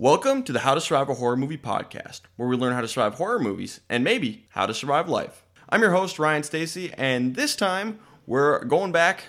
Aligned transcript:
Welcome 0.00 0.42
to 0.42 0.52
the 0.52 0.60
How 0.60 0.74
to 0.74 0.80
Survive 0.80 1.08
a 1.08 1.14
Horror 1.14 1.36
Movie 1.36 1.56
podcast, 1.56 2.20
where 2.36 2.46
we 2.48 2.56
learn 2.56 2.74
how 2.74 2.82
to 2.82 2.88
survive 2.88 3.14
horror 3.14 3.38
movies 3.38 3.80
and 3.88 4.04
maybe 4.04 4.46
how 4.50 4.66
to 4.66 4.74
survive 4.74 5.08
life. 5.08 5.44
I'm 5.70 5.80
your 5.80 5.92
host, 5.92 6.18
Ryan 6.18 6.42
Stacy, 6.42 6.92
and 6.98 7.34
this 7.34 7.56
time 7.56 8.00
we're 8.26 8.62
going 8.64 8.92
back 8.92 9.24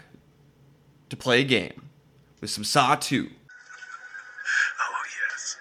to 1.09 1.15
play 1.15 1.41
a 1.41 1.45
game 1.45 1.89
with 2.41 2.49
some 2.49 2.65
Saw 2.65 2.95
2. 2.95 3.29
Oh, 4.79 5.03
yes. 5.31 5.57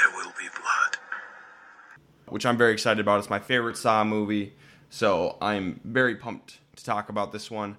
There 0.00 0.10
will 0.16 0.32
be 0.38 0.48
blood. 0.48 0.96
Which 2.32 2.46
I'm 2.46 2.56
very 2.56 2.72
excited 2.72 3.00
about. 3.00 3.18
It's 3.18 3.30
my 3.30 3.38
favorite 3.38 3.76
Saw 3.76 4.04
movie, 4.04 4.54
so 4.88 5.36
I'm 5.40 5.80
very 5.84 6.16
pumped 6.16 6.60
to 6.76 6.84
talk 6.84 7.08
about 7.10 7.30
this 7.30 7.50
one. 7.50 7.76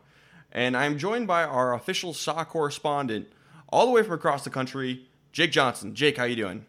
And 0.51 0.77
I'm 0.77 0.99
joined 0.99 1.25
by 1.27 1.43
our 1.43 1.73
official 1.73 2.13
Saw 2.13 2.45
correspondent, 2.45 3.27
all 3.69 3.87
the 3.87 3.91
way 3.91 4.03
from 4.03 4.13
across 4.13 4.43
the 4.43 4.51
country, 4.51 5.09
Jake 5.31 5.51
Johnson. 5.51 5.95
Jake, 5.95 6.17
how 6.17 6.25
you 6.25 6.35
doing? 6.35 6.67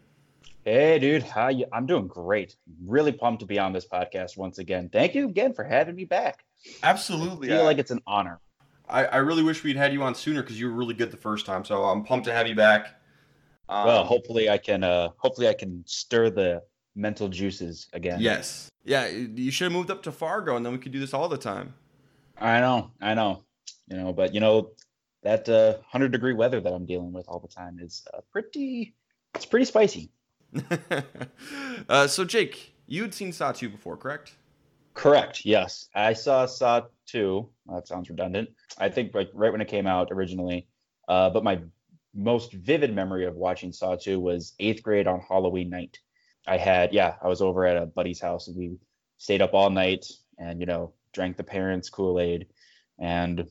Hey, 0.63 0.97
dude, 0.97 1.21
how 1.21 1.49
you? 1.49 1.67
I'm 1.71 1.85
doing 1.85 2.07
great. 2.07 2.55
Really 2.83 3.11
pumped 3.11 3.41
to 3.41 3.45
be 3.45 3.59
on 3.59 3.71
this 3.71 3.85
podcast 3.85 4.35
once 4.35 4.57
again. 4.57 4.89
Thank 4.89 5.13
you 5.13 5.27
again 5.27 5.53
for 5.53 5.63
having 5.63 5.95
me 5.95 6.05
back. 6.05 6.43
Absolutely. 6.81 7.53
I 7.53 7.57
feel 7.57 7.65
like 7.65 7.77
it's 7.77 7.91
an 7.91 8.01
honor. 8.07 8.39
I, 8.89 9.05
I 9.05 9.17
really 9.17 9.43
wish 9.43 9.63
we'd 9.63 9.75
had 9.75 9.93
you 9.93 10.01
on 10.01 10.15
sooner 10.15 10.41
because 10.41 10.59
you 10.59 10.67
were 10.67 10.73
really 10.73 10.95
good 10.95 11.11
the 11.11 11.17
first 11.17 11.45
time. 11.45 11.63
So 11.63 11.83
I'm 11.83 12.03
pumped 12.03 12.25
to 12.25 12.33
have 12.33 12.47
you 12.47 12.55
back. 12.55 12.99
Um, 13.69 13.85
well, 13.85 14.03
hopefully 14.03 14.49
I 14.49 14.57
can. 14.57 14.83
Uh, 14.83 15.09
hopefully 15.17 15.47
I 15.47 15.53
can 15.53 15.83
stir 15.85 16.31
the 16.31 16.63
mental 16.95 17.27
juices 17.27 17.87
again. 17.93 18.19
yes, 18.19 18.69
yeah. 18.83 19.07
You 19.07 19.51
should 19.51 19.65
have 19.65 19.73
moved 19.73 19.91
up 19.91 20.03
to 20.03 20.11
Fargo, 20.11 20.55
and 20.55 20.65
then 20.65 20.73
we 20.73 20.79
could 20.79 20.91
do 20.91 20.99
this 20.99 21.13
all 21.13 21.29
the 21.29 21.37
time. 21.37 21.73
I 22.37 22.59
know, 22.59 22.91
I 23.01 23.13
know. 23.13 23.43
You 23.87 23.97
know, 23.97 24.13
but 24.13 24.33
you 24.33 24.39
know 24.39 24.71
that 25.23 25.47
uh, 25.49 25.75
hundred 25.87 26.11
degree 26.11 26.33
weather 26.33 26.59
that 26.59 26.73
I'm 26.73 26.85
dealing 26.85 27.13
with 27.13 27.27
all 27.27 27.39
the 27.39 27.47
time 27.47 27.79
is 27.79 28.05
uh, 28.13 28.21
pretty. 28.31 28.95
It's 29.35 29.45
pretty 29.45 29.65
spicy. 29.65 30.11
uh, 31.89 32.07
so 32.07 32.23
Jake, 32.23 32.73
you 32.87 33.01
had 33.01 33.13
seen 33.13 33.33
Saw 33.33 33.51
2 33.51 33.69
before, 33.69 33.97
correct? 33.97 34.37
Correct. 34.93 35.45
Yes, 35.45 35.89
I 35.93 36.13
saw 36.13 36.45
Saw 36.45 36.83
two. 37.05 37.49
That 37.67 37.87
sounds 37.87 38.09
redundant. 38.09 38.49
I 38.77 38.89
think 38.89 39.13
like 39.13 39.29
right 39.33 39.51
when 39.51 39.61
it 39.61 39.67
came 39.67 39.87
out 39.87 40.07
originally. 40.11 40.67
Uh, 41.07 41.29
but 41.29 41.43
my 41.43 41.59
most 42.15 42.53
vivid 42.53 42.95
memory 42.95 43.25
of 43.25 43.35
watching 43.35 43.73
Saw 43.73 43.95
two 43.95 44.19
was 44.19 44.53
eighth 44.59 44.81
grade 44.81 45.05
on 45.05 45.19
Halloween 45.19 45.69
night. 45.69 45.99
I 46.47 46.57
had 46.57 46.93
yeah, 46.93 47.15
I 47.21 47.27
was 47.27 47.41
over 47.41 47.65
at 47.65 47.77
a 47.77 47.85
buddy's 47.85 48.21
house 48.21 48.47
and 48.47 48.55
we 48.55 48.77
stayed 49.17 49.41
up 49.41 49.53
all 49.53 49.69
night 49.69 50.05
and 50.37 50.59
you 50.59 50.65
know 50.65 50.93
drank 51.13 51.37
the 51.37 51.43
parents' 51.43 51.89
Kool 51.89 52.19
Aid 52.19 52.47
and 52.99 53.47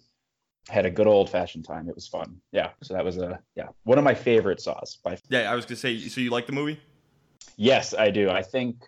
had 0.69 0.87
a 0.87 0.91
good 0.91 1.07
old 1.07 1.29
fashioned 1.29 1.65
time. 1.65 1.89
It 1.89 1.95
was 1.95 2.09
fun. 2.09 2.37
Yeah. 2.53 2.71
So 2.83 2.95
that 2.95 3.05
was 3.05 3.19
a 3.19 3.41
yeah 3.57 3.69
one 3.85 3.99
of 3.99 4.05
my 4.05 4.15
favorite 4.15 4.61
saws. 4.61 4.99
By 5.03 5.19
Yeah, 5.29 5.51
I 5.51 5.55
was 5.55 5.65
gonna 5.65 5.77
say. 5.77 5.99
So 5.99 6.21
you 6.21 6.31
like 6.31 6.47
the 6.47 6.53
movie? 6.53 6.81
yes, 7.57 7.95
I 7.95 8.11
do. 8.11 8.31
I 8.31 8.43
think 8.43 8.85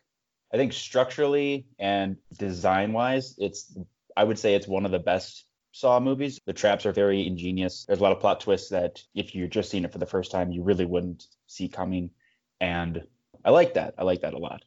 I 0.53 0.57
think 0.57 0.73
structurally 0.73 1.67
and 1.79 2.17
design 2.39 2.93
wise, 2.93 3.35
it's 3.39 3.77
I 4.17 4.25
would 4.25 4.39
say 4.39 4.55
it's 4.55 4.69
one 4.69 4.85
of 4.85 4.93
the 4.93 4.98
best 4.98 5.47
Saw 5.77 6.01
movies. 6.01 6.41
The 6.47 6.55
traps 6.55 6.87
are 6.87 6.93
very 6.93 7.27
ingenious. 7.27 7.85
There's 7.85 7.98
a 7.98 8.03
lot 8.03 8.13
of 8.13 8.19
plot 8.19 8.41
twists 8.41 8.70
that 8.70 9.03
if 9.15 9.35
you're 9.35 9.47
just 9.47 9.70
seeing 9.70 9.85
it 9.85 9.93
for 9.93 9.98
the 9.98 10.07
first 10.07 10.31
time, 10.31 10.51
you 10.51 10.63
really 10.63 10.87
wouldn't 10.87 11.27
see 11.48 11.69
coming. 11.69 12.09
And 12.63 13.03
I 13.46 13.51
like 13.51 13.74
that. 13.74 13.95
I 13.96 14.02
like 14.02 14.23
that 14.23 14.34
a 14.34 14.39
lot. 14.39 14.64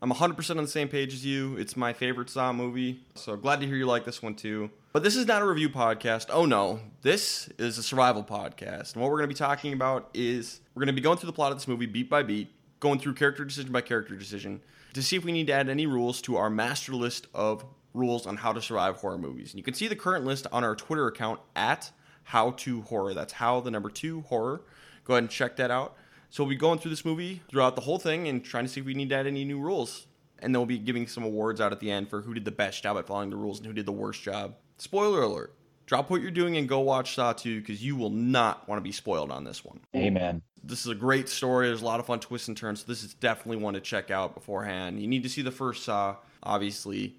I'm 0.00 0.12
100% 0.12 0.50
on 0.50 0.62
the 0.62 0.68
same 0.68 0.86
page 0.86 1.12
as 1.12 1.26
you. 1.26 1.56
It's 1.56 1.76
my 1.76 1.92
favorite 1.92 2.30
Saw 2.30 2.52
movie. 2.52 3.00
So 3.16 3.34
glad 3.34 3.60
to 3.60 3.66
hear 3.66 3.74
you 3.74 3.86
like 3.86 4.04
this 4.04 4.22
one 4.22 4.36
too. 4.36 4.70
But 4.92 5.02
this 5.02 5.16
is 5.16 5.26
not 5.26 5.42
a 5.42 5.44
review 5.44 5.68
podcast. 5.68 6.26
Oh 6.30 6.46
no. 6.46 6.78
This 7.02 7.48
is 7.58 7.76
a 7.76 7.82
survival 7.82 8.22
podcast. 8.22 8.92
And 8.92 9.02
what 9.02 9.10
we're 9.10 9.18
going 9.18 9.28
to 9.28 9.34
be 9.34 9.38
talking 9.38 9.72
about 9.72 10.10
is 10.14 10.60
we're 10.76 10.80
going 10.80 10.94
to 10.94 11.00
be 11.00 11.02
going 11.02 11.18
through 11.18 11.26
the 11.26 11.32
plot 11.32 11.50
of 11.50 11.58
this 11.58 11.66
movie 11.66 11.86
beat 11.86 12.08
by 12.08 12.22
beat, 12.22 12.52
going 12.78 13.00
through 13.00 13.14
character 13.14 13.44
decision 13.44 13.72
by 13.72 13.80
character 13.80 14.14
decision 14.14 14.60
to 14.94 15.02
see 15.02 15.16
if 15.16 15.24
we 15.24 15.32
need 15.32 15.48
to 15.48 15.52
add 15.52 15.68
any 15.68 15.86
rules 15.86 16.22
to 16.22 16.36
our 16.36 16.48
master 16.48 16.92
list 16.92 17.26
of 17.34 17.64
rules 17.94 18.28
on 18.28 18.36
how 18.36 18.52
to 18.52 18.62
survive 18.62 18.94
horror 18.98 19.18
movies. 19.18 19.50
And 19.50 19.58
you 19.58 19.64
can 19.64 19.74
see 19.74 19.88
the 19.88 19.96
current 19.96 20.24
list 20.24 20.46
on 20.52 20.62
our 20.62 20.76
Twitter 20.76 21.08
account 21.08 21.40
at 21.56 21.90
how 22.22 22.52
to 22.52 22.82
horror. 22.82 23.12
That's 23.12 23.32
how 23.32 23.58
the 23.58 23.72
number 23.72 23.90
2 23.90 24.20
horror. 24.20 24.62
Go 25.04 25.14
ahead 25.14 25.24
and 25.24 25.30
check 25.30 25.56
that 25.56 25.72
out. 25.72 25.96
So 26.30 26.44
we'll 26.44 26.50
be 26.50 26.56
going 26.56 26.78
through 26.78 26.92
this 26.92 27.04
movie 27.04 27.42
throughout 27.50 27.74
the 27.74 27.82
whole 27.82 27.98
thing 27.98 28.28
and 28.28 28.44
trying 28.44 28.64
to 28.64 28.70
see 28.70 28.80
if 28.80 28.86
we 28.86 28.94
need 28.94 29.08
to 29.10 29.16
add 29.16 29.26
any 29.26 29.44
new 29.44 29.58
rules. 29.58 30.06
And 30.38 30.54
then 30.54 30.60
we'll 30.60 30.66
be 30.66 30.78
giving 30.78 31.06
some 31.06 31.24
awards 31.24 31.60
out 31.60 31.72
at 31.72 31.80
the 31.80 31.90
end 31.90 32.08
for 32.08 32.22
who 32.22 32.32
did 32.34 32.44
the 32.44 32.52
best 32.52 32.82
job 32.82 32.96
at 32.96 33.06
following 33.06 33.30
the 33.30 33.36
rules 33.36 33.58
and 33.58 33.66
who 33.66 33.72
did 33.72 33.84
the 33.84 33.92
worst 33.92 34.22
job. 34.22 34.54
Spoiler 34.78 35.22
alert. 35.22 35.54
Drop 35.86 36.08
what 36.08 36.22
you're 36.22 36.30
doing 36.30 36.56
and 36.56 36.68
go 36.68 36.78
watch 36.78 37.16
Saw 37.16 37.32
2 37.32 37.60
because 37.60 37.82
you 37.82 37.96
will 37.96 38.10
not 38.10 38.68
want 38.68 38.78
to 38.78 38.82
be 38.82 38.92
spoiled 38.92 39.32
on 39.32 39.42
this 39.42 39.64
one. 39.64 39.80
Amen. 39.94 40.40
This 40.62 40.80
is 40.80 40.86
a 40.86 40.94
great 40.94 41.28
story. 41.28 41.66
There's 41.66 41.82
a 41.82 41.84
lot 41.84 41.98
of 41.98 42.06
fun 42.06 42.20
twists 42.20 42.46
and 42.46 42.56
turns. 42.56 42.80
So 42.80 42.86
this 42.86 43.02
is 43.02 43.12
definitely 43.14 43.56
one 43.56 43.74
to 43.74 43.80
check 43.80 44.12
out 44.12 44.34
beforehand. 44.34 45.00
You 45.00 45.08
need 45.08 45.24
to 45.24 45.28
see 45.28 45.42
the 45.42 45.50
first 45.50 45.82
Saw, 45.82 46.16
obviously, 46.44 47.16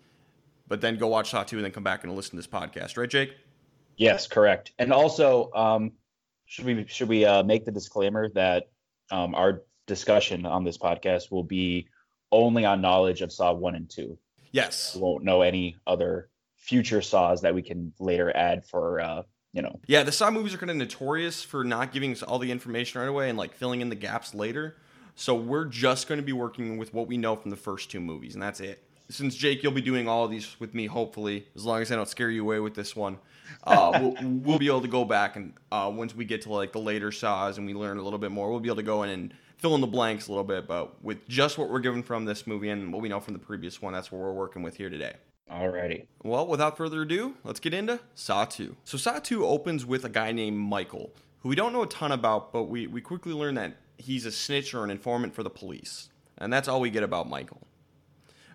but 0.69 0.79
then 0.79 0.95
go 0.95 1.07
watch 1.07 1.31
Saw 1.31 1.43
2 1.43 1.57
and 1.57 1.65
then 1.65 1.73
come 1.73 1.83
back 1.83 2.05
and 2.05 2.15
listen 2.15 2.31
to 2.31 2.37
this 2.37 2.47
podcast. 2.47 2.97
Right, 2.97 3.09
Jake? 3.09 3.35
Yes, 3.97 4.25
correct. 4.25 4.71
And 4.79 4.93
also, 4.93 5.51
um, 5.53 5.91
should 6.45 6.65
we 6.65 6.85
should 6.87 7.09
we 7.09 7.25
uh, 7.25 7.43
make 7.43 7.65
the 7.65 7.71
disclaimer 7.71 8.29
that 8.29 8.69
um, 9.11 9.35
our 9.35 9.63
discussion 9.87 10.45
on 10.45 10.63
this 10.63 10.77
podcast 10.77 11.31
will 11.31 11.43
be 11.43 11.87
only 12.31 12.65
on 12.65 12.81
knowledge 12.81 13.21
of 13.21 13.31
Saw 13.31 13.53
one 13.53 13.75
and 13.75 13.89
two. 13.89 14.17
Yes. 14.51 14.95
We 14.95 15.01
won't 15.01 15.23
know 15.23 15.41
any 15.41 15.77
other 15.85 16.29
future 16.57 17.01
Saws 17.01 17.41
that 17.41 17.53
we 17.53 17.61
can 17.61 17.93
later 17.99 18.35
add 18.35 18.65
for 18.65 19.01
uh, 19.01 19.23
you 19.53 19.61
know. 19.61 19.79
Yeah, 19.87 20.03
the 20.03 20.11
Saw 20.11 20.31
movies 20.31 20.53
are 20.53 20.57
kind 20.57 20.71
of 20.71 20.77
notorious 20.77 21.43
for 21.43 21.63
not 21.63 21.91
giving 21.91 22.11
us 22.11 22.23
all 22.23 22.39
the 22.39 22.51
information 22.51 23.01
right 23.01 23.07
away 23.07 23.29
and 23.29 23.37
like 23.37 23.53
filling 23.53 23.81
in 23.81 23.89
the 23.89 23.95
gaps 23.95 24.33
later. 24.33 24.77
So 25.15 25.35
we're 25.35 25.65
just 25.65 26.07
going 26.07 26.19
to 26.19 26.25
be 26.25 26.33
working 26.33 26.77
with 26.77 26.93
what 26.93 27.07
we 27.07 27.17
know 27.17 27.35
from 27.35 27.51
the 27.51 27.57
first 27.57 27.91
two 27.91 27.99
movies, 27.99 28.33
and 28.33 28.41
that's 28.41 28.59
it. 28.59 28.83
Since 29.09 29.35
Jake, 29.35 29.61
you'll 29.61 29.73
be 29.73 29.81
doing 29.81 30.07
all 30.07 30.23
of 30.23 30.31
these 30.31 30.55
with 30.59 30.73
me, 30.73 30.85
hopefully, 30.85 31.45
as 31.53 31.65
long 31.65 31.81
as 31.81 31.91
I 31.91 31.95
don't 31.95 32.07
scare 32.07 32.29
you 32.29 32.43
away 32.43 32.59
with 32.59 32.75
this 32.75 32.95
one. 32.95 33.17
Uh, 33.63 33.99
we'll, 34.01 34.15
we'll 34.21 34.59
be 34.59 34.67
able 34.67 34.81
to 34.81 34.87
go 34.87 35.05
back 35.05 35.35
and 35.35 35.53
uh, 35.71 35.91
once 35.93 36.15
we 36.15 36.25
get 36.25 36.41
to 36.43 36.51
like 36.51 36.71
the 36.71 36.79
later 36.79 37.11
saws 37.11 37.57
and 37.57 37.67
we 37.67 37.73
learn 37.73 37.97
a 37.97 38.01
little 38.01 38.19
bit 38.19 38.31
more, 38.31 38.49
we'll 38.49 38.59
be 38.59 38.69
able 38.69 38.77
to 38.77 38.83
go 38.83 39.03
in 39.03 39.09
and 39.09 39.33
fill 39.57 39.75
in 39.75 39.81
the 39.81 39.87
blanks 39.87 40.27
a 40.27 40.31
little 40.31 40.43
bit. 40.43 40.67
But 40.67 41.03
with 41.03 41.27
just 41.27 41.57
what 41.57 41.69
we're 41.69 41.79
given 41.79 42.03
from 42.03 42.25
this 42.25 42.47
movie 42.47 42.69
and 42.69 42.91
what 42.91 43.01
we 43.01 43.09
know 43.09 43.19
from 43.19 43.33
the 43.33 43.39
previous 43.39 43.81
one, 43.81 43.93
that's 43.93 44.11
what 44.11 44.19
we're 44.19 44.33
working 44.33 44.63
with 44.63 44.77
here 44.77 44.89
today. 44.89 45.13
Alrighty. 45.51 46.05
Well, 46.23 46.47
without 46.47 46.77
further 46.77 47.01
ado, 47.01 47.35
let's 47.43 47.59
get 47.59 47.73
into 47.73 47.99
Saw 48.15 48.45
2. 48.45 48.75
So, 48.85 48.97
Saw 48.97 49.19
2 49.19 49.45
opens 49.45 49.85
with 49.85 50.05
a 50.05 50.09
guy 50.09 50.31
named 50.31 50.57
Michael, 50.57 51.11
who 51.39 51.49
we 51.49 51.55
don't 51.55 51.73
know 51.73 51.83
a 51.83 51.87
ton 51.87 52.11
about, 52.13 52.53
but 52.53 52.63
we, 52.63 52.87
we 52.87 53.01
quickly 53.01 53.33
learn 53.33 53.55
that 53.55 53.75
he's 53.97 54.25
a 54.25 54.31
snitch 54.31 54.73
or 54.73 54.83
an 54.83 54.89
informant 54.89 55.35
for 55.35 55.43
the 55.43 55.49
police. 55.49 56.09
And 56.37 56.51
that's 56.51 56.67
all 56.67 56.79
we 56.79 56.89
get 56.89 57.03
about 57.03 57.29
Michael. 57.29 57.61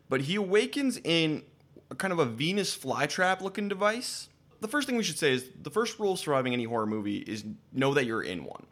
But 0.08 0.22
he 0.22 0.36
awakens 0.36 0.98
in 1.04 1.42
a 1.90 1.94
kind 1.94 2.12
of 2.12 2.18
a 2.18 2.24
Venus 2.24 2.76
flytrap 2.76 3.40
looking 3.40 3.68
device. 3.68 4.28
The 4.66 4.72
first 4.72 4.88
thing 4.88 4.96
we 4.96 5.04
should 5.04 5.16
say 5.16 5.32
is 5.32 5.48
the 5.62 5.70
first 5.70 6.00
rule 6.00 6.14
of 6.14 6.18
surviving 6.18 6.52
any 6.52 6.64
horror 6.64 6.86
movie 6.86 7.18
is 7.18 7.44
know 7.72 7.94
that 7.94 8.04
you're 8.04 8.24
in 8.24 8.42
one. 8.42 8.66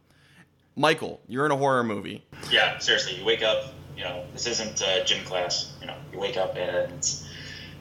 Michael, 0.74 1.20
you're 1.28 1.46
in 1.46 1.52
a 1.52 1.56
horror 1.56 1.84
movie. 1.84 2.24
Yeah, 2.50 2.80
seriously, 2.80 3.16
you 3.16 3.24
wake 3.24 3.44
up, 3.44 3.72
you 3.96 4.02
know, 4.02 4.24
this 4.32 4.48
isn't 4.48 4.82
uh, 4.82 5.04
gym 5.04 5.24
class. 5.24 5.72
You 5.80 5.86
know, 5.86 5.94
you 6.12 6.18
wake 6.18 6.36
up 6.36 6.56
and 6.56 6.92
it's 6.94 7.28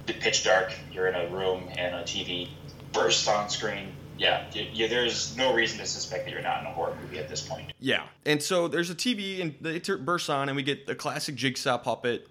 pitch 0.05 0.43
dark. 0.43 0.73
You're 0.91 1.07
in 1.07 1.15
a 1.15 1.27
room 1.35 1.63
and 1.75 1.95
a 1.95 2.03
TV 2.03 2.49
bursts 2.91 3.27
on 3.27 3.49
screen. 3.49 3.91
Yeah, 4.19 4.45
you, 4.53 4.67
you, 4.71 4.87
there's 4.87 5.35
no 5.35 5.51
reason 5.51 5.79
to 5.79 5.85
suspect 5.87 6.25
that 6.25 6.31
you're 6.31 6.43
not 6.43 6.61
in 6.61 6.67
a 6.67 6.71
horror 6.71 6.95
movie 7.01 7.17
at 7.17 7.27
this 7.27 7.41
point. 7.41 7.73
Yeah. 7.79 8.03
And 8.27 8.43
so 8.43 8.67
there's 8.67 8.91
a 8.91 8.95
TV 8.95 9.41
and 9.41 9.55
it 9.65 10.05
bursts 10.05 10.29
on, 10.29 10.49
and 10.49 10.55
we 10.55 10.61
get 10.61 10.85
the 10.85 10.93
classic 10.93 11.33
jigsaw 11.33 11.79
puppet 11.79 12.27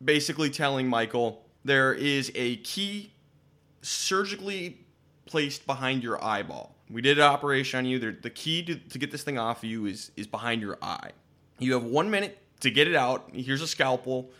basically 0.00 0.48
telling 0.48 0.86
Michael 0.86 1.44
there 1.64 1.92
is 1.92 2.30
a 2.36 2.58
key 2.58 3.10
surgically 3.82 4.84
placed 5.28 5.66
behind 5.66 6.02
your 6.02 6.22
eyeball. 6.24 6.74
We 6.90 7.02
did 7.02 7.18
an 7.18 7.24
operation 7.24 7.78
on 7.78 7.84
you. 7.84 7.98
The 7.98 8.30
key 8.30 8.64
to, 8.64 8.74
to 8.74 8.98
get 8.98 9.12
this 9.12 9.22
thing 9.22 9.38
off 9.38 9.62
of 9.62 9.68
you 9.68 9.86
is, 9.86 10.10
is 10.16 10.26
behind 10.26 10.62
your 10.62 10.78
eye. 10.82 11.10
You 11.58 11.74
have 11.74 11.84
one 11.84 12.10
minute 12.10 12.38
to 12.60 12.70
get 12.70 12.88
it 12.88 12.96
out. 12.96 13.30
Here's 13.32 13.62
a 13.62 13.68
scalpel. 13.68 14.30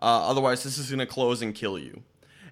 Uh, 0.00 0.28
otherwise, 0.28 0.62
this 0.62 0.78
is 0.78 0.90
going 0.90 0.98
to 0.98 1.06
close 1.06 1.42
and 1.42 1.54
kill 1.54 1.78
you. 1.78 2.02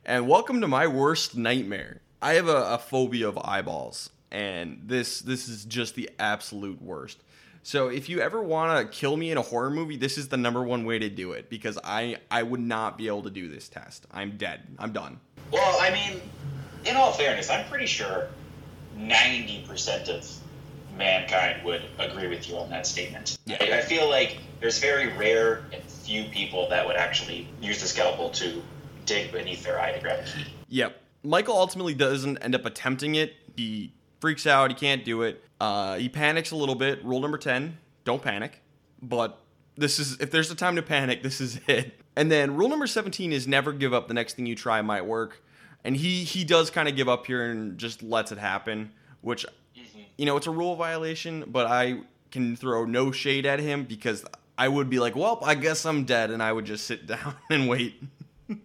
And 0.04 0.26
welcome 0.26 0.60
to 0.62 0.68
my 0.68 0.86
worst 0.86 1.36
nightmare. 1.36 2.00
I 2.20 2.34
have 2.34 2.48
a, 2.48 2.74
a 2.74 2.78
phobia 2.78 3.28
of 3.28 3.38
eyeballs, 3.38 4.10
and 4.30 4.80
this 4.84 5.20
this 5.20 5.48
is 5.48 5.64
just 5.64 5.94
the 5.94 6.10
absolute 6.18 6.80
worst. 6.80 7.22
So 7.64 7.88
if 7.88 8.08
you 8.08 8.20
ever 8.20 8.42
want 8.42 8.80
to 8.80 8.96
kill 8.96 9.16
me 9.16 9.30
in 9.30 9.38
a 9.38 9.42
horror 9.42 9.70
movie, 9.70 9.96
this 9.96 10.18
is 10.18 10.28
the 10.28 10.36
number 10.36 10.62
one 10.64 10.84
way 10.84 10.98
to 10.98 11.08
do 11.08 11.32
it 11.32 11.48
because 11.48 11.78
I 11.84 12.16
I 12.30 12.42
would 12.42 12.60
not 12.60 12.96
be 12.98 13.06
able 13.06 13.22
to 13.22 13.30
do 13.30 13.48
this 13.48 13.68
test. 13.68 14.06
I'm 14.10 14.36
dead. 14.36 14.62
I'm 14.78 14.92
done. 14.92 15.20
Well, 15.52 15.78
I 15.80 15.90
mean, 15.90 16.20
in 16.84 16.96
all 16.96 17.12
fairness, 17.12 17.50
I'm 17.50 17.66
pretty 17.68 17.86
sure 17.86 18.28
90% 18.98 20.08
of 20.08 20.28
mankind 20.96 21.64
would 21.64 21.82
agree 21.98 22.28
with 22.28 22.48
you 22.48 22.56
on 22.56 22.70
that 22.70 22.86
statement. 22.86 23.38
I, 23.48 23.78
I 23.78 23.80
feel 23.80 24.08
like 24.08 24.38
there's 24.60 24.78
very 24.78 25.08
rare 25.16 25.64
and 25.72 25.82
few 25.82 26.24
people 26.24 26.68
that 26.68 26.86
would 26.86 26.96
actually 26.96 27.48
use 27.60 27.80
the 27.80 27.86
scalpel 27.86 28.30
to 28.30 28.62
dig 29.06 29.32
beneath 29.32 29.62
their 29.62 29.80
eye 29.80 29.92
to 29.92 30.00
grab 30.00 30.20
a 30.20 30.22
key. 30.24 30.44
Yep. 30.68 31.00
Michael 31.22 31.56
ultimately 31.56 31.94
doesn't 31.94 32.38
end 32.38 32.54
up 32.54 32.66
attempting 32.66 33.14
it. 33.14 33.34
He 33.56 33.92
freaks 34.20 34.46
out. 34.46 34.70
He 34.70 34.76
can't 34.76 35.04
do 35.04 35.22
it. 35.22 35.42
Uh, 35.60 35.96
he 35.96 36.08
panics 36.08 36.50
a 36.50 36.56
little 36.56 36.74
bit. 36.74 37.04
Rule 37.04 37.20
number 37.20 37.38
10 37.38 37.78
don't 38.04 38.22
panic. 38.22 38.60
But 39.00 39.38
this 39.76 39.98
is, 39.98 40.20
if 40.20 40.30
there's 40.30 40.50
a 40.50 40.54
time 40.54 40.76
to 40.76 40.82
panic, 40.82 41.22
this 41.22 41.40
is 41.40 41.60
it. 41.66 42.00
And 42.16 42.30
then 42.30 42.56
rule 42.56 42.68
number 42.68 42.86
17 42.86 43.32
is 43.32 43.48
never 43.48 43.72
give 43.72 43.94
up. 43.94 44.08
The 44.08 44.14
next 44.14 44.34
thing 44.34 44.46
you 44.46 44.54
try 44.54 44.82
might 44.82 45.06
work. 45.06 45.42
And 45.84 45.96
he, 45.96 46.24
he 46.24 46.44
does 46.44 46.70
kind 46.70 46.88
of 46.88 46.96
give 46.96 47.08
up 47.08 47.26
here 47.26 47.50
and 47.50 47.76
just 47.78 48.02
lets 48.02 48.30
it 48.32 48.38
happen, 48.38 48.92
which, 49.20 49.44
you 50.16 50.26
know, 50.26 50.36
it's 50.36 50.46
a 50.46 50.50
rule 50.50 50.76
violation, 50.76 51.44
but 51.48 51.66
I 51.66 52.00
can 52.30 52.56
throw 52.56 52.84
no 52.84 53.10
shade 53.10 53.46
at 53.46 53.58
him 53.58 53.84
because 53.84 54.24
I 54.56 54.68
would 54.68 54.88
be 54.88 54.98
like, 54.98 55.16
well, 55.16 55.40
I 55.44 55.54
guess 55.54 55.84
I'm 55.84 56.04
dead. 56.04 56.30
And 56.30 56.42
I 56.42 56.52
would 56.52 56.64
just 56.64 56.86
sit 56.86 57.06
down 57.08 57.34
and 57.50 57.68
wait. 57.68 58.00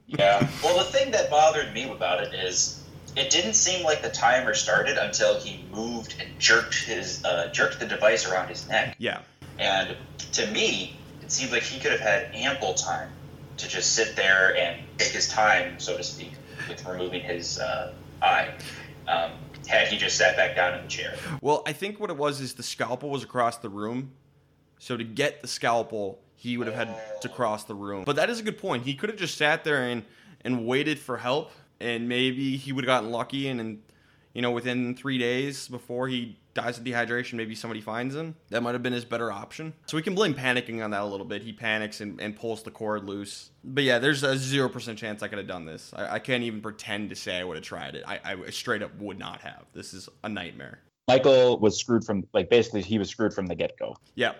Yeah. 0.05 0.47
Well, 0.63 0.77
the 0.77 0.83
thing 0.83 1.11
that 1.11 1.29
bothered 1.29 1.73
me 1.73 1.89
about 1.89 2.23
it 2.23 2.33
is 2.33 2.83
it 3.15 3.29
didn't 3.31 3.53
seem 3.53 3.83
like 3.83 4.01
the 4.01 4.09
timer 4.09 4.53
started 4.53 4.97
until 4.97 5.39
he 5.39 5.65
moved 5.73 6.15
and 6.19 6.39
jerked 6.39 6.75
his 6.83 7.23
uh, 7.25 7.49
jerked 7.51 7.79
the 7.79 7.85
device 7.85 8.29
around 8.29 8.49
his 8.49 8.67
neck. 8.67 8.95
yeah. 8.99 9.21
And 9.57 9.95
to 10.33 10.45
me, 10.51 10.95
it 11.23 11.31
seemed 11.31 11.51
like 11.51 11.63
he 11.63 11.79
could 11.79 11.91
have 11.91 11.99
had 11.99 12.29
ample 12.35 12.75
time 12.75 13.09
to 13.57 13.67
just 13.67 13.93
sit 13.93 14.15
there 14.15 14.55
and 14.55 14.79
take 14.99 15.13
his 15.13 15.27
time, 15.27 15.79
so 15.79 15.97
to 15.97 16.03
speak, 16.03 16.31
with 16.67 16.85
removing 16.85 17.21
his 17.21 17.59
uh, 17.59 17.93
eye. 18.21 18.53
Um, 19.07 19.31
had 19.67 19.87
he 19.87 19.97
just 19.97 20.17
sat 20.17 20.35
back 20.37 20.55
down 20.55 20.77
in 20.77 20.83
the 20.83 20.87
chair. 20.87 21.15
Well, 21.41 21.63
I 21.65 21.73
think 21.73 21.99
what 21.99 22.09
it 22.09 22.17
was 22.17 22.39
is 22.39 22.53
the 22.53 22.63
scalpel 22.63 23.09
was 23.09 23.23
across 23.23 23.57
the 23.57 23.69
room. 23.69 24.11
So 24.79 24.95
to 24.95 25.03
get 25.03 25.41
the 25.41 25.47
scalpel, 25.47 26.19
he 26.35 26.57
would 26.57 26.67
have 26.67 26.75
had 26.75 27.21
to 27.21 27.29
cross 27.29 27.63
the 27.63 27.75
room. 27.75 28.03
But 28.05 28.15
that 28.15 28.29
is 28.29 28.39
a 28.39 28.43
good 28.43 28.57
point. 28.57 28.83
He 28.83 28.93
could 28.93 29.09
have 29.09 29.17
just 29.17 29.37
sat 29.37 29.63
there 29.63 29.83
and 29.83 30.03
and 30.41 30.65
waited 30.65 30.99
for 30.99 31.17
help, 31.17 31.51
and 31.79 32.07
maybe 32.07 32.57
he 32.57 32.71
would 32.71 32.83
have 32.83 32.87
gotten 32.87 33.11
lucky, 33.11 33.47
and, 33.47 33.59
and 33.59 33.81
you 34.37 34.43
know 34.43 34.51
within 34.51 34.93
three 34.93 35.17
days 35.17 35.67
before 35.67 36.07
he 36.07 36.37
dies 36.53 36.77
of 36.77 36.83
dehydration, 36.83 37.33
maybe 37.33 37.55
somebody 37.55 37.81
finds 37.81 38.13
him. 38.13 38.35
That 38.49 38.61
might 38.61 38.73
have 38.73 38.83
been 38.83 38.93
his 38.93 39.03
better 39.03 39.31
option. 39.31 39.73
So 39.87 39.97
we 39.97 40.03
can 40.03 40.13
blame 40.13 40.35
panicking 40.35 40.83
on 40.83 40.91
that 40.91 41.01
a 41.01 41.05
little 41.05 41.25
bit. 41.25 41.41
He 41.41 41.53
panics 41.53 42.01
and, 42.01 42.21
and 42.21 42.35
pulls 42.35 42.61
the 42.61 42.69
cord 42.69 43.03
loose. 43.05 43.49
But 43.63 43.83
yeah, 43.83 43.97
there's 43.97 44.21
a 44.21 44.37
zero 44.37 44.69
percent 44.69 44.99
chance 44.99 45.23
I 45.23 45.27
could 45.27 45.39
have 45.39 45.47
done 45.47 45.65
this. 45.65 45.91
I, 45.95 46.13
I 46.13 46.19
can't 46.19 46.43
even 46.43 46.61
pretend 46.61 47.09
to 47.09 47.15
say 47.15 47.39
I 47.39 47.43
would 47.43 47.57
have 47.57 47.65
tried 47.65 47.95
it. 47.95 48.03
I, 48.05 48.19
I 48.23 48.49
straight 48.51 48.83
up 48.83 48.95
would 48.99 49.17
not 49.17 49.41
have. 49.41 49.65
This 49.73 49.95
is 49.95 50.07
a 50.23 50.29
nightmare. 50.29 50.81
Michael 51.07 51.57
was 51.57 51.79
screwed 51.79 52.03
from 52.03 52.23
like 52.31 52.47
basically 52.51 52.83
he 52.83 52.99
was 52.99 53.09
screwed 53.09 53.33
from 53.33 53.47
the 53.47 53.55
get 53.55 53.75
go. 53.79 53.95
Yep. 54.13 54.37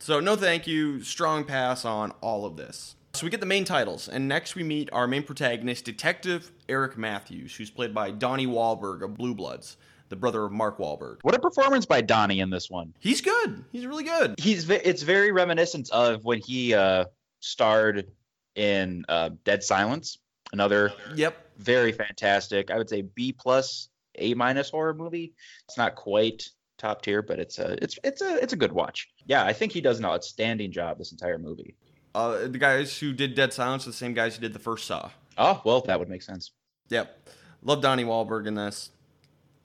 So 0.00 0.18
no 0.18 0.34
thank 0.34 0.66
you, 0.66 1.04
strong 1.04 1.44
pass 1.44 1.84
on 1.84 2.10
all 2.20 2.46
of 2.46 2.56
this. 2.56 2.96
So 3.16 3.24
we 3.24 3.30
get 3.30 3.40
the 3.40 3.46
main 3.46 3.64
titles, 3.64 4.08
and 4.08 4.28
next 4.28 4.54
we 4.56 4.62
meet 4.62 4.90
our 4.92 5.06
main 5.06 5.22
protagonist, 5.22 5.86
Detective 5.86 6.52
Eric 6.68 6.98
Matthews, 6.98 7.56
who's 7.56 7.70
played 7.70 7.94
by 7.94 8.10
Donnie 8.10 8.46
Wahlberg 8.46 9.02
of 9.02 9.14
Blue 9.16 9.34
Bloods, 9.34 9.78
the 10.10 10.16
brother 10.16 10.44
of 10.44 10.52
Mark 10.52 10.76
Wahlberg. 10.76 11.20
What 11.22 11.34
a 11.34 11.38
performance 11.38 11.86
by 11.86 12.02
Donnie 12.02 12.40
in 12.40 12.50
this 12.50 12.68
one. 12.68 12.92
He's 12.98 13.22
good. 13.22 13.64
He's 13.72 13.86
really 13.86 14.04
good. 14.04 14.34
He's 14.38 14.64
ve- 14.64 14.82
it's 14.84 15.00
very 15.00 15.32
reminiscent 15.32 15.88
of 15.92 16.26
when 16.26 16.40
he 16.44 16.74
uh, 16.74 17.06
starred 17.40 18.06
in 18.54 19.06
uh, 19.08 19.30
Dead 19.44 19.64
Silence, 19.64 20.18
another 20.52 20.92
Yep. 21.14 21.36
very 21.56 21.92
fantastic. 21.92 22.70
I 22.70 22.76
would 22.76 22.90
say 22.90 23.00
B 23.00 23.32
plus 23.32 23.88
A 24.16 24.34
minus 24.34 24.68
horror 24.68 24.92
movie. 24.92 25.32
It's 25.66 25.78
not 25.78 25.94
quite 25.94 26.50
top 26.76 27.00
tier, 27.00 27.22
but 27.22 27.38
it's 27.38 27.58
a 27.58 27.82
it's 27.82 27.98
it's 28.04 28.20
a 28.20 28.36
it's 28.42 28.52
a 28.52 28.56
good 28.56 28.72
watch. 28.72 29.08
Yeah, 29.24 29.42
I 29.42 29.54
think 29.54 29.72
he 29.72 29.80
does 29.80 29.98
an 30.00 30.04
outstanding 30.04 30.70
job 30.70 30.98
this 30.98 31.12
entire 31.12 31.38
movie. 31.38 31.76
Uh, 32.16 32.48
the 32.48 32.56
guys 32.56 32.98
who 32.98 33.12
did 33.12 33.34
Dead 33.34 33.52
Silence 33.52 33.86
are 33.86 33.90
the 33.90 33.96
same 33.96 34.14
guys 34.14 34.34
who 34.34 34.40
did 34.40 34.54
the 34.54 34.58
first 34.58 34.86
Saw. 34.86 35.10
Oh 35.36 35.60
well, 35.64 35.82
that 35.82 35.98
would 35.98 36.08
make 36.08 36.22
sense. 36.22 36.50
Yep. 36.88 37.28
Love 37.62 37.82
Donnie 37.82 38.04
Wahlberg 38.04 38.46
in 38.46 38.54
this. 38.54 38.90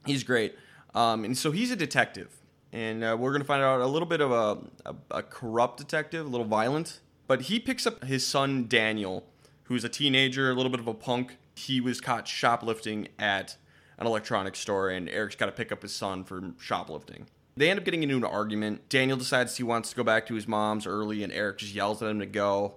He's 0.04 0.22
great. 0.22 0.54
Um, 0.94 1.24
and 1.24 1.36
so 1.36 1.50
he's 1.50 1.70
a 1.70 1.76
detective. 1.76 2.28
And 2.70 3.02
uh, 3.02 3.16
we're 3.18 3.30
going 3.30 3.40
to 3.40 3.46
find 3.46 3.62
out 3.62 3.80
a 3.80 3.86
little 3.86 4.06
bit 4.06 4.20
of 4.20 4.32
a, 4.32 4.58
a, 4.84 4.94
a 5.18 5.22
corrupt 5.22 5.78
detective, 5.78 6.26
a 6.26 6.28
little 6.28 6.46
violent. 6.46 7.00
But 7.26 7.42
he 7.42 7.58
picks 7.58 7.86
up 7.86 8.04
his 8.04 8.26
son, 8.26 8.66
Daniel, 8.68 9.24
who's 9.64 9.82
a 9.84 9.88
teenager, 9.88 10.50
a 10.50 10.54
little 10.54 10.70
bit 10.70 10.80
of 10.80 10.88
a 10.88 10.94
punk. 10.94 11.38
He 11.54 11.80
was 11.80 12.02
caught 12.02 12.28
shoplifting 12.28 13.08
at 13.18 13.56
an 13.96 14.06
electronics 14.06 14.58
store, 14.58 14.90
and 14.90 15.08
Eric's 15.08 15.36
got 15.36 15.46
to 15.46 15.52
pick 15.52 15.72
up 15.72 15.80
his 15.80 15.94
son 15.94 16.24
for 16.24 16.52
shoplifting. 16.58 17.28
They 17.56 17.68
end 17.68 17.78
up 17.78 17.84
getting 17.84 18.02
into 18.02 18.16
an 18.16 18.24
argument. 18.24 18.88
Daniel 18.88 19.18
decides 19.18 19.56
he 19.56 19.62
wants 19.62 19.90
to 19.90 19.96
go 19.96 20.04
back 20.04 20.26
to 20.26 20.34
his 20.34 20.48
mom's 20.48 20.86
early, 20.86 21.22
and 21.22 21.32
Eric 21.32 21.58
just 21.58 21.74
yells 21.74 22.02
at 22.02 22.10
him 22.10 22.20
to 22.20 22.26
go. 22.26 22.76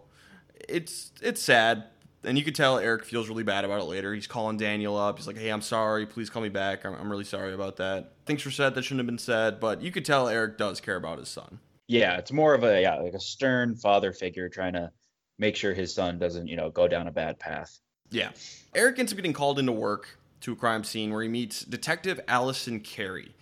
It's 0.68 1.12
it's 1.22 1.42
sad, 1.42 1.86
and 2.24 2.38
you 2.38 2.44
could 2.44 2.56
tell 2.56 2.77
Eric 2.77 3.06
feels 3.06 3.30
really 3.30 3.44
bad 3.44 3.63
about 3.63 3.80
it 3.81 3.86
later. 3.86 4.13
He's 4.13 4.27
calling 4.27 4.57
Daniel 4.57 4.98
up. 4.98 5.18
He's 5.18 5.27
like, 5.27 5.38
"Hey, 5.38 5.50
I'm 5.50 5.62
sorry. 5.62 6.06
Please 6.06 6.30
call 6.30 6.42
me 6.42 6.50
back. 6.50 6.86
I'm, 6.86 6.94
I'm 6.95 7.10
really 7.10 7.24
sorry 7.24 7.54
about 7.54 7.77
that. 7.77 8.13
Things 8.25 8.44
were 8.44 8.51
said 8.51 8.75
that 8.75 8.83
shouldn't 8.83 9.00
have 9.00 9.07
been 9.07 9.18
said." 9.18 9.60
But 9.60 9.81
you 9.81 9.92
could 9.92 10.06
tell 10.06 10.27
Eric 10.27 10.57
does 10.57 10.81
care 10.81 10.98
about 10.98 11.19
his 11.19 11.30
son. 11.30 11.60
Yeah, 11.88 12.18
it's 12.18 12.31
more 12.31 12.54
of 12.54 12.63
a 12.63 12.81
yeah 12.81 12.95
like 12.95 13.13
a 13.13 13.19
stern 13.19 13.75
father 13.75 14.12
figure 14.12 14.50
trying 14.50 14.74
to 14.74 14.92
make 15.38 15.56
sure 15.56 15.74
his 15.74 15.94
son 15.94 16.18
doesn't 16.18 16.48
you 16.48 16.57
know 16.57 16.69
go 16.69 16.88
down 16.88 17.07
a 17.07 17.12
bad 17.12 17.39
path. 17.39 17.80
Yeah. 18.12 18.31
Eric 18.74 19.00
ends 19.00 19.12
up 19.12 19.18
getting 19.18 19.33
called 19.33 19.60
into 19.60 19.72
work 19.72 20.19
to 20.42 20.54
a 20.54 20.56
crime 20.56 20.83
scene 20.83 21.12
where 21.12 21.24
he 21.24 21.30
meets 21.30 21.63
Detective 21.63 22.19
Allison 22.27 22.80
Kerry. 22.80 23.36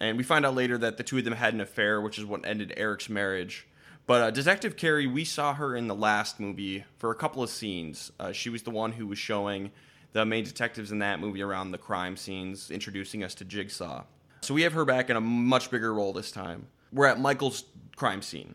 And 0.00 0.16
we 0.16 0.22
find 0.22 0.46
out 0.46 0.54
later 0.54 0.78
that 0.78 0.96
the 0.96 1.02
two 1.02 1.18
of 1.18 1.24
them 1.24 1.34
had 1.34 1.54
an 1.54 1.60
affair, 1.60 2.00
which 2.00 2.18
is 2.18 2.24
what 2.24 2.46
ended 2.46 2.72
Eric's 2.76 3.08
marriage. 3.08 3.66
But 4.06 4.22
uh, 4.22 4.30
Detective 4.30 4.76
Kerry, 4.76 5.06
we 5.06 5.24
saw 5.24 5.52
her 5.54 5.76
in 5.76 5.86
the 5.86 5.94
last 5.94 6.40
movie 6.40 6.84
for 6.96 7.10
a 7.10 7.14
couple 7.14 7.42
of 7.42 7.50
scenes. 7.50 8.10
Uh, 8.18 8.32
she 8.32 8.48
was 8.48 8.62
the 8.62 8.70
one 8.70 8.92
who 8.92 9.06
was 9.06 9.18
showing 9.18 9.70
the 10.12 10.24
main 10.24 10.44
detectives 10.44 10.92
in 10.92 11.00
that 11.00 11.20
movie 11.20 11.42
around 11.42 11.72
the 11.72 11.78
crime 11.78 12.16
scenes, 12.16 12.70
introducing 12.70 13.22
us 13.22 13.34
to 13.34 13.44
Jigsaw. 13.44 14.04
So 14.40 14.54
we 14.54 14.62
have 14.62 14.72
her 14.72 14.84
back 14.84 15.10
in 15.10 15.16
a 15.16 15.20
much 15.20 15.70
bigger 15.70 15.92
role 15.92 16.12
this 16.12 16.30
time. 16.30 16.68
We're 16.92 17.06
at 17.06 17.20
Michael's 17.20 17.64
crime 17.96 18.22
scene, 18.22 18.54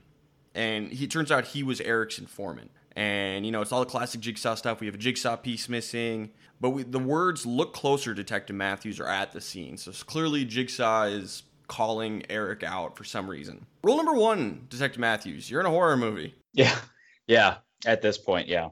and 0.56 0.92
he 0.92 1.08
turns 1.08 1.32
out 1.32 1.46
he 1.46 1.62
was 1.62 1.82
Eric's 1.82 2.18
informant. 2.18 2.72
And 2.96 3.46
you 3.46 3.52
know, 3.52 3.62
it's 3.62 3.72
all 3.72 3.80
the 3.80 3.86
classic 3.86 4.22
Jigsaw 4.22 4.56
stuff. 4.56 4.80
We 4.80 4.88
have 4.88 4.96
a 4.96 5.00
Jigsaw 5.00 5.36
piece 5.38 5.68
missing, 5.68 6.32
but 6.62 6.72
we, 6.72 6.84
the 6.84 7.00
words 7.00 7.46
"look 7.46 7.74
closer, 7.74 8.14
Detective 8.14 8.56
Matthews" 8.56 9.00
are 9.00 9.08
at 9.08 9.32
the 9.32 9.42
scene. 9.42 9.78
So 9.78 9.92
clearly, 9.92 10.46
Jigsaw 10.46 11.04
is 11.04 11.44
calling 11.68 12.24
Eric 12.30 12.64
out 12.64 12.96
for 12.96 13.04
some 13.04 13.30
reason. 13.30 13.66
Rule 13.84 13.98
number 13.98 14.14
one, 14.14 14.68
Detective 14.70 15.00
Matthews: 15.00 15.50
you're 15.50 15.60
in 15.60 15.66
a 15.66 15.72
horror 15.72 15.98
movie. 15.98 16.36
Yeah, 16.54 16.76
yeah. 17.28 17.58
At 17.86 18.02
this 18.02 18.18
point, 18.18 18.48
yeah. 18.48 18.70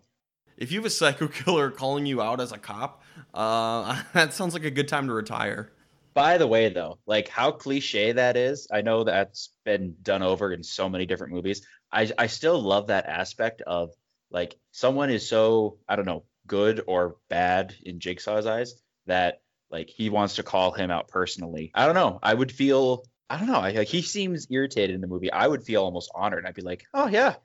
If 0.58 0.72
you 0.72 0.80
have 0.80 0.86
a 0.86 0.92
psycho 0.92 1.28
killer 1.28 1.72
calling 1.72 2.06
you 2.06 2.22
out 2.22 2.40
as 2.40 2.52
a 2.52 2.58
cop, 2.58 3.04
uh, 3.34 4.02
that 4.14 4.34
sounds 4.34 4.54
like 4.54 4.64
a 4.64 4.72
good 4.72 4.88
time 4.88 5.08
to 5.08 5.14
retire. 5.14 5.72
By 6.14 6.38
the 6.38 6.48
way, 6.48 6.70
though, 6.70 7.00
like 7.06 7.28
how 7.28 7.52
cliche 7.52 8.12
that 8.12 8.38
is, 8.38 8.68
I 8.72 8.82
know 8.82 9.04
that's 9.04 9.50
been 9.64 9.96
done 10.02 10.22
over 10.22 10.52
in 10.54 10.64
so 10.64 10.88
many 10.90 11.06
different 11.06 11.34
movies. 11.34 11.66
I 11.92 12.12
I 12.18 12.28
still 12.28 12.62
love 12.62 12.88
that 12.88 13.06
aspect 13.08 13.62
of 13.62 13.92
like 14.32 14.58
someone 14.72 15.10
is 15.10 15.28
so 15.28 15.78
I 15.88 15.96
don't 15.96 16.06
know 16.06 16.24
good 16.48 16.84
or 16.88 17.18
bad 17.30 17.76
in 17.84 18.00
Jigsaw's 18.00 18.46
eyes 18.46 18.76
that 19.06 19.42
like 19.70 19.90
he 19.90 20.10
wants 20.10 20.36
to 20.36 20.44
call 20.44 20.72
him 20.72 20.92
out 20.92 21.08
personally. 21.08 21.72
I 21.74 21.86
don't 21.86 21.96
know. 21.96 22.20
I 22.22 22.34
would 22.34 22.52
feel 22.52 23.06
I 23.30 23.38
don't 23.38 23.48
know. 23.48 23.60
I, 23.60 23.72
like 23.72 23.88
he 23.88 24.02
seems 24.02 24.48
irritated 24.50 24.94
in 24.94 25.02
the 25.02 25.08
movie. 25.08 25.32
I 25.32 25.48
would 25.48 25.64
feel 25.64 25.84
almost 25.84 26.12
honored. 26.14 26.46
I'd 26.46 26.56
be 26.56 26.62
like, 26.62 26.84
oh 26.94 27.08
yeah, 27.08 27.36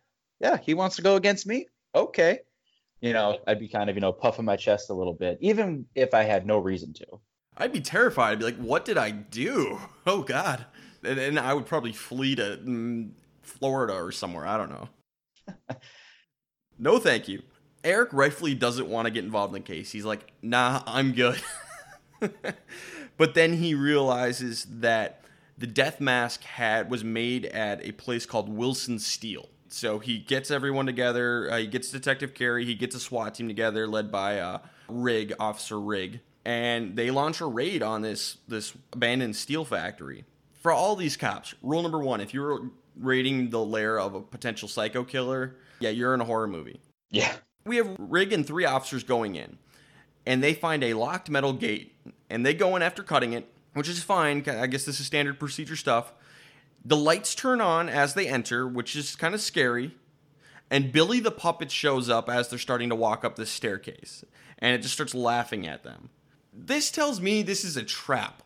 yeah, 0.41 0.57
he 0.57 0.75
wants 0.75 0.97
to 0.97 1.03
go 1.03 1.17
against 1.17 1.47
me. 1.47 1.67
Okay, 1.95 2.41
you 3.01 3.13
know, 3.13 3.39
I'd 3.47 3.61
be 3.61 3.69
kind 3.69 3.89
of 3.89 3.97
you 3.97 4.01
know 4.01 4.13
puffing 4.13 4.45
my 4.45 4.57
chest 4.57 4.91
a 4.91 4.95
little 4.95 5.15
bit, 5.15 5.39
even 5.41 5.87
if 5.95 6.15
I 6.15 6.25
had 6.25 6.47
no 6.47 6.59
reason 6.59 6.93
to. 6.95 7.07
I'd 7.57 7.73
be 7.73 7.81
terrified. 7.81 8.33
I'd 8.33 8.39
be 8.41 8.45
like, 8.45 8.57
"What 8.57 8.85
did 8.85 8.99
I 8.99 9.11
do? 9.11 9.79
Oh 10.09 10.23
God!" 10.23 10.65
And, 11.03 11.19
and 11.19 11.39
I 11.39 11.53
would 11.53 11.67
probably 11.67 11.93
flee 11.93 12.37
to 12.37 12.61
mm, 12.65 13.11
Florida 13.43 13.95
or 13.95 14.13
somewhere. 14.13 14.47
I 14.47 14.57
don't 14.57 14.71
know. 14.71 14.89
no, 16.79 16.99
thank 16.99 17.29
you. 17.29 17.43
Eric 17.85 18.13
rightfully 18.13 18.55
doesn't 18.55 18.89
want 18.89 19.07
to 19.07 19.11
get 19.11 19.25
involved 19.25 19.55
in 19.55 19.63
the 19.63 19.67
case. 19.67 19.93
He's 19.93 20.05
like, 20.05 20.33
"Nah, 20.43 20.83
I'm 20.87 21.13
good." 21.13 21.41
but 23.17 23.35
then 23.35 23.55
he 23.55 23.75
realizes 23.75 24.67
that 24.71 25.25
the 25.59 25.67
death 25.67 26.01
mask 26.01 26.43
had 26.43 26.91
was 26.91 27.05
made 27.05 27.47
at 27.47 27.85
a 27.85 27.93
place 27.93 28.27
called 28.27 28.49
Wilson 28.49 28.99
Steel. 28.99 29.49
So 29.69 29.99
he 29.99 30.19
gets 30.19 30.51
everyone 30.51 30.87
together. 30.87 31.51
Uh, 31.51 31.59
he 31.59 31.67
gets 31.67 31.91
Detective 31.91 32.35
Kerry. 32.35 32.65
He 32.65 32.75
gets 32.75 32.95
a 32.95 33.01
SWAT 33.01 33.35
team 33.35 33.49
together, 33.49 33.87
led 33.87 34.13
by 34.13 34.39
uh, 34.39 34.59
Rigg, 34.89 35.33
Officer 35.39 35.81
Rigg, 35.81 36.21
and 36.45 36.97
they 36.97 37.11
launch 37.11 37.41
a 37.41 37.47
raid 37.47 37.83
on 37.83 38.03
this 38.03 38.39
this 38.49 38.73
abandoned 38.93 39.37
steel 39.37 39.65
factory. 39.65 40.25
For 40.63 40.73
all 40.73 40.97
these 40.97 41.17
cops, 41.17 41.55
rule 41.63 41.83
number 41.83 41.99
one: 41.99 42.21
if 42.21 42.35
you're 42.35 42.71
raiding 42.97 43.51
the 43.51 43.61
lair 43.61 43.99
of 43.99 44.15
a 44.15 44.21
potential 44.21 44.69
psycho 44.69 45.05
killer, 45.05 45.57
yeah, 45.81 45.91
you're 45.91 46.15
in 46.15 46.21
a 46.21 46.25
horror 46.25 46.47
movie. 46.47 46.81
Yeah. 47.11 47.33
We 47.65 47.77
have 47.77 47.97
Rigg 47.99 48.33
and 48.33 48.47
three 48.47 48.65
officers 48.65 49.05
going 49.05 49.35
in, 49.35 49.59
and 50.25 50.43
they 50.43 50.55
find 50.55 50.85
a 50.85 50.95
locked 50.95 51.29
metal 51.29 51.53
gate, 51.53 51.95
and 52.31 52.45
they 52.47 52.55
go 52.55 52.77
in 52.77 52.83
after 52.83 53.03
cutting 53.03 53.33
it, 53.33 53.49
which 53.75 53.89
is 53.89 54.03
fine. 54.03 54.45
I 54.49 54.67
guess 54.67 54.85
this 54.85 55.01
is 55.01 55.07
standard 55.07 55.39
procedure 55.39 55.77
stuff. 55.77 56.13
The 56.85 56.97
lights 56.97 57.35
turn 57.35 57.61
on 57.61 57.89
as 57.89 58.15
they 58.15 58.29
enter, 58.29 58.67
which 58.69 58.95
is 58.95 59.17
kind 59.17 59.35
of 59.35 59.41
scary. 59.41 59.97
And 60.71 60.93
Billy 60.93 61.21
the 61.21 61.31
puppet 61.31 61.71
shows 61.71 62.09
up 62.09 62.29
as 62.29 62.49
they're 62.49 62.59
starting 62.59 62.89
to 62.91 62.95
walk 62.95 63.25
up 63.25 63.37
this 63.37 63.51
staircase, 63.51 64.25
and 64.59 64.75
it 64.75 64.83
just 64.83 64.95
starts 64.95 65.15
laughing 65.15 65.67
at 65.67 65.85
them. 65.85 66.11
This 66.53 66.91
tells 66.91 67.21
me 67.21 67.43
this 67.43 67.65
is 67.65 67.77
a 67.77 67.83
trap, 67.83 68.43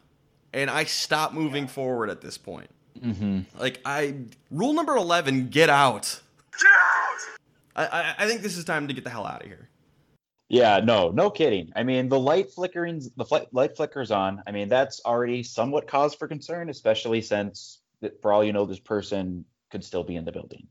and 0.52 0.68
I 0.68 0.84
stop 0.84 1.32
moving 1.32 1.66
forward 1.66 2.10
at 2.10 2.20
this 2.20 2.37
point. 2.37 2.70
Mm-hmm. 2.99 3.58
Like 3.58 3.80
I, 3.84 4.16
rule 4.50 4.72
number 4.75 4.96
eleven: 4.96 5.49
get 5.49 5.70
out. 5.70 6.20
I, 7.87 8.14
I, 8.18 8.26
think 8.26 8.42
this 8.42 8.56
is 8.56 8.64
time 8.64 8.88
to 8.88 8.94
get 8.94 9.04
the 9.04 9.10
hell 9.10 9.26
out 9.26 9.42
of 9.42 9.49
here. 9.49 9.68
Yeah, 10.49 10.80
no, 10.80 11.10
no 11.10 11.30
kidding. 11.30 11.70
I 11.76 11.84
mean, 11.84 12.08
the 12.08 12.18
light 12.18 12.50
flickerings, 12.50 13.06
the 13.16 13.25
fl- 13.25 13.49
light 13.52 13.76
flickers 13.76 14.10
on. 14.10 14.42
I 14.46 14.50
mean, 14.50 14.68
that's 14.68 15.00
already 15.04 15.42
somewhat 15.44 15.87
cause 15.87 16.14
for 16.14 16.26
concern, 16.26 16.68
especially 16.68 17.22
since, 17.22 17.82
for 18.20 18.32
all 18.32 18.42
you 18.42 18.52
know, 18.52 18.66
this 18.66 18.80
person 18.80 19.44
could 19.70 19.84
still 19.84 20.02
be 20.02 20.16
in 20.16 20.25
the 20.25 20.32
building, 20.32 20.66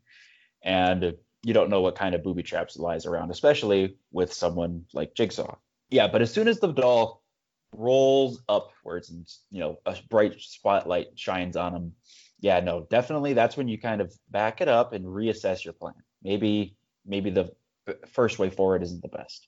and 0.64 1.14
you 1.44 1.54
don't 1.54 1.70
know 1.70 1.82
what 1.82 1.96
kind 1.96 2.14
of 2.14 2.24
booby 2.24 2.44
traps 2.44 2.78
lies 2.78 3.06
around, 3.06 3.32
especially 3.32 3.96
with 4.12 4.34
someone 4.34 4.84
like 4.94 5.16
Jigsaw. 5.16 5.56
Yeah, 5.90 6.08
but 6.08 6.22
as 6.22 6.34
soon 6.34 6.50
as 6.50 6.60
the 6.60 6.74
doll 6.74 7.24
rolls 7.72 8.42
upwards 8.50 9.12
and 9.12 9.28
you 9.52 9.60
know 9.60 9.78
a 9.86 9.96
bright 10.10 10.42
spotlight 10.42 11.08
shines 11.16 11.56
on 11.56 11.74
him, 11.74 11.94
yeah, 12.42 12.60
no, 12.60 12.86
definitely 12.90 13.34
that's 13.34 13.56
when 13.56 13.68
you 13.68 13.80
kind 13.80 14.02
of 14.02 14.14
back 14.30 14.60
it 14.60 14.68
up 14.68 14.92
and 14.92 15.06
reassess 15.06 15.64
your 15.64 15.74
plan. 15.74 15.94
Maybe 16.24 16.76
maybe 17.06 17.30
the 17.30 17.52
first 18.08 18.40
way 18.40 18.50
forward 18.50 18.84
isn't 18.84 19.02
the 19.02 19.08
best. 19.08 19.48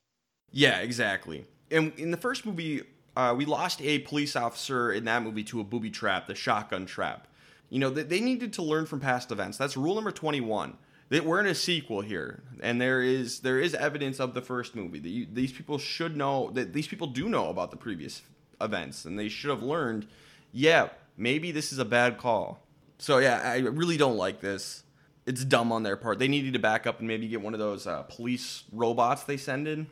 Yeah, 0.51 0.79
exactly. 0.79 1.45
And 1.69 1.93
in 1.97 2.11
the 2.11 2.17
first 2.17 2.45
movie, 2.45 2.83
uh, 3.15 3.33
we 3.37 3.45
lost 3.45 3.81
a 3.81 3.99
police 3.99 4.35
officer 4.35 4.91
in 4.91 5.05
that 5.05 5.23
movie 5.23 5.43
to 5.45 5.61
a 5.61 5.63
booby 5.63 5.89
trap, 5.89 6.27
the 6.27 6.35
shotgun 6.35 6.85
trap. 6.85 7.27
You 7.69 7.79
know, 7.79 7.89
they, 7.89 8.03
they 8.03 8.19
needed 8.19 8.53
to 8.53 8.61
learn 8.61 8.85
from 8.85 8.99
past 8.99 9.31
events. 9.31 9.57
That's 9.57 9.77
rule 9.77 9.95
number 9.95 10.11
21. 10.11 10.77
That 11.09 11.25
we're 11.25 11.41
in 11.41 11.45
a 11.45 11.55
sequel 11.55 11.99
here, 11.99 12.41
and 12.61 12.79
there 12.79 13.01
is 13.01 13.41
there 13.41 13.59
is 13.59 13.73
evidence 13.75 14.21
of 14.21 14.33
the 14.33 14.41
first 14.41 14.77
movie. 14.77 14.99
That 14.99 15.09
you, 15.09 15.27
these 15.29 15.51
people 15.51 15.77
should 15.77 16.15
know 16.15 16.51
that 16.53 16.71
these 16.71 16.87
people 16.87 17.07
do 17.07 17.27
know 17.27 17.49
about 17.49 17.69
the 17.69 17.75
previous 17.75 18.21
events, 18.61 19.03
and 19.03 19.19
they 19.19 19.27
should 19.27 19.49
have 19.49 19.61
learned. 19.61 20.07
Yeah, 20.53 20.87
maybe 21.17 21.51
this 21.51 21.73
is 21.73 21.79
a 21.79 21.85
bad 21.85 22.17
call. 22.17 22.65
So 22.97 23.17
yeah, 23.17 23.41
I 23.43 23.57
really 23.57 23.97
don't 23.97 24.15
like 24.15 24.39
this. 24.39 24.83
It's 25.31 25.45
dumb 25.45 25.71
on 25.71 25.83
their 25.83 25.95
part. 25.95 26.19
They 26.19 26.27
needed 26.27 26.51
to 26.51 26.59
back 26.59 26.85
up 26.85 26.99
and 26.99 27.07
maybe 27.07 27.25
get 27.29 27.39
one 27.39 27.53
of 27.53 27.59
those 27.61 27.87
uh, 27.87 28.03
police 28.03 28.65
robots 28.73 29.23
they 29.23 29.37
send 29.37 29.65
in. 29.65 29.87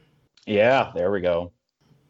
Yeah, 0.45 0.91
there 0.93 1.11
we 1.11 1.21
go. 1.21 1.53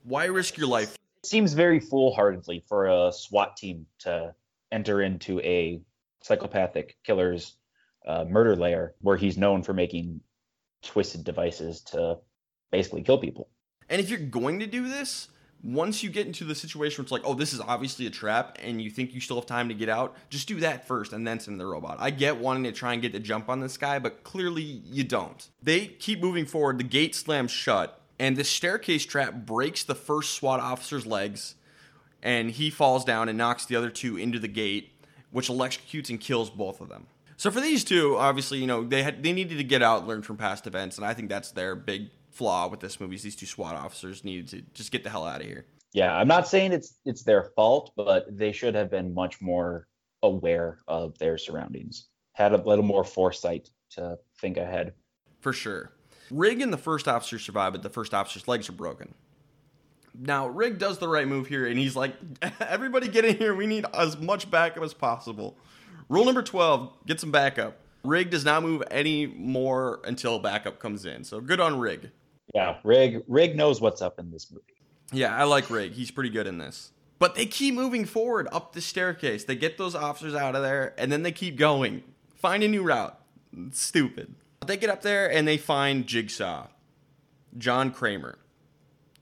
Why 0.01 0.25
risk 0.25 0.57
your 0.57 0.65
life? 0.65 0.95
It 1.23 1.27
seems 1.27 1.53
very 1.53 1.79
foolhardily 1.79 2.63
for 2.67 2.87
a 2.87 3.11
SWAT 3.13 3.55
team 3.55 3.85
to 3.99 4.33
enter 4.71 5.03
into 5.03 5.39
a 5.41 5.79
psychopathic 6.23 6.97
killer's 7.03 7.55
uh, 8.07 8.25
murder 8.27 8.55
lair 8.55 8.95
where 9.01 9.15
he's 9.15 9.37
known 9.37 9.61
for 9.61 9.73
making 9.73 10.21
twisted 10.81 11.23
devices 11.23 11.81
to 11.81 12.17
basically 12.71 13.03
kill 13.03 13.19
people. 13.19 13.47
And 13.89 14.01
if 14.01 14.09
you're 14.09 14.17
going 14.17 14.57
to 14.61 14.65
do 14.65 14.87
this, 14.87 15.27
once 15.63 16.03
you 16.03 16.09
get 16.09 16.25
into 16.25 16.45
the 16.45 16.55
situation 16.55 17.01
where 17.01 17.03
it's 17.03 17.11
like, 17.11 17.21
oh, 17.25 17.33
this 17.33 17.53
is 17.53 17.59
obviously 17.59 18.05
a 18.05 18.09
trap, 18.09 18.57
and 18.61 18.81
you 18.81 18.89
think 18.89 19.13
you 19.13 19.19
still 19.19 19.35
have 19.35 19.45
time 19.45 19.67
to 19.67 19.75
get 19.75 19.89
out, 19.89 20.15
just 20.29 20.47
do 20.47 20.59
that 20.61 20.87
first 20.87 21.11
and 21.11 21.27
then 21.27 21.39
send 21.39 21.59
the 21.59 21.65
robot. 21.65 21.97
I 21.99 22.11
get 22.11 22.37
wanting 22.37 22.63
to 22.63 22.71
try 22.71 22.93
and 22.93 23.01
get 23.01 23.11
the 23.11 23.19
jump 23.19 23.49
on 23.49 23.59
this 23.59 23.77
guy, 23.77 23.99
but 23.99 24.23
clearly 24.23 24.61
you 24.61 25.03
don't. 25.03 25.47
They 25.61 25.87
keep 25.87 26.21
moving 26.21 26.45
forward, 26.45 26.77
the 26.77 26.83
gate 26.83 27.13
slams 27.13 27.51
shut, 27.51 28.01
and 28.17 28.37
the 28.37 28.43
staircase 28.43 29.05
trap 29.05 29.33
breaks 29.33 29.83
the 29.83 29.95
first 29.95 30.33
SWAT 30.33 30.59
officer's 30.59 31.05
legs, 31.05 31.55
and 32.23 32.51
he 32.51 32.69
falls 32.69 33.03
down 33.03 33.29
and 33.29 33.37
knocks 33.37 33.65
the 33.65 33.75
other 33.75 33.89
two 33.89 34.17
into 34.17 34.39
the 34.39 34.47
gate, 34.47 34.91
which 35.31 35.49
electrocutes 35.49 36.09
and 36.09 36.19
kills 36.19 36.49
both 36.49 36.81
of 36.81 36.89
them. 36.89 37.07
So 37.37 37.51
for 37.51 37.61
these 37.61 37.85
two, 37.85 38.17
obviously, 38.17 38.57
you 38.59 38.67
know, 38.67 38.83
they 38.83 39.03
had 39.03 39.23
they 39.23 39.31
needed 39.31 39.57
to 39.57 39.63
get 39.63 39.81
out, 39.81 40.05
learn 40.05 40.23
from 40.23 40.35
past 40.35 40.67
events, 40.67 40.97
and 40.97 41.05
I 41.05 41.13
think 41.13 41.29
that's 41.29 41.51
their 41.51 41.73
big 41.73 42.09
flaw 42.31 42.67
with 42.67 42.79
this 42.79 42.99
movie. 42.99 43.15
Is 43.15 43.23
these 43.23 43.35
two 43.35 43.45
SWAT 43.45 43.75
officers 43.75 44.23
needed 44.23 44.47
to 44.49 44.61
just 44.73 44.91
get 44.91 45.03
the 45.03 45.09
hell 45.09 45.25
out 45.25 45.41
of 45.41 45.47
here. 45.47 45.65
Yeah, 45.93 46.15
I'm 46.15 46.27
not 46.27 46.47
saying 46.47 46.71
it's 46.71 46.99
it's 47.05 47.23
their 47.23 47.51
fault, 47.55 47.93
but 47.95 48.25
they 48.35 48.51
should 48.51 48.75
have 48.75 48.91
been 48.91 49.13
much 49.13 49.41
more 49.41 49.87
aware 50.21 50.79
of 50.87 51.17
their 51.17 51.37
surroundings. 51.37 52.07
Had 52.33 52.53
a 52.53 52.57
little 52.57 52.85
more 52.85 53.03
foresight 53.03 53.69
to 53.91 54.17
think 54.39 54.57
ahead. 54.57 54.93
For 55.41 55.53
sure. 55.53 55.91
Rigg 56.29 56.61
and 56.61 56.71
the 56.71 56.77
first 56.77 57.07
officer 57.07 57.39
survive, 57.39 57.73
but 57.73 57.81
the 57.81 57.89
first 57.89 58.13
officer's 58.13 58.47
legs 58.47 58.69
are 58.69 58.73
broken. 58.73 59.15
Now, 60.17 60.47
Rigg 60.47 60.77
does 60.77 60.99
the 60.99 61.07
right 61.07 61.27
move 61.27 61.47
here, 61.47 61.65
and 61.65 61.79
he's 61.79 61.95
like, 61.95 62.13
everybody 62.59 63.07
get 63.07 63.25
in 63.25 63.37
here. 63.37 63.55
We 63.55 63.65
need 63.65 63.85
as 63.93 64.17
much 64.17 64.51
backup 64.51 64.83
as 64.83 64.93
possible. 64.93 65.57
Rule 66.07 66.25
number 66.25 66.43
12 66.43 67.05
get 67.05 67.19
some 67.19 67.31
backup. 67.31 67.77
Rigg 68.03 68.29
does 68.29 68.45
not 68.45 68.63
move 68.63 68.83
any 68.91 69.27
more 69.27 69.99
until 70.05 70.39
backup 70.39 70.79
comes 70.79 71.05
in. 71.05 71.23
So 71.23 71.41
good 71.41 71.59
on 71.59 71.79
Rigg. 71.79 72.11
Yeah, 72.53 72.77
Rigg 72.83 73.23
Rigg 73.27 73.55
knows 73.55 73.79
what's 73.81 74.01
up 74.01 74.19
in 74.19 74.31
this 74.31 74.51
movie. 74.51 74.63
Yeah, 75.11 75.35
I 75.35 75.43
like 75.43 75.69
Rigg. 75.69 75.93
He's 75.93 76.11
pretty 76.11 76.29
good 76.29 76.47
in 76.47 76.57
this. 76.57 76.91
But 77.19 77.35
they 77.35 77.45
keep 77.45 77.75
moving 77.75 78.05
forward 78.05 78.47
up 78.51 78.73
the 78.73 78.81
staircase. 78.81 79.43
They 79.43 79.55
get 79.55 79.77
those 79.77 79.93
officers 79.93 80.33
out 80.33 80.55
of 80.55 80.63
there, 80.63 80.93
and 80.97 81.11
then 81.11 81.23
they 81.23 81.33
keep 81.33 81.57
going. 81.57 82.03
Find 82.35 82.63
a 82.63 82.67
new 82.67 82.83
route. 82.83 83.19
It's 83.55 83.81
stupid. 83.81 84.35
They 84.65 84.77
get 84.77 84.89
up 84.89 85.01
there 85.01 85.31
and 85.31 85.47
they 85.47 85.57
find 85.57 86.05
Jigsaw, 86.05 86.67
John 87.57 87.91
Kramer, 87.91 88.37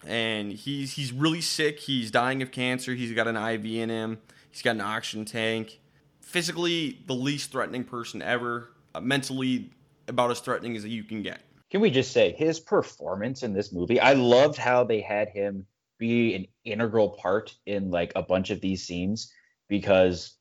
and 0.05 0.51
he's 0.51 0.93
he's 0.93 1.11
really 1.11 1.41
sick. 1.41 1.79
He's 1.79 2.11
dying 2.11 2.41
of 2.41 2.51
cancer. 2.51 2.93
He's 2.93 3.13
got 3.13 3.27
an 3.27 3.37
IV 3.37 3.65
in 3.65 3.89
him. 3.89 4.19
He's 4.51 4.61
got 4.61 4.71
an 4.71 4.81
oxygen 4.81 5.25
tank. 5.25 5.79
Physically, 6.21 6.99
the 7.07 7.13
least 7.13 7.51
threatening 7.51 7.83
person 7.83 8.21
ever. 8.21 8.69
Uh, 8.93 9.01
mentally, 9.01 9.71
about 10.07 10.31
as 10.31 10.39
threatening 10.39 10.75
as 10.75 10.85
you 10.85 11.03
can 11.03 11.21
get. 11.21 11.41
Can 11.69 11.81
we 11.81 11.89
just 11.89 12.11
say 12.11 12.31
his 12.31 12.59
performance 12.59 13.43
in 13.43 13.53
this 13.53 13.73
movie? 13.73 13.99
I 13.99 14.13
loved 14.13 14.57
how 14.57 14.85
they 14.85 15.01
had 15.01 15.29
him 15.29 15.65
be 15.97 16.33
an 16.35 16.47
integral 16.63 17.09
part 17.09 17.55
in 17.65 17.91
like 17.91 18.13
a 18.15 18.21
bunch 18.21 18.51
of 18.51 18.61
these 18.61 18.85
scenes 18.85 19.33
because 19.67 20.37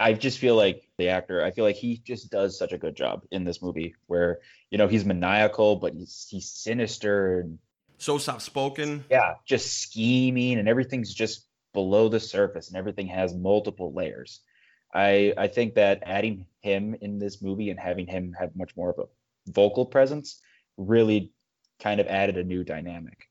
I 0.00 0.12
just 0.12 0.38
feel 0.38 0.56
like 0.56 0.88
the 0.98 1.08
actor, 1.10 1.44
I 1.44 1.52
feel 1.52 1.64
like 1.64 1.76
he 1.76 1.98
just 1.98 2.30
does 2.30 2.58
such 2.58 2.72
a 2.72 2.78
good 2.78 2.96
job 2.96 3.22
in 3.30 3.44
this 3.44 3.62
movie 3.62 3.94
where, 4.06 4.40
you 4.70 4.78
know, 4.78 4.88
he's 4.88 5.04
maniacal, 5.04 5.76
but 5.76 5.94
he's, 5.94 6.26
he's 6.28 6.50
sinister 6.50 7.40
and 7.40 7.58
so 7.98 8.18
soft 8.18 8.42
spoken. 8.42 9.04
Yeah, 9.08 9.34
just 9.46 9.80
scheming 9.80 10.58
and 10.58 10.68
everything's 10.68 11.14
just 11.14 11.46
below 11.72 12.08
the 12.08 12.20
surface 12.20 12.68
and 12.68 12.76
everything 12.76 13.06
has 13.06 13.34
multiple 13.34 13.92
layers. 13.92 14.40
I 14.92 15.32
I 15.36 15.48
think 15.48 15.74
that 15.74 16.02
adding 16.04 16.46
him 16.60 16.96
in 17.00 17.18
this 17.18 17.40
movie 17.40 17.70
and 17.70 17.78
having 17.78 18.06
him 18.06 18.34
have 18.38 18.54
much 18.56 18.76
more 18.76 18.90
of 18.90 18.98
a 18.98 19.50
vocal 19.50 19.86
presence 19.86 20.40
really 20.76 21.32
kind 21.80 22.00
of 22.00 22.06
added 22.06 22.36
a 22.36 22.44
new 22.44 22.64
dynamic. 22.64 23.28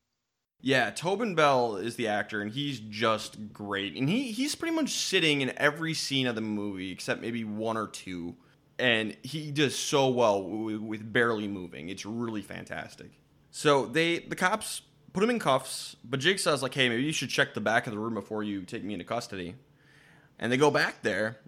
Yeah, 0.60 0.90
Tobin 0.90 1.34
Bell 1.34 1.76
is 1.76 1.96
the 1.96 2.08
actor, 2.08 2.40
and 2.40 2.50
he's 2.50 2.80
just 2.80 3.52
great. 3.52 3.94
And 3.94 4.08
he 4.08 4.32
he's 4.32 4.54
pretty 4.54 4.74
much 4.74 4.90
sitting 4.90 5.40
in 5.40 5.52
every 5.56 5.94
scene 5.94 6.26
of 6.26 6.34
the 6.34 6.40
movie 6.40 6.90
except 6.90 7.20
maybe 7.20 7.44
one 7.44 7.76
or 7.76 7.86
two, 7.86 8.34
and 8.78 9.16
he 9.22 9.50
does 9.50 9.76
so 9.76 10.08
well 10.08 10.42
with, 10.42 11.12
barely 11.12 11.46
moving. 11.46 11.88
It's 11.88 12.06
really 12.06 12.42
fantastic. 12.42 13.12
So 13.50 13.86
they 13.86 14.18
the 14.18 14.34
cops 14.34 14.82
put 15.12 15.22
him 15.22 15.30
in 15.30 15.38
cuffs, 15.38 15.96
but 16.02 16.20
Jigsaw's 16.20 16.62
like, 16.62 16.74
"Hey, 16.74 16.88
maybe 16.88 17.04
you 17.04 17.12
should 17.12 17.30
check 17.30 17.54
the 17.54 17.60
back 17.60 17.86
of 17.86 17.92
the 17.92 17.98
room 17.98 18.14
before 18.14 18.42
you 18.42 18.62
take 18.62 18.82
me 18.82 18.94
into 18.94 19.04
custody." 19.04 19.54
And 20.38 20.50
they 20.50 20.56
go 20.56 20.70
back 20.70 21.02
there, 21.02 21.38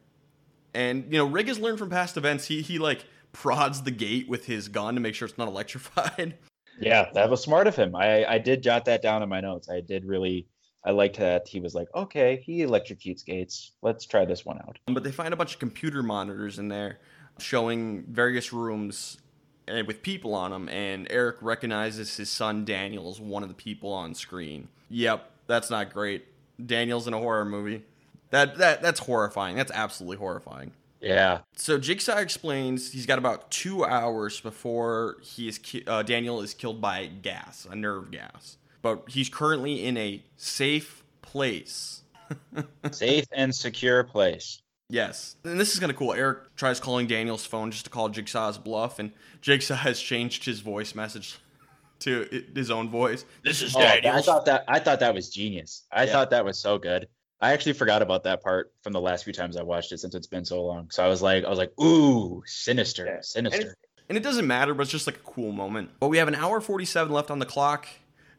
and 0.75 1.05
you 1.11 1.19
know, 1.19 1.26
Rigg 1.26 1.49
has 1.49 1.59
learned 1.59 1.78
from 1.78 1.90
past 1.90 2.17
events. 2.17 2.47
He 2.47 2.62
he 2.62 2.78
like 2.78 3.05
prods 3.32 3.82
the 3.82 3.90
gate 3.90 4.28
with 4.28 4.47
his 4.47 4.68
gun 4.68 4.94
to 4.94 5.00
make 5.00 5.14
sure 5.14 5.28
it's 5.28 5.38
not 5.38 5.49
electrified. 5.49 6.38
Yeah, 6.80 7.11
that 7.14 7.28
was 7.28 7.42
smart 7.42 7.66
of 7.66 7.75
him. 7.75 7.97
I 7.97 8.25
I 8.25 8.38
did 8.38 8.62
jot 8.62 8.85
that 8.85 9.02
down 9.02 9.25
in 9.25 9.28
my 9.28 9.40
notes. 9.40 9.68
I 9.68 9.80
did 9.80 10.04
really 10.04 10.47
I 10.85 10.92
liked 10.92 11.16
that 11.16 11.49
he 11.49 11.58
was 11.58 11.75
like, 11.75 11.88
okay, 11.92 12.40
he 12.47 12.61
electrocutes 12.61 13.25
gates. 13.25 13.73
Let's 13.82 14.06
try 14.06 14.25
this 14.25 14.44
one 14.47 14.58
out. 14.58 14.78
But 14.87 15.02
they 15.02 15.11
find 15.11 15.35
a 15.35 15.37
bunch 15.37 15.54
of 15.54 15.58
computer 15.58 16.04
monitors 16.04 16.61
in 16.61 16.68
there 16.68 17.00
showing 17.38 18.04
various 18.08 18.52
rooms 18.52 19.18
and 19.66 19.87
with 19.87 20.02
people 20.02 20.35
on 20.35 20.50
them, 20.50 20.68
and 20.68 21.06
Eric 21.11 21.37
recognizes 21.42 22.16
his 22.16 22.30
son 22.30 22.64
Daniel 22.64 23.11
as 23.11 23.20
one 23.20 23.42
of 23.42 23.49
the 23.49 23.54
people 23.54 23.92
on 23.92 24.14
screen. 24.14 24.68
Yep, 24.88 25.30
that's 25.47 25.70
not 25.70 25.92
great. 25.92 26.26
Daniel's 26.64 27.06
in 27.06 27.12
a 27.12 27.18
horror 27.18 27.44
movie. 27.44 27.85
That 28.30 28.58
that 28.58 28.82
that's 28.82 29.00
horrifying. 29.00 29.56
That's 29.56 29.73
absolutely 29.73 30.16
horrifying. 30.16 30.73
Yeah. 31.00 31.40
So 31.57 31.78
Jigsaw 31.78 32.17
explains 32.19 32.93
he's 32.93 33.07
got 33.07 33.19
about 33.19 33.50
two 33.50 33.85
hours 33.85 34.40
before 34.40 35.17
he 35.23 35.47
is 35.49 35.59
ki- 35.59 35.85
uh, 35.87 36.02
Daniel 36.02 36.40
is 36.40 36.55
killed 36.55 36.81
by 36.81 37.07
gas, 37.07 37.67
a 37.71 37.76
nerve 37.76 38.11
gas. 38.11 38.57
But 38.83 39.05
he's 39.09 39.28
currently 39.28 39.85
in 39.85 39.97
a 39.97 40.23
safe 40.37 41.02
place. 41.23 42.02
Safe 42.90 43.25
and 43.33 43.55
secure 43.55 44.05
place. 44.05 44.61
Yes, 44.90 45.37
and 45.45 45.59
this 45.59 45.73
is 45.73 45.81
kind 45.81 45.90
of 45.90 45.97
cool. 45.97 46.12
Eric 46.12 46.55
tries 46.57 46.78
calling 46.78 47.07
Daniel's 47.07 47.47
phone 47.47 47.71
just 47.71 47.85
to 47.87 47.90
call 47.90 48.09
Jigsaw's 48.11 48.59
bluff, 48.59 48.99
and 48.99 49.12
Jigsaw 49.40 49.75
has 49.76 49.99
changed 50.00 50.45
his 50.45 50.61
voice 50.61 50.95
message 50.95 51.38
to 52.00 52.45
his 52.55 52.71
own 52.71 52.90
voice. 52.90 53.25
This 53.45 53.62
is 53.62 53.75
Oh, 53.75 53.81
I 53.81 54.21
thought 54.23 54.45
that 54.47 54.64
I 54.69 54.78
thought 54.78 55.00
that 55.00 55.14
was 55.14 55.31
genius. 55.31 55.85
I 55.90 56.05
Yeah. 56.05 56.12
thought 56.12 56.31
that 56.31 56.45
was 56.45 56.59
so 56.59 56.78
good. 56.78 57.09
I 57.40 57.52
actually 57.52 57.75
forgot 57.75 58.02
about 58.02 58.25
that 58.25 58.42
part 58.42 58.73
from 58.83 58.92
the 58.92 59.00
last 59.00 59.25
few 59.25 59.33
times 59.33 59.57
I 59.57 59.62
watched 59.62 59.92
it 59.92 59.99
since 59.99 60.14
it's 60.14 60.26
been 60.26 60.45
so 60.45 60.62
long. 60.64 60.90
So 60.90 61.04
I 61.04 61.09
was 61.09 61.23
like, 61.23 61.45
I 61.45 61.49
was 61.49 61.59
like, 61.59 61.73
ooh, 61.80 62.42
sinister, 62.47 63.07
Yeah. 63.07 63.21
sinister. 63.21 63.75
And 64.09 64.16
it 64.16 64.23
doesn't 64.25 64.47
matter, 64.47 64.75
but 64.75 64.83
it's 64.83 64.90
just 64.90 65.07
like 65.07 65.16
a 65.16 65.30
cool 65.30 65.52
moment. 65.52 65.90
But 66.00 66.09
we 66.09 66.18
have 66.18 66.28
an 66.28 66.35
hour 66.35 66.61
47 66.61 67.12
left 67.12 67.30
on 67.30 67.38
the 67.38 67.47
clock, 67.47 67.87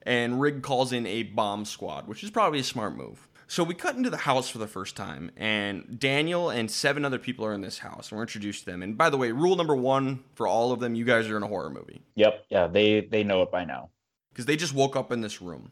and 0.01 0.41
Rigg 0.41 0.63
calls 0.63 0.91
in 0.91 1.05
a 1.05 1.23
bomb 1.23 1.63
squad, 1.65 2.07
which 2.07 2.23
is 2.23 2.29
probably 2.31 2.59
a 2.59 2.63
smart 2.63 2.95
move. 2.95 3.27
So 3.47 3.63
we 3.63 3.73
cut 3.73 3.95
into 3.95 4.09
the 4.09 4.17
house 4.17 4.49
for 4.49 4.57
the 4.57 4.67
first 4.67 4.95
time, 4.95 5.31
and 5.37 5.97
Daniel 5.99 6.49
and 6.49 6.69
seven 6.69 7.03
other 7.05 7.17
people 7.17 7.45
are 7.45 7.53
in 7.53 7.61
this 7.61 7.79
house, 7.79 8.09
and 8.11 8.17
we're 8.17 8.23
introduced 8.23 8.65
to 8.65 8.71
them. 8.71 8.83
And 8.83 8.97
by 8.97 9.09
the 9.09 9.17
way, 9.17 9.31
rule 9.31 9.55
number 9.55 9.75
one 9.75 10.23
for 10.35 10.45
all 10.47 10.71
of 10.71 10.79
them 10.79 10.93
you 10.93 11.03
guys 11.05 11.27
are 11.29 11.37
in 11.37 11.41
a 11.43 11.47
horror 11.47 11.69
movie. 11.69 12.01
Yep, 12.15 12.45
yeah, 12.49 12.67
they 12.67 13.01
they 13.01 13.23
know 13.23 13.41
it 13.43 13.51
by 13.51 13.63
now. 13.65 13.89
Because 14.31 14.45
they 14.45 14.55
just 14.55 14.73
woke 14.75 14.95
up 14.95 15.11
in 15.11 15.21
this 15.21 15.41
room, 15.41 15.71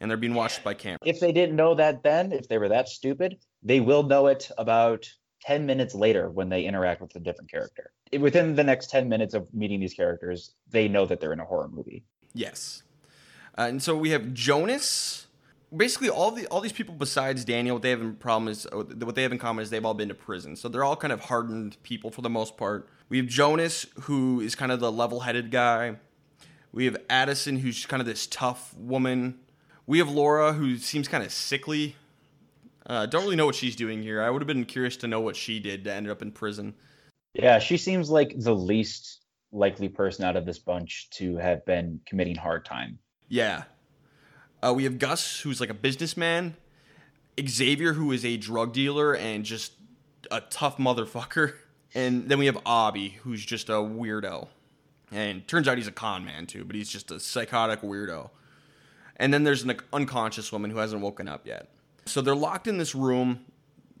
and 0.00 0.10
they're 0.10 0.18
being 0.18 0.34
watched 0.34 0.62
by 0.62 0.74
camera. 0.74 0.98
If 1.04 1.20
they 1.20 1.32
didn't 1.32 1.56
know 1.56 1.74
that 1.74 2.02
then, 2.02 2.32
if 2.32 2.48
they 2.48 2.58
were 2.58 2.68
that 2.68 2.88
stupid, 2.88 3.38
they 3.62 3.80
will 3.80 4.02
know 4.02 4.26
it 4.26 4.50
about 4.58 5.08
10 5.42 5.66
minutes 5.66 5.94
later 5.94 6.30
when 6.30 6.48
they 6.48 6.64
interact 6.64 7.00
with 7.00 7.14
a 7.16 7.20
different 7.20 7.50
character. 7.50 7.92
Within 8.18 8.54
the 8.54 8.64
next 8.64 8.90
10 8.90 9.08
minutes 9.08 9.34
of 9.34 9.52
meeting 9.54 9.80
these 9.80 9.94
characters, 9.94 10.52
they 10.70 10.88
know 10.88 11.06
that 11.06 11.20
they're 11.20 11.32
in 11.32 11.40
a 11.40 11.44
horror 11.44 11.68
movie. 11.68 12.04
Yes. 12.34 12.82
Uh, 13.56 13.62
and 13.62 13.82
so 13.82 13.96
we 13.96 14.10
have 14.10 14.32
Jonas. 14.34 15.26
Basically, 15.74 16.08
all 16.08 16.30
the 16.30 16.46
all 16.46 16.60
these 16.60 16.72
people 16.72 16.94
besides 16.94 17.44
Daniel, 17.44 17.76
what 17.76 17.82
they 17.82 17.90
have 17.90 18.00
in 18.00 18.14
problem 18.14 18.48
is 18.48 18.66
uh, 18.66 18.76
what 18.76 19.14
they 19.14 19.22
have 19.22 19.32
in 19.32 19.38
common 19.38 19.62
is 19.62 19.70
they've 19.70 19.84
all 19.84 19.94
been 19.94 20.08
to 20.08 20.14
prison. 20.14 20.54
So 20.54 20.68
they're 20.68 20.84
all 20.84 20.96
kind 20.96 21.12
of 21.12 21.20
hardened 21.20 21.76
people 21.82 22.10
for 22.10 22.22
the 22.22 22.30
most 22.30 22.56
part. 22.56 22.88
We 23.08 23.16
have 23.18 23.26
Jonas, 23.26 23.86
who 24.02 24.40
is 24.40 24.54
kind 24.54 24.70
of 24.70 24.80
the 24.80 24.92
level-headed 24.92 25.50
guy. 25.50 25.96
We 26.72 26.84
have 26.84 26.96
Addison, 27.08 27.58
who's 27.58 27.84
kind 27.86 28.00
of 28.00 28.06
this 28.06 28.26
tough 28.26 28.74
woman. 28.76 29.38
We 29.86 29.98
have 29.98 30.10
Laura, 30.10 30.52
who 30.52 30.76
seems 30.78 31.08
kind 31.08 31.22
of 31.22 31.32
sickly. 31.32 31.96
Uh, 32.86 33.06
don't 33.06 33.22
really 33.22 33.36
know 33.36 33.46
what 33.46 33.54
she's 33.54 33.76
doing 33.76 34.02
here. 34.02 34.22
I 34.22 34.30
would 34.30 34.42
have 34.42 34.46
been 34.46 34.64
curious 34.64 34.96
to 34.98 35.08
know 35.08 35.20
what 35.20 35.36
she 35.36 35.60
did 35.60 35.84
to 35.84 35.92
end 35.92 36.08
up 36.08 36.22
in 36.22 36.32
prison. 36.32 36.74
Yeah, 37.34 37.58
she 37.58 37.76
seems 37.76 38.10
like 38.10 38.34
the 38.38 38.54
least 38.54 39.20
likely 39.52 39.88
person 39.88 40.24
out 40.24 40.36
of 40.36 40.46
this 40.46 40.58
bunch 40.58 41.10
to 41.10 41.36
have 41.36 41.64
been 41.66 42.00
committing 42.06 42.36
hard 42.36 42.64
time. 42.64 42.98
Yeah. 43.28 43.64
Uh, 44.62 44.72
we 44.74 44.84
have 44.84 44.98
Gus, 44.98 45.40
who's 45.40 45.60
like 45.60 45.70
a 45.70 45.74
businessman. 45.74 46.56
Xavier, 47.40 47.92
who 47.92 48.12
is 48.12 48.24
a 48.24 48.36
drug 48.36 48.72
dealer 48.72 49.14
and 49.14 49.44
just 49.44 49.72
a 50.30 50.40
tough 50.40 50.78
motherfucker. 50.78 51.54
And 51.94 52.28
then 52.28 52.38
we 52.38 52.46
have 52.46 52.58
Obi, 52.66 53.18
who's 53.22 53.44
just 53.44 53.68
a 53.68 53.74
weirdo. 53.74 54.48
And 55.12 55.46
turns 55.46 55.68
out 55.68 55.76
he's 55.76 55.86
a 55.86 55.92
con 55.92 56.24
man 56.24 56.46
too, 56.46 56.64
but 56.64 56.76
he's 56.76 56.88
just 56.88 57.10
a 57.10 57.20
psychotic 57.20 57.82
weirdo. 57.82 58.30
And 59.16 59.32
then 59.32 59.44
there's 59.44 59.62
an 59.62 59.76
unconscious 59.92 60.52
woman 60.52 60.70
who 60.70 60.78
hasn't 60.78 61.02
woken 61.02 61.28
up 61.28 61.46
yet. 61.46 61.68
So 62.04 62.20
they're 62.20 62.34
locked 62.36 62.66
in 62.66 62.78
this 62.78 62.94
room. 62.94 63.44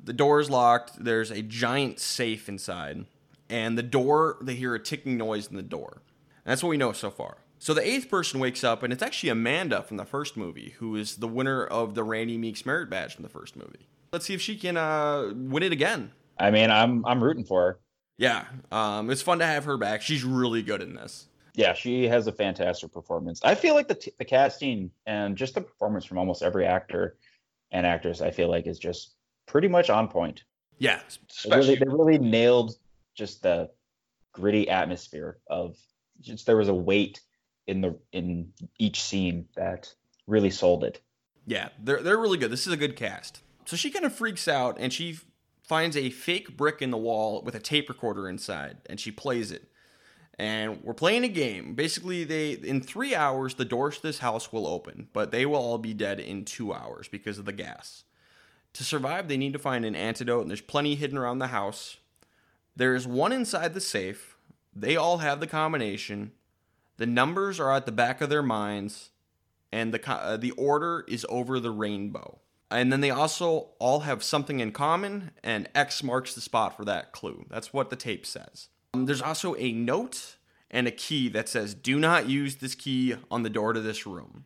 The 0.02 0.12
door 0.12 0.40
is 0.40 0.50
locked. 0.50 1.02
There's 1.02 1.30
a 1.30 1.42
giant 1.42 1.98
safe 1.98 2.48
inside. 2.48 3.06
And 3.48 3.76
the 3.76 3.82
door, 3.82 4.38
they 4.40 4.54
hear 4.54 4.74
a 4.74 4.78
ticking 4.78 5.16
noise 5.16 5.48
in 5.48 5.56
the 5.56 5.62
door. 5.62 6.02
And 6.44 6.52
that's 6.52 6.62
what 6.62 6.70
we 6.70 6.76
know 6.76 6.92
so 6.92 7.10
far. 7.10 7.38
So 7.58 7.72
the 7.72 7.86
eighth 7.86 8.10
person 8.10 8.38
wakes 8.38 8.62
up, 8.62 8.82
and 8.82 8.92
it's 8.92 9.02
actually 9.02 9.30
Amanda 9.30 9.82
from 9.82 9.96
the 9.96 10.04
first 10.04 10.36
movie, 10.36 10.74
who 10.78 10.94
is 10.94 11.16
the 11.16 11.26
winner 11.26 11.64
of 11.64 11.94
the 11.94 12.04
Randy 12.04 12.36
Meeks 12.36 12.66
Merit 12.66 12.90
Badge 12.90 13.14
from 13.14 13.22
the 13.22 13.28
first 13.28 13.56
movie. 13.56 13.88
Let's 14.12 14.26
see 14.26 14.34
if 14.34 14.42
she 14.42 14.56
can 14.56 14.76
uh, 14.76 15.32
win 15.34 15.62
it 15.62 15.72
again. 15.72 16.12
I 16.38 16.50
mean, 16.50 16.70
I'm 16.70 17.04
I'm 17.06 17.24
rooting 17.24 17.44
for 17.44 17.62
her. 17.62 17.78
Yeah, 18.18 18.44
um, 18.70 19.10
it's 19.10 19.22
fun 19.22 19.38
to 19.38 19.46
have 19.46 19.64
her 19.64 19.76
back. 19.76 20.02
She's 20.02 20.22
really 20.22 20.62
good 20.62 20.82
in 20.82 20.94
this. 20.94 21.28
Yeah, 21.56 21.72
she 21.72 22.06
has 22.06 22.26
a 22.26 22.32
fantastic 22.32 22.92
performance. 22.92 23.40
I 23.42 23.54
feel 23.54 23.74
like 23.74 23.88
the 23.88 23.94
t- 23.94 24.12
the 24.18 24.24
casting 24.24 24.90
and 25.06 25.36
just 25.36 25.54
the 25.54 25.62
performance 25.62 26.04
from 26.04 26.18
almost 26.18 26.42
every 26.42 26.66
actor 26.66 27.16
and 27.72 27.86
actress, 27.86 28.20
I 28.20 28.30
feel 28.30 28.48
like 28.48 28.66
is 28.66 28.78
just 28.78 29.14
pretty 29.46 29.66
much 29.66 29.90
on 29.90 30.06
point. 30.08 30.44
Yeah, 30.78 31.00
They 31.44 31.56
really, 31.56 31.74
they 31.76 31.88
really 31.88 32.18
nailed 32.18 32.76
just 33.14 33.42
the 33.42 33.70
gritty 34.32 34.68
atmosphere 34.68 35.38
of 35.46 35.76
just 36.20 36.44
there 36.44 36.58
was 36.58 36.68
a 36.68 36.74
weight 36.74 37.22
in 37.66 37.80
the 37.80 37.98
in 38.12 38.52
each 38.78 39.02
scene 39.02 39.48
that 39.56 39.92
really 40.26 40.50
sold 40.50 40.84
it. 40.84 41.00
yeah, 41.46 41.70
they're 41.82 42.02
they're 42.02 42.18
really 42.18 42.36
good. 42.38 42.50
This 42.50 42.66
is 42.66 42.72
a 42.72 42.76
good 42.76 42.96
cast. 42.96 43.40
So 43.64 43.76
she 43.76 43.90
kind 43.90 44.04
of 44.04 44.14
freaks 44.14 44.46
out, 44.46 44.76
and 44.78 44.92
she 44.92 45.18
finds 45.62 45.96
a 45.96 46.10
fake 46.10 46.56
brick 46.56 46.82
in 46.82 46.90
the 46.90 46.98
wall 46.98 47.42
with 47.42 47.54
a 47.54 47.60
tape 47.60 47.88
recorder 47.88 48.28
inside, 48.28 48.76
and 48.86 49.00
she 49.00 49.10
plays 49.10 49.50
it. 49.50 49.70
And 50.38 50.82
we're 50.82 50.94
playing 50.94 51.24
a 51.24 51.28
game. 51.28 51.74
Basically, 51.74 52.24
they 52.24 52.52
in 52.52 52.82
three 52.82 53.14
hours 53.14 53.54
the 53.54 53.64
doors 53.64 53.96
to 53.96 54.02
this 54.02 54.18
house 54.18 54.52
will 54.52 54.66
open, 54.66 55.08
but 55.12 55.30
they 55.30 55.46
will 55.46 55.56
all 55.56 55.78
be 55.78 55.94
dead 55.94 56.20
in 56.20 56.44
two 56.44 56.74
hours 56.74 57.08
because 57.08 57.38
of 57.38 57.46
the 57.46 57.52
gas. 57.52 58.04
To 58.74 58.84
survive, 58.84 59.28
they 59.28 59.38
need 59.38 59.54
to 59.54 59.58
find 59.58 59.86
an 59.86 59.96
antidote, 59.96 60.42
and 60.42 60.50
there's 60.50 60.60
plenty 60.60 60.94
hidden 60.94 61.16
around 61.16 61.38
the 61.38 61.46
house. 61.46 61.96
There 62.76 62.94
is 62.94 63.06
one 63.06 63.32
inside 63.32 63.72
the 63.72 63.80
safe. 63.80 64.36
They 64.74 64.96
all 64.96 65.18
have 65.18 65.40
the 65.40 65.46
combination. 65.46 66.32
The 66.98 67.06
numbers 67.06 67.58
are 67.58 67.72
at 67.72 67.86
the 67.86 67.92
back 67.92 68.20
of 68.20 68.28
their 68.28 68.42
minds, 68.42 69.10
and 69.72 69.94
the 69.94 70.10
uh, 70.10 70.36
the 70.36 70.50
order 70.52 71.04
is 71.08 71.24
over 71.30 71.58
the 71.58 71.70
rainbow. 71.70 72.40
And 72.70 72.92
then 72.92 73.00
they 73.00 73.10
also 73.10 73.68
all 73.78 74.00
have 74.00 74.22
something 74.22 74.60
in 74.60 74.72
common, 74.72 75.30
and 75.42 75.70
X 75.74 76.02
marks 76.02 76.34
the 76.34 76.40
spot 76.42 76.76
for 76.76 76.84
that 76.84 77.12
clue. 77.12 77.46
That's 77.48 77.72
what 77.72 77.88
the 77.88 77.96
tape 77.96 78.26
says. 78.26 78.68
Um, 78.96 79.06
there's 79.06 79.22
also 79.22 79.54
a 79.56 79.72
note 79.72 80.36
and 80.70 80.86
a 80.86 80.90
key 80.90 81.28
that 81.28 81.48
says, 81.48 81.74
"Do 81.74 81.98
not 81.98 82.28
use 82.28 82.56
this 82.56 82.74
key 82.74 83.14
on 83.30 83.42
the 83.42 83.50
door 83.50 83.72
to 83.72 83.80
this 83.80 84.06
room." 84.06 84.44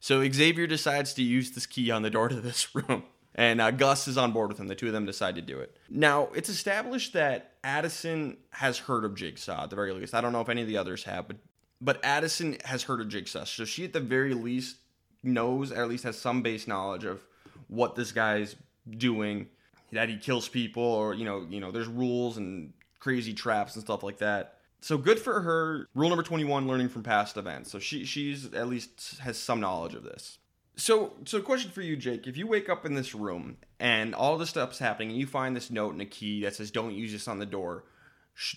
So 0.00 0.28
Xavier 0.30 0.66
decides 0.66 1.14
to 1.14 1.22
use 1.22 1.52
this 1.52 1.66
key 1.66 1.90
on 1.90 2.02
the 2.02 2.10
door 2.10 2.28
to 2.28 2.40
this 2.40 2.74
room. 2.74 3.04
And 3.36 3.60
uh, 3.60 3.72
Gus 3.72 4.06
is 4.06 4.16
on 4.16 4.32
board 4.32 4.48
with 4.48 4.60
him. 4.60 4.68
The 4.68 4.76
two 4.76 4.86
of 4.86 4.92
them 4.92 5.06
decide 5.06 5.34
to 5.36 5.42
do 5.42 5.58
it. 5.58 5.76
Now, 5.90 6.28
it's 6.34 6.48
established 6.48 7.14
that 7.14 7.54
Addison 7.64 8.36
has 8.50 8.78
heard 8.78 9.04
of 9.04 9.16
Jigsaw 9.16 9.64
at 9.64 9.70
the 9.70 9.76
very 9.76 9.92
least. 9.92 10.14
I 10.14 10.20
don't 10.20 10.32
know 10.32 10.40
if 10.40 10.48
any 10.48 10.62
of 10.62 10.68
the 10.68 10.76
others 10.76 11.04
have, 11.04 11.26
but 11.26 11.36
but 11.80 12.04
Addison 12.04 12.56
has 12.64 12.84
heard 12.84 13.00
of 13.00 13.08
Jigsaw. 13.08 13.44
So 13.44 13.64
she 13.64 13.84
at 13.84 13.92
the 13.92 14.00
very 14.00 14.34
least 14.34 14.76
knows, 15.22 15.72
or 15.72 15.82
at 15.82 15.88
least 15.88 16.04
has 16.04 16.18
some 16.18 16.42
base 16.42 16.68
knowledge 16.68 17.04
of 17.04 17.20
what 17.68 17.94
this 17.94 18.12
guy's 18.12 18.56
doing, 18.98 19.48
that 19.92 20.08
he 20.08 20.16
kills 20.16 20.48
people, 20.48 20.82
or 20.82 21.14
you 21.14 21.24
know, 21.24 21.46
you 21.48 21.60
know, 21.60 21.70
there's 21.70 21.88
rules 21.88 22.36
and 22.36 22.72
crazy 23.04 23.34
traps 23.34 23.74
and 23.74 23.84
stuff 23.84 24.02
like 24.02 24.16
that. 24.16 24.54
So 24.80 24.96
good 24.96 25.20
for 25.20 25.42
her. 25.42 25.88
Rule 25.94 26.08
number 26.08 26.22
21, 26.22 26.66
learning 26.66 26.88
from 26.88 27.02
past 27.02 27.36
events. 27.36 27.70
So 27.70 27.78
she 27.78 28.06
she's 28.06 28.52
at 28.54 28.66
least 28.66 29.18
has 29.20 29.38
some 29.38 29.60
knowledge 29.60 29.94
of 29.94 30.04
this. 30.04 30.38
So, 30.76 31.12
so 31.24 31.40
question 31.40 31.70
for 31.70 31.82
you, 31.82 31.96
Jake. 31.96 32.26
If 32.26 32.36
you 32.36 32.46
wake 32.46 32.68
up 32.68 32.84
in 32.86 32.94
this 32.94 33.14
room 33.14 33.58
and 33.78 34.14
all 34.14 34.38
this 34.38 34.50
stuff's 34.50 34.78
happening, 34.78 35.10
and 35.10 35.18
you 35.18 35.26
find 35.26 35.54
this 35.54 35.70
note 35.70 35.92
and 35.92 36.00
a 36.00 36.06
key 36.06 36.42
that 36.42 36.54
says 36.54 36.70
"Don't 36.70 36.94
use 36.94 37.12
this 37.12 37.28
on 37.28 37.38
the 37.38 37.46
door," 37.46 37.84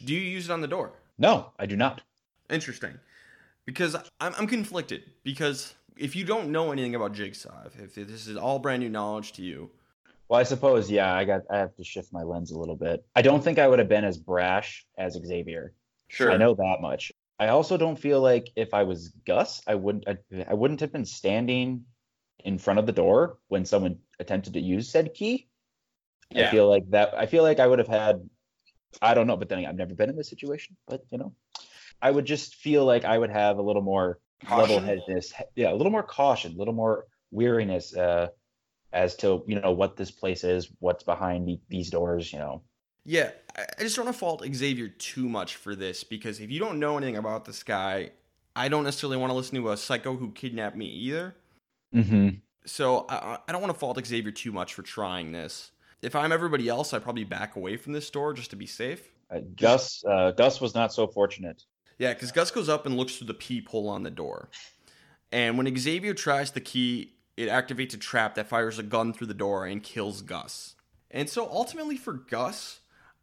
do 0.03 0.13
you 0.13 0.21
use 0.21 0.49
it 0.49 0.53
on 0.53 0.61
the 0.61 0.67
door? 0.67 0.93
No, 1.17 1.51
I 1.59 1.65
do 1.65 1.75
not. 1.75 2.01
Interesting, 2.49 2.99
because 3.65 3.95
I'm, 4.21 4.33
I'm 4.37 4.47
conflicted. 4.47 5.03
Because 5.23 5.75
if 5.97 6.15
you 6.15 6.23
don't 6.23 6.53
know 6.53 6.71
anything 6.71 6.95
about 6.95 7.13
Jigsaw, 7.13 7.65
if, 7.65 7.97
if 7.97 8.07
this 8.07 8.27
is 8.27 8.37
all 8.37 8.59
brand 8.59 8.81
new 8.81 8.89
knowledge 8.89 9.33
to 9.33 9.41
you, 9.41 9.69
Well, 10.29 10.39
I 10.39 10.43
suppose 10.43 10.91
yeah, 10.91 11.13
I 11.13 11.25
got 11.25 11.43
I 11.49 11.57
have 11.57 11.75
to 11.75 11.83
shift 11.83 12.11
my 12.11 12.23
lens 12.23 12.51
a 12.51 12.59
little 12.59 12.75
bit. 12.75 13.05
I 13.15 13.21
don't 13.21 13.43
think 13.43 13.59
I 13.59 13.67
would 13.67 13.79
have 13.79 13.89
been 13.89 14.03
as 14.03 14.17
brash 14.17 14.85
as 14.97 15.13
Xavier. 15.13 15.73
sure, 16.09 16.31
I 16.31 16.37
know 16.37 16.53
that 16.53 16.77
much. 16.81 17.11
I 17.39 17.49
also 17.49 17.77
don't 17.77 17.97
feel 17.97 18.19
like 18.19 18.49
if 18.55 18.73
I 18.73 18.83
was 18.83 19.09
Gus, 19.25 19.61
I 19.67 19.75
wouldn't 19.75 20.07
I, 20.07 20.17
I 20.49 20.53
wouldn't 20.53 20.81
have 20.81 20.91
been 20.91 21.05
standing 21.05 21.85
in 22.43 22.57
front 22.57 22.79
of 22.79 22.85
the 22.85 22.91
door 22.91 23.37
when 23.47 23.65
someone 23.65 23.99
attempted 24.19 24.53
to 24.53 24.59
use 24.59 24.89
said 24.89 25.13
key. 25.13 25.47
Yeah. 26.31 26.47
I 26.47 26.51
feel 26.51 26.67
like 26.67 26.89
that 26.89 27.13
I 27.13 27.25
feel 27.25 27.43
like 27.43 27.59
I 27.59 27.67
would 27.67 27.79
have 27.79 27.87
had 27.87 28.29
I 29.01 29.13
don't 29.13 29.27
know, 29.27 29.37
but 29.37 29.49
then 29.49 29.65
I've 29.65 29.75
never 29.75 29.93
been 29.93 30.09
in 30.09 30.15
this 30.15 30.29
situation, 30.29 30.75
but 30.87 31.03
you 31.09 31.17
know. 31.17 31.33
I 32.01 32.11
would 32.11 32.25
just 32.25 32.55
feel 32.55 32.85
like 32.85 33.05
I 33.05 33.17
would 33.17 33.31
have 33.31 33.57
a 33.57 33.61
little 33.61 33.81
more 33.81 34.19
Caution? 34.45 34.75
level-headedness, 34.75 35.33
yeah, 35.55 35.73
a 35.73 35.75
little 35.75 35.91
more 35.91 36.03
caution, 36.03 36.53
a 36.53 36.57
little 36.57 36.73
more 36.73 37.05
weariness 37.31 37.95
uh, 37.95 38.27
as 38.93 39.15
to 39.17 39.43
you 39.47 39.59
know 39.59 39.71
what 39.71 39.97
this 39.97 40.11
place 40.11 40.43
is, 40.43 40.69
what's 40.79 41.03
behind 41.03 41.47
the, 41.47 41.59
these 41.69 41.89
doors, 41.89 42.31
you 42.31 42.39
know. 42.39 42.61
Yeah, 43.05 43.31
I 43.57 43.65
I 43.79 43.81
just 43.83 43.95
don't 43.95 44.05
want 44.05 44.15
to 44.15 44.19
fault 44.19 44.45
Xavier 44.53 44.89
too 44.89 45.29
much 45.29 45.55
for 45.55 45.75
this 45.75 46.03
because 46.03 46.39
if 46.39 46.51
you 46.51 46.59
don't 46.59 46.79
know 46.79 46.97
anything 46.97 47.17
about 47.17 47.45
this 47.45 47.63
guy, 47.63 48.11
I 48.55 48.69
don't 48.69 48.83
necessarily 48.83 49.17
want 49.17 49.31
to 49.31 49.35
listen 49.35 49.55
to 49.61 49.71
a 49.71 49.77
psycho 49.77 50.15
who 50.15 50.31
kidnapped 50.31 50.75
me 50.75 50.87
either. 50.87 51.35
Mm-hmm. 51.93 52.29
So 52.65 53.05
I, 53.09 53.37
I 53.47 53.51
don't 53.51 53.61
want 53.61 53.73
to 53.73 53.79
fault 53.79 54.03
Xavier 54.05 54.31
too 54.31 54.51
much 54.51 54.73
for 54.73 54.81
trying 54.81 55.31
this. 55.31 55.71
If 56.01 56.15
I'm 56.15 56.31
everybody 56.31 56.67
else, 56.67 56.93
I'd 56.93 57.03
probably 57.03 57.23
back 57.23 57.55
away 57.55 57.77
from 57.77 57.93
this 57.93 58.09
door 58.09 58.33
just 58.33 58.49
to 58.51 58.55
be 58.55 58.65
safe. 58.65 59.09
Uh, 59.31 59.39
Gus, 59.55 60.03
uh, 60.05 60.31
Gus 60.31 60.61
was 60.61 60.75
not 60.75 60.93
so 60.93 61.07
fortunate. 61.07 61.63
Yeah, 61.97 62.13
because 62.13 62.31
Gus 62.31 62.51
goes 62.51 62.69
up 62.69 62.85
and 62.85 62.95
looks 62.95 63.15
through 63.15 63.27
the 63.27 63.33
peephole 63.33 63.89
on 63.89 64.03
the 64.03 64.11
door. 64.11 64.49
And 65.31 65.57
when 65.57 65.75
Xavier 65.75 66.13
tries 66.13 66.51
the 66.51 66.61
key, 66.61 67.13
it 67.37 67.49
activates 67.49 67.93
a 67.93 67.97
trap 67.97 68.35
that 68.35 68.49
fires 68.49 68.79
a 68.79 68.83
gun 68.83 69.13
through 69.13 69.27
the 69.27 69.33
door 69.33 69.65
and 69.65 69.81
kills 69.83 70.21
Gus. 70.21 70.75
And 71.11 71.29
so 71.29 71.47
ultimately 71.49 71.95
for 71.95 72.13
Gus, 72.13 72.79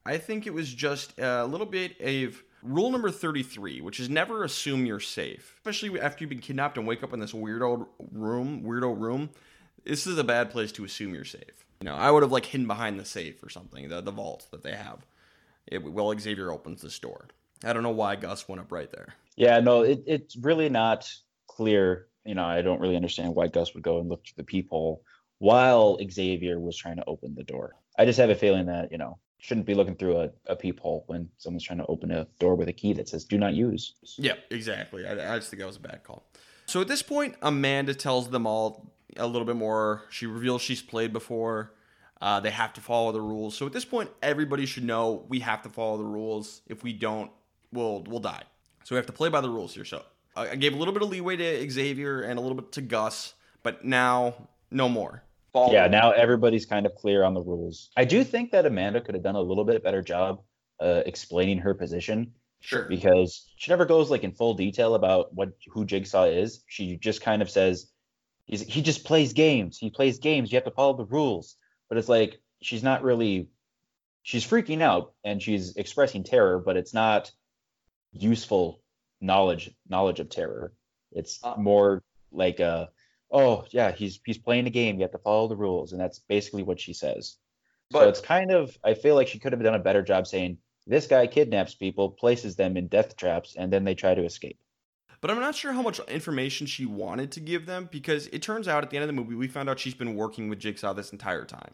I 0.07 0.19
think 0.19 0.47
it 0.47 0.55
was 0.55 0.73
just 0.73 1.19
a 1.19 1.45
little 1.45 1.67
bit 1.67 2.01
of 2.01 2.43
rule 2.63 2.91
number 2.91 3.11
33, 3.11 3.81
which 3.81 4.01
is 4.01 4.09
never 4.09 4.45
assume 4.45 4.87
you're 4.87 5.01
safe. 5.01 5.55
Especially 5.59 6.01
after 6.01 6.23
you've 6.23 6.31
been 6.31 6.39
kidnapped 6.39 6.79
and 6.79 6.87
wake 6.87 7.03
up 7.03 7.13
in 7.13 7.21
this 7.21 7.33
weirdo 7.33 7.87
room, 8.13 8.63
weirdo 8.63 8.99
room. 8.99 9.31
this 9.85 10.07
is 10.07 10.17
a 10.17 10.25
bad 10.25 10.51
place 10.51 10.73
to 10.73 10.85
assume 10.85 11.15
you're 11.15 11.25
safe. 11.25 11.67
You 11.81 11.87
know, 11.87 11.97
I 11.97 12.11
would 12.11 12.23
have 12.23 12.33
like 12.33 12.47
hidden 12.47 12.67
behind 12.67 12.99
the 12.99 13.05
safe 13.05 13.43
or 13.43 13.51
something, 13.51 13.89
the 13.89 14.01
the 14.01 14.13
vault 14.13 14.47
that 14.53 14.63
they 14.63 14.75
have. 14.75 15.05
It, 15.67 15.83
well, 15.83 16.19
Xavier 16.19 16.51
opens 16.51 16.81
this 16.81 16.99
door. 16.99 17.29
I 17.63 17.73
don't 17.73 17.83
know 17.83 17.91
why 17.91 18.17
Gus 18.17 18.49
went 18.49 18.61
up 18.61 18.73
right 18.73 18.91
there. 18.91 19.15
Yeah, 19.37 19.61
no, 19.61 19.83
it, 19.83 20.03
it's 20.07 20.37
really 20.37 20.69
not 20.69 21.11
clear. 21.47 22.07
You 22.25 22.35
know, 22.35 22.45
I 22.45 22.63
don't 22.63 22.81
really 22.81 22.97
understand 22.97 23.35
why 23.35 23.49
Gus 23.49 23.75
would 23.75 23.83
go 23.83 24.01
and 24.01 24.09
look 24.09 24.25
through 24.25 24.35
the 24.37 24.45
peephole 24.45 25.03
while 25.39 25.99
Xavier 26.11 26.59
was 26.59 26.77
trying 26.77 26.97
to 26.97 27.05
open 27.07 27.35
the 27.35 27.43
door. 27.43 27.75
I 27.99 28.05
just 28.05 28.19
have 28.19 28.31
a 28.31 28.35
feeling 28.35 28.67
that, 28.67 28.91
you 28.91 28.99
know, 28.99 29.19
shouldn't 29.39 29.67
be 29.67 29.75
looking 29.75 29.95
through 29.95 30.19
a, 30.21 30.31
a 30.47 30.57
peephole 30.57 31.05
when 31.07 31.29
someone's 31.37 31.65
trying 31.65 31.79
to 31.79 31.87
open 31.87 32.11
a 32.11 32.27
door 32.39 32.55
with 32.55 32.69
a 32.69 32.73
key 32.73 32.95
that 32.95 33.09
says 33.09 33.25
do 33.25 33.37
not 33.37 33.53
use. 33.53 33.95
Yeah, 34.17 34.35
exactly. 34.51 35.07
I, 35.07 35.35
I 35.35 35.39
just 35.39 35.51
think 35.51 35.61
that 35.61 35.67
was 35.67 35.77
a 35.77 35.81
bad 35.81 36.03
call. 36.03 36.27
So 36.67 36.81
at 36.81 36.89
this 36.89 37.03
point, 37.03 37.35
Amanda 37.43 37.95
tells 37.95 38.31
them 38.31 38.47
all 38.47 38.95
a 39.17 39.27
little 39.27 39.45
bit 39.45 39.57
more. 39.57 40.03
She 40.11 40.27
reveals 40.27 40.63
she's 40.63 40.81
played 40.81 41.13
before. 41.13 41.75
Uh, 42.23 42.41
they 42.41 42.51
have 42.51 42.73
to 42.73 42.81
follow 42.81 43.13
the 43.13 43.21
rules. 43.21 43.55
So 43.55 43.67
at 43.67 43.73
this 43.73 43.85
point, 43.85 44.11
everybody 44.23 44.65
should 44.65 44.85
know 44.85 45.27
we 45.29 45.41
have 45.41 45.61
to 45.63 45.69
follow 45.69 45.99
the 45.99 46.05
rules. 46.05 46.63
If 46.67 46.83
we 46.83 46.95
don't, 46.95 47.31
we'll 47.71 48.03
we'll 48.05 48.21
die. 48.21 48.45
So 48.85 48.95
we 48.95 48.97
have 48.97 49.07
to 49.07 49.13
play 49.13 49.29
by 49.29 49.43
the 49.43 49.51
rules 49.51 49.75
here. 49.75 49.85
So 49.85 50.05
I 50.37 50.57
gave 50.57 50.75
a 50.75 50.77
little 50.77 50.95
bit 50.95 51.03
of 51.03 51.09
leeway 51.09 51.37
to 51.37 51.71
Xavier 51.71 52.23
and 52.23 52.39
a 52.39 52.43
little 52.43 52.57
bit 52.57 52.73
to 52.73 52.81
Gus, 52.81 53.35
but 53.63 53.85
now 53.85 54.35
no 54.71 54.89
more. 54.89 55.23
Follow 55.53 55.73
yeah, 55.73 55.87
now 55.87 56.11
everybody's 56.11 56.67
kind 56.67 56.85
of 56.85 56.95
clear 56.97 57.23
on 57.23 57.35
the 57.35 57.41
rules. 57.41 57.91
I 57.97 58.05
do 58.05 58.25
think 58.25 58.51
that 58.51 58.67
Amanda 58.67 59.01
could 59.01 59.15
have 59.15 59.23
done 59.23 59.37
a 59.37 59.41
little 59.41 59.65
bit 59.65 59.85
better 59.85 60.03
job 60.03 60.41
uh, 60.81 61.03
explaining 61.07 61.59
her 61.59 61.75
position. 61.75 62.33
Sure. 62.61 62.85
Because 62.85 63.47
she 63.57 63.71
never 63.71 63.85
goes 63.85 64.11
like 64.11 64.25
in 64.25 64.33
full 64.33 64.55
detail 64.55 64.95
about 64.95 65.33
what 65.35 65.51
who 65.71 65.85
Jigsaw 65.85 66.25
is. 66.25 66.65
She 66.67 66.97
just 66.97 67.21
kind 67.21 67.43
of 67.43 67.51
says 67.51 67.91
he's, 68.47 68.63
he 68.63 68.83
just 68.83 69.05
plays 69.05 69.33
games. 69.33 69.79
He 69.79 69.91
plays 69.91 70.19
games. 70.19 70.51
You 70.51 70.57
have 70.57 70.65
to 70.65 70.71
follow 70.71 70.97
the 70.97 71.05
rules. 71.05 71.57
But 71.89 71.99
it's 71.99 72.09
like 72.09 72.41
she's 72.63 72.83
not 72.83 73.03
really 73.03 73.49
she's 74.23 74.47
freaking 74.47 74.81
out 74.81 75.13
and 75.23 75.41
she's 75.41 75.77
expressing 75.77 76.25
terror, 76.25 76.59
but 76.59 76.77
it's 76.77 76.95
not 76.95 77.31
useful 78.13 78.81
knowledge 79.25 79.71
knowledge 79.89 80.21
of 80.21 80.29
terror. 80.29 80.73
It's 81.13 81.41
uh, 81.43 81.55
more 81.57 82.03
like 82.31 82.61
a 82.61 82.91
oh 83.31 83.65
yeah, 83.71 83.93
he's 83.93 84.21
he's 84.25 84.39
playing 84.39 84.67
a 84.67 84.71
game. 84.71 84.97
You 84.97 85.03
have 85.03 85.13
to 85.13 85.19
follow 85.19 85.49
the 85.49 85.57
rules, 85.57 85.93
and 85.93 86.01
that's 86.01 86.21
basically 86.21 86.63
what 86.63 86.81
she 86.81 86.93
says. 86.93 87.37
But, 87.91 88.01
so 88.01 88.09
it's 88.09 88.21
kind 88.21 88.51
of 88.51 88.77
I 88.85 88.95
feel 88.95 89.15
like 89.15 89.29
she 89.29 89.39
could 89.39 89.53
have 89.53 89.63
done 89.63 89.75
a 89.75 89.79
better 89.79 90.03
job 90.03 90.27
saying 90.27 90.59
this 90.87 91.07
guy 91.07 91.27
kidnaps 91.27 91.75
people, 91.75 92.11
places 92.11 92.57
them 92.57 92.77
in 92.77 92.89
death 92.89 93.17
traps, 93.17 93.57
and 93.57 93.73
then 93.73 93.85
they 93.85 93.95
try 93.95 94.15
to 94.15 94.25
escape. 94.25 94.59
But 95.21 95.31
I'm 95.31 95.41
not 95.41 95.55
sure 95.55 95.73
how 95.73 95.81
much 95.81 96.01
information 96.01 96.67
she 96.67 96.85
wanted 96.85 97.33
to 97.33 97.41
give 97.41 97.65
them 97.65 97.89
because 97.91 98.27
it 98.27 98.43
turns 98.43 98.69
out 98.69 98.85
at 98.85 98.91
the 98.91 98.99
end 98.99 99.05
of 99.05 99.09
the 99.09 99.15
movie 99.15 99.35
we 99.35 99.49
found 99.49 99.71
out 99.71 99.79
she's 99.79 99.95
been 99.95 100.17
working 100.17 100.51
with 100.51 100.59
Jigsaw 100.59 100.93
this 100.93 101.13
entire 101.13 101.47
time. 101.47 101.73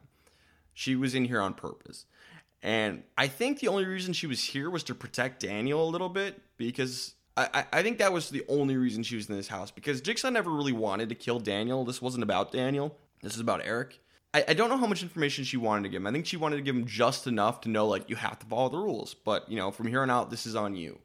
She 0.73 0.95
was 0.95 1.17
in 1.17 1.25
here 1.25 1.41
on 1.41 1.55
purpose. 1.55 2.07
And 2.63 3.03
I 3.19 3.27
think 3.27 3.59
the 3.59 3.67
only 3.67 3.87
reason 3.87 4.13
she 4.13 4.29
was 4.29 4.45
here 4.45 4.71
was 4.71 4.85
to 4.85 4.95
protect 4.95 5.41
Daniel 5.41 5.83
a 5.83 5.91
little 5.91 6.09
bit 6.09 6.41
because 6.59 7.15
I, 7.37 7.65
I 7.73 7.83
think 7.83 7.99
that 7.99 8.13
was 8.13 8.29
the 8.31 8.45
only 8.49 8.77
reason 8.77 9.03
she 9.03 9.17
was 9.17 9.29
in 9.31 9.37
this 9.37 9.49
house 9.49 9.71
because 9.71 10.01
Jigsaw 10.01 10.31
never 10.31 10.51
really 10.51 10.73
wanted 10.73 11.09
to 11.09 11.15
kill 11.15 11.39
Daniel. 11.39 11.85
This 11.85 12.03
wasn't 12.03 12.23
about 12.23 12.53
Daniel. 12.53 12.97
This 13.23 13.35
is 13.35 13.41
about 13.41 13.63
Eric. 13.65 14.01
I, 14.35 14.45
I 14.49 14.55
don't 14.55 14.69
know 14.69 14.77
how 14.77 14.87
much 14.87 15.03
information 15.03 15.45
she 15.45 15.57
wanted 15.57 15.85
to 15.85 15.89
give 15.89 16.03
him. 16.03 16.07
I 16.07 16.13
think 16.13 16.27
she 16.27 16.37
wanted 16.37 16.57
to 16.57 16.63
give 16.63 16.77
him 16.77 16.87
just 16.87 17.27
enough 17.27 17.63
to 17.63 17.69
know 17.69 17.87
like 17.87 18.11
you 18.11 18.17
have 18.17 18.39
to 18.41 18.47
follow 18.47 18.69
the 18.69 18.79
rules. 18.79 19.15
But 19.15 19.49
you 19.51 19.57
know, 19.57 19.71
from 19.71 19.87
here 19.87 20.03
on 20.03 20.11
out, 20.11 20.31
this 20.31 20.47
is 20.47 20.55
on 20.55 20.77
you. 20.77 20.99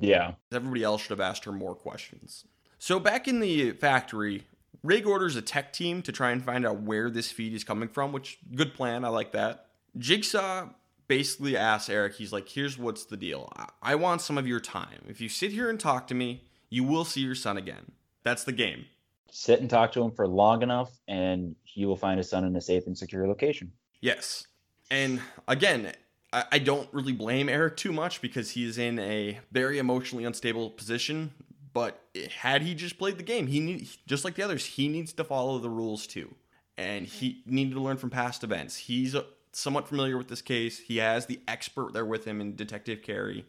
Yeah. 0.00 0.32
Everybody 0.52 0.82
else 0.82 1.02
should 1.02 1.10
have 1.10 1.20
asked 1.20 1.44
her 1.44 1.52
more 1.52 1.74
questions. 1.74 2.44
So 2.78 2.98
back 2.98 3.28
in 3.28 3.40
the 3.40 3.72
factory, 3.72 4.44
Rigg 4.82 5.06
orders 5.06 5.36
a 5.36 5.42
tech 5.42 5.72
team 5.72 6.02
to 6.02 6.12
try 6.12 6.32
and 6.32 6.42
find 6.42 6.66
out 6.66 6.82
where 6.82 7.10
this 7.10 7.30
feed 7.30 7.54
is 7.54 7.62
coming 7.62 7.88
from, 7.88 8.12
which 8.12 8.38
good 8.54 8.74
plan. 8.74 9.04
I 9.04 9.08
like 9.08 9.32
that. 9.32 9.66
Jigsaw 9.96 10.70
basically 11.12 11.58
asks 11.58 11.90
Eric, 11.90 12.14
he's 12.14 12.32
like, 12.32 12.48
here's 12.48 12.78
what's 12.78 13.04
the 13.04 13.18
deal. 13.18 13.52
I 13.82 13.96
want 13.96 14.22
some 14.22 14.38
of 14.38 14.46
your 14.46 14.60
time. 14.60 15.04
If 15.08 15.20
you 15.20 15.28
sit 15.28 15.52
here 15.52 15.68
and 15.68 15.78
talk 15.78 16.06
to 16.06 16.14
me, 16.14 16.44
you 16.70 16.84
will 16.84 17.04
see 17.04 17.20
your 17.20 17.34
son 17.34 17.58
again. 17.58 17.92
That's 18.22 18.44
the 18.44 18.52
game. 18.52 18.86
Sit 19.30 19.60
and 19.60 19.68
talk 19.68 19.92
to 19.92 20.02
him 20.02 20.10
for 20.10 20.26
long 20.26 20.62
enough, 20.62 20.90
and 21.06 21.54
you 21.74 21.86
will 21.86 21.98
find 21.98 22.16
his 22.16 22.30
son 22.30 22.46
in 22.46 22.56
a 22.56 22.62
safe 22.62 22.86
and 22.86 22.96
secure 22.96 23.28
location. 23.28 23.72
Yes. 24.00 24.46
And 24.90 25.20
again, 25.46 25.92
I, 26.32 26.44
I 26.52 26.58
don't 26.58 26.88
really 26.92 27.12
blame 27.12 27.50
Eric 27.50 27.76
too 27.76 27.92
much 27.92 28.22
because 28.22 28.52
he's 28.52 28.78
in 28.78 28.98
a 28.98 29.38
very 29.50 29.76
emotionally 29.78 30.24
unstable 30.24 30.70
position. 30.70 31.34
But 31.74 32.00
had 32.38 32.62
he 32.62 32.74
just 32.74 32.96
played 32.96 33.18
the 33.18 33.22
game, 33.22 33.48
he 33.48 33.60
need, 33.60 33.86
just 34.06 34.24
like 34.24 34.36
the 34.36 34.44
others, 34.44 34.64
he 34.64 34.88
needs 34.88 35.12
to 35.12 35.24
follow 35.24 35.58
the 35.58 35.68
rules 35.68 36.06
too, 36.06 36.34
and 36.78 37.04
he 37.04 37.42
needed 37.44 37.74
to 37.74 37.80
learn 37.80 37.98
from 37.98 38.08
past 38.08 38.42
events. 38.42 38.76
He's 38.76 39.14
somewhat 39.52 39.88
familiar 39.88 40.16
with 40.18 40.28
this 40.28 40.42
case. 40.42 40.78
He 40.78 40.98
has 40.98 41.26
the 41.26 41.40
expert 41.46 41.92
there 41.92 42.06
with 42.06 42.24
him 42.24 42.40
in 42.40 42.56
Detective 42.56 43.02
Kerry. 43.02 43.46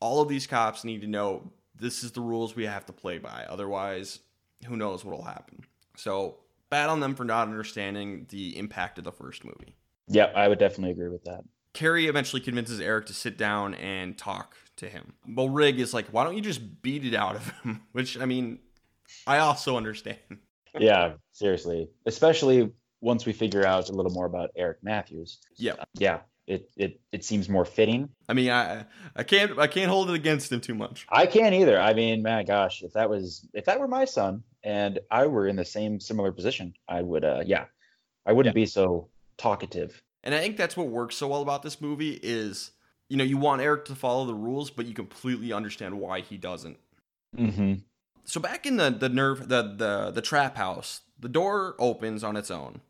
All 0.00 0.20
of 0.20 0.28
these 0.28 0.46
cops 0.46 0.84
need 0.84 1.02
to 1.02 1.06
know 1.06 1.52
this 1.78 2.02
is 2.02 2.12
the 2.12 2.20
rules 2.20 2.56
we 2.56 2.66
have 2.66 2.86
to 2.86 2.92
play 2.92 3.18
by. 3.18 3.44
Otherwise, 3.48 4.20
who 4.66 4.76
knows 4.76 5.04
what 5.04 5.16
will 5.16 5.24
happen. 5.24 5.64
So, 5.96 6.38
bad 6.70 6.88
on 6.88 7.00
them 7.00 7.14
for 7.14 7.24
not 7.24 7.48
understanding 7.48 8.26
the 8.30 8.56
impact 8.56 8.98
of 8.98 9.04
the 9.04 9.12
first 9.12 9.44
movie. 9.44 9.76
Yeah, 10.08 10.26
I 10.34 10.48
would 10.48 10.58
definitely 10.58 10.92
agree 10.92 11.08
with 11.08 11.24
that. 11.24 11.42
Kerry 11.72 12.06
eventually 12.06 12.40
convinces 12.40 12.80
Eric 12.80 13.06
to 13.06 13.14
sit 13.14 13.38
down 13.38 13.74
and 13.74 14.18
talk 14.18 14.56
to 14.76 14.88
him. 14.88 15.14
Well, 15.28 15.48
Rigg 15.48 15.78
is 15.78 15.94
like, 15.94 16.08
why 16.08 16.24
don't 16.24 16.36
you 16.36 16.42
just 16.42 16.82
beat 16.82 17.04
it 17.04 17.14
out 17.14 17.36
of 17.36 17.48
him? 17.60 17.82
Which, 17.92 18.18
I 18.18 18.24
mean, 18.24 18.58
I 19.26 19.38
also 19.38 19.76
understand. 19.76 20.18
yeah, 20.78 21.12
seriously. 21.32 21.88
Especially 22.06 22.70
once 23.00 23.26
we 23.26 23.32
figure 23.32 23.66
out 23.66 23.88
a 23.88 23.92
little 23.92 24.12
more 24.12 24.26
about 24.26 24.50
Eric 24.56 24.78
Matthews. 24.82 25.38
Yeah. 25.56 25.72
Uh, 25.72 25.84
yeah. 25.94 26.20
It, 26.46 26.68
it, 26.76 27.00
it 27.12 27.24
seems 27.24 27.48
more 27.48 27.64
fitting. 27.64 28.08
I 28.28 28.32
mean, 28.32 28.50
I 28.50 28.84
I 29.14 29.22
can't 29.22 29.56
I 29.56 29.68
can't 29.68 29.88
hold 29.88 30.10
it 30.10 30.14
against 30.14 30.50
him 30.50 30.60
too 30.60 30.74
much. 30.74 31.06
I 31.08 31.26
can't 31.26 31.54
either. 31.54 31.80
I 31.80 31.94
mean, 31.94 32.22
man, 32.22 32.44
gosh, 32.44 32.82
if 32.82 32.94
that 32.94 33.08
was 33.08 33.46
if 33.54 33.66
that 33.66 33.78
were 33.78 33.86
my 33.86 34.04
son 34.04 34.42
and 34.64 34.98
I 35.12 35.26
were 35.26 35.46
in 35.46 35.54
the 35.54 35.64
same 35.64 36.00
similar 36.00 36.32
position, 36.32 36.74
I 36.88 37.02
would 37.02 37.24
uh 37.24 37.44
yeah, 37.46 37.66
I 38.26 38.32
wouldn't 38.32 38.56
yeah. 38.56 38.62
be 38.62 38.66
so 38.66 39.10
talkative. 39.38 40.02
And 40.24 40.34
I 40.34 40.40
think 40.40 40.56
that's 40.56 40.76
what 40.76 40.88
works 40.88 41.14
so 41.14 41.28
well 41.28 41.42
about 41.42 41.62
this 41.62 41.80
movie 41.80 42.18
is 42.20 42.72
you 43.08 43.16
know 43.16 43.24
you 43.24 43.36
want 43.36 43.62
Eric 43.62 43.84
to 43.84 43.94
follow 43.94 44.26
the 44.26 44.34
rules, 44.34 44.70
but 44.70 44.86
you 44.86 44.94
completely 44.94 45.52
understand 45.52 46.00
why 46.00 46.20
he 46.20 46.36
doesn't. 46.36 46.78
Mm-hmm. 47.36 47.74
So 48.24 48.40
back 48.40 48.66
in 48.66 48.76
the 48.76 48.90
the 48.90 49.08
nerve 49.08 49.48
the 49.48 49.62
the 49.62 50.10
the 50.10 50.22
trap 50.22 50.56
house, 50.56 51.02
the 51.16 51.28
door 51.28 51.76
opens 51.78 52.24
on 52.24 52.36
its 52.36 52.50
own 52.50 52.80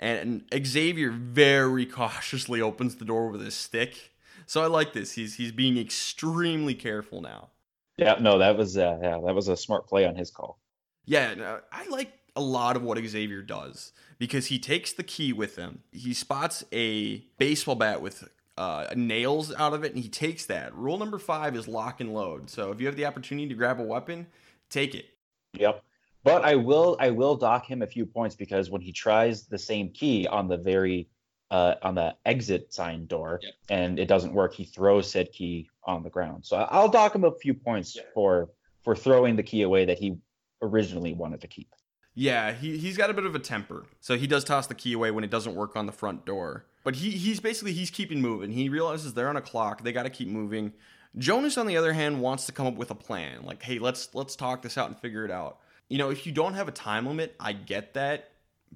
and 0.00 0.44
Xavier 0.66 1.10
very 1.10 1.86
cautiously 1.86 2.60
opens 2.60 2.96
the 2.96 3.04
door 3.04 3.28
with 3.28 3.42
his 3.42 3.54
stick. 3.54 4.12
So 4.46 4.62
I 4.62 4.66
like 4.66 4.92
this. 4.94 5.12
He's 5.12 5.36
he's 5.36 5.52
being 5.52 5.78
extremely 5.78 6.74
careful 6.74 7.20
now. 7.20 7.50
Yeah, 7.96 8.16
no, 8.18 8.38
that 8.38 8.56
was 8.56 8.76
uh, 8.76 8.98
yeah, 9.00 9.20
that 9.24 9.34
was 9.34 9.48
a 9.48 9.56
smart 9.56 9.86
play 9.86 10.06
on 10.06 10.16
his 10.16 10.30
call. 10.30 10.58
Yeah, 11.04 11.34
no, 11.34 11.60
I 11.70 11.86
like 11.88 12.12
a 12.34 12.40
lot 12.40 12.76
of 12.76 12.82
what 12.82 12.98
Xavier 12.98 13.42
does 13.42 13.92
because 14.18 14.46
he 14.46 14.58
takes 14.58 14.92
the 14.92 15.02
key 15.02 15.32
with 15.32 15.56
him. 15.56 15.82
He 15.92 16.14
spots 16.14 16.64
a 16.72 17.18
baseball 17.38 17.74
bat 17.74 18.00
with 18.00 18.28
uh, 18.56 18.86
nails 18.96 19.54
out 19.54 19.72
of 19.74 19.84
it, 19.84 19.94
and 19.94 20.02
he 20.02 20.08
takes 20.08 20.46
that. 20.46 20.74
Rule 20.74 20.98
number 20.98 21.18
five 21.18 21.54
is 21.54 21.68
lock 21.68 22.00
and 22.00 22.14
load. 22.14 22.50
So 22.50 22.72
if 22.72 22.80
you 22.80 22.86
have 22.86 22.96
the 22.96 23.06
opportunity 23.06 23.48
to 23.48 23.54
grab 23.54 23.80
a 23.80 23.84
weapon, 23.84 24.26
take 24.68 24.94
it. 24.94 25.06
Yep. 25.54 25.82
But 26.22 26.44
I 26.44 26.54
will 26.54 26.96
I 27.00 27.10
will 27.10 27.36
dock 27.36 27.66
him 27.66 27.82
a 27.82 27.86
few 27.86 28.04
points 28.04 28.34
because 28.34 28.70
when 28.70 28.80
he 28.80 28.92
tries 28.92 29.46
the 29.46 29.58
same 29.58 29.90
key 29.90 30.26
on 30.26 30.48
the 30.48 30.56
very 30.56 31.08
uh, 31.50 31.74
on 31.82 31.94
the 31.94 32.14
exit 32.24 32.72
sign 32.72 33.06
door 33.06 33.40
yep. 33.42 33.54
and 33.68 33.98
it 33.98 34.06
doesn't 34.06 34.32
work, 34.32 34.54
he 34.54 34.64
throws 34.64 35.10
said 35.10 35.32
key 35.32 35.68
on 35.84 36.02
the 36.02 36.10
ground. 36.10 36.44
So 36.44 36.56
I'll 36.56 36.88
dock 36.88 37.14
him 37.14 37.24
a 37.24 37.32
few 37.32 37.54
points 37.54 37.96
for 38.14 38.50
for 38.82 38.94
throwing 38.94 39.36
the 39.36 39.42
key 39.42 39.62
away 39.62 39.84
that 39.86 39.98
he 39.98 40.16
originally 40.62 41.14
wanted 41.14 41.40
to 41.40 41.48
keep. 41.48 41.68
Yeah, 42.14 42.52
he 42.52 42.76
he's 42.76 42.96
got 42.96 43.10
a 43.10 43.14
bit 43.14 43.24
of 43.24 43.34
a 43.34 43.38
temper. 43.38 43.86
So 44.00 44.16
he 44.16 44.26
does 44.26 44.44
toss 44.44 44.66
the 44.66 44.74
key 44.74 44.92
away 44.92 45.10
when 45.10 45.24
it 45.24 45.30
doesn't 45.30 45.54
work 45.54 45.76
on 45.76 45.86
the 45.86 45.92
front 45.92 46.26
door. 46.26 46.66
But 46.84 46.96
he 46.96 47.10
he's 47.10 47.40
basically 47.40 47.72
he's 47.72 47.90
keeping 47.90 48.20
moving. 48.20 48.52
He 48.52 48.68
realizes 48.68 49.14
they're 49.14 49.28
on 49.28 49.36
a 49.36 49.42
clock. 49.42 49.84
They 49.84 49.92
got 49.92 50.04
to 50.04 50.10
keep 50.10 50.28
moving. 50.28 50.72
Jonas 51.16 51.58
on 51.58 51.66
the 51.66 51.76
other 51.76 51.92
hand 51.92 52.20
wants 52.20 52.46
to 52.46 52.52
come 52.52 52.66
up 52.66 52.76
with 52.76 52.90
a 52.90 52.94
plan. 52.94 53.42
Like, 53.44 53.62
"Hey, 53.62 53.78
let's 53.78 54.14
let's 54.14 54.36
talk 54.36 54.62
this 54.62 54.78
out 54.78 54.88
and 54.88 54.98
figure 54.98 55.24
it 55.24 55.30
out." 55.30 55.58
You 55.90 55.98
know, 55.98 56.10
if 56.10 56.24
you 56.24 56.32
don't 56.32 56.54
have 56.54 56.68
a 56.68 56.72
time 56.72 57.04
limit, 57.04 57.34
I 57.38 57.52
get 57.52 57.94
that, 57.94 58.30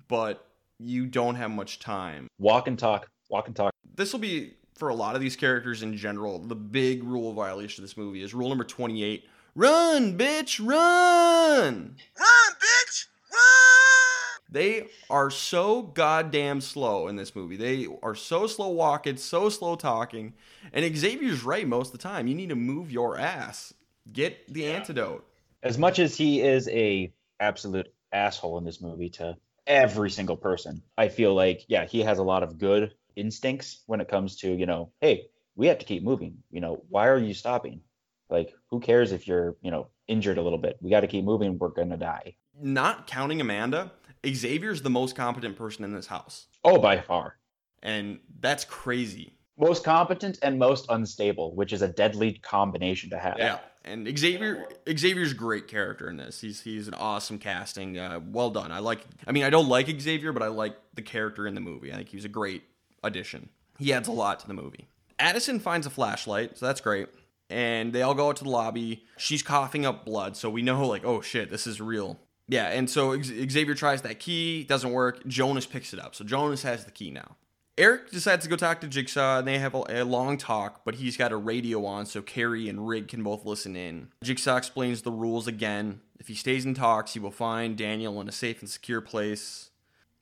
but 0.08 0.46
you 0.78 1.06
don't 1.06 1.36
have 1.36 1.50
much 1.50 1.78
time. 1.78 2.28
Walk 2.38 2.66
and 2.66 2.78
talk. 2.78 3.08
Walk 3.30 3.46
and 3.46 3.56
talk. 3.56 3.72
This 3.94 4.12
will 4.12 4.20
be 4.20 4.54
for 4.74 4.88
a 4.88 4.94
lot 4.94 5.14
of 5.14 5.20
these 5.20 5.36
characters 5.36 5.82
in 5.84 5.96
general. 5.96 6.40
The 6.40 6.56
big 6.56 7.04
rule 7.04 7.32
violation 7.32 7.82
of 7.82 7.88
this 7.88 7.96
movie 7.96 8.22
is 8.22 8.34
rule 8.34 8.48
number 8.48 8.64
28. 8.64 9.24
Run, 9.54 10.18
bitch, 10.18 10.58
run! 10.58 11.94
Run, 12.18 12.52
bitch, 12.58 13.06
run! 13.32 14.40
They 14.50 14.88
are 15.08 15.30
so 15.30 15.82
goddamn 15.82 16.60
slow 16.60 17.06
in 17.06 17.14
this 17.14 17.36
movie. 17.36 17.56
They 17.56 17.86
are 18.02 18.16
so 18.16 18.48
slow 18.48 18.70
walking, 18.70 19.16
so 19.18 19.48
slow 19.48 19.76
talking. 19.76 20.34
And 20.72 20.96
Xavier's 20.96 21.44
right 21.44 21.68
most 21.68 21.88
of 21.88 21.92
the 21.92 21.98
time. 21.98 22.26
You 22.26 22.34
need 22.34 22.48
to 22.48 22.56
move 22.56 22.90
your 22.90 23.16
ass. 23.16 23.72
Get 24.12 24.52
the 24.52 24.62
yeah. 24.62 24.70
antidote 24.70 25.24
as 25.64 25.78
much 25.78 25.98
as 25.98 26.14
he 26.14 26.40
is 26.40 26.68
a 26.68 27.12
absolute 27.40 27.92
asshole 28.12 28.58
in 28.58 28.64
this 28.64 28.80
movie 28.80 29.10
to 29.10 29.36
every 29.66 30.10
single 30.10 30.36
person. 30.36 30.82
I 30.96 31.08
feel 31.08 31.34
like, 31.34 31.64
yeah, 31.68 31.86
he 31.86 32.00
has 32.00 32.18
a 32.18 32.22
lot 32.22 32.42
of 32.42 32.58
good 32.58 32.94
instincts 33.16 33.82
when 33.86 34.00
it 34.00 34.08
comes 34.08 34.36
to, 34.36 34.52
you 34.52 34.66
know, 34.66 34.92
hey, 35.00 35.26
we 35.56 35.66
have 35.66 35.78
to 35.78 35.84
keep 35.84 36.02
moving. 36.02 36.36
You 36.50 36.60
know, 36.60 36.84
why 36.88 37.08
are 37.08 37.18
you 37.18 37.34
stopping? 37.34 37.80
Like, 38.28 38.54
who 38.70 38.78
cares 38.78 39.10
if 39.12 39.26
you're, 39.26 39.56
you 39.62 39.70
know, 39.70 39.88
injured 40.06 40.38
a 40.38 40.42
little 40.42 40.58
bit? 40.58 40.76
We 40.80 40.90
got 40.90 41.00
to 41.00 41.06
keep 41.06 41.24
moving. 41.24 41.58
We're 41.58 41.68
going 41.68 41.90
to 41.90 41.96
die. 41.96 42.36
Not 42.60 43.06
counting 43.06 43.40
Amanda, 43.40 43.92
Xavier's 44.26 44.82
the 44.82 44.90
most 44.90 45.16
competent 45.16 45.56
person 45.56 45.84
in 45.84 45.92
this 45.92 46.06
house. 46.06 46.46
Oh, 46.62 46.78
by 46.78 47.00
far. 47.00 47.38
And 47.82 48.20
that's 48.40 48.64
crazy. 48.64 49.38
Most 49.58 49.84
competent 49.84 50.38
and 50.42 50.58
most 50.58 50.86
unstable, 50.88 51.54
which 51.54 51.72
is 51.72 51.82
a 51.82 51.88
deadly 51.88 52.34
combination 52.34 53.10
to 53.10 53.18
have. 53.18 53.36
Yeah. 53.38 53.58
And 53.84 54.06
Xavier 54.18 54.66
Xavier's 54.88 55.34
great 55.34 55.68
character 55.68 56.08
in 56.08 56.16
this. 56.16 56.40
He's 56.40 56.62
he's 56.62 56.88
an 56.88 56.94
awesome 56.94 57.38
casting. 57.38 57.98
Uh, 57.98 58.20
well 58.24 58.50
done. 58.50 58.72
I 58.72 58.78
like 58.78 59.04
I 59.26 59.32
mean, 59.32 59.44
I 59.44 59.50
don't 59.50 59.68
like 59.68 59.88
Xavier, 60.00 60.32
but 60.32 60.42
I 60.42 60.48
like 60.48 60.76
the 60.94 61.02
character 61.02 61.46
in 61.46 61.54
the 61.54 61.60
movie. 61.60 61.92
I 61.92 61.96
think 61.96 62.08
he 62.08 62.16
was 62.16 62.24
a 62.24 62.30
great 62.30 62.62
addition. 63.02 63.50
He 63.78 63.92
adds 63.92 64.08
a 64.08 64.12
lot 64.12 64.40
to 64.40 64.46
the 64.46 64.54
movie. 64.54 64.88
Addison 65.18 65.60
finds 65.60 65.86
a 65.86 65.90
flashlight, 65.90 66.58
so 66.58 66.66
that's 66.66 66.80
great. 66.80 67.08
And 67.50 67.92
they 67.92 68.02
all 68.02 68.14
go 68.14 68.28
out 68.28 68.36
to 68.36 68.44
the 68.44 68.50
lobby. 68.50 69.04
She's 69.16 69.42
coughing 69.42 69.84
up 69.84 70.04
blood, 70.04 70.36
so 70.36 70.48
we 70.48 70.62
know 70.62 70.86
like, 70.86 71.04
oh 71.04 71.20
shit, 71.20 71.50
this 71.50 71.66
is 71.66 71.80
real. 71.80 72.18
Yeah, 72.48 72.66
and 72.68 72.88
so 72.90 73.20
Xavier 73.22 73.74
tries 73.74 74.02
that 74.02 74.18
key, 74.18 74.64
doesn't 74.64 74.92
work. 74.92 75.26
Jonas 75.26 75.66
picks 75.66 75.92
it 75.94 76.00
up. 76.00 76.14
So 76.14 76.24
Jonas 76.24 76.62
has 76.62 76.84
the 76.84 76.90
key 76.90 77.10
now. 77.10 77.36
Eric 77.76 78.12
decides 78.12 78.44
to 78.44 78.48
go 78.48 78.54
talk 78.54 78.80
to 78.80 78.86
Jigsaw, 78.86 79.38
and 79.38 79.48
they 79.48 79.58
have 79.58 79.74
a, 79.74 80.04
long 80.04 80.38
talk, 80.38 80.82
but 80.84 80.94
he's 80.94 81.16
got 81.16 81.32
a 81.32 81.36
radio 81.36 81.84
on 81.84 82.06
so 82.06 82.22
Kerry 82.22 82.68
and 82.68 82.86
Rigg 82.86 83.08
can 83.08 83.24
both 83.24 83.44
listen 83.44 83.74
in. 83.74 84.08
Jigsaw 84.22 84.56
explains 84.56 85.02
the 85.02 85.10
rules 85.10 85.48
again. 85.48 86.00
If 86.20 86.28
he 86.28 86.36
stays 86.36 86.64
and 86.64 86.76
talks, 86.76 87.14
he 87.14 87.18
will 87.18 87.32
find 87.32 87.76
Daniel 87.76 88.20
in 88.20 88.28
a 88.28 88.32
safe 88.32 88.60
and 88.60 88.70
secure 88.70 89.00
place. 89.00 89.70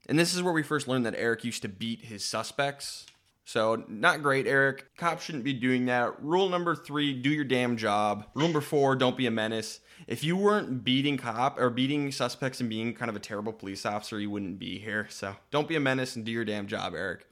And 0.08 0.18
this 0.18 0.34
is 0.34 0.42
where 0.42 0.54
we 0.54 0.62
first 0.62 0.88
learned 0.88 1.04
that 1.04 1.14
Eric 1.16 1.44
used 1.44 1.60
to 1.62 1.68
beat 1.68 2.06
his 2.06 2.24
suspects. 2.24 3.06
So, 3.44 3.84
not 3.86 4.22
great, 4.22 4.46
Eric. 4.46 4.86
Cops 4.96 5.24
shouldn't 5.24 5.44
be 5.44 5.52
doing 5.52 5.86
that. 5.86 6.22
Rule 6.22 6.48
number 6.48 6.74
three 6.74 7.12
do 7.12 7.28
your 7.28 7.44
damn 7.44 7.76
job. 7.76 8.24
Rule 8.34 8.46
number 8.46 8.60
four 8.62 8.96
don't 8.96 9.16
be 9.16 9.26
a 9.26 9.30
menace. 9.30 9.80
If 10.06 10.24
you 10.24 10.36
weren't 10.36 10.84
beating 10.84 11.18
cop 11.18 11.58
or 11.58 11.68
beating 11.68 12.12
suspects 12.12 12.60
and 12.60 12.70
being 12.70 12.94
kind 12.94 13.10
of 13.10 13.16
a 13.16 13.20
terrible 13.20 13.52
police 13.52 13.84
officer, 13.84 14.18
you 14.18 14.30
wouldn't 14.30 14.58
be 14.58 14.78
here. 14.78 15.06
So, 15.10 15.36
don't 15.50 15.68
be 15.68 15.76
a 15.76 15.80
menace 15.80 16.16
and 16.16 16.24
do 16.24 16.32
your 16.32 16.46
damn 16.46 16.66
job, 16.66 16.94
Eric. 16.94 17.26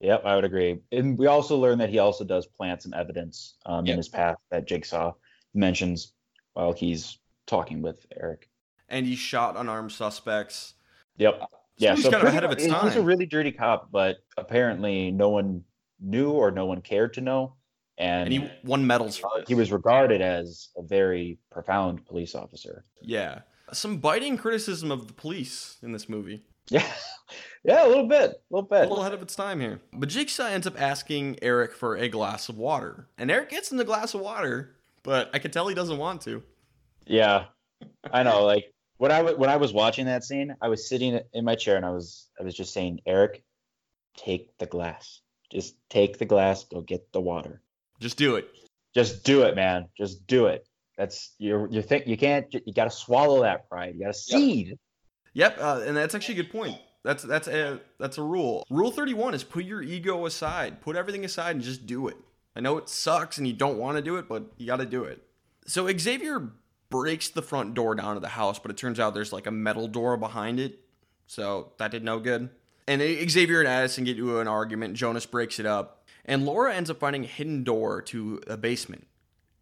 Yep, 0.00 0.22
I 0.24 0.34
would 0.34 0.44
agree. 0.44 0.78
And 0.92 1.16
we 1.16 1.26
also 1.26 1.56
learned 1.56 1.80
that 1.80 1.90
he 1.90 1.98
also 1.98 2.24
does 2.24 2.46
plant 2.46 2.82
some 2.82 2.92
evidence 2.94 3.56
um, 3.64 3.86
yep. 3.86 3.94
in 3.94 3.98
his 3.98 4.08
path 4.08 4.36
that 4.50 4.66
Jigsaw 4.66 5.12
mentions 5.54 6.12
while 6.52 6.72
he's 6.72 7.18
talking 7.46 7.82
with 7.82 8.04
Eric. 8.14 8.48
And 8.88 9.06
he 9.06 9.16
shot 9.16 9.56
unarmed 9.56 9.92
suspects. 9.92 10.74
Yep. 11.16 11.40
So 11.40 11.46
yeah, 11.78 11.94
he's 11.94 12.04
so 12.04 12.10
kind 12.10 12.22
of 12.22 12.28
ahead 12.28 12.44
of 12.44 12.52
its 12.52 12.66
time. 12.66 12.86
He's 12.86 12.96
a 12.96 13.02
really 13.02 13.26
dirty 13.26 13.52
cop, 13.52 13.90
but 13.90 14.18
apparently 14.36 15.10
no 15.10 15.30
one 15.30 15.64
knew 16.00 16.30
or 16.30 16.50
no 16.50 16.66
one 16.66 16.80
cared 16.80 17.14
to 17.14 17.20
know. 17.20 17.54
And, 17.98 18.32
and 18.32 18.32
he 18.32 18.50
won 18.64 18.86
medals 18.86 19.16
for 19.16 19.30
He 19.48 19.54
was 19.54 19.72
regarded 19.72 20.20
as 20.20 20.68
a 20.76 20.82
very 20.82 21.38
profound 21.50 22.04
police 22.04 22.34
officer. 22.34 22.84
Yeah. 23.00 23.40
Some 23.72 23.98
biting 23.98 24.36
criticism 24.36 24.92
of 24.92 25.06
the 25.06 25.14
police 25.14 25.78
in 25.82 25.92
this 25.92 26.08
movie. 26.08 26.42
Yeah. 26.68 26.84
Yeah, 27.66 27.84
a 27.84 27.88
little 27.88 28.06
bit. 28.06 28.30
A 28.30 28.54
little 28.54 28.68
bit. 28.68 28.78
A 28.78 28.88
little 28.88 29.00
ahead 29.00 29.12
of 29.12 29.22
its 29.22 29.34
time 29.34 29.58
here. 29.58 29.80
But 29.92 30.08
Jigsaw 30.08 30.46
ends 30.46 30.68
up 30.68 30.80
asking 30.80 31.38
Eric 31.42 31.74
for 31.74 31.96
a 31.96 32.08
glass 32.08 32.48
of 32.48 32.56
water. 32.56 33.08
And 33.18 33.28
Eric 33.28 33.50
gets 33.50 33.72
him 33.72 33.78
the 33.78 33.84
glass 33.84 34.14
of 34.14 34.20
water, 34.20 34.76
but 35.02 35.30
I 35.34 35.40
can 35.40 35.50
tell 35.50 35.66
he 35.66 35.74
doesn't 35.74 35.98
want 35.98 36.22
to. 36.22 36.44
Yeah. 37.06 37.46
I 38.12 38.22
know. 38.22 38.44
Like 38.44 38.72
when 38.98 39.10
I 39.10 39.20
when 39.22 39.50
I 39.50 39.56
was 39.56 39.72
watching 39.72 40.06
that 40.06 40.22
scene, 40.22 40.54
I 40.62 40.68
was 40.68 40.88
sitting 40.88 41.18
in 41.32 41.44
my 41.44 41.56
chair 41.56 41.76
and 41.76 41.84
I 41.84 41.90
was 41.90 42.28
I 42.40 42.44
was 42.44 42.54
just 42.54 42.72
saying, 42.72 43.00
Eric, 43.04 43.42
take 44.16 44.56
the 44.58 44.66
glass. 44.66 45.20
Just 45.50 45.74
take 45.90 46.18
the 46.18 46.24
glass, 46.24 46.64
go 46.64 46.82
get 46.82 47.12
the 47.12 47.20
water. 47.20 47.62
Just 47.98 48.16
do 48.16 48.36
it. 48.36 48.48
Just 48.94 49.24
do 49.24 49.42
it, 49.42 49.56
man. 49.56 49.88
Just 49.98 50.24
do 50.28 50.46
it. 50.46 50.68
That's 50.96 51.34
you 51.38 51.66
you 51.70 51.82
think 51.82 52.06
you 52.06 52.16
can't 52.16 52.46
you 52.52 52.72
got 52.72 52.84
to 52.84 52.90
swallow 52.90 53.42
that 53.42 53.68
pride. 53.68 53.94
You 53.96 54.02
got 54.04 54.14
to 54.14 54.18
cede. 54.18 54.78
Yep, 55.34 55.56
yep 55.56 55.58
uh, 55.60 55.80
and 55.84 55.96
that's 55.96 56.14
actually 56.14 56.38
a 56.38 56.42
good 56.44 56.52
point. 56.52 56.78
That's 57.06 57.22
that's 57.22 57.46
a 57.46 57.78
that's 58.00 58.18
a 58.18 58.22
rule. 58.22 58.66
Rule 58.68 58.90
31 58.90 59.34
is 59.34 59.44
put 59.44 59.64
your 59.64 59.80
ego 59.80 60.26
aside. 60.26 60.80
Put 60.80 60.96
everything 60.96 61.24
aside 61.24 61.54
and 61.54 61.64
just 61.64 61.86
do 61.86 62.08
it. 62.08 62.16
I 62.56 62.60
know 62.60 62.78
it 62.78 62.88
sucks 62.88 63.38
and 63.38 63.46
you 63.46 63.52
don't 63.52 63.78
want 63.78 63.96
to 63.96 64.02
do 64.02 64.16
it, 64.16 64.28
but 64.28 64.46
you 64.56 64.66
got 64.66 64.78
to 64.78 64.86
do 64.86 65.04
it. 65.04 65.22
So 65.66 65.88
Xavier 65.96 66.50
breaks 66.90 67.28
the 67.28 67.42
front 67.42 67.74
door 67.74 67.94
down 67.94 68.14
to 68.14 68.20
the 68.20 68.28
house, 68.28 68.58
but 68.58 68.72
it 68.72 68.76
turns 68.76 68.98
out 68.98 69.14
there's 69.14 69.32
like 69.32 69.46
a 69.46 69.52
metal 69.52 69.86
door 69.86 70.16
behind 70.16 70.58
it. 70.58 70.80
So 71.28 71.72
that 71.78 71.92
did 71.92 72.02
no 72.02 72.18
good. 72.18 72.50
And 72.88 73.00
Xavier 73.30 73.60
and 73.60 73.68
Addison 73.68 74.02
get 74.02 74.16
into 74.16 74.40
an 74.40 74.48
argument. 74.48 74.94
Jonas 74.94 75.26
breaks 75.26 75.60
it 75.60 75.66
up. 75.66 76.04
And 76.24 76.44
Laura 76.44 76.74
ends 76.74 76.90
up 76.90 76.98
finding 76.98 77.22
a 77.22 77.28
hidden 77.28 77.62
door 77.62 78.02
to 78.02 78.40
a 78.48 78.56
basement. 78.56 79.06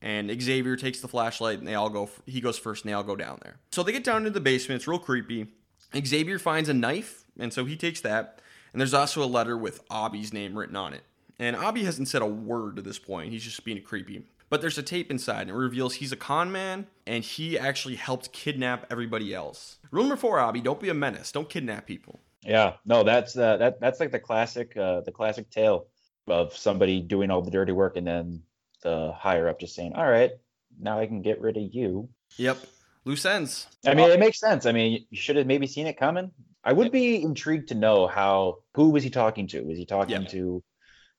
And 0.01 0.31
Xavier 0.43 0.77
takes 0.77 1.01
the 1.01 1.09
flashlight 1.09 1.59
and 1.59 1.69
they 1.69 1.75
all 1.75 1.91
go, 1.91 2.09
he 2.25 2.41
goes 2.41 2.59
first 2.59 2.85
and 2.85 2.91
they 2.91 2.95
all 2.95 3.03
go 3.03 3.17
down 3.17 3.39
there. 3.43 3.57
So 3.73 3.83
they 3.83 3.93
get 3.93 4.05
down 4.05 4.19
into 4.19 4.31
the 4.31 4.41
basement. 4.41 4.77
It's 4.77 4.89
real 4.89 4.99
creepy. 4.99 5.49
Xavier 5.95 6.39
finds 6.39 6.69
a 6.69 6.75
knife, 6.75 7.24
and 7.39 7.53
so 7.53 7.65
he 7.65 7.77
takes 7.77 8.01
that. 8.03 8.41
And 8.73 8.81
there's 8.81 8.95
also 8.95 9.23
a 9.23 9.27
letter 9.27 9.57
with 9.57 9.81
Obi's 9.91 10.33
name 10.33 10.59
written 10.59 10.77
on 10.77 10.95
it. 10.95 11.03
And 11.39 11.57
Obi 11.57 11.85
hasn't 11.85 12.09
said 12.09 12.23
a 12.23 12.27
word 12.27 12.77
to 12.77 12.83
this 12.83 12.99
point. 12.99 13.31
He's 13.33 13.45
just 13.45 13.65
being 13.65 13.81
creepy. 13.83 14.25
But 14.51 14.61
there's 14.61 14.79
a 14.79 14.83
tape 14.83 15.11
inside, 15.11 15.43
and 15.43 15.51
it 15.51 15.55
reveals 15.55 15.95
he's 15.95 16.13
a 16.13 16.17
con 16.17 16.53
man, 16.53 16.87
and 17.07 17.25
he 17.25 17.59
actually 17.59 17.97
helped 17.97 18.33
kidnap 18.33 18.87
everybody 18.91 19.35
else. 19.35 19.79
Rule 19.91 20.05
number 20.05 20.17
four, 20.17 20.39
Obi: 20.39 20.61
don't 20.61 20.79
be 20.79 20.91
a 20.91 20.95
menace. 20.95 21.33
Don't 21.33 21.49
kidnap 21.49 21.87
people. 21.87 22.21
Yeah, 22.43 22.75
no, 22.85 23.03
that's 23.03 23.37
uh, 23.37 23.57
that 23.57 23.81
that's 23.81 23.99
like 23.99 24.13
the 24.13 24.21
classic 24.21 24.77
uh, 24.77 25.01
the 25.01 25.11
classic 25.11 25.51
tale 25.51 25.87
of 26.29 26.57
somebody 26.57 27.01
doing 27.01 27.31
all 27.31 27.43
the 27.43 27.51
dirty 27.51 27.73
work, 27.73 27.97
and 27.97 28.07
then 28.07 28.43
the 28.83 29.13
higher 29.17 29.49
up 29.49 29.59
just 29.59 29.75
saying, 29.75 29.95
"All 29.95 30.09
right, 30.09 30.31
now 30.79 31.01
I 31.01 31.07
can 31.07 31.23
get 31.23 31.41
rid 31.41 31.57
of 31.57 31.63
you." 31.63 32.09
Yep 32.37 32.59
loose 33.05 33.25
ends. 33.25 33.67
I 33.87 33.95
mean, 33.95 34.11
it 34.11 34.19
makes 34.19 34.41
sense. 34.41 34.67
I 34.67 34.73
mean, 34.73 35.05
you 35.11 35.17
should 35.17 35.37
have 35.37 35.47
maybe 35.47 35.67
seen 35.67 35.87
it 35.87 35.97
coming. 35.97 36.31
I 36.65 36.73
would 36.73 36.91
be 36.91 37.23
intrigued 37.23 37.69
to 37.69 37.75
know 37.75 38.07
how 38.07 38.59
who 38.75 38.91
was 38.91 39.03
he 39.03 39.11
talking 39.11 39.47
to? 39.49 39.63
Was 39.63 39.79
he 39.79 39.85
talking 39.85 40.23
yeah. 40.23 40.29
to 40.29 40.63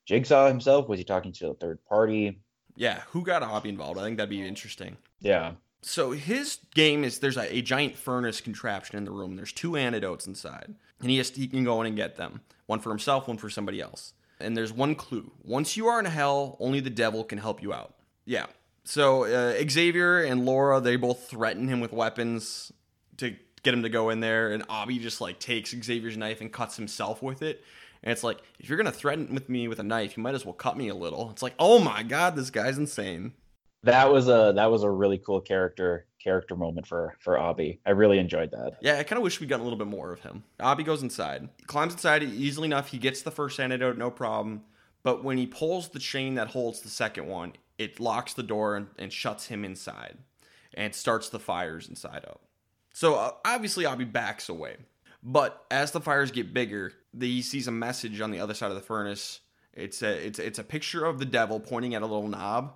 Jigsaw 0.06 0.48
himself? 0.48 0.90
Was 0.90 1.00
he 1.00 1.06
talking 1.06 1.32
to 1.34 1.50
a 1.50 1.54
third 1.54 1.84
party? 1.86 2.40
Yeah, 2.76 3.02
who 3.12 3.24
got 3.24 3.44
Obi 3.44 3.70
involved? 3.70 4.00
I 4.00 4.04
think 4.04 4.18
that'd 4.18 4.30
be 4.30 4.46
interesting. 4.46 4.98
Yeah. 5.20 5.54
So 5.82 6.12
his 6.12 6.60
game 6.74 7.04
is 7.04 7.20
there's 7.20 7.38
a, 7.38 7.58
a 7.58 7.62
giant 7.62 7.96
furnace 7.96 8.42
contraption 8.42 8.98
in 8.98 9.06
the 9.06 9.12
room. 9.12 9.36
There's 9.36 9.54
two 9.54 9.76
antidotes 9.76 10.26
inside, 10.26 10.74
and 11.00 11.10
he 11.10 11.18
has 11.18 11.30
to, 11.32 11.40
he 11.40 11.48
can 11.48 11.64
go 11.64 11.80
in 11.82 11.88
and 11.88 11.96
get 11.96 12.18
them. 12.18 12.42
One 12.66 12.80
for 12.80 12.90
himself, 12.90 13.28
one 13.28 13.38
for 13.38 13.50
somebody 13.50 13.80
else. 13.80 14.14
And 14.40 14.58
there's 14.58 14.74
one 14.74 14.96
clue: 14.96 15.32
once 15.44 15.78
you 15.78 15.88
are 15.88 16.00
in 16.00 16.06
hell, 16.06 16.58
only 16.60 16.80
the 16.80 16.90
devil 16.90 17.24
can 17.24 17.38
help 17.38 17.62
you 17.62 17.72
out. 17.72 17.94
Yeah, 18.26 18.48
so 18.86 19.26
uh, 19.26 19.64
Xavier 19.68 20.24
and 20.24 20.46
Laura, 20.46 20.80
they 20.80 20.96
both 20.96 21.28
threaten 21.28 21.68
him 21.68 21.80
with 21.80 21.92
weapons 21.92 22.72
to 23.18 23.36
get 23.66 23.74
him 23.74 23.84
to 23.84 23.90
go 23.90 24.10
in 24.10 24.22
there, 24.22 24.52
and 24.52 24.64
Obi 24.70 25.00
just 25.00 25.20
like 25.20 25.40
takes 25.40 25.72
Xavier's 25.72 26.16
knife 26.16 26.40
and 26.40 26.54
cuts 26.54 26.78
himself 26.78 27.22
with 27.22 27.42
it. 27.42 27.64
And 28.04 28.12
it's 28.12 28.24
like, 28.24 28.42
if 28.60 28.70
you're 28.70 28.78
gonna 28.78 28.92
threaten 28.92 29.34
with 29.34 29.50
me 29.50 29.68
with 29.68 29.80
a 29.80 29.84
knife, 29.84 30.16
you 30.16 30.24
might 30.24 30.36
as 30.36 30.46
well 30.46 30.54
cut 30.54 30.78
me 30.78 30.88
a 30.88 30.96
little. 30.96 31.32
It's 31.32 31.42
like, 31.42 31.56
oh 31.60 31.80
my 31.80 32.04
god, 32.04 32.36
this 32.36 32.50
guy's 32.50 32.78
insane. 32.78 33.34
That 33.84 34.12
was 34.12 34.30
a 34.30 34.54
that 34.56 34.72
was 34.72 34.84
a 34.84 34.90
really 34.90 35.18
cool 35.18 35.42
character 35.42 36.06
character 36.24 36.56
moment 36.56 36.88
for 36.88 37.18
for 37.20 37.40
Obi. 37.40 37.82
I 37.86 37.92
really 37.92 38.20
enjoyed 38.20 38.52
that. 38.52 38.78
Yeah, 38.82 38.98
I 38.98 39.04
kind 39.04 39.18
of 39.18 39.24
wish 39.24 39.42
we 39.42 39.48
got 39.48 39.60
a 39.60 39.64
little 39.64 39.78
bit 39.78 39.88
more 39.88 40.14
of 40.14 40.22
him. 40.22 40.44
Obi 40.60 40.84
goes 40.84 41.04
inside, 41.04 41.50
climbs 41.68 41.94
inside 41.94 42.24
easily 42.24 42.68
enough. 42.68 42.88
He 42.88 42.98
gets 42.98 43.22
the 43.22 43.32
first 43.32 43.60
antidote, 43.60 43.98
no 43.98 44.10
problem. 44.10 44.64
But 45.04 45.24
when 45.24 45.38
he 45.38 45.46
pulls 45.46 45.90
the 45.90 46.00
chain 46.00 46.34
that 46.36 46.48
holds 46.48 46.82
the 46.82 46.90
second 46.90 47.28
one, 47.28 47.54
it 47.78 48.00
locks 48.00 48.34
the 48.34 48.42
door 48.42 48.76
and, 48.76 48.88
and 48.98 49.14
shuts 49.14 49.48
him 49.48 49.64
inside 49.64 50.18
and 50.74 50.96
starts 50.96 51.30
the 51.30 51.40
fires 51.40 51.88
inside 51.88 52.26
out. 52.28 52.42
So 52.96 53.16
uh, 53.16 53.32
obviously, 53.44 53.86
Obi 53.86 54.06
backs 54.06 54.48
away. 54.48 54.78
But 55.22 55.66
as 55.70 55.92
the 55.92 56.00
fires 56.00 56.32
get 56.32 56.54
bigger, 56.54 56.94
he 57.20 57.42
sees 57.42 57.68
a 57.68 57.72
message 57.72 58.22
on 58.22 58.32
the 58.32 58.40
other 58.40 58.54
side 58.54 58.70
of 58.70 58.76
the 58.76 58.82
furnace. 58.82 59.42
It's 59.74 60.02
a 60.02 60.26
it's 60.26 60.40
it's 60.40 60.60
a 60.60 60.64
picture 60.64 61.04
of 61.04 61.20
the 61.20 61.26
devil 61.26 61.60
pointing 61.60 61.94
at 61.94 62.04
a 62.04 62.06
little 62.06 62.30
knob, 62.30 62.74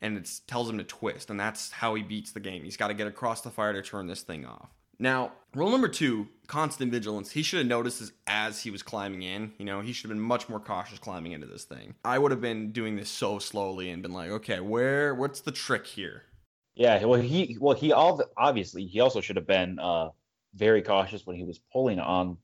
and 0.00 0.16
it 0.16 0.40
tells 0.46 0.70
him 0.70 0.78
to 0.78 0.84
twist, 0.84 1.28
and 1.28 1.38
that's 1.38 1.70
how 1.70 1.94
he 1.96 2.02
beats 2.02 2.32
the 2.32 2.40
game. 2.40 2.64
He's 2.64 2.78
got 2.78 2.88
to 2.88 2.94
get 2.94 3.06
across 3.06 3.42
the 3.42 3.50
fire 3.50 3.74
to 3.74 3.82
turn 3.82 4.06
this 4.06 4.22
thing 4.22 4.46
off. 4.46 4.70
Now, 4.98 5.32
rule 5.54 5.70
number 5.70 5.88
two, 5.88 6.28
constant 6.46 6.90
vigilance. 6.90 7.30
He 7.30 7.42
should 7.42 7.58
have 7.58 7.68
noticed 7.68 8.00
this 8.00 8.12
as 8.26 8.62
he 8.62 8.70
was 8.70 8.82
climbing 8.82 9.20
in. 9.20 9.52
You 9.58 9.66
know, 9.66 9.82
he 9.82 9.92
should 9.92 10.08
have 10.08 10.16
been 10.16 10.24
much 10.24 10.48
more 10.48 10.60
cautious 10.60 10.98
climbing 10.98 11.32
into 11.32 11.46
this 11.46 11.64
thing. 11.64 11.94
I 12.06 12.18
would 12.18 12.30
have 12.30 12.40
been 12.40 12.72
doing 12.72 12.96
this 12.96 13.10
so 13.10 13.38
slowly 13.38 13.90
and 13.90 14.02
been 14.02 14.14
like, 14.14 14.30
okay, 14.30 14.60
where, 14.60 15.14
what's 15.14 15.40
the 15.40 15.52
trick 15.52 15.86
here? 15.86 16.22
Yeah, 16.78 17.04
well, 17.04 17.20
he, 17.20 17.58
well, 17.60 17.76
he 17.76 17.92
all 17.92 18.22
obviously 18.36 18.86
he 18.86 19.00
also 19.00 19.20
should 19.20 19.34
have 19.34 19.48
been 19.48 19.80
uh, 19.80 20.10
very 20.54 20.80
cautious 20.80 21.26
when 21.26 21.34
he 21.34 21.42
was 21.42 21.58
pulling 21.72 21.98
on 21.98 22.38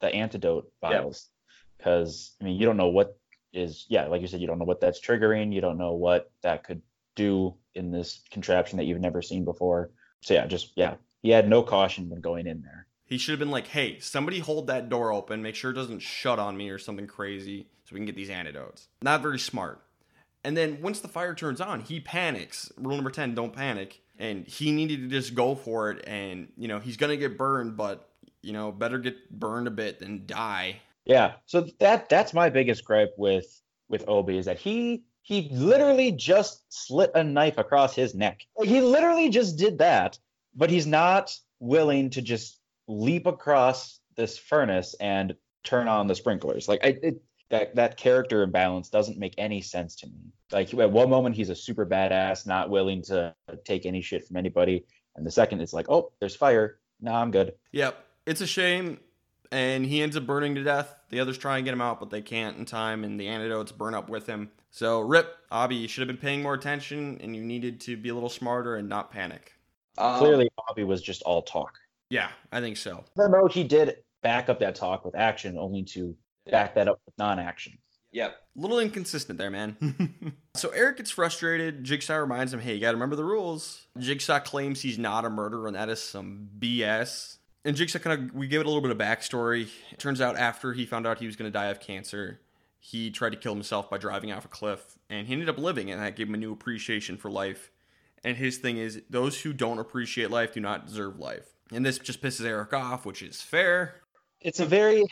the 0.00 0.08
antidote 0.08 0.72
vials, 0.80 1.28
because 1.76 2.34
I 2.40 2.44
mean, 2.44 2.58
you 2.58 2.64
don't 2.64 2.78
know 2.78 2.88
what 2.88 3.18
is, 3.52 3.84
yeah, 3.90 4.06
like 4.06 4.22
you 4.22 4.28
said, 4.28 4.40
you 4.40 4.46
don't 4.46 4.58
know 4.58 4.64
what 4.64 4.80
that's 4.80 4.98
triggering. 4.98 5.52
You 5.52 5.60
don't 5.60 5.76
know 5.76 5.92
what 5.92 6.30
that 6.42 6.64
could 6.64 6.80
do 7.16 7.54
in 7.74 7.90
this 7.90 8.22
contraption 8.30 8.78
that 8.78 8.84
you've 8.84 9.00
never 9.00 9.20
seen 9.20 9.44
before. 9.44 9.90
So 10.22 10.32
yeah, 10.32 10.46
just 10.46 10.72
yeah, 10.74 10.94
he 11.20 11.28
had 11.28 11.46
no 11.46 11.62
caution 11.62 12.08
when 12.08 12.22
going 12.22 12.46
in 12.46 12.62
there. 12.62 12.86
He 13.04 13.18
should 13.18 13.32
have 13.32 13.38
been 13.38 13.50
like, 13.50 13.68
hey, 13.68 14.00
somebody 14.00 14.38
hold 14.38 14.68
that 14.68 14.88
door 14.88 15.12
open, 15.12 15.42
make 15.42 15.54
sure 15.54 15.70
it 15.70 15.74
doesn't 15.74 16.00
shut 16.00 16.38
on 16.38 16.56
me 16.56 16.70
or 16.70 16.78
something 16.78 17.06
crazy 17.06 17.68
so 17.84 17.94
we 17.94 18.00
can 18.00 18.06
get 18.06 18.16
these 18.16 18.30
antidotes. 18.30 18.88
Not 19.02 19.22
very 19.22 19.38
smart. 19.38 19.82
And 20.46 20.56
then 20.56 20.78
once 20.80 21.00
the 21.00 21.08
fire 21.08 21.34
turns 21.34 21.60
on, 21.60 21.80
he 21.80 21.98
panics. 21.98 22.70
Rule 22.78 22.94
number 22.94 23.10
10, 23.10 23.34
don't 23.34 23.52
panic. 23.52 24.00
And 24.16 24.46
he 24.46 24.70
needed 24.70 25.00
to 25.00 25.08
just 25.08 25.34
go 25.34 25.56
for 25.56 25.90
it. 25.90 26.04
And, 26.06 26.52
you 26.56 26.68
know, 26.68 26.78
he's 26.78 26.96
going 26.96 27.10
to 27.10 27.16
get 27.16 27.36
burned, 27.36 27.76
but, 27.76 28.08
you 28.42 28.52
know, 28.52 28.70
better 28.70 28.98
get 28.98 29.28
burned 29.28 29.66
a 29.66 29.72
bit 29.72 29.98
than 29.98 30.24
die. 30.24 30.76
Yeah. 31.04 31.32
So 31.46 31.66
that 31.80 32.08
that's 32.08 32.32
my 32.32 32.48
biggest 32.48 32.84
gripe 32.84 33.12
with 33.18 33.60
with 33.88 34.04
Obi 34.08 34.38
is 34.38 34.46
that 34.46 34.58
he 34.58 35.02
he 35.22 35.48
literally 35.50 36.12
just 36.12 36.62
slit 36.68 37.10
a 37.16 37.24
knife 37.24 37.58
across 37.58 37.96
his 37.96 38.14
neck. 38.14 38.46
He 38.62 38.80
literally 38.80 39.28
just 39.28 39.58
did 39.58 39.78
that, 39.78 40.16
but 40.54 40.70
he's 40.70 40.86
not 40.86 41.36
willing 41.58 42.10
to 42.10 42.22
just 42.22 42.60
leap 42.86 43.26
across 43.26 43.98
this 44.14 44.38
furnace 44.38 44.94
and 45.00 45.34
turn 45.64 45.88
on 45.88 46.06
the 46.06 46.14
sprinklers. 46.14 46.68
Like 46.68 46.84
I, 46.84 46.98
it, 47.02 47.22
that 47.50 47.74
that 47.76 47.96
character 47.96 48.42
imbalance 48.42 48.88
doesn't 48.88 49.18
make 49.18 49.34
any 49.38 49.60
sense 49.60 49.94
to 49.96 50.06
me. 50.06 50.32
Like 50.52 50.72
at 50.74 50.90
one 50.90 51.10
moment 51.10 51.36
he's 51.36 51.50
a 51.50 51.54
super 51.54 51.86
badass, 51.86 52.46
not 52.46 52.70
willing 52.70 53.02
to 53.02 53.34
take 53.64 53.86
any 53.86 54.00
shit 54.02 54.26
from 54.26 54.36
anybody, 54.36 54.84
and 55.16 55.26
the 55.26 55.30
second 55.30 55.60
it's 55.60 55.72
like, 55.72 55.88
oh, 55.88 56.12
there's 56.20 56.36
fire. 56.36 56.78
No, 57.00 57.12
I'm 57.12 57.30
good. 57.30 57.54
Yep. 57.72 57.96
It's 58.26 58.40
a 58.40 58.46
shame. 58.46 58.98
And 59.52 59.86
he 59.86 60.02
ends 60.02 60.16
up 60.16 60.26
burning 60.26 60.56
to 60.56 60.64
death. 60.64 60.92
The 61.10 61.20
others 61.20 61.38
try 61.38 61.56
and 61.56 61.64
get 61.64 61.72
him 61.72 61.80
out, 61.80 62.00
but 62.00 62.10
they 62.10 62.20
can't 62.20 62.56
in 62.58 62.64
time, 62.64 63.04
and 63.04 63.18
the 63.18 63.28
antidotes 63.28 63.70
burn 63.70 63.94
up 63.94 64.08
with 64.10 64.26
him. 64.26 64.50
So, 64.70 65.00
rip, 65.00 65.36
Obi, 65.52 65.76
you 65.76 65.86
should 65.86 66.00
have 66.00 66.08
been 66.08 66.20
paying 66.20 66.42
more 66.42 66.54
attention, 66.54 67.18
and 67.22 67.34
you 67.36 67.44
needed 67.44 67.80
to 67.82 67.96
be 67.96 68.08
a 68.08 68.14
little 68.14 68.28
smarter 68.28 68.74
and 68.74 68.88
not 68.88 69.12
panic. 69.12 69.52
Um, 69.98 70.18
Clearly, 70.18 70.50
Bobby 70.56 70.82
was 70.82 71.00
just 71.00 71.22
all 71.22 71.42
talk. 71.42 71.78
Yeah, 72.10 72.28
I 72.50 72.60
think 72.60 72.76
so. 72.76 73.04
Even 73.18 73.30
though 73.30 73.46
he 73.46 73.62
did 73.62 73.98
back 74.22 74.48
up 74.48 74.58
that 74.60 74.74
talk 74.74 75.04
with 75.04 75.14
action, 75.14 75.56
only 75.56 75.84
to 75.84 76.16
back 76.50 76.74
that 76.74 76.88
up 76.88 77.00
with 77.06 77.16
non-action. 77.18 77.78
Yep. 78.12 78.34
A 78.56 78.60
little 78.60 78.78
inconsistent 78.78 79.38
there, 79.38 79.50
man. 79.50 80.34
so 80.54 80.70
Eric 80.70 80.98
gets 80.98 81.10
frustrated. 81.10 81.84
Jigsaw 81.84 82.16
reminds 82.16 82.54
him, 82.54 82.60
hey, 82.60 82.74
you 82.74 82.80
got 82.80 82.92
to 82.92 82.96
remember 82.96 83.16
the 83.16 83.24
rules. 83.24 83.86
Jigsaw 83.98 84.40
claims 84.40 84.80
he's 84.80 84.98
not 84.98 85.24
a 85.24 85.30
murderer, 85.30 85.66
and 85.66 85.76
that 85.76 85.90
is 85.90 86.02
some 86.02 86.48
BS. 86.58 87.36
And 87.64 87.76
Jigsaw 87.76 87.98
kind 87.98 88.30
of, 88.30 88.34
we 88.34 88.46
give 88.46 88.60
it 88.60 88.66
a 88.66 88.70
little 88.70 88.80
bit 88.80 88.90
of 88.90 88.96
backstory. 88.96 89.68
It 89.90 89.98
turns 89.98 90.20
out 90.20 90.38
after 90.38 90.72
he 90.72 90.86
found 90.86 91.06
out 91.06 91.18
he 91.18 91.26
was 91.26 91.36
going 91.36 91.50
to 91.50 91.52
die 91.52 91.66
of 91.66 91.80
cancer, 91.80 92.40
he 92.78 93.10
tried 93.10 93.30
to 93.30 93.36
kill 93.36 93.52
himself 93.52 93.90
by 93.90 93.98
driving 93.98 94.32
off 94.32 94.44
a 94.44 94.48
cliff, 94.48 94.96
and 95.10 95.26
he 95.26 95.32
ended 95.32 95.48
up 95.48 95.58
living, 95.58 95.90
and 95.90 96.00
that 96.00 96.16
gave 96.16 96.28
him 96.28 96.34
a 96.34 96.38
new 96.38 96.52
appreciation 96.52 97.16
for 97.16 97.30
life. 97.30 97.70
And 98.24 98.36
his 98.36 98.58
thing 98.58 98.78
is, 98.78 99.02
those 99.10 99.40
who 99.40 99.52
don't 99.52 99.78
appreciate 99.78 100.30
life 100.30 100.54
do 100.54 100.60
not 100.60 100.86
deserve 100.86 101.18
life. 101.18 101.48
And 101.72 101.84
this 101.84 101.98
just 101.98 102.22
pisses 102.22 102.46
Eric 102.46 102.72
off, 102.72 103.04
which 103.04 103.22
is 103.22 103.42
fair. 103.42 103.96
It's 104.40 104.60
a 104.60 104.66
very, 104.66 105.04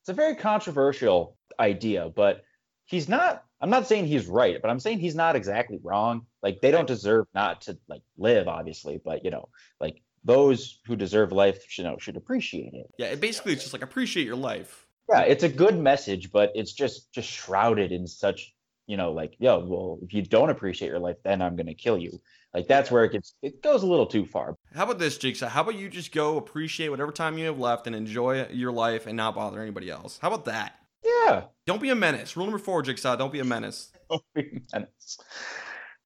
it's 0.00 0.08
a 0.08 0.14
very 0.14 0.34
controversial 0.34 1.36
idea, 1.58 2.10
but 2.14 2.42
he's 2.86 3.08
not. 3.08 3.44
I'm 3.62 3.70
not 3.70 3.86
saying 3.86 4.06
he's 4.06 4.26
right, 4.26 4.60
but 4.60 4.70
I'm 4.70 4.80
saying 4.80 5.00
he's 5.00 5.14
not 5.14 5.36
exactly 5.36 5.78
wrong. 5.82 6.26
Like 6.42 6.60
they 6.62 6.70
don't 6.70 6.86
deserve 6.86 7.26
not 7.34 7.60
to 7.62 7.78
like 7.88 8.02
live, 8.16 8.48
obviously, 8.48 9.00
but 9.04 9.24
you 9.24 9.30
know, 9.30 9.48
like 9.80 10.02
those 10.24 10.80
who 10.86 10.96
deserve 10.96 11.32
life 11.32 11.62
should 11.68 11.84
you 11.84 11.90
know 11.90 11.98
should 11.98 12.16
appreciate 12.16 12.72
it. 12.72 12.86
Yeah, 12.98 13.08
it 13.08 13.20
basically 13.20 13.52
it's 13.52 13.62
just 13.62 13.74
like 13.74 13.82
appreciate 13.82 14.26
your 14.26 14.36
life. 14.36 14.86
Yeah, 15.10 15.22
it's 15.22 15.44
a 15.44 15.48
good 15.48 15.78
message, 15.78 16.30
but 16.32 16.52
it's 16.54 16.72
just 16.72 17.12
just 17.12 17.28
shrouded 17.28 17.92
in 17.92 18.06
such 18.06 18.54
you 18.86 18.96
know 18.96 19.12
like 19.12 19.34
yo, 19.38 19.58
well 19.64 19.98
if 20.02 20.14
you 20.14 20.22
don't 20.22 20.50
appreciate 20.50 20.88
your 20.88 20.98
life, 20.98 21.16
then 21.24 21.42
I'm 21.42 21.56
gonna 21.56 21.74
kill 21.74 21.98
you. 21.98 22.20
Like 22.52 22.66
that's 22.66 22.90
where 22.90 23.04
it 23.04 23.12
gets 23.12 23.34
it 23.42 23.62
goes 23.62 23.82
a 23.82 23.86
little 23.86 24.06
too 24.06 24.26
far. 24.26 24.56
How 24.74 24.84
about 24.84 24.98
this, 24.98 25.18
Jigsaw? 25.18 25.48
How 25.48 25.62
about 25.62 25.76
you 25.76 25.88
just 25.88 26.12
go 26.12 26.36
appreciate 26.36 26.88
whatever 26.88 27.12
time 27.12 27.38
you 27.38 27.46
have 27.46 27.58
left 27.60 27.86
and 27.86 27.94
enjoy 27.94 28.46
your 28.48 28.72
life 28.72 29.06
and 29.06 29.16
not 29.16 29.34
bother 29.36 29.60
anybody 29.60 29.88
else? 29.88 30.18
How 30.20 30.28
about 30.28 30.46
that? 30.46 30.74
Yeah. 31.04 31.44
Don't 31.66 31.80
be 31.80 31.90
a 31.90 31.94
menace. 31.94 32.36
Rule 32.36 32.46
number 32.46 32.58
four, 32.58 32.82
Jigsaw. 32.82 33.16
Don't 33.16 33.32
be 33.32 33.40
a 33.40 33.44
menace. 33.44 33.92
Don't 34.10 34.22
be 34.34 34.40
a 34.42 34.60
menace. 34.72 35.18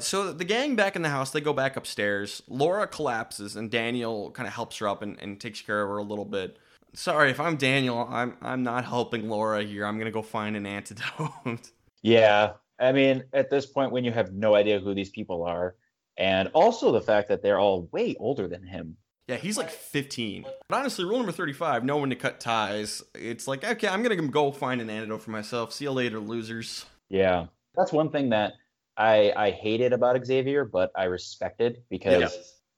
So 0.01 0.33
the 0.33 0.45
gang 0.45 0.77
back 0.77 0.97
in 0.97 1.03
the 1.03 1.09
house, 1.09 1.31
they 1.31 1.41
go 1.41 1.53
back 1.53 1.77
upstairs. 1.77 2.43
Laura 2.49 2.87
collapses, 2.87 3.57
and 3.57 3.71
Daniel 3.71 4.31
kind 4.33 4.47
of 4.47 4.53
helps 4.53 4.79
her 4.79 4.89
up 4.89 5.03
and, 5.03 5.19
and 5.21 5.41
takes 5.41 5.63
care 5.63 5.83
of 5.83 5.89
her 5.89 5.99
a 5.99 6.03
little 6.03 6.25
bit. 6.25 6.59
Sorry, 6.95 7.31
if 7.31 7.41
I'm 7.41 7.57
Daniel, 7.57 8.07
I'm 8.11 8.37
I'm 8.43 8.63
not 8.63 8.85
helping 8.85 9.29
Laura 9.29 9.63
here. 9.63 9.87
I'm 9.87 9.99
gonna 9.99 10.11
go 10.11 10.23
find 10.23 10.57
an 10.57 10.67
antidote. 10.79 11.71
Yeah. 12.03 12.53
I 12.79 12.93
mean, 12.93 13.25
at 13.33 13.51
this 13.51 13.67
point, 13.67 13.93
when 13.93 14.05
you 14.05 14.13
have 14.13 14.33
no 14.33 14.55
idea 14.57 14.81
who 14.81 14.95
these 14.95 15.11
people 15.11 15.45
are, 15.45 15.77
and 16.17 16.49
also 16.55 16.93
the 16.93 17.01
fact 17.01 17.29
that 17.29 17.43
they're 17.43 17.59
all 17.59 17.89
way 17.93 18.15
older 18.19 18.49
than 18.49 18.63
him. 18.67 18.97
yeah, 19.29 19.37
he's 19.37 19.57
like 19.57 19.71
15. 19.71 20.45
But 20.69 20.79
honestly, 20.79 21.05
rule 21.05 21.19
number 21.19 21.33
35: 21.33 21.85
know 21.85 21.99
when 21.99 22.11
to 22.11 22.17
cut 22.17 22.41
ties. 22.41 23.03
It's 23.15 23.49
like, 23.49 23.65
okay, 23.65 23.89
I'm 23.89 24.03
gonna 24.03 24.17
go 24.29 24.53
find 24.53 24.81
an 24.81 24.91
antidote 24.91 25.23
for 25.23 25.31
myself. 25.31 25.73
See 25.73 25.85
you 25.85 25.93
later, 25.93 26.21
losers. 26.21 26.87
Yeah. 27.09 27.47
That's 27.77 27.93
one 27.93 28.11
thing 28.11 28.31
that 28.31 28.53
I 28.97 29.33
I 29.37 29.51
hated 29.51 29.93
about 29.93 30.25
Xavier, 30.25 30.65
but 30.65 30.91
I 30.97 31.05
respected 31.05 31.83
because 31.91 32.21
Yeah. 32.21 32.29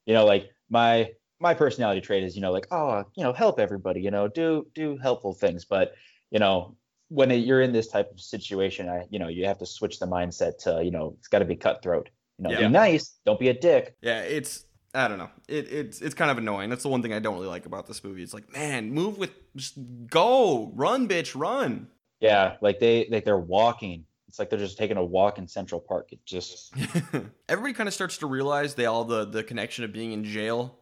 you 0.06 0.14
know, 0.14 0.24
like 0.24 0.50
my 0.70 1.10
my 1.38 1.52
personality 1.52 2.00
trait 2.00 2.24
is, 2.24 2.34
you 2.34 2.40
know, 2.40 2.50
like, 2.52 2.66
oh, 2.70 3.04
you 3.14 3.22
know, 3.22 3.32
help 3.34 3.60
everybody, 3.60 4.00
you 4.00 4.10
know, 4.10 4.26
do 4.26 4.66
do 4.74 4.96
helpful 4.96 5.34
things. 5.34 5.66
But, 5.66 5.92
you 6.30 6.38
know, 6.38 6.76
when 7.08 7.30
you're 7.30 7.60
in 7.60 7.72
this 7.72 7.88
type 7.88 8.10
of 8.10 8.18
situation, 8.20 8.88
I, 8.88 9.04
you 9.10 9.18
know, 9.18 9.28
you 9.28 9.44
have 9.44 9.58
to 9.58 9.66
switch 9.66 9.98
the 9.98 10.06
mindset 10.06 10.56
to, 10.60 10.82
you 10.82 10.90
know, 10.90 11.14
it's 11.18 11.28
got 11.28 11.40
to 11.40 11.44
be 11.44 11.54
cutthroat. 11.56 12.08
You 12.38 12.44
know, 12.44 12.50
Yeah. 12.50 12.58
be 12.66 12.68
nice, 12.68 13.16
don't 13.24 13.38
be 13.40 13.48
a 13.48 13.54
dick. 13.54 13.96
Yeah, 14.02 14.20
it's 14.20 14.64
I 14.94 15.08
don't 15.08 15.18
know. 15.18 15.30
It, 15.48 15.70
it's 15.72 16.00
it's 16.00 16.14
kind 16.14 16.30
of 16.30 16.38
annoying. 16.38 16.70
That's 16.70 16.82
the 16.82 16.88
one 16.88 17.02
thing 17.02 17.12
I 17.12 17.18
don't 17.18 17.34
really 17.34 17.48
like 17.48 17.66
about 17.66 17.86
this 17.86 18.02
movie. 18.02 18.22
It's 18.22 18.32
like, 18.34 18.50
man, 18.52 18.90
move 18.92 19.18
with 19.18 19.30
just 19.54 19.74
go, 20.06 20.70
run, 20.74 21.08
bitch, 21.08 21.38
run. 21.38 21.88
Yeah, 22.20 22.56
like 22.62 22.78
they 22.80 23.06
like 23.10 23.24
they're 23.24 23.36
walking. 23.38 24.04
It's 24.28 24.38
like 24.38 24.50
they're 24.50 24.58
just 24.58 24.76
taking 24.78 24.96
a 24.96 25.04
walk 25.04 25.38
in 25.38 25.46
Central 25.48 25.80
Park. 25.80 26.12
It 26.12 26.24
just 26.24 26.74
Everybody 27.48 27.74
kind 27.74 27.88
of 27.88 27.94
starts 27.94 28.18
to 28.18 28.26
realize 28.26 28.74
they 28.74 28.86
all 28.86 29.04
the 29.04 29.24
the 29.26 29.42
connection 29.44 29.84
of 29.84 29.92
being 29.92 30.12
in 30.12 30.24
jail. 30.24 30.78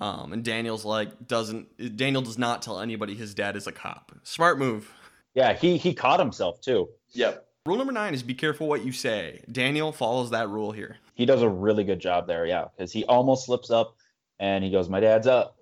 Um, 0.00 0.32
and 0.32 0.42
Daniel's 0.42 0.84
like 0.86 1.26
doesn't 1.26 1.96
Daniel 1.96 2.22
does 2.22 2.38
not 2.38 2.62
tell 2.62 2.80
anybody 2.80 3.14
his 3.14 3.34
dad 3.34 3.56
is 3.56 3.66
a 3.66 3.72
cop. 3.72 4.12
Smart 4.22 4.58
move. 4.58 4.90
yeah, 5.34 5.52
he 5.52 5.76
he 5.76 5.92
caught 5.92 6.18
himself 6.20 6.60
too. 6.62 6.88
Yep. 7.12 7.46
Rule 7.66 7.76
number 7.76 7.92
nine 7.92 8.14
is 8.14 8.22
be 8.22 8.32
careful 8.32 8.68
what 8.68 8.86
you 8.86 8.92
say. 8.92 9.44
Daniel 9.52 9.92
follows 9.92 10.30
that 10.30 10.48
rule 10.48 10.72
here. 10.72 10.96
He 11.14 11.26
does 11.26 11.42
a 11.42 11.48
really 11.48 11.84
good 11.84 11.98
job 11.98 12.26
there, 12.26 12.46
yeah, 12.46 12.64
because 12.74 12.90
he 12.90 13.04
almost 13.04 13.44
slips 13.44 13.70
up 13.70 13.96
and 14.38 14.64
he 14.64 14.70
goes, 14.70 14.88
"My 14.88 15.00
dad's 15.00 15.26
up." 15.26 15.58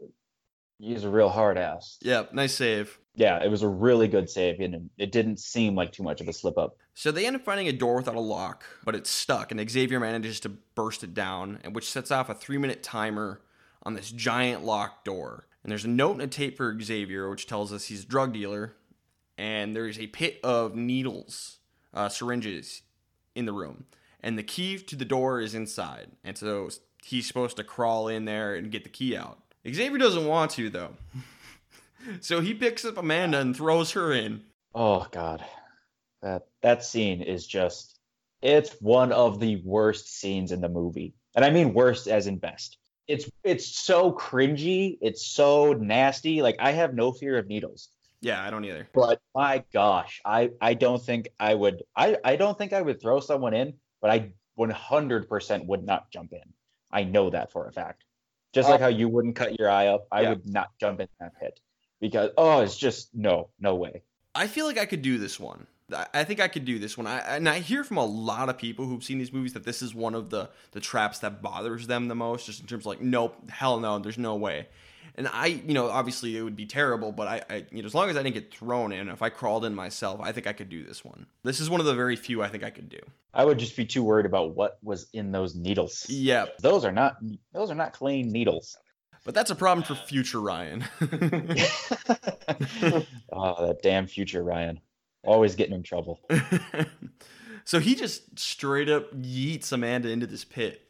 He's 0.78 1.02
a 1.02 1.10
real 1.10 1.28
hard 1.28 1.58
ass. 1.58 1.98
Yep, 2.02 2.34
nice 2.34 2.54
save. 2.54 3.00
Yeah, 3.16 3.42
it 3.42 3.50
was 3.50 3.64
a 3.64 3.68
really 3.68 4.06
good 4.06 4.30
save, 4.30 4.60
and 4.60 4.90
it 4.96 5.10
didn't 5.10 5.40
seem 5.40 5.74
like 5.74 5.90
too 5.90 6.04
much 6.04 6.20
of 6.20 6.28
a 6.28 6.32
slip 6.32 6.56
up. 6.56 6.76
So 6.94 7.10
they 7.10 7.26
end 7.26 7.34
up 7.34 7.44
finding 7.44 7.66
a 7.66 7.72
door 7.72 7.96
without 7.96 8.14
a 8.14 8.20
lock, 8.20 8.62
but 8.84 8.94
it's 8.94 9.10
stuck, 9.10 9.50
and 9.50 9.68
Xavier 9.68 9.98
manages 9.98 10.38
to 10.40 10.50
burst 10.50 11.02
it 11.02 11.14
down, 11.14 11.58
which 11.72 11.90
sets 11.90 12.12
off 12.12 12.28
a 12.28 12.34
three 12.34 12.58
minute 12.58 12.84
timer 12.84 13.40
on 13.82 13.94
this 13.94 14.12
giant 14.12 14.64
locked 14.64 15.04
door. 15.04 15.48
And 15.64 15.72
there's 15.72 15.84
a 15.84 15.88
note 15.88 16.12
and 16.12 16.22
a 16.22 16.26
tape 16.28 16.56
for 16.56 16.80
Xavier, 16.80 17.28
which 17.28 17.48
tells 17.48 17.72
us 17.72 17.86
he's 17.86 18.04
a 18.04 18.06
drug 18.06 18.32
dealer, 18.32 18.76
and 19.36 19.74
there's 19.74 19.98
a 19.98 20.06
pit 20.06 20.38
of 20.44 20.76
needles, 20.76 21.58
uh, 21.94 22.08
syringes 22.08 22.82
in 23.34 23.46
the 23.46 23.52
room, 23.52 23.84
and 24.20 24.38
the 24.38 24.42
key 24.42 24.78
to 24.78 24.96
the 24.96 25.04
door 25.04 25.40
is 25.40 25.54
inside, 25.54 26.08
and 26.24 26.36
so 26.36 26.68
he's 27.04 27.26
supposed 27.26 27.56
to 27.56 27.64
crawl 27.64 28.08
in 28.08 28.24
there 28.24 28.54
and 28.54 28.70
get 28.70 28.84
the 28.84 28.90
key 28.90 29.16
out. 29.16 29.38
Xavier 29.68 29.98
doesn't 29.98 30.26
want 30.26 30.50
to 30.52 30.70
though, 30.70 30.94
so 32.20 32.40
he 32.40 32.54
picks 32.54 32.84
up 32.84 32.98
Amanda 32.98 33.40
and 33.40 33.56
throws 33.56 33.92
her 33.92 34.12
in. 34.12 34.42
Oh 34.74 35.06
God, 35.10 35.44
that 36.22 36.46
that 36.62 36.84
scene 36.84 37.22
is 37.22 37.46
just 37.46 37.98
it's 38.42 38.70
one 38.80 39.12
of 39.12 39.40
the 39.40 39.60
worst 39.64 40.08
scenes 40.08 40.52
in 40.52 40.60
the 40.60 40.68
movie, 40.68 41.14
and 41.34 41.44
I 41.44 41.50
mean 41.50 41.74
worst 41.74 42.06
as 42.06 42.26
in 42.26 42.38
best. 42.38 42.78
It's 43.06 43.30
it's 43.42 43.66
so 43.66 44.12
cringy, 44.12 44.98
it's 45.00 45.26
so 45.26 45.72
nasty. 45.72 46.42
Like 46.42 46.56
I 46.60 46.72
have 46.72 46.94
no 46.94 47.12
fear 47.12 47.38
of 47.38 47.48
needles, 47.48 47.88
Yeah, 48.20 48.44
I 48.44 48.50
don't 48.50 48.64
either. 48.64 48.88
but 48.94 49.20
my 49.34 49.64
gosh, 49.72 50.20
I 50.24 50.50
I 50.60 50.74
don't 50.74 51.02
think 51.02 51.28
I 51.38 51.54
would 51.54 51.82
I 51.94 52.16
I 52.24 52.36
don't 52.36 52.58
think 52.58 52.72
I 52.72 52.82
would 52.82 53.00
throw 53.00 53.20
someone 53.20 53.54
in, 53.54 53.74
but 54.00 54.10
I 54.10 54.32
100% 54.58 55.66
would 55.66 55.84
not 55.84 56.10
jump 56.10 56.32
in. 56.32 56.52
I 56.90 57.04
know 57.04 57.30
that 57.30 57.52
for 57.52 57.68
a 57.68 57.72
fact. 57.72 58.04
Just 58.52 58.68
like 58.68 58.80
oh. 58.80 58.84
how 58.84 58.88
you 58.88 59.08
wouldn't 59.08 59.36
cut 59.36 59.58
your 59.58 59.70
eye 59.70 59.86
up, 59.88 60.06
I 60.10 60.22
Yeah. 60.22 60.30
would 60.30 60.48
not 60.48 60.70
jump 60.80 61.00
in 61.00 61.08
that 61.20 61.38
pit 61.38 61.60
because 62.00 62.30
oh, 62.36 62.60
it's 62.60 62.76
just 62.76 63.14
no, 63.14 63.50
no 63.60 63.74
way. 63.76 64.02
I 64.34 64.46
feel 64.46 64.66
like 64.66 64.78
I 64.78 64.86
could 64.86 65.02
do 65.02 65.18
this 65.18 65.38
one. 65.38 65.66
I- 65.92 66.06
I 66.12 66.24
think 66.24 66.40
I 66.40 66.48
could 66.48 66.64
do 66.64 66.78
this 66.78 66.98
one. 66.98 67.06
I, 67.06 67.18
and 67.20 67.48
I 67.48 67.60
hear 67.60 67.84
from 67.84 67.96
a 67.98 68.04
lot 68.04 68.48
of 68.48 68.58
people 68.58 68.84
who've 68.86 69.02
seen 69.04 69.18
these 69.18 69.32
movies 69.32 69.52
that 69.54 69.64
this 69.64 69.80
is 69.80 69.94
one 69.94 70.14
of 70.14 70.30
the 70.30 70.50
the 70.72 70.80
traps 70.80 71.20
that 71.20 71.40
bothers 71.40 71.86
them 71.86 72.08
the 72.08 72.14
most, 72.14 72.46
just 72.46 72.60
in 72.60 72.66
terms 72.66 72.82
of 72.82 72.86
like, 72.86 73.00
nope, 73.00 73.50
hell 73.50 73.78
no, 73.80 73.98
there's 73.98 74.18
no 74.18 74.34
way. 74.34 74.68
And 75.18 75.26
I, 75.32 75.46
you 75.46 75.74
know, 75.74 75.88
obviously 75.88 76.36
it 76.36 76.42
would 76.42 76.54
be 76.54 76.64
terrible, 76.64 77.10
but 77.10 77.26
I, 77.26 77.42
I, 77.50 77.66
you 77.72 77.82
know, 77.82 77.86
as 77.86 77.94
long 77.94 78.08
as 78.08 78.16
I 78.16 78.22
didn't 78.22 78.34
get 78.34 78.54
thrown 78.54 78.92
in, 78.92 79.08
if 79.08 79.20
I 79.20 79.30
crawled 79.30 79.64
in 79.64 79.74
myself, 79.74 80.20
I 80.22 80.30
think 80.30 80.46
I 80.46 80.52
could 80.52 80.68
do 80.68 80.84
this 80.84 81.04
one. 81.04 81.26
This 81.42 81.58
is 81.58 81.68
one 81.68 81.80
of 81.80 81.86
the 81.86 81.94
very 81.94 82.14
few 82.14 82.40
I 82.40 82.46
think 82.46 82.62
I 82.62 82.70
could 82.70 82.88
do. 82.88 83.00
I 83.34 83.44
would 83.44 83.58
just 83.58 83.76
be 83.76 83.84
too 83.84 84.04
worried 84.04 84.26
about 84.26 84.54
what 84.54 84.78
was 84.80 85.08
in 85.12 85.32
those 85.32 85.56
needles. 85.56 86.06
Yep. 86.08 86.58
Those 86.58 86.84
are 86.84 86.92
not 86.92 87.16
those 87.52 87.68
are 87.68 87.74
not 87.74 87.94
clean 87.94 88.30
needles. 88.30 88.78
But 89.24 89.34
that's 89.34 89.50
a 89.50 89.56
problem 89.56 89.84
for 89.84 89.96
future 89.96 90.40
Ryan. 90.40 90.84
oh, 93.32 93.66
that 93.66 93.80
damn 93.82 94.06
future 94.06 94.44
Ryan. 94.44 94.80
Always 95.24 95.56
getting 95.56 95.74
in 95.74 95.82
trouble. 95.82 96.20
so 97.64 97.80
he 97.80 97.96
just 97.96 98.38
straight 98.38 98.88
up 98.88 99.12
yeets 99.14 99.72
Amanda 99.72 100.10
into 100.10 100.28
this 100.28 100.44
pit. 100.44 100.80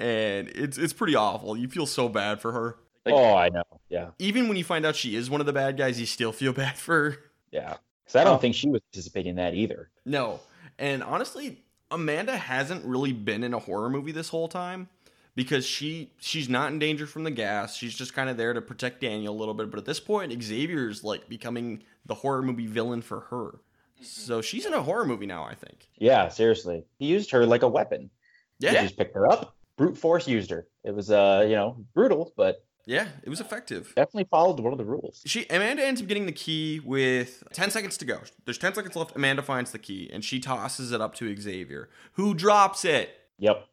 And 0.00 0.48
it's 0.48 0.76
it's 0.76 0.92
pretty 0.92 1.14
awful. 1.14 1.56
You 1.56 1.68
feel 1.68 1.86
so 1.86 2.08
bad 2.08 2.40
for 2.40 2.50
her. 2.50 2.78
Like, 3.04 3.14
oh, 3.14 3.34
I 3.34 3.48
know. 3.50 3.64
Yeah. 3.88 4.10
Even 4.18 4.48
when 4.48 4.56
you 4.56 4.64
find 4.64 4.86
out 4.86 4.96
she 4.96 5.14
is 5.14 5.28
one 5.28 5.40
of 5.40 5.46
the 5.46 5.52
bad 5.52 5.76
guys, 5.76 6.00
you 6.00 6.06
still 6.06 6.32
feel 6.32 6.52
bad 6.64 6.76
for 6.76 7.10
her. 7.10 7.18
Yeah. 7.50 7.76
Because 8.04 8.16
I 8.16 8.24
don't 8.24 8.36
oh. 8.36 8.38
think 8.38 8.54
she 8.54 8.68
was 8.68 8.80
participating 8.92 9.30
in 9.30 9.36
that 9.36 9.54
either. 9.54 9.90
No. 10.04 10.40
And 10.78 11.02
honestly, 11.02 11.62
Amanda 11.90 12.36
hasn't 12.36 12.84
really 12.84 13.12
been 13.12 13.44
in 13.44 13.54
a 13.54 13.58
horror 13.58 13.88
movie 13.88 14.12
this 14.12 14.28
whole 14.28 14.48
time 14.48 14.88
because 15.34 15.66
she 15.66 16.10
she's 16.18 16.48
not 16.48 16.72
in 16.72 16.78
danger 16.78 17.06
from 17.06 17.24
the 17.24 17.30
gas. 17.30 17.76
She's 17.76 17.94
just 17.94 18.14
kind 18.14 18.28
of 18.28 18.36
there 18.36 18.52
to 18.52 18.60
protect 18.60 19.00
Daniel 19.00 19.34
a 19.34 19.38
little 19.38 19.54
bit. 19.54 19.70
But 19.70 19.78
at 19.78 19.84
this 19.84 20.00
point, 20.00 20.32
Xavier's 20.42 21.04
like 21.04 21.28
becoming 21.28 21.82
the 22.06 22.14
horror 22.14 22.42
movie 22.42 22.66
villain 22.66 23.02
for 23.02 23.20
her. 23.20 23.58
So 24.02 24.42
she's 24.42 24.66
in 24.66 24.74
a 24.74 24.82
horror 24.82 25.04
movie 25.04 25.26
now, 25.26 25.44
I 25.44 25.54
think. 25.54 25.88
Yeah, 25.96 26.28
seriously. 26.28 26.84
He 26.98 27.06
used 27.06 27.30
her 27.30 27.46
like 27.46 27.62
a 27.62 27.68
weapon. 27.68 28.10
Yeah. 28.58 28.72
He 28.72 28.76
just 28.78 28.98
picked 28.98 29.14
her 29.14 29.30
up, 29.30 29.56
brute 29.76 29.96
force 29.96 30.28
used 30.28 30.50
her. 30.50 30.66
It 30.84 30.94
was 30.94 31.10
uh, 31.10 31.44
you 31.48 31.54
know, 31.54 31.84
brutal, 31.94 32.32
but 32.36 32.64
yeah, 32.86 33.08
it 33.22 33.28
was 33.28 33.40
effective. 33.40 33.92
Definitely 33.96 34.28
followed 34.30 34.60
one 34.60 34.72
of 34.72 34.78
the 34.78 34.84
rules. 34.84 35.22
She 35.24 35.46
Amanda 35.48 35.84
ends 35.84 36.02
up 36.02 36.06
getting 36.06 36.26
the 36.26 36.32
key 36.32 36.80
with 36.84 37.42
10 37.52 37.70
seconds 37.70 37.96
to 37.98 38.04
go. 38.04 38.20
There's 38.44 38.58
10 38.58 38.74
seconds 38.74 38.94
left. 38.94 39.16
Amanda 39.16 39.42
finds 39.42 39.72
the 39.72 39.78
key 39.78 40.10
and 40.12 40.24
she 40.24 40.38
tosses 40.40 40.92
it 40.92 41.00
up 41.00 41.14
to 41.16 41.34
Xavier, 41.40 41.88
who 42.12 42.34
drops 42.34 42.84
it. 42.84 43.10
Yep. 43.38 43.66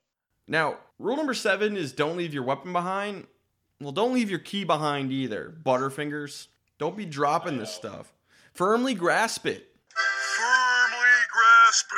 Now, 0.47 0.78
rule 0.97 1.18
number 1.18 1.34
7 1.34 1.76
is 1.76 1.91
don't 1.91 2.18
leave 2.18 2.34
your 2.34 2.43
weapon 2.43 2.72
behind. 2.72 3.28
Well, 3.82 3.91
don't 3.91 4.14
leave 4.14 4.30
your 4.30 4.39
key 4.39 4.64
behind 4.64 5.12
either. 5.12 5.53
Butterfingers, 5.64 6.47
don't 6.78 6.95
be 6.95 7.05
dropping 7.05 7.57
this 7.57 7.74
stuff. 7.74 8.14
Firmly 8.53 8.93
grasp 8.93 9.45
it. 9.45 9.76
Firmly 10.38 10.99
grasp 11.32 11.89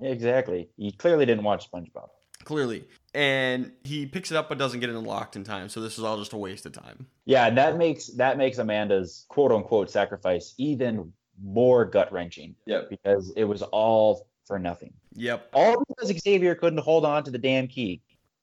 it. 0.00 0.12
Exactly. 0.12 0.68
You 0.76 0.92
clearly 0.92 1.26
didn't 1.26 1.44
watch 1.44 1.70
SpongeBob 1.70 2.08
clearly. 2.46 2.84
And 3.12 3.72
he 3.84 4.06
picks 4.06 4.30
it 4.30 4.36
up 4.36 4.48
but 4.48 4.56
doesn't 4.56 4.80
get 4.80 4.88
it 4.88 4.96
unlocked 4.96 5.36
in 5.36 5.44
time. 5.44 5.68
So 5.68 5.80
this 5.80 5.98
is 5.98 6.04
all 6.04 6.16
just 6.16 6.32
a 6.32 6.38
waste 6.38 6.64
of 6.64 6.72
time. 6.72 7.06
Yeah, 7.26 7.46
and 7.46 7.58
that 7.58 7.76
makes 7.76 8.06
that 8.08 8.38
makes 8.38 8.56
Amanda's 8.56 9.26
quote 9.28 9.52
unquote 9.52 9.90
sacrifice 9.90 10.54
even 10.56 11.12
more 11.42 11.84
gut 11.84 12.10
wrenching. 12.12 12.54
Yep. 12.66 12.88
Because 12.88 13.32
it 13.36 13.44
was 13.44 13.62
all 13.62 14.28
for 14.46 14.58
nothing. 14.58 14.92
Yep. 15.14 15.50
All 15.52 15.84
because 15.88 16.16
Xavier 16.18 16.54
couldn't 16.54 16.78
hold 16.78 17.04
on 17.04 17.24
to 17.24 17.30
the 17.30 17.38
damn 17.38 17.66
key. 17.66 18.00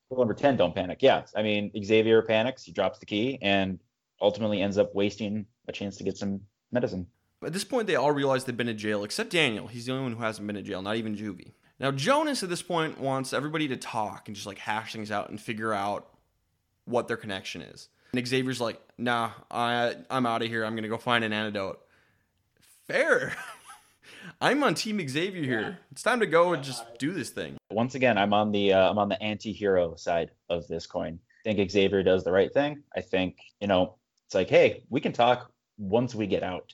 Rule 0.09 0.19
number 0.19 0.33
10, 0.33 0.57
don't 0.57 0.75
panic. 0.75 0.99
Yeah. 1.01 1.23
I 1.35 1.41
mean, 1.41 1.71
Xavier 1.83 2.21
panics, 2.21 2.63
he 2.63 2.71
drops 2.71 2.99
the 2.99 3.05
key, 3.05 3.39
and 3.41 3.79
ultimately 4.21 4.61
ends 4.61 4.77
up 4.77 4.93
wasting 4.93 5.45
a 5.67 5.71
chance 5.71 5.97
to 5.97 6.03
get 6.03 6.17
some 6.17 6.41
medicine. 6.71 7.07
At 7.43 7.53
this 7.53 7.63
point, 7.63 7.87
they 7.87 7.95
all 7.95 8.11
realize 8.11 8.45
they've 8.45 8.55
been 8.55 8.69
in 8.69 8.77
jail, 8.77 9.03
except 9.03 9.31
Daniel. 9.31 9.67
He's 9.67 9.85
the 9.85 9.91
only 9.91 10.03
one 10.03 10.13
who 10.13 10.23
hasn't 10.23 10.45
been 10.45 10.55
in 10.55 10.65
jail, 10.65 10.81
not 10.81 10.95
even 10.97 11.15
Juvie. 11.15 11.53
Now, 11.83 11.91
Jonas 11.91 12.43
at 12.43 12.49
this 12.49 12.61
point 12.61 12.97
wants 12.97 13.33
everybody 13.33 13.67
to 13.67 13.75
talk 13.75 14.29
and 14.29 14.35
just 14.35 14.47
like 14.47 14.57
hash 14.57 14.93
things 14.93 15.11
out 15.11 15.29
and 15.29 15.39
figure 15.39 15.73
out 15.73 16.07
what 16.85 17.09
their 17.09 17.17
connection 17.17 17.61
is. 17.61 17.89
And 18.13 18.25
Xavier's 18.25 18.61
like, 18.61 18.79
nah, 18.97 19.31
I, 19.51 19.97
I'm 20.09 20.25
out 20.25 20.41
of 20.41 20.47
here. 20.47 20.63
I'm 20.63 20.75
going 20.75 20.83
to 20.83 20.89
go 20.89 20.97
find 20.97 21.25
an 21.25 21.33
antidote. 21.33 21.81
Fair. 22.87 23.35
I'm 24.41 24.63
on 24.63 24.75
Team 24.75 25.05
Xavier 25.05 25.43
here. 25.43 25.61
Yeah. 25.61 25.73
It's 25.91 26.01
time 26.01 26.21
to 26.21 26.25
go 26.25 26.53
and 26.53 26.63
just 26.63 26.85
do 26.99 27.11
this 27.11 27.31
thing. 27.31 27.57
Once 27.69 27.95
again, 27.95 28.17
I'm 28.17 28.33
on 28.33 28.53
the 28.53 28.71
uh, 28.71 28.89
I'm 28.89 28.97
on 28.97 29.09
the 29.09 29.21
anti-hero 29.21 29.95
side 29.95 30.31
of 30.49 30.65
this 30.69 30.87
coin. 30.87 31.19
I 31.45 31.53
think 31.53 31.69
Xavier 31.69 32.01
does 32.01 32.23
the 32.23 32.31
right 32.31 32.53
thing. 32.53 32.83
I 32.95 33.01
think 33.01 33.39
you 33.59 33.67
know 33.67 33.95
it's 34.27 34.35
like, 34.35 34.49
hey, 34.49 34.85
we 34.89 35.01
can 35.01 35.11
talk 35.11 35.51
once 35.77 36.15
we 36.15 36.27
get 36.27 36.43
out. 36.43 36.71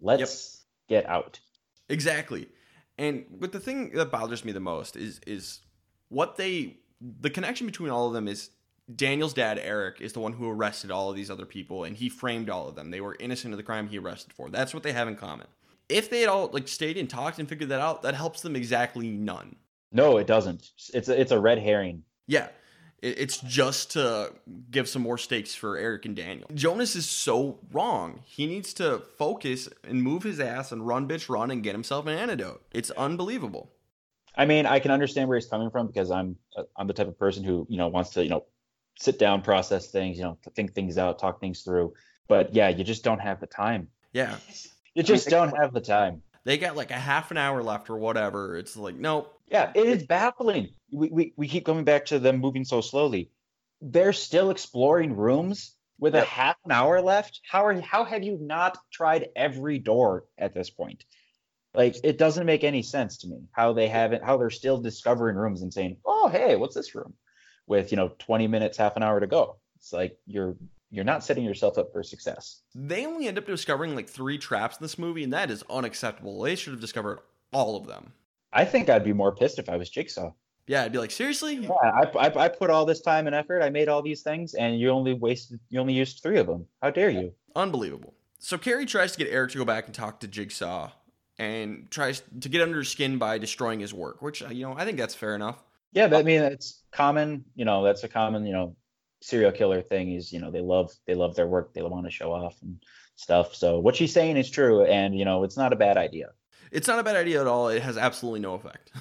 Let's 0.00 0.64
yep. 0.88 1.02
get 1.02 1.10
out. 1.10 1.40
Exactly. 1.88 2.46
And 2.98 3.24
but 3.38 3.52
the 3.52 3.60
thing 3.60 3.90
that 3.94 4.10
bothers 4.10 4.44
me 4.44 4.52
the 4.52 4.60
most 4.60 4.96
is 4.96 5.20
is 5.26 5.60
what 6.08 6.36
they 6.36 6.78
the 7.00 7.30
connection 7.30 7.66
between 7.66 7.90
all 7.90 8.06
of 8.06 8.12
them 8.12 8.28
is 8.28 8.50
Daniel's 8.94 9.32
dad 9.32 9.58
Eric 9.62 10.00
is 10.00 10.12
the 10.12 10.20
one 10.20 10.32
who 10.32 10.50
arrested 10.50 10.90
all 10.90 11.10
of 11.10 11.16
these 11.16 11.30
other 11.30 11.46
people 11.46 11.84
and 11.84 11.96
he 11.96 12.08
framed 12.08 12.50
all 12.50 12.68
of 12.68 12.74
them. 12.74 12.90
They 12.90 13.00
were 13.00 13.16
innocent 13.18 13.52
of 13.52 13.56
the 13.56 13.62
crime 13.62 13.88
he 13.88 13.98
arrested 13.98 14.32
for. 14.32 14.50
That's 14.50 14.74
what 14.74 14.82
they 14.82 14.92
have 14.92 15.08
in 15.08 15.16
common. 15.16 15.46
If 15.88 16.10
they 16.10 16.20
had 16.20 16.28
all 16.28 16.48
like 16.52 16.68
stayed 16.68 16.96
and 16.96 17.08
talked 17.08 17.38
and 17.38 17.48
figured 17.48 17.70
that 17.70 17.80
out, 17.80 18.02
that 18.02 18.14
helps 18.14 18.42
them 18.42 18.56
exactly 18.56 19.08
none. 19.08 19.56
No, 19.90 20.16
it 20.16 20.26
doesn't. 20.26 20.70
It's 20.94 21.08
a, 21.08 21.20
it's 21.20 21.32
a 21.32 21.40
red 21.40 21.58
herring. 21.58 22.02
Yeah. 22.26 22.48
It's 23.02 23.38
just 23.38 23.90
to 23.92 24.32
give 24.70 24.88
some 24.88 25.02
more 25.02 25.18
stakes 25.18 25.56
for 25.56 25.76
Eric 25.76 26.06
and 26.06 26.14
Daniel. 26.14 26.48
Jonas 26.54 26.94
is 26.94 27.08
so 27.08 27.58
wrong. 27.72 28.20
He 28.24 28.46
needs 28.46 28.72
to 28.74 29.02
focus 29.18 29.68
and 29.82 30.04
move 30.04 30.22
his 30.22 30.38
ass 30.38 30.70
and 30.70 30.86
run, 30.86 31.08
bitch, 31.08 31.28
run 31.28 31.50
and 31.50 31.64
get 31.64 31.72
himself 31.72 32.06
an 32.06 32.16
antidote. 32.16 32.62
It's 32.70 32.92
unbelievable. 32.92 33.72
I 34.36 34.46
mean, 34.46 34.66
I 34.66 34.78
can 34.78 34.92
understand 34.92 35.28
where 35.28 35.36
he's 35.36 35.48
coming 35.48 35.68
from 35.70 35.88
because 35.88 36.12
I'm 36.12 36.36
uh, 36.56 36.62
I'm 36.76 36.86
the 36.86 36.94
type 36.94 37.08
of 37.08 37.18
person 37.18 37.42
who 37.42 37.66
you 37.68 37.76
know 37.76 37.88
wants 37.88 38.10
to 38.10 38.22
you 38.22 38.30
know 38.30 38.44
sit 38.98 39.18
down, 39.18 39.42
process 39.42 39.90
things, 39.90 40.16
you 40.16 40.22
know, 40.22 40.38
think 40.54 40.74
things 40.74 40.96
out, 40.96 41.18
talk 41.18 41.40
things 41.40 41.62
through. 41.62 41.92
But 42.28 42.54
yeah, 42.54 42.68
you 42.68 42.84
just 42.84 43.02
don't 43.04 43.18
have 43.18 43.40
the 43.40 43.46
time. 43.46 43.88
Yeah, 44.12 44.36
you 44.94 45.02
just 45.02 45.28
don't 45.28 45.56
have 45.56 45.72
the 45.72 45.80
time. 45.80 46.22
They 46.44 46.58
got 46.58 46.76
like 46.76 46.90
a 46.90 46.98
half 46.98 47.30
an 47.30 47.36
hour 47.36 47.62
left 47.62 47.90
or 47.90 47.96
whatever. 47.96 48.56
It's 48.56 48.76
like, 48.76 48.96
nope. 48.96 49.40
Yeah, 49.52 49.70
it 49.74 49.86
is 49.86 50.04
baffling. 50.04 50.70
We, 50.90 51.08
we, 51.08 51.34
we 51.36 51.48
keep 51.48 51.66
coming 51.66 51.84
back 51.84 52.06
to 52.06 52.18
them 52.18 52.38
moving 52.38 52.64
so 52.64 52.80
slowly. 52.80 53.30
They're 53.80 54.12
still 54.12 54.50
exploring 54.50 55.14
rooms 55.16 55.76
with 55.98 56.14
a 56.14 56.24
half 56.24 56.56
an 56.64 56.72
hour 56.72 57.00
left. 57.00 57.40
How 57.48 57.66
are 57.66 57.80
how 57.80 58.04
have 58.04 58.22
you 58.22 58.38
not 58.40 58.78
tried 58.90 59.28
every 59.36 59.78
door 59.78 60.24
at 60.38 60.54
this 60.54 60.70
point? 60.70 61.04
Like 61.74 61.96
it 62.02 62.18
doesn't 62.18 62.46
make 62.46 62.64
any 62.64 62.82
sense 62.82 63.18
to 63.18 63.28
me 63.28 63.42
how 63.52 63.72
they 63.72 63.88
haven't 63.88 64.24
how 64.24 64.36
they're 64.36 64.50
still 64.50 64.80
discovering 64.80 65.36
rooms 65.36 65.62
and 65.62 65.72
saying, 65.72 65.98
"Oh, 66.04 66.28
hey, 66.28 66.56
what's 66.56 66.74
this 66.74 66.94
room?" 66.94 67.14
with, 67.66 67.92
you 67.92 67.96
know, 67.96 68.12
20 68.18 68.46
minutes, 68.48 68.76
half 68.76 68.96
an 68.96 69.02
hour 69.02 69.20
to 69.20 69.26
go. 69.26 69.56
It's 69.76 69.92
like 69.92 70.18
you're 70.26 70.56
you're 70.90 71.04
not 71.04 71.24
setting 71.24 71.44
yourself 71.44 71.78
up 71.78 71.90
for 71.92 72.02
success. 72.02 72.60
They 72.74 73.06
only 73.06 73.26
end 73.26 73.38
up 73.38 73.46
discovering 73.46 73.94
like 73.94 74.08
three 74.08 74.38
traps 74.38 74.76
in 74.78 74.84
this 74.84 74.98
movie, 74.98 75.24
and 75.24 75.32
that 75.32 75.50
is 75.50 75.64
unacceptable. 75.70 76.42
They 76.42 76.54
should 76.54 76.74
have 76.74 76.80
discovered 76.80 77.20
all 77.52 77.76
of 77.76 77.86
them. 77.86 78.12
I 78.52 78.64
think 78.64 78.88
I'd 78.88 79.04
be 79.04 79.12
more 79.12 79.34
pissed 79.34 79.58
if 79.58 79.68
I 79.68 79.76
was 79.76 79.90
Jigsaw. 79.90 80.32
Yeah, 80.66 80.84
I'd 80.84 80.92
be 80.92 80.98
like, 80.98 81.10
seriously? 81.10 81.56
Yeah, 81.56 81.70
I, 81.72 82.06
I, 82.18 82.44
I, 82.44 82.48
put 82.48 82.70
all 82.70 82.84
this 82.86 83.00
time 83.00 83.26
and 83.26 83.34
effort. 83.34 83.62
I 83.62 83.70
made 83.70 83.88
all 83.88 84.00
these 84.00 84.22
things, 84.22 84.54
and 84.54 84.78
you 84.78 84.90
only 84.90 85.12
wasted, 85.12 85.58
you 85.70 85.80
only 85.80 85.94
used 85.94 86.22
three 86.22 86.38
of 86.38 86.46
them. 86.46 86.66
How 86.80 86.90
dare 86.90 87.10
you? 87.10 87.32
Unbelievable. 87.56 88.14
So 88.38 88.58
Kerry 88.58 88.86
tries 88.86 89.12
to 89.12 89.18
get 89.18 89.32
Eric 89.32 89.52
to 89.52 89.58
go 89.58 89.64
back 89.64 89.86
and 89.86 89.94
talk 89.94 90.20
to 90.20 90.28
Jigsaw, 90.28 90.92
and 91.38 91.90
tries 91.90 92.22
to 92.40 92.48
get 92.48 92.62
under 92.62 92.78
his 92.78 92.88
skin 92.88 93.18
by 93.18 93.38
destroying 93.38 93.80
his 93.80 93.92
work, 93.92 94.22
which 94.22 94.42
uh, 94.42 94.48
you 94.48 94.64
know 94.64 94.74
I 94.76 94.84
think 94.84 94.98
that's 94.98 95.14
fair 95.14 95.34
enough. 95.34 95.62
Yeah, 95.92 96.06
but 96.06 96.20
I 96.20 96.22
mean 96.22 96.42
it's 96.42 96.82
common. 96.92 97.44
You 97.56 97.64
know, 97.64 97.82
that's 97.82 98.04
a 98.04 98.08
common 98.08 98.46
you 98.46 98.52
know 98.52 98.76
serial 99.22 99.52
killer 99.52 99.80
thing 99.80 100.12
is 100.12 100.32
you 100.32 100.40
know 100.40 100.50
they 100.50 100.60
love 100.60 100.90
they 101.06 101.14
love 101.14 101.34
their 101.36 101.46
work 101.46 101.72
they 101.72 101.82
want 101.82 102.04
to 102.04 102.10
show 102.10 102.32
off 102.32 102.56
and 102.62 102.82
stuff 103.14 103.54
so 103.54 103.78
what 103.78 103.94
she's 103.94 104.12
saying 104.12 104.36
is 104.36 104.50
true 104.50 104.84
and 104.84 105.16
you 105.16 105.24
know 105.24 105.44
it's 105.44 105.56
not 105.56 105.72
a 105.72 105.76
bad 105.76 105.96
idea 105.96 106.30
it's 106.72 106.88
not 106.88 106.98
a 106.98 107.04
bad 107.04 107.16
idea 107.16 107.40
at 107.40 107.46
all. 107.46 107.68
It 107.68 107.82
has 107.82 107.96
absolutely 107.96 108.40
no 108.40 108.54
effect. 108.54 108.90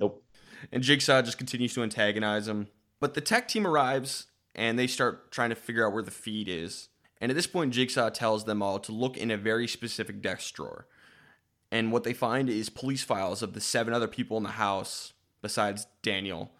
Nope. 0.00 0.24
And 0.72 0.82
jigsaw 0.82 1.22
just 1.22 1.38
continues 1.38 1.72
to 1.74 1.82
antagonize 1.84 2.48
him. 2.48 2.66
But 2.98 3.14
the 3.14 3.20
tech 3.20 3.46
team 3.46 3.64
arrives 3.64 4.26
and 4.56 4.76
they 4.76 4.88
start 4.88 5.30
trying 5.30 5.50
to 5.50 5.54
figure 5.54 5.86
out 5.86 5.92
where 5.92 6.02
the 6.02 6.10
feed 6.10 6.48
is. 6.48 6.88
And 7.20 7.30
at 7.30 7.36
this 7.36 7.46
point 7.46 7.72
jigsaw 7.72 8.10
tells 8.10 8.44
them 8.44 8.60
all 8.60 8.80
to 8.80 8.90
look 8.90 9.16
in 9.16 9.30
a 9.30 9.36
very 9.36 9.68
specific 9.68 10.20
desk 10.20 10.52
drawer. 10.54 10.88
And 11.70 11.92
what 11.92 12.02
they 12.02 12.12
find 12.12 12.50
is 12.50 12.70
police 12.70 13.04
files 13.04 13.40
of 13.40 13.52
the 13.52 13.60
seven 13.60 13.94
other 13.94 14.08
people 14.08 14.36
in 14.36 14.42
the 14.42 14.50
house 14.50 15.12
besides 15.42 15.86
daniel. 16.02 16.50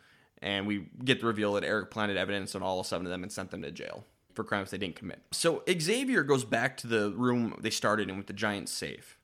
And 0.41 0.67
we 0.67 0.87
get 1.05 1.21
the 1.21 1.27
reveal 1.27 1.55
that 1.55 1.65
Eric 1.65 1.91
planted 1.91 2.17
evidence 2.17 2.55
on 2.55 2.63
all 2.63 2.85
seven 2.85 3.05
of 3.05 3.11
them 3.11 3.25
and 3.25 3.33
sent 3.33 3.51
them 3.51 3.63
to 3.63 3.73
jail 3.73 4.05
for 4.35 4.45
crimes 4.45 4.71
they 4.71 4.79
didn't 4.79 4.97
commit. 4.97 5.23
So 5.33 5.63
Xavier 5.71 6.23
goes 6.23 6.45
back 6.45 6.77
to 6.79 6.87
the 6.87 7.11
room 7.11 7.57
they 7.61 7.71
started 7.71 8.11
in 8.11 8.17
with 8.17 8.27
the 8.27 8.33
giant 8.33 8.69
safe, 8.69 9.19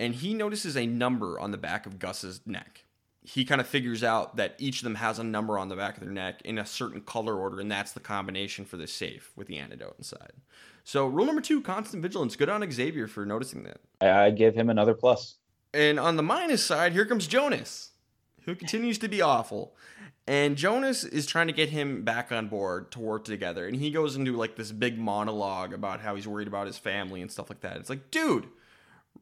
and 0.00 0.14
he 0.14 0.32
notices 0.32 0.76
a 0.76 0.86
number 0.86 1.38
on 1.38 1.50
the 1.50 1.58
back 1.58 1.84
of 1.84 1.98
Gus's 1.98 2.40
neck. 2.46 2.84
He 3.22 3.44
kind 3.44 3.60
of 3.60 3.66
figures 3.66 4.02
out 4.02 4.36
that 4.36 4.54
each 4.58 4.78
of 4.78 4.84
them 4.84 4.94
has 4.94 5.18
a 5.18 5.24
number 5.24 5.58
on 5.58 5.68
the 5.68 5.76
back 5.76 5.98
of 5.98 6.02
their 6.02 6.10
neck 6.10 6.40
in 6.42 6.56
a 6.56 6.64
certain 6.64 7.02
color 7.02 7.36
order, 7.36 7.60
and 7.60 7.70
that's 7.70 7.92
the 7.92 8.00
combination 8.00 8.64
for 8.64 8.78
the 8.78 8.86
safe 8.86 9.30
with 9.36 9.46
the 9.46 9.58
antidote 9.58 9.96
inside. 9.98 10.32
So, 10.84 11.06
rule 11.06 11.26
number 11.26 11.42
two 11.42 11.60
constant 11.60 12.02
vigilance. 12.02 12.34
Good 12.34 12.48
on 12.48 12.68
Xavier 12.72 13.06
for 13.06 13.26
noticing 13.26 13.62
that. 13.64 13.80
I 14.00 14.30
give 14.30 14.54
him 14.54 14.70
another 14.70 14.94
plus. 14.94 15.36
And 15.74 16.00
on 16.00 16.16
the 16.16 16.22
minus 16.22 16.64
side, 16.64 16.94
here 16.94 17.04
comes 17.04 17.26
Jonas, 17.26 17.90
who 18.46 18.54
continues 18.54 18.96
to 18.98 19.08
be 19.08 19.20
awful. 19.20 19.76
And 20.26 20.56
Jonas 20.56 21.04
is 21.04 21.26
trying 21.26 21.48
to 21.48 21.52
get 21.52 21.68
him 21.68 22.04
back 22.04 22.32
on 22.32 22.48
board 22.48 22.90
to 22.92 23.00
work 23.00 23.24
together. 23.24 23.66
And 23.66 23.76
he 23.76 23.90
goes 23.90 24.16
into 24.16 24.32
like 24.32 24.56
this 24.56 24.72
big 24.72 24.98
monologue 24.98 25.74
about 25.74 26.00
how 26.00 26.14
he's 26.14 26.26
worried 26.26 26.48
about 26.48 26.66
his 26.66 26.78
family 26.78 27.20
and 27.20 27.30
stuff 27.30 27.50
like 27.50 27.60
that. 27.60 27.76
It's 27.76 27.90
like, 27.90 28.10
dude, 28.10 28.48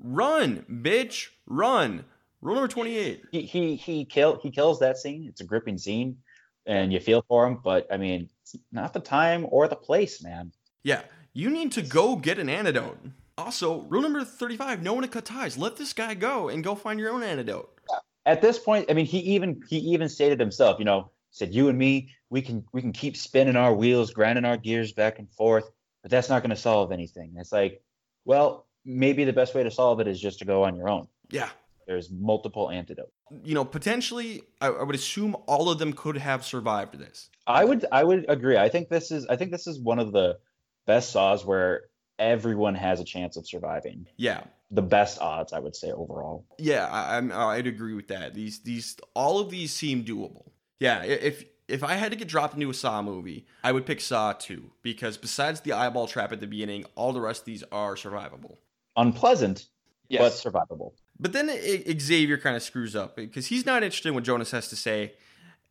run, 0.00 0.64
bitch, 0.70 1.28
run. 1.46 2.04
Rule 2.40 2.54
number 2.54 2.68
28. 2.68 3.24
He 3.32 3.42
he 3.42 3.76
he 3.76 4.04
kill 4.04 4.38
he 4.42 4.50
kills 4.50 4.78
that 4.78 4.96
scene. 4.96 5.26
It's 5.28 5.40
a 5.40 5.44
gripping 5.44 5.78
scene 5.78 6.16
and 6.68 6.92
you 6.92 7.00
feel 7.00 7.24
for 7.26 7.46
him, 7.46 7.58
but 7.64 7.86
I 7.90 7.96
mean, 7.96 8.28
it's 8.42 8.54
not 8.70 8.92
the 8.92 9.00
time 9.00 9.46
or 9.50 9.66
the 9.66 9.74
place, 9.74 10.22
man. 10.22 10.52
Yeah, 10.84 11.00
you 11.32 11.50
need 11.50 11.72
to 11.72 11.82
go 11.82 12.14
get 12.14 12.38
an 12.38 12.48
antidote. 12.48 12.98
Also, 13.38 13.82
rule 13.82 14.02
number 14.02 14.24
35, 14.24 14.82
no 14.82 14.92
one 14.92 15.02
to 15.02 15.08
cut 15.08 15.24
ties. 15.24 15.56
Let 15.56 15.76
this 15.76 15.92
guy 15.92 16.14
go 16.14 16.48
and 16.48 16.62
go 16.62 16.74
find 16.74 17.00
your 17.00 17.10
own 17.10 17.22
antidote. 17.22 17.70
At 18.26 18.42
this 18.42 18.58
point, 18.58 18.86
I 18.90 18.92
mean, 18.92 19.06
he 19.06 19.18
even 19.20 19.62
he 19.68 19.78
even 19.78 20.08
stated 20.08 20.38
himself, 20.38 20.78
you 20.78 20.84
know, 20.84 21.10
said 21.30 21.54
you 21.54 21.68
and 21.68 21.78
me, 21.78 22.10
we 22.30 22.42
can 22.42 22.64
we 22.72 22.82
can 22.82 22.92
keep 22.92 23.16
spinning 23.16 23.56
our 23.56 23.74
wheels, 23.74 24.12
grinding 24.12 24.44
our 24.44 24.58
gears 24.58 24.92
back 24.92 25.18
and 25.18 25.30
forth, 25.32 25.70
but 26.02 26.10
that's 26.10 26.28
not 26.28 26.42
going 26.42 26.50
to 26.50 26.56
solve 26.56 26.92
anything. 26.92 27.32
It's 27.38 27.52
like, 27.52 27.82
well, 28.26 28.66
maybe 28.88 29.24
the 29.24 29.32
best 29.32 29.54
way 29.54 29.62
to 29.62 29.70
solve 29.70 30.00
it 30.00 30.08
is 30.08 30.18
just 30.18 30.38
to 30.38 30.44
go 30.44 30.64
on 30.64 30.74
your 30.74 30.88
own. 30.88 31.06
Yeah. 31.30 31.50
There's 31.86 32.10
multiple 32.10 32.70
antidotes. 32.70 33.12
You 33.44 33.54
know, 33.54 33.64
potentially, 33.64 34.42
I, 34.60 34.68
I 34.68 34.82
would 34.82 34.94
assume 34.94 35.36
all 35.46 35.70
of 35.70 35.78
them 35.78 35.92
could 35.92 36.16
have 36.16 36.44
survived 36.44 36.98
this. 36.98 37.30
I 37.46 37.64
would 37.64 37.86
I 37.92 38.04
would 38.04 38.26
agree. 38.28 38.56
I 38.56 38.68
think 38.68 38.88
this 38.88 39.10
is 39.10 39.26
I 39.26 39.36
think 39.36 39.52
this 39.52 39.66
is 39.66 39.78
one 39.78 39.98
of 39.98 40.12
the 40.12 40.38
best 40.86 41.10
saws 41.10 41.44
where 41.44 41.84
everyone 42.18 42.74
has 42.74 43.00
a 43.00 43.04
chance 43.04 43.36
of 43.36 43.46
surviving. 43.46 44.06
Yeah. 44.16 44.42
The 44.70 44.82
best 44.82 45.18
odds, 45.20 45.52
I 45.54 45.60
would 45.60 45.74
say 45.74 45.90
overall. 45.90 46.44
Yeah, 46.58 46.86
I, 46.86 47.54
I'd 47.54 47.66
agree 47.66 47.94
with 47.94 48.08
that. 48.08 48.34
These 48.34 48.60
these 48.60 48.96
all 49.14 49.38
of 49.38 49.50
these 49.50 49.72
seem 49.72 50.04
doable. 50.04 50.50
Yeah, 50.78 51.04
if 51.04 51.44
if 51.68 51.82
I 51.84 51.94
had 51.94 52.12
to 52.12 52.16
get 52.16 52.28
dropped 52.28 52.54
into 52.54 52.68
a 52.68 52.74
Saw 52.74 53.00
movie, 53.00 53.46
I 53.62 53.72
would 53.72 53.86
pick 53.86 54.00
Saw 54.00 54.32
2 54.32 54.72
because 54.82 55.16
besides 55.16 55.60
the 55.60 55.72
eyeball 55.72 56.06
trap 56.06 56.32
at 56.32 56.40
the 56.40 56.46
beginning, 56.46 56.84
all 56.96 57.12
the 57.12 57.20
rest 57.20 57.42
of 57.42 57.46
these 57.46 57.62
are 57.70 57.94
survivable. 57.94 58.56
Unpleasant, 58.98 59.68
yes. 60.08 60.20
but 60.20 60.52
survivable. 60.52 60.92
But 61.18 61.32
then 61.32 61.48
Xavier 61.98 62.36
kind 62.36 62.56
of 62.56 62.62
screws 62.62 62.94
up 62.94 63.16
because 63.16 63.46
he's 63.46 63.64
not 63.64 63.82
interested 63.82 64.08
in 64.08 64.14
what 64.14 64.24
Jonas 64.24 64.50
has 64.50 64.68
to 64.68 64.76
say, 64.76 65.14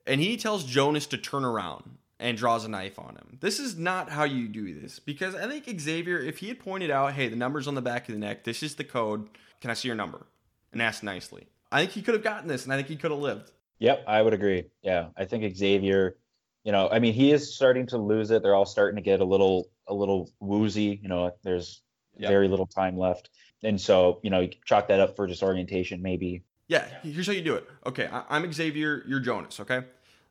and 0.05 0.19
he 0.19 0.37
tells 0.37 0.63
Jonas 0.63 1.05
to 1.07 1.17
turn 1.17 1.45
around 1.45 1.97
and 2.19 2.37
draws 2.37 2.65
a 2.65 2.69
knife 2.69 2.97
on 2.97 3.15
him. 3.15 3.37
This 3.39 3.59
is 3.59 3.77
not 3.77 4.09
how 4.09 4.23
you 4.23 4.47
do 4.47 4.79
this 4.79 4.99
because 4.99 5.35
I 5.35 5.47
think 5.47 5.79
Xavier, 5.79 6.19
if 6.19 6.39
he 6.39 6.47
had 6.47 6.59
pointed 6.59 6.89
out, 6.89 7.13
hey, 7.13 7.27
the 7.27 7.35
number's 7.35 7.67
on 7.67 7.75
the 7.75 7.81
back 7.81 8.09
of 8.09 8.15
the 8.15 8.19
neck, 8.19 8.43
this 8.43 8.63
is 8.63 8.75
the 8.75 8.83
code, 8.83 9.29
can 9.61 9.69
I 9.69 9.73
see 9.73 9.87
your 9.87 9.95
number? 9.95 10.25
And 10.71 10.81
asked 10.81 11.03
nicely. 11.03 11.47
I 11.71 11.81
think 11.81 11.91
he 11.91 12.01
could 12.01 12.13
have 12.13 12.23
gotten 12.23 12.47
this, 12.47 12.63
and 12.63 12.73
I 12.73 12.77
think 12.77 12.87
he 12.87 12.95
could 12.95 13.11
have 13.11 13.19
lived. 13.19 13.51
Yep, 13.79 14.03
I 14.07 14.21
would 14.21 14.33
agree. 14.33 14.65
Yeah, 14.81 15.09
I 15.15 15.25
think 15.25 15.55
Xavier, 15.55 16.17
you 16.63 16.71
know, 16.71 16.89
I 16.89 16.99
mean, 16.99 17.13
he 17.13 17.31
is 17.31 17.55
starting 17.55 17.85
to 17.87 17.97
lose 17.97 18.31
it. 18.31 18.41
They're 18.41 18.55
all 18.55 18.65
starting 18.65 18.95
to 18.95 19.01
get 19.01 19.19
a 19.21 19.25
little, 19.25 19.69
a 19.87 19.93
little 19.93 20.31
woozy. 20.39 20.99
You 21.01 21.09
know, 21.09 21.31
there's 21.43 21.81
Yep. 22.19 22.29
very 22.29 22.47
little 22.47 22.67
time 22.67 22.97
left, 22.97 23.29
and 23.63 23.79
so 23.79 24.19
you 24.23 24.29
know, 24.29 24.41
you 24.41 24.49
chalk 24.65 24.87
that 24.87 24.99
up 24.99 25.15
for 25.15 25.27
disorientation, 25.27 26.01
maybe. 26.01 26.43
Yeah, 26.67 26.85
here's 27.01 27.27
how 27.27 27.33
you 27.33 27.41
do 27.41 27.55
it. 27.55 27.67
Okay, 27.85 28.07
I- 28.11 28.25
I'm 28.29 28.51
Xavier, 28.51 29.03
you're 29.07 29.21
Jonas, 29.21 29.59
okay? 29.61 29.83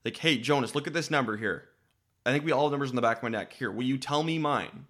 Like, 0.05 0.17
hey, 0.19 0.37
Jonas, 0.39 0.75
look 0.75 0.87
at 0.87 0.93
this 0.93 1.11
number 1.11 1.37
here. 1.37 1.69
I 2.27 2.33
think 2.33 2.45
we 2.45 2.53
all 2.53 2.65
have 2.65 2.73
numbers 2.73 2.91
on 2.91 2.97
the 2.97 3.03
back 3.03 3.19
of 3.19 3.23
my 3.23 3.29
neck. 3.31 3.53
Here, 3.53 3.71
will 3.73 3.85
you 3.85 3.97
tell 3.99 4.23
me 4.23 4.39
mine? 4.39 4.87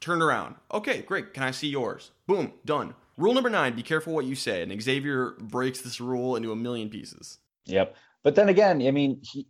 Turn 0.00 0.22
around. 0.22 0.56
Okay, 0.72 1.02
great. 1.02 1.34
Can 1.34 1.42
I 1.42 1.50
see 1.50 1.68
yours? 1.68 2.10
Boom, 2.26 2.52
done. 2.64 2.94
Rule 3.16 3.34
number 3.34 3.50
nine 3.50 3.74
be 3.74 3.82
careful 3.82 4.14
what 4.14 4.24
you 4.24 4.34
say. 4.34 4.62
And 4.62 4.80
Xavier 4.82 5.32
breaks 5.40 5.80
this 5.80 6.00
rule 6.00 6.36
into 6.36 6.52
a 6.52 6.56
million 6.56 6.88
pieces. 6.88 7.38
Yep. 7.66 7.96
But 8.22 8.34
then 8.36 8.48
again, 8.48 8.80
I 8.80 8.90
mean, 8.90 9.20
he 9.22 9.46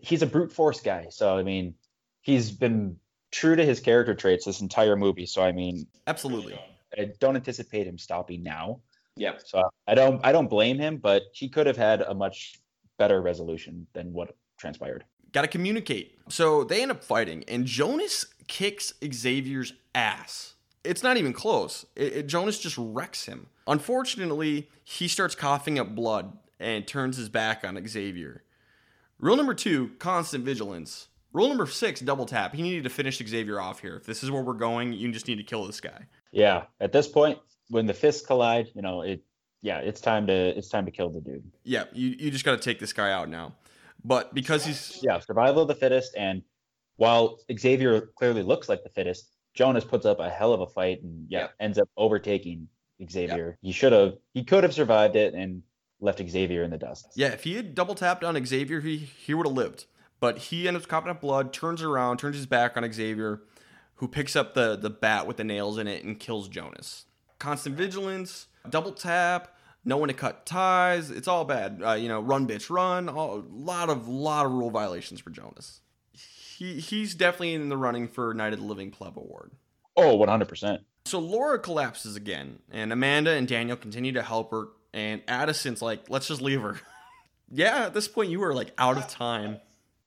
he's 0.00 0.22
a 0.22 0.26
brute 0.26 0.52
force 0.52 0.80
guy, 0.80 1.06
so 1.10 1.36
I 1.36 1.42
mean, 1.42 1.74
he's 2.22 2.50
been 2.50 2.96
true 3.34 3.56
to 3.56 3.64
his 3.64 3.80
character 3.80 4.14
traits 4.14 4.44
this 4.44 4.60
entire 4.60 4.94
movie. 4.96 5.26
So 5.26 5.42
I 5.42 5.50
mean, 5.52 5.86
Absolutely. 6.06 6.58
I 6.96 7.10
don't 7.18 7.34
anticipate 7.34 7.86
him 7.86 7.98
stopping 7.98 8.42
now. 8.44 8.80
Yeah. 9.16 9.32
So 9.44 9.68
I 9.88 9.94
don't 9.94 10.24
I 10.24 10.30
don't 10.32 10.48
blame 10.48 10.78
him, 10.78 10.98
but 10.98 11.22
he 11.32 11.48
could 11.48 11.66
have 11.66 11.76
had 11.76 12.02
a 12.02 12.14
much 12.14 12.60
better 12.96 13.20
resolution 13.20 13.86
than 13.92 14.12
what 14.12 14.36
transpired. 14.56 15.04
Got 15.32 15.42
to 15.42 15.48
communicate. 15.48 16.16
So 16.28 16.62
they 16.62 16.80
end 16.80 16.92
up 16.92 17.02
fighting, 17.02 17.42
and 17.48 17.66
Jonas 17.66 18.24
kicks 18.46 18.92
Xavier's 19.12 19.72
ass. 19.94 20.54
It's 20.84 21.02
not 21.02 21.16
even 21.16 21.32
close. 21.32 21.84
It, 21.96 22.12
it- 22.12 22.26
Jonas 22.28 22.60
just 22.60 22.76
wrecks 22.78 23.26
him. 23.26 23.48
Unfortunately, 23.66 24.68
he 24.84 25.08
starts 25.08 25.34
coughing 25.34 25.78
up 25.78 25.94
blood 25.94 26.36
and 26.60 26.86
turns 26.86 27.16
his 27.16 27.28
back 27.28 27.64
on 27.64 27.84
Xavier. 27.88 28.44
Rule 29.18 29.36
number 29.36 29.54
two 29.54 29.92
constant 29.98 30.44
vigilance. 30.44 31.08
Rule 31.34 31.48
number 31.48 31.66
six 31.66 32.00
double 32.00 32.24
tap. 32.26 32.54
He 32.54 32.62
needed 32.62 32.84
to 32.84 32.90
finish 32.90 33.18
Xavier 33.18 33.60
off 33.60 33.80
here. 33.80 33.96
If 33.96 34.06
this 34.06 34.22
is 34.22 34.30
where 34.30 34.42
we're 34.42 34.54
going, 34.54 34.92
you 34.94 35.10
just 35.12 35.28
need 35.28 35.36
to 35.36 35.42
kill 35.42 35.66
this 35.66 35.80
guy. 35.80 36.06
Yeah. 36.32 36.62
At 36.80 36.92
this 36.92 37.08
point, 37.08 37.38
when 37.68 37.86
the 37.86 37.92
fists 37.94 38.24
collide, 38.24 38.68
you 38.74 38.82
know, 38.82 39.02
it 39.02 39.22
yeah, 39.60 39.78
it's 39.78 40.00
time 40.00 40.26
to 40.28 40.32
it's 40.32 40.68
time 40.68 40.84
to 40.86 40.90
kill 40.90 41.10
the 41.10 41.20
dude. 41.20 41.42
Yeah, 41.64 41.84
you, 41.92 42.10
you 42.18 42.30
just 42.30 42.44
got 42.44 42.52
to 42.52 42.62
take 42.62 42.78
this 42.78 42.92
guy 42.92 43.10
out 43.10 43.28
now. 43.28 43.54
But 44.04 44.32
because 44.34 44.64
he's. 44.64 45.00
Yeah, 45.02 45.18
survival 45.18 45.62
of 45.62 45.68
the 45.68 45.74
fittest. 45.74 46.14
And 46.16 46.42
while 46.96 47.38
Xavier 47.58 48.00
clearly 48.14 48.42
looks 48.42 48.68
like 48.68 48.82
the 48.84 48.90
fittest, 48.90 49.30
Jonas 49.54 49.84
puts 49.84 50.06
up 50.06 50.20
a 50.20 50.30
hell 50.30 50.52
of 50.52 50.60
a 50.60 50.66
fight 50.66 51.02
and 51.02 51.26
yeah, 51.28 51.40
Yep. 51.40 51.50
ends 51.60 51.78
up 51.78 51.88
overtaking 51.96 52.68
Xavier. 53.10 53.58
He 53.60 53.72
should 53.72 53.92
have 53.92 54.14
he 54.34 54.44
could 54.44 54.62
have 54.62 54.74
survived 54.74 55.16
it 55.16 55.34
and 55.34 55.62
left 56.00 56.22
Xavier 56.28 56.62
in 56.62 56.70
the 56.70 56.78
dust. 56.78 57.08
Yeah, 57.16 57.28
if 57.28 57.42
he 57.44 57.54
had 57.54 57.74
double 57.74 57.94
tapped 57.94 58.22
on 58.22 58.44
Xavier, 58.44 58.80
he, 58.80 58.98
he 58.98 59.34
would 59.34 59.46
have 59.46 59.56
lived. 59.56 59.86
But 60.20 60.38
he 60.38 60.66
ends 60.66 60.82
up 60.82 60.88
coughing 60.88 61.10
up 61.10 61.20
blood, 61.20 61.52
turns 61.52 61.82
around, 61.82 62.18
turns 62.18 62.36
his 62.36 62.46
back 62.46 62.76
on 62.76 62.90
Xavier, 62.90 63.42
who 63.96 64.08
picks 64.08 64.36
up 64.36 64.54
the, 64.54 64.76
the 64.76 64.90
bat 64.90 65.26
with 65.26 65.36
the 65.36 65.44
nails 65.44 65.78
in 65.78 65.86
it 65.86 66.04
and 66.04 66.18
kills 66.18 66.48
Jonas. 66.48 67.04
Constant 67.38 67.76
vigilance, 67.76 68.46
double 68.70 68.92
tap, 68.92 69.54
no 69.84 69.96
one 69.96 70.08
to 70.08 70.14
cut 70.14 70.46
ties. 70.46 71.10
It's 71.10 71.28
all 71.28 71.44
bad. 71.44 71.82
Uh, 71.84 71.92
you 71.92 72.08
know, 72.08 72.20
run, 72.20 72.46
bitch, 72.46 72.70
run. 72.70 73.08
A 73.08 73.12
lot 73.12 73.90
of 73.90 74.08
lot 74.08 74.46
of 74.46 74.52
rule 74.52 74.70
violations 74.70 75.20
for 75.20 75.30
Jonas. 75.30 75.80
He 76.12 76.80
he's 76.80 77.14
definitely 77.14 77.54
in 77.54 77.68
the 77.68 77.76
running 77.76 78.08
for 78.08 78.32
Night 78.32 78.52
of 78.52 78.60
the 78.60 78.64
Living 78.64 78.90
Pleb 78.90 79.18
Award. 79.18 79.52
Oh, 79.96 80.18
100%. 80.18 80.80
So 81.04 81.18
Laura 81.18 81.58
collapses 81.58 82.16
again, 82.16 82.58
and 82.70 82.92
Amanda 82.92 83.32
and 83.32 83.46
Daniel 83.46 83.76
continue 83.76 84.12
to 84.12 84.22
help 84.22 84.50
her, 84.50 84.68
and 84.92 85.22
Addison's 85.28 85.82
like, 85.82 86.08
let's 86.08 86.26
just 86.26 86.40
leave 86.40 86.62
her. 86.62 86.80
yeah, 87.50 87.86
at 87.86 87.94
this 87.94 88.08
point, 88.08 88.30
you 88.30 88.42
are 88.42 88.54
like 88.54 88.72
out 88.78 88.96
of 88.96 89.06
time. 89.08 89.58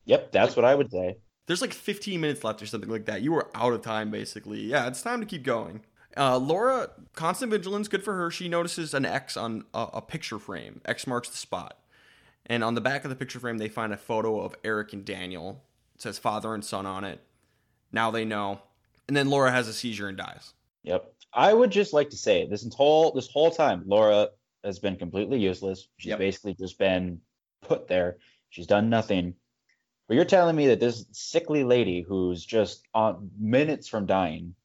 Yep, 0.07 0.31
that's 0.31 0.55
what 0.55 0.65
I 0.65 0.73
would 0.73 0.89
say. 0.91 1.17
There's 1.45 1.61
like 1.61 1.73
15 1.73 2.19
minutes 2.19 2.43
left 2.43 2.61
or 2.61 2.65
something 2.65 2.89
like 2.89 3.05
that. 3.05 3.21
You 3.21 3.31
were 3.31 3.49
out 3.55 3.73
of 3.73 3.81
time, 3.81 4.09
basically. 4.09 4.61
Yeah, 4.61 4.87
it's 4.87 5.01
time 5.01 5.19
to 5.19 5.25
keep 5.25 5.43
going. 5.43 5.81
Uh, 6.17 6.37
Laura, 6.37 6.89
constant 7.13 7.51
vigilance, 7.51 7.87
good 7.87 8.03
for 8.03 8.15
her. 8.15 8.31
She 8.31 8.49
notices 8.49 8.93
an 8.93 9.05
X 9.05 9.37
on 9.37 9.65
a, 9.73 9.87
a 9.93 10.01
picture 10.01 10.39
frame. 10.39 10.81
X 10.85 11.05
marks 11.05 11.29
the 11.29 11.37
spot. 11.37 11.77
And 12.47 12.63
on 12.63 12.75
the 12.75 12.81
back 12.81 13.03
of 13.03 13.09
the 13.09 13.15
picture 13.15 13.39
frame, 13.39 13.57
they 13.59 13.69
find 13.69 13.93
a 13.93 13.97
photo 13.97 14.41
of 14.41 14.55
Eric 14.63 14.93
and 14.93 15.05
Daniel. 15.05 15.61
It 15.95 16.01
says 16.01 16.17
father 16.17 16.53
and 16.53 16.63
son 16.65 16.85
on 16.85 17.03
it. 17.03 17.21
Now 17.91 18.09
they 18.11 18.25
know. 18.25 18.61
And 19.07 19.15
then 19.15 19.29
Laura 19.29 19.51
has 19.51 19.67
a 19.67 19.73
seizure 19.73 20.07
and 20.07 20.17
dies. 20.17 20.53
Yep. 20.83 21.13
I 21.33 21.53
would 21.53 21.71
just 21.71 21.93
like 21.93 22.09
to 22.09 22.17
say 22.17 22.47
this 22.47 22.67
whole 22.73 23.11
this 23.11 23.29
whole 23.29 23.51
time 23.51 23.83
Laura 23.85 24.29
has 24.63 24.79
been 24.79 24.95
completely 24.95 25.39
useless. 25.39 25.87
She's 25.97 26.09
Yep. 26.09 26.19
basically 26.19 26.53
just 26.55 26.79
been 26.79 27.21
put 27.61 27.87
there. 27.87 28.17
She's 28.49 28.67
done 28.67 28.89
nothing. 28.89 29.35
But 30.07 30.15
you're 30.15 30.25
telling 30.25 30.55
me 30.55 30.67
that 30.67 30.79
this 30.79 31.05
sickly 31.11 31.63
lady 31.63 32.01
who's 32.01 32.45
just 32.45 32.85
on 32.93 33.29
minutes 33.37 33.87
from 33.87 34.05
dying 34.05 34.55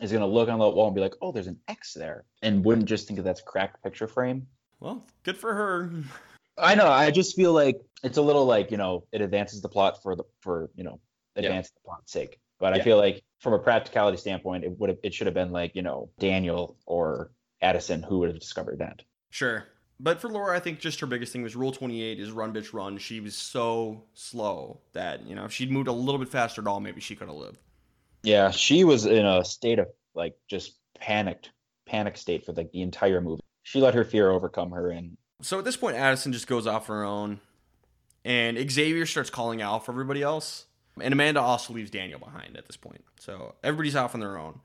is 0.00 0.12
gonna 0.12 0.26
look 0.26 0.48
on 0.48 0.58
the 0.58 0.68
wall 0.68 0.86
and 0.86 0.94
be 0.94 1.00
like, 1.00 1.14
"Oh, 1.20 1.32
there's 1.32 1.46
an 1.46 1.60
X 1.68 1.94
there," 1.94 2.24
and 2.42 2.64
wouldn't 2.64 2.88
just 2.88 3.06
think 3.06 3.18
that 3.18 3.24
that's 3.24 3.40
a 3.40 3.44
cracked 3.44 3.82
picture 3.82 4.06
frame. 4.06 4.46
Well, 4.80 5.04
good 5.24 5.36
for 5.36 5.54
her. 5.54 5.90
I 6.56 6.74
know. 6.74 6.88
I 6.88 7.10
just 7.10 7.36
feel 7.36 7.52
like 7.52 7.80
it's 8.02 8.18
a 8.18 8.22
little 8.22 8.46
like 8.46 8.70
you 8.70 8.76
know 8.76 9.04
it 9.12 9.20
advances 9.20 9.60
the 9.60 9.68
plot 9.68 10.02
for 10.02 10.16
the 10.16 10.24
for 10.40 10.70
you 10.74 10.84
know 10.84 11.00
advance 11.36 11.70
the 11.70 11.80
plot's 11.84 12.12
sake. 12.12 12.40
But 12.58 12.74
I 12.74 12.80
feel 12.80 12.96
like 12.96 13.22
from 13.38 13.52
a 13.52 13.58
practicality 13.58 14.16
standpoint, 14.16 14.64
it 14.64 14.78
would 14.78 14.90
have 14.90 14.98
it 15.02 15.14
should 15.14 15.26
have 15.26 15.34
been 15.34 15.52
like 15.52 15.74
you 15.74 15.82
know 15.82 16.10
Daniel 16.18 16.76
or 16.86 17.30
Addison 17.60 18.02
who 18.02 18.20
would 18.20 18.30
have 18.30 18.40
discovered 18.40 18.78
that. 18.78 19.02
Sure. 19.30 19.64
But 20.00 20.20
for 20.20 20.28
Laura, 20.28 20.56
I 20.56 20.60
think 20.60 20.78
just 20.78 21.00
her 21.00 21.06
biggest 21.06 21.32
thing 21.32 21.42
was 21.42 21.56
Rule 21.56 21.72
28 21.72 22.20
is 22.20 22.30
run, 22.30 22.52
bitch, 22.52 22.72
run. 22.72 22.98
She 22.98 23.20
was 23.20 23.34
so 23.34 24.04
slow 24.14 24.80
that, 24.92 25.26
you 25.26 25.34
know, 25.34 25.44
if 25.44 25.52
she'd 25.52 25.72
moved 25.72 25.88
a 25.88 25.92
little 25.92 26.18
bit 26.18 26.28
faster 26.28 26.60
at 26.60 26.68
all, 26.68 26.78
maybe 26.78 27.00
she 27.00 27.16
could 27.16 27.28
have 27.28 27.36
lived. 27.36 27.58
Yeah, 28.22 28.50
she 28.50 28.84
was 28.84 29.06
in 29.06 29.26
a 29.26 29.44
state 29.44 29.78
of 29.78 29.88
like 30.14 30.36
just 30.48 30.76
panicked, 30.98 31.50
panic 31.86 32.16
state 32.16 32.44
for 32.44 32.52
like 32.52 32.70
the 32.72 32.82
entire 32.82 33.20
movie. 33.20 33.42
She 33.62 33.80
let 33.80 33.94
her 33.94 34.04
fear 34.04 34.30
overcome 34.30 34.70
her, 34.70 34.90
and 34.90 35.16
So 35.42 35.58
at 35.58 35.64
this 35.64 35.76
point, 35.76 35.96
Addison 35.96 36.32
just 36.32 36.46
goes 36.46 36.66
off 36.66 36.86
her 36.86 37.04
own, 37.04 37.40
and 38.24 38.58
Xavier 38.70 39.06
starts 39.06 39.30
calling 39.30 39.60
out 39.62 39.84
for 39.84 39.92
everybody 39.92 40.22
else. 40.22 40.66
And 41.00 41.12
Amanda 41.12 41.40
also 41.40 41.72
leaves 41.72 41.90
Daniel 41.90 42.18
behind 42.18 42.56
at 42.56 42.66
this 42.66 42.76
point. 42.76 43.04
So 43.20 43.54
everybody's 43.62 43.94
off 43.94 44.14
on 44.14 44.20
their 44.20 44.36
own. 44.36 44.60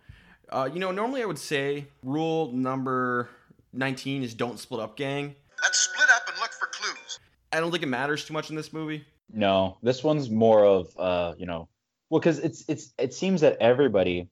Uh, 0.49 0.69
you 0.71 0.79
know, 0.79 0.91
normally 0.91 1.21
I 1.21 1.25
would 1.25 1.37
say 1.39 1.87
rule 2.03 2.51
number 2.51 3.29
19 3.73 4.23
is 4.23 4.33
don't 4.33 4.59
split 4.59 4.79
up, 4.81 4.95
gang. 4.97 5.35
Let's 5.61 5.79
split 5.79 6.09
up 6.09 6.27
and 6.27 6.37
look 6.39 6.51
for 6.51 6.67
clues. 6.67 7.19
I 7.51 7.59
don't 7.59 7.71
think 7.71 7.83
it 7.83 7.87
matters 7.87 8.25
too 8.25 8.33
much 8.33 8.49
in 8.49 8.55
this 8.55 8.73
movie. 8.73 9.05
no, 9.31 9.77
this 9.81 10.03
one's 10.03 10.29
more 10.29 10.65
of 10.65 10.87
uh, 10.97 11.33
you 11.37 11.45
know, 11.45 11.67
well, 12.09 12.19
because 12.19 12.39
it's 12.39 12.63
it's 12.67 12.93
it 12.97 13.13
seems 13.13 13.41
that 13.41 13.57
everybody 13.59 14.29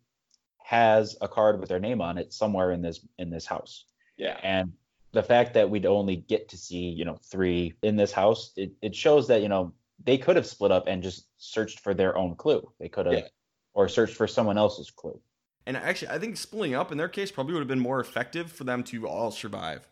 has 0.63 1.17
a 1.21 1.27
card 1.27 1.59
with 1.59 1.69
their 1.69 1.79
name 1.79 2.01
on 2.01 2.17
it 2.17 2.31
somewhere 2.33 2.71
in 2.71 2.81
this 2.81 2.99
in 3.17 3.29
this 3.29 3.45
house. 3.45 3.85
Yeah. 4.17 4.37
and 4.43 4.73
the 5.13 5.23
fact 5.23 5.55
that 5.55 5.69
we'd 5.69 5.85
only 5.85 6.15
get 6.17 6.47
to 6.49 6.57
see 6.57 6.89
you 6.89 7.05
know 7.05 7.17
three 7.23 7.73
in 7.81 7.95
this 7.97 8.11
house 8.11 8.51
it, 8.55 8.71
it 8.81 8.95
shows 8.95 9.27
that 9.29 9.41
you 9.41 9.49
know 9.49 9.73
they 10.03 10.17
could 10.17 10.35
have 10.35 10.45
split 10.47 10.71
up 10.71 10.85
and 10.87 11.01
just 11.03 11.25
searched 11.37 11.79
for 11.79 11.93
their 11.93 12.17
own 12.17 12.35
clue. 12.35 12.71
They 12.79 12.89
could 12.89 13.05
have, 13.07 13.15
Yeah. 13.15 13.27
or 13.73 13.87
searched 13.87 14.15
for 14.15 14.27
someone 14.27 14.57
else's 14.57 14.89
clue. 14.91 15.19
And 15.65 15.77
actually, 15.77 16.09
I 16.09 16.19
think 16.19 16.37
splitting 16.37 16.75
up 16.75 16.91
in 16.91 16.97
their 16.97 17.09
case 17.09 17.31
probably 17.31 17.53
would 17.53 17.59
have 17.61 17.67
been 17.67 17.79
more 17.79 17.99
effective 17.99 18.51
for 18.51 18.63
them 18.63 18.83
to 18.85 19.07
all 19.07 19.31
survive. 19.31 19.87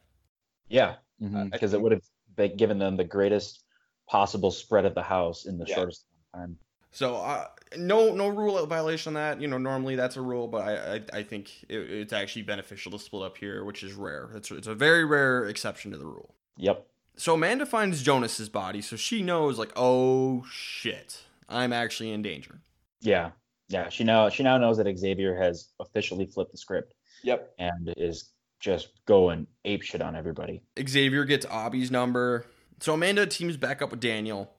Yeah, 0.68 0.96
I 1.22 1.46
because 1.46 1.74
it 1.74 1.82
would 1.82 1.92
have 1.92 2.04
been 2.36 2.56
given 2.58 2.80
them 2.80 2.98
the 2.98 3.04
greatest 3.04 3.64
possible 4.08 4.52
spread 4.52 4.86
of 4.86 4.96
the 4.96 5.04
house 5.04 5.46
in 5.46 5.58
the 5.58 5.66
Yeah. 5.68 5.76
shortest 5.76 6.06
time. 6.34 6.58
So 6.92 7.18
uh, 7.18 7.48
no 7.78 8.14
no 8.16 8.30
rule 8.30 8.66
violation 8.66 9.12
on 9.12 9.14
that. 9.16 9.42
You 9.42 9.48
know, 9.48 9.60
normally 9.60 9.96
that's 9.96 10.18
a 10.18 10.22
rule, 10.22 10.48
but 10.48 10.68
I 10.68 10.96
I, 10.96 11.20
I 11.20 11.24
think 11.24 11.52
it, 11.70 11.78
it's 11.78 12.14
actually 12.14 12.42
beneficial 12.44 12.92
to 12.94 13.00
split 13.00 13.24
up 13.24 13.38
here, 13.38 13.64
which 13.64 13.84
is 13.84 13.94
rare. 13.94 14.32
It's 14.36 14.50
it's 14.50 14.68
a 14.68 14.74
very 14.76 15.06
rare 15.06 15.46
exception 15.46 15.92
to 15.92 15.98
the 15.98 16.06
rule. 16.06 16.34
Yep. 16.58 16.86
So 17.16 17.36
Amanda 17.36 17.66
finds 17.66 18.02
Jonas's 18.02 18.50
body, 18.50 18.82
so 18.82 18.96
she 18.96 19.22
knows 19.22 19.60
like, 19.60 19.72
oh 19.76 20.46
shit, 20.50 21.24
I'm 21.48 21.74
actually 21.74 22.12
in 22.12 22.22
danger. 22.22 22.62
Yeah. 23.02 23.32
Yeah. 23.70 23.88
She 23.90 24.04
now 24.04 24.30
she 24.30 24.44
now 24.44 24.58
knows 24.58 24.78
that 24.78 24.98
Xavier 24.98 25.36
has 25.36 25.70
officially 25.80 26.26
flipped 26.26 26.52
the 26.52 26.58
script 26.58 26.94
Yep. 27.24 27.54
and 27.60 27.94
is 27.98 28.32
just 28.60 28.90
going 29.06 29.48
ape 29.64 29.84
shit 29.84 30.02
on 30.02 30.16
everybody. 30.16 30.62
Xavier 30.86 31.24
gets 31.24 31.46
Obi's 31.46 31.90
number. 31.92 32.46
So 32.82 32.94
Amanda 32.94 33.26
teams 33.26 33.56
back 33.58 33.82
up 33.82 33.92
with 33.92 34.00
Daniel, 34.00 34.52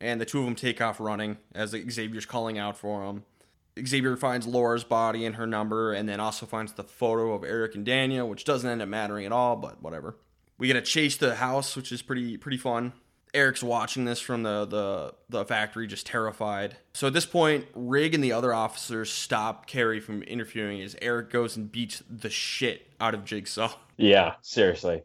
and 0.00 0.20
the 0.20 0.24
two 0.24 0.38
of 0.40 0.44
them 0.44 0.54
take 0.54 0.80
off 0.80 1.00
running 1.00 1.38
as 1.54 1.70
Xavier's 1.70 2.26
calling 2.26 2.58
out 2.58 2.76
for 2.76 3.04
him. 3.04 3.24
Xavier 3.86 4.16
finds 4.16 4.46
Laura's 4.46 4.84
body 4.84 5.24
and 5.24 5.36
her 5.36 5.46
number, 5.46 5.92
and 5.92 6.08
then 6.08 6.18
also 6.18 6.46
finds 6.46 6.72
the 6.72 6.82
photo 6.82 7.32
of 7.34 7.44
Eric 7.44 7.74
and 7.74 7.84
Daniel, 7.86 8.28
which 8.28 8.44
doesn't 8.44 8.68
end 8.68 8.82
up 8.82 8.88
mattering 8.88 9.24
at 9.24 9.32
all, 9.32 9.54
but 9.56 9.80
whatever. 9.82 10.16
We 10.58 10.66
get 10.66 10.74
to 10.74 10.82
chase 10.82 11.16
to 11.18 11.26
the 11.26 11.36
house, 11.36 11.76
which 11.76 11.92
is 11.92 12.02
pretty 12.02 12.36
pretty 12.36 12.56
fun. 12.58 12.92
Eric's 13.34 13.62
watching 13.62 14.04
this 14.04 14.20
from 14.20 14.42
the, 14.42 14.64
the 14.64 15.14
the 15.28 15.44
factory, 15.44 15.86
just 15.86 16.06
terrified. 16.06 16.76
So 16.94 17.06
at 17.08 17.12
this 17.12 17.26
point, 17.26 17.66
Rigg 17.74 18.14
and 18.14 18.24
the 18.24 18.32
other 18.32 18.54
officers 18.54 19.10
stop 19.10 19.66
Kerry 19.66 20.00
from 20.00 20.22
interviewing 20.26 20.80
as 20.82 20.96
Eric 21.02 21.30
goes 21.30 21.56
and 21.56 21.70
beats 21.70 22.02
the 22.08 22.30
shit 22.30 22.88
out 23.00 23.14
of 23.14 23.24
Jigsaw. 23.24 23.72
Yeah. 23.96 24.34
Seriously. 24.42 25.02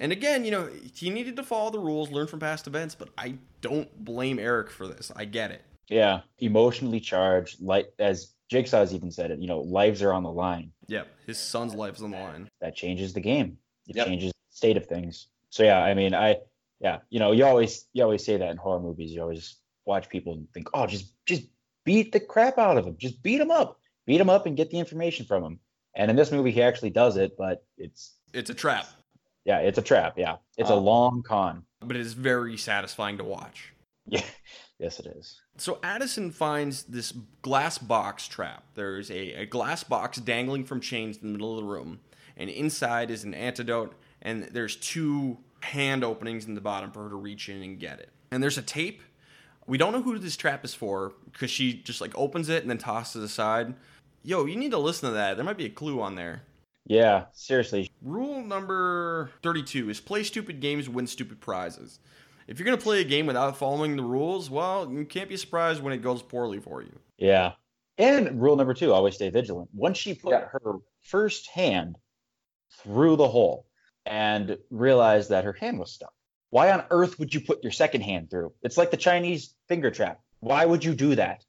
And 0.00 0.12
again, 0.12 0.44
you 0.44 0.50
know, 0.50 0.68
he 0.94 1.10
needed 1.10 1.36
to 1.36 1.42
follow 1.42 1.70
the 1.70 1.80
rules, 1.80 2.10
learn 2.10 2.26
from 2.28 2.38
past 2.40 2.66
events, 2.66 2.94
but 2.94 3.08
I 3.18 3.34
don't 3.60 4.04
blame 4.04 4.38
Eric 4.38 4.70
for 4.70 4.86
this. 4.86 5.10
I 5.16 5.24
get 5.24 5.50
it. 5.50 5.62
Yeah. 5.88 6.20
Emotionally 6.38 7.00
charged, 7.00 7.60
like 7.60 7.92
as 7.98 8.34
Jigsaw's 8.48 8.94
even 8.94 9.10
said 9.10 9.30
it, 9.30 9.40
you 9.40 9.48
know, 9.48 9.60
lives 9.60 10.02
are 10.02 10.12
on 10.12 10.22
the 10.22 10.30
line. 10.30 10.70
Yep, 10.86 11.08
his 11.26 11.38
son's 11.38 11.74
life 11.74 11.96
is 11.96 12.02
on 12.02 12.12
the 12.12 12.18
line. 12.18 12.48
That 12.60 12.74
changes 12.74 13.12
the 13.12 13.20
game. 13.20 13.58
It 13.88 13.96
Yep. 13.96 14.06
changes 14.06 14.32
the 14.32 14.56
state 14.56 14.76
of 14.76 14.86
things. 14.86 15.28
So 15.50 15.64
yeah, 15.64 15.82
I 15.82 15.94
mean, 15.94 16.14
I 16.14 16.36
yeah, 16.80 16.98
you 17.10 17.18
know, 17.18 17.32
you 17.32 17.44
always 17.44 17.86
you 17.92 18.02
always 18.02 18.24
say 18.24 18.36
that 18.36 18.50
in 18.50 18.56
horror 18.56 18.80
movies. 18.80 19.12
You 19.12 19.22
always 19.22 19.56
watch 19.84 20.08
people 20.08 20.34
and 20.34 20.46
think, 20.52 20.68
oh, 20.74 20.86
just 20.86 21.12
just 21.26 21.44
beat 21.84 22.12
the 22.12 22.20
crap 22.20 22.58
out 22.58 22.76
of 22.76 22.84
them, 22.84 22.96
Just 22.98 23.22
beat 23.22 23.38
them 23.38 23.50
up. 23.50 23.80
Beat 24.06 24.18
them 24.18 24.30
up 24.30 24.46
and 24.46 24.56
get 24.56 24.70
the 24.70 24.78
information 24.78 25.26
from 25.26 25.42
them. 25.42 25.60
And 25.94 26.10
in 26.10 26.16
this 26.16 26.30
movie, 26.32 26.50
he 26.50 26.62
actually 26.62 26.90
does 26.90 27.16
it, 27.16 27.32
but 27.36 27.64
it's 27.76 28.14
It's 28.32 28.50
a 28.50 28.54
trap, 28.54 28.86
yeah, 29.44 29.58
it's 29.58 29.78
a 29.78 29.82
trap. 29.82 30.14
Yeah, 30.18 30.36
it's 30.56 30.70
a 30.70 30.74
Um, 30.74 30.84
long 30.84 31.22
con. 31.22 31.64
but 31.80 31.96
it 31.96 32.00
is 32.00 32.12
very 32.14 32.56
satisfying 32.56 33.18
to 33.18 33.24
watch. 33.24 33.72
Yeah, 34.10 34.22
yes, 34.78 35.00
it 35.00 35.06
is. 35.18 35.38
So 35.58 35.78
Addison 35.82 36.30
finds 36.30 36.84
this 36.84 37.12
glass 37.42 37.76
box 37.76 38.26
trap. 38.26 38.64
There's 38.74 39.10
a, 39.10 39.42
a 39.42 39.44
glass 39.44 39.84
box 39.84 40.16
dangling 40.16 40.64
from 40.64 40.80
chains 40.80 41.18
in 41.18 41.26
the 41.26 41.32
middle 41.32 41.58
of 41.58 41.62
the 41.62 41.70
room, 41.70 42.00
and 42.34 42.48
inside 42.48 43.10
is 43.10 43.24
an 43.24 43.34
antidote, 43.34 43.94
and 44.22 44.44
there's 44.44 44.76
two 44.76 45.36
hand 45.60 46.04
openings 46.04 46.46
in 46.46 46.54
the 46.54 46.60
bottom 46.60 46.90
for 46.90 47.04
her 47.04 47.08
to 47.10 47.16
reach 47.16 47.48
in 47.48 47.62
and 47.62 47.78
get 47.78 48.00
it. 48.00 48.10
And 48.30 48.42
there's 48.42 48.58
a 48.58 48.62
tape. 48.62 49.02
We 49.66 49.78
don't 49.78 49.92
know 49.92 50.02
who 50.02 50.18
this 50.18 50.36
trap 50.36 50.64
is 50.64 50.74
for 50.74 51.12
because 51.30 51.50
she 51.50 51.74
just 51.74 52.00
like 52.00 52.16
opens 52.16 52.48
it 52.48 52.62
and 52.62 52.70
then 52.70 52.78
tosses 52.78 53.22
it 53.22 53.26
aside. 53.26 53.74
Yo, 54.22 54.46
you 54.46 54.56
need 54.56 54.70
to 54.70 54.78
listen 54.78 55.08
to 55.08 55.14
that. 55.14 55.36
There 55.36 55.44
might 55.44 55.58
be 55.58 55.66
a 55.66 55.70
clue 55.70 56.00
on 56.00 56.14
there. 56.14 56.42
Yeah, 56.86 57.26
seriously. 57.32 57.90
Rule 58.02 58.42
number 58.42 59.30
32 59.42 59.90
is 59.90 60.00
play 60.00 60.22
stupid 60.22 60.60
games, 60.60 60.88
win 60.88 61.06
stupid 61.06 61.40
prizes. 61.40 61.98
If 62.46 62.58
you're 62.58 62.64
going 62.64 62.78
to 62.78 62.82
play 62.82 63.02
a 63.02 63.04
game 63.04 63.26
without 63.26 63.58
following 63.58 63.94
the 63.94 64.02
rules, 64.02 64.48
well, 64.48 64.90
you 64.90 65.04
can't 65.04 65.28
be 65.28 65.36
surprised 65.36 65.82
when 65.82 65.92
it 65.92 65.98
goes 65.98 66.22
poorly 66.22 66.60
for 66.60 66.80
you. 66.80 66.98
Yeah. 67.18 67.52
And 67.98 68.40
rule 68.40 68.56
number 68.56 68.72
two, 68.72 68.92
always 68.94 69.16
stay 69.16 69.28
vigilant. 69.28 69.68
Once 69.74 69.98
she 69.98 70.14
put 70.14 70.32
Yeah. 70.32 70.46
her 70.52 70.76
first 71.02 71.48
hand 71.48 71.96
through 72.82 73.16
the 73.16 73.28
hole 73.28 73.66
and 74.08 74.58
realized 74.70 75.30
that 75.30 75.44
her 75.44 75.52
hand 75.52 75.78
was 75.78 75.92
stuck, 75.92 76.12
why 76.50 76.70
on 76.72 76.84
earth 76.90 77.18
would 77.18 77.34
you 77.34 77.40
put 77.40 77.62
your 77.62 77.72
second 77.72 78.00
hand 78.00 78.30
through? 78.30 78.52
It's 78.62 78.78
like 78.78 78.90
the 78.90 78.96
Chinese 78.96 79.54
finger 79.68 79.90
trap. 79.90 80.20
Why 80.40 80.64
would 80.64 80.84
you 80.84 80.94
do 80.94 81.14
that? 81.16 81.44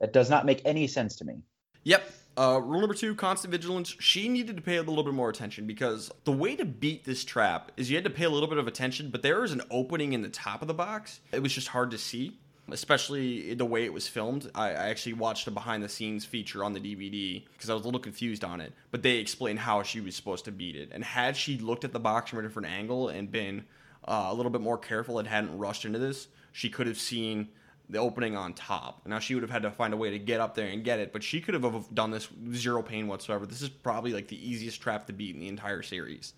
That 0.00 0.12
does 0.12 0.28
not 0.28 0.46
make 0.46 0.62
any 0.64 0.88
sense 0.88 1.16
to 1.16 1.24
me. 1.24 1.42
Yep. 1.84 2.02
Uh, 2.36 2.60
rule 2.62 2.80
number 2.80 2.94
two, 2.94 3.14
constant 3.14 3.52
vigilance. 3.52 3.94
She 4.00 4.28
needed 4.28 4.56
to 4.56 4.62
pay 4.62 4.76
a 4.76 4.82
little 4.82 5.04
bit 5.04 5.12
more 5.14 5.28
attention 5.28 5.66
because 5.66 6.10
the 6.24 6.32
way 6.32 6.56
to 6.56 6.64
beat 6.64 7.04
this 7.04 7.24
trap 7.24 7.70
is 7.76 7.90
you 7.90 7.96
had 7.96 8.04
to 8.04 8.10
pay 8.10 8.24
a 8.24 8.30
little 8.30 8.48
bit 8.48 8.58
of 8.58 8.66
attention, 8.66 9.10
but 9.10 9.22
there 9.22 9.44
is 9.44 9.52
an 9.52 9.62
opening 9.70 10.12
in 10.12 10.22
the 10.22 10.28
top 10.28 10.62
of 10.62 10.68
the 10.68 10.74
box. 10.74 11.20
It 11.30 11.42
was 11.42 11.52
just 11.52 11.68
hard 11.68 11.90
to 11.90 11.98
see, 11.98 12.38
especially 12.70 13.54
the 13.54 13.64
way 13.64 13.84
it 13.84 13.92
was 13.92 14.06
filmed. 14.06 14.50
I, 14.54 14.70
I 14.70 14.88
actually 14.88 15.14
watched 15.14 15.46
a 15.46 15.50
behind 15.50 15.82
the 15.82 15.88
scenes 15.88 16.24
feature 16.24 16.62
on 16.64 16.72
the 16.72 16.80
DVD 16.80 17.44
because 17.52 17.70
I 17.70 17.74
was 17.74 17.82
a 17.82 17.86
little 17.86 18.00
confused 18.00 18.44
on 18.44 18.60
it, 18.60 18.72
but 18.90 19.02
they 19.02 19.16
explained 19.16 19.58
how 19.58 19.82
she 19.82 20.00
was 20.00 20.14
supposed 20.14 20.44
to 20.44 20.52
beat 20.52 20.76
it. 20.76 20.90
And 20.92 21.02
had 21.02 21.36
she 21.36 21.58
looked 21.58 21.84
at 21.84 21.92
the 21.92 22.00
box 22.00 22.30
from 22.30 22.38
a 22.38 22.42
different 22.42 22.68
angle 22.68 23.08
and 23.08 23.30
been 23.30 23.64
uh, 24.06 24.28
a 24.30 24.34
little 24.34 24.50
bit 24.50 24.60
more 24.60 24.78
careful 24.78 25.18
and 25.18 25.26
hadn't 25.26 25.56
rushed 25.58 25.84
into 25.84 25.98
this, 25.98 26.28
she 26.52 26.68
could 26.68 26.86
have 26.86 26.98
seen 26.98 27.48
the 27.88 27.98
opening 27.98 28.36
on 28.36 28.54
top. 28.54 29.06
Now 29.06 29.18
she 29.18 29.34
would 29.34 29.42
have 29.42 29.50
had 29.50 29.62
to 29.62 29.70
find 29.70 29.92
a 29.92 29.96
way 29.96 30.10
to 30.10 30.18
get 30.18 30.40
up 30.40 30.54
there 30.54 30.68
and 30.68 30.84
get 30.84 30.98
it, 30.98 31.12
but 31.12 31.22
she 31.22 31.40
could 31.40 31.54
have 31.54 31.94
done 31.94 32.10
this 32.10 32.28
zero 32.54 32.82
pain 32.82 33.06
whatsoever. 33.06 33.44
This 33.44 33.62
is 33.62 33.68
probably 33.68 34.12
like 34.12 34.28
the 34.28 34.48
easiest 34.48 34.80
trap 34.80 35.06
to 35.06 35.12
beat 35.12 35.34
in 35.34 35.40
the 35.40 35.48
entire 35.48 35.82
series. 35.82 36.34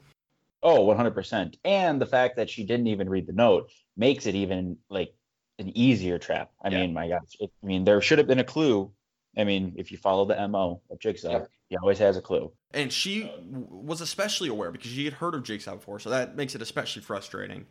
Oh, 0.62 0.86
100%. 0.86 1.56
And 1.64 2.00
the 2.00 2.06
fact 2.06 2.36
that 2.36 2.48
she 2.48 2.64
didn't 2.64 2.86
even 2.86 3.08
read 3.08 3.26
the 3.26 3.34
note 3.34 3.70
makes 3.96 4.24
it 4.24 4.34
even 4.34 4.78
like 4.88 5.14
an 5.58 5.76
easier 5.76 6.18
trap. 6.18 6.50
I 6.62 6.68
Yeah. 6.70 6.80
mean, 6.80 6.94
my 6.94 7.08
gosh. 7.08 7.36
It, 7.40 7.50
I 7.62 7.66
mean, 7.66 7.84
there 7.84 8.00
should 8.00 8.18
have 8.18 8.26
been 8.26 8.40
a 8.40 8.44
clue. 8.44 8.92
I 9.36 9.44
mean, 9.44 9.74
if 9.76 9.90
you 9.90 9.98
follow 9.98 10.24
the 10.24 10.48
MO 10.48 10.80
of 10.90 10.98
Jigsaw, 11.00 11.30
Yep. 11.32 11.48
he 11.68 11.76
always 11.76 11.98
has 11.98 12.16
a 12.16 12.22
clue. 12.22 12.52
And 12.72 12.92
she 12.92 13.22
w- 13.24 13.66
was 13.68 14.00
especially 14.00 14.48
aware 14.48 14.70
because 14.70 14.90
she 14.90 15.04
had 15.04 15.14
heard 15.14 15.34
of 15.34 15.42
Jigsaw 15.42 15.76
before, 15.76 15.98
so 15.98 16.10
that 16.10 16.36
makes 16.36 16.54
it 16.54 16.62
especially 16.62 17.02
frustrating. 17.02 17.66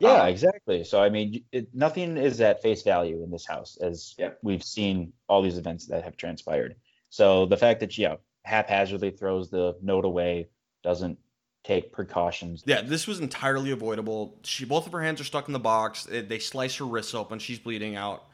Yeah, 0.00 0.22
Um, 0.22 0.28
exactly. 0.28 0.82
So 0.84 1.02
I 1.02 1.08
mean, 1.08 1.44
it, 1.52 1.68
nothing 1.74 2.16
is 2.16 2.40
at 2.40 2.62
face 2.62 2.82
value 2.82 3.22
in 3.22 3.30
this 3.30 3.46
house, 3.46 3.76
as 3.80 4.14
Yeah. 4.18 4.30
we've 4.42 4.64
seen 4.64 5.12
all 5.28 5.40
these 5.42 5.58
events 5.58 5.86
that 5.86 6.04
have 6.04 6.16
transpired. 6.16 6.76
So 7.10 7.46
the 7.46 7.56
fact 7.56 7.80
that 7.80 7.92
she 7.92 8.02
yeah, 8.02 8.16
haphazardly 8.44 9.10
throws 9.12 9.50
the 9.50 9.76
note 9.82 10.04
away, 10.04 10.48
doesn't 10.82 11.18
take 11.64 11.92
precautions. 11.92 12.62
Yeah, 12.66 12.82
this 12.82 13.06
was 13.06 13.20
entirely 13.20 13.70
avoidable. 13.70 14.36
She 14.44 14.64
both 14.64 14.86
of 14.86 14.92
her 14.92 15.02
hands 15.02 15.20
are 15.20 15.24
stuck 15.24 15.48
in 15.48 15.52
the 15.52 15.58
box. 15.58 16.06
They 16.10 16.38
slice 16.38 16.76
her 16.76 16.84
wrists 16.84 17.14
open. 17.14 17.38
She's 17.38 17.58
bleeding 17.58 17.96
out. 17.96 18.24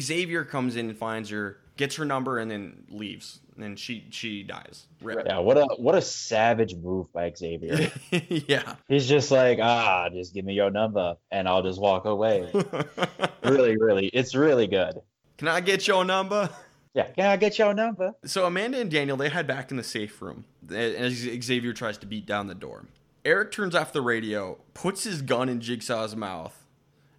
Xavier 0.00 0.44
comes 0.44 0.76
in 0.76 0.88
and 0.90 0.98
finds 0.98 1.30
her, 1.30 1.58
gets 1.76 1.96
her 1.96 2.04
number, 2.04 2.38
and 2.38 2.50
then 2.50 2.84
leaves. 2.90 3.40
And 3.58 3.76
she 3.76 4.06
she 4.10 4.44
dies. 4.44 4.86
Rip. 5.02 5.26
Yeah, 5.26 5.40
what 5.40 5.58
a 5.58 5.66
what 5.78 5.96
a 5.96 6.02
savage 6.02 6.76
move 6.76 7.12
by 7.12 7.32
Xavier. 7.36 7.90
yeah. 8.28 8.76
He's 8.86 9.08
just 9.08 9.32
like, 9.32 9.58
ah, 9.60 10.08
just 10.10 10.32
give 10.32 10.44
me 10.44 10.54
your 10.54 10.70
number 10.70 11.16
and 11.32 11.48
I'll 11.48 11.64
just 11.64 11.80
walk 11.80 12.04
away. 12.04 12.48
really, 13.44 13.76
really, 13.76 14.06
it's 14.08 14.36
really 14.36 14.68
good. 14.68 15.00
Can 15.38 15.48
I 15.48 15.60
get 15.60 15.88
your 15.88 16.04
number? 16.04 16.48
Yeah, 16.94 17.08
can 17.08 17.26
I 17.26 17.36
get 17.36 17.58
your 17.58 17.74
number? 17.74 18.14
So 18.24 18.46
Amanda 18.46 18.80
and 18.80 18.90
Daniel 18.90 19.16
they 19.16 19.28
head 19.28 19.46
back 19.46 19.70
in 19.70 19.76
the 19.76 19.84
safe 19.84 20.20
room 20.20 20.44
as 20.72 21.12
Xavier 21.14 21.72
tries 21.72 21.98
to 21.98 22.06
beat 22.06 22.26
down 22.26 22.46
the 22.46 22.54
door. 22.54 22.86
Eric 23.24 23.52
turns 23.52 23.74
off 23.74 23.92
the 23.92 24.00
radio, 24.00 24.58
puts 24.74 25.04
his 25.04 25.22
gun 25.22 25.48
in 25.48 25.60
Jigsaw's 25.60 26.16
mouth, 26.16 26.64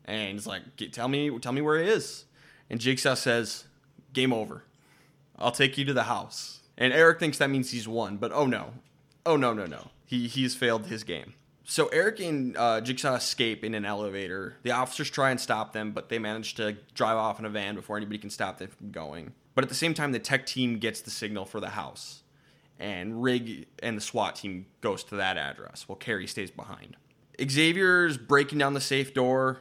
and 0.05 0.37
is 0.37 0.47
like, 0.47 0.75
"Get- 0.75 0.91
"Tell 0.93 1.07
me, 1.07 1.37
tell 1.39 1.51
me 1.51 1.61
where 1.61 1.81
he 1.81 1.89
is." 1.89 2.25
And 2.69 2.79
Jigsaw 2.79 3.13
says, 3.15 3.65
"Game 4.13 4.33
over. 4.33 4.63
I'll 5.37 5.51
take 5.51 5.77
you 5.77 5.85
to 5.85 5.93
the 5.93 6.03
house." 6.03 6.61
And 6.77 6.93
Eric 6.93 7.19
thinks 7.19 7.37
that 7.37 7.49
means 7.49 7.71
he's 7.71 7.87
won, 7.87 8.17
but 8.17 8.31
oh 8.33 8.45
no, 8.47 8.73
oh 9.25 9.35
no, 9.35 9.53
no, 9.53 9.65
no, 9.65 9.89
he 10.05 10.27
he's 10.27 10.55
failed 10.55 10.87
his 10.87 11.03
game. 11.03 11.33
So 11.63 11.87
Eric 11.89 12.19
and 12.21 12.57
uh, 12.57 12.81
Jigsaw 12.81 13.15
escape 13.15 13.63
in 13.63 13.75
an 13.75 13.85
elevator. 13.85 14.55
The 14.63 14.71
officers 14.71 15.11
try 15.11 15.29
and 15.29 15.39
stop 15.39 15.73
them, 15.73 15.91
but 15.91 16.09
they 16.09 16.17
manage 16.17 16.55
to 16.55 16.77
drive 16.95 17.17
off 17.17 17.37
in 17.37 17.45
a 17.45 17.49
van 17.49 17.75
before 17.75 17.95
anybody 17.97 18.17
can 18.17 18.31
stop 18.31 18.57
them 18.57 18.69
from 18.69 18.89
going. 18.91 19.33
But 19.59 19.65
at 19.65 19.69
the 19.69 19.75
same 19.75 19.93
time, 19.93 20.13
the 20.13 20.19
tech 20.19 20.45
team 20.45 20.77
gets 20.79 21.01
the 21.01 21.09
signal 21.09 21.43
for 21.43 21.59
the 21.59 21.71
house, 21.71 22.23
and 22.79 23.21
Rigg 23.21 23.67
and 23.83 23.97
the 23.97 24.01
SWAT 24.01 24.37
team 24.37 24.67
goes 24.79 25.03
to 25.03 25.17
that 25.17 25.35
address 25.35 25.83
while 25.85 25.97
Kerry 25.97 26.27
stays 26.27 26.49
behind. 26.49 26.95
Xavier's 27.41 28.17
breaking 28.17 28.57
down 28.57 28.73
the 28.73 28.79
safe 28.79 29.13
door, 29.13 29.59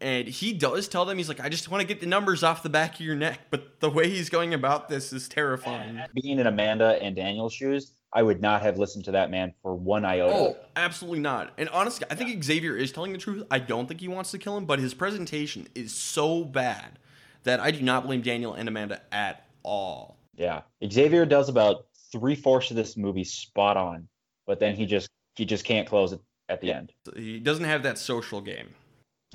and 0.00 0.26
he 0.26 0.54
does 0.54 0.88
tell 0.88 1.04
them 1.04 1.18
he's 1.18 1.28
like, 1.28 1.40
"I 1.40 1.50
just 1.50 1.68
want 1.68 1.82
to 1.82 1.86
get 1.86 2.00
the 2.00 2.06
numbers 2.06 2.42
off 2.42 2.62
the 2.62 2.70
back 2.70 2.94
of 2.94 3.00
your 3.02 3.16
neck." 3.16 3.38
But 3.50 3.80
the 3.80 3.90
way 3.90 4.08
he's 4.08 4.30
going 4.30 4.54
about 4.54 4.88
this 4.88 5.12
is 5.12 5.28
terrifying. 5.28 6.00
Being 6.14 6.38
in 6.38 6.46
Amanda 6.46 6.98
and 7.02 7.14
Daniel's 7.14 7.52
shoes, 7.52 7.92
I 8.14 8.22
would 8.22 8.40
not 8.40 8.62
have 8.62 8.78
listened 8.78 9.04
to 9.04 9.10
that 9.10 9.30
man 9.30 9.52
for 9.60 9.74
one 9.74 10.06
iota. 10.06 10.32
Oh, 10.34 10.56
absolutely 10.74 11.20
not. 11.20 11.52
And 11.58 11.68
honestly, 11.68 12.06
I 12.10 12.14
think 12.14 12.42
Xavier 12.42 12.78
is 12.78 12.92
telling 12.92 13.12
the 13.12 13.18
truth. 13.18 13.44
I 13.50 13.58
don't 13.58 13.88
think 13.88 14.00
he 14.00 14.08
wants 14.08 14.30
to 14.30 14.38
kill 14.38 14.56
him, 14.56 14.64
but 14.64 14.78
his 14.78 14.94
presentation 14.94 15.68
is 15.74 15.94
so 15.94 16.46
bad 16.46 16.98
that 17.44 17.60
I 17.60 17.70
do 17.70 17.82
not 17.82 18.04
blame 18.04 18.22
Daniel 18.22 18.54
and 18.54 18.68
Amanda 18.68 19.00
at 19.12 19.46
all. 19.62 20.18
Yeah, 20.36 20.62
Xavier 20.90 21.24
does 21.24 21.48
about 21.48 21.86
three 22.10 22.34
fourths 22.34 22.70
of 22.70 22.76
this 22.76 22.96
movie 22.96 23.24
spot 23.24 23.76
on, 23.76 24.08
but 24.46 24.58
then 24.58 24.74
he 24.74 24.86
just 24.86 25.08
he 25.36 25.44
just 25.44 25.64
can't 25.64 25.88
close 25.88 26.12
it 26.12 26.20
at 26.48 26.60
the 26.60 26.72
end. 26.72 26.92
He 27.16 27.38
doesn't 27.38 27.64
have 27.64 27.82
that 27.84 27.98
social 27.98 28.40
game, 28.40 28.74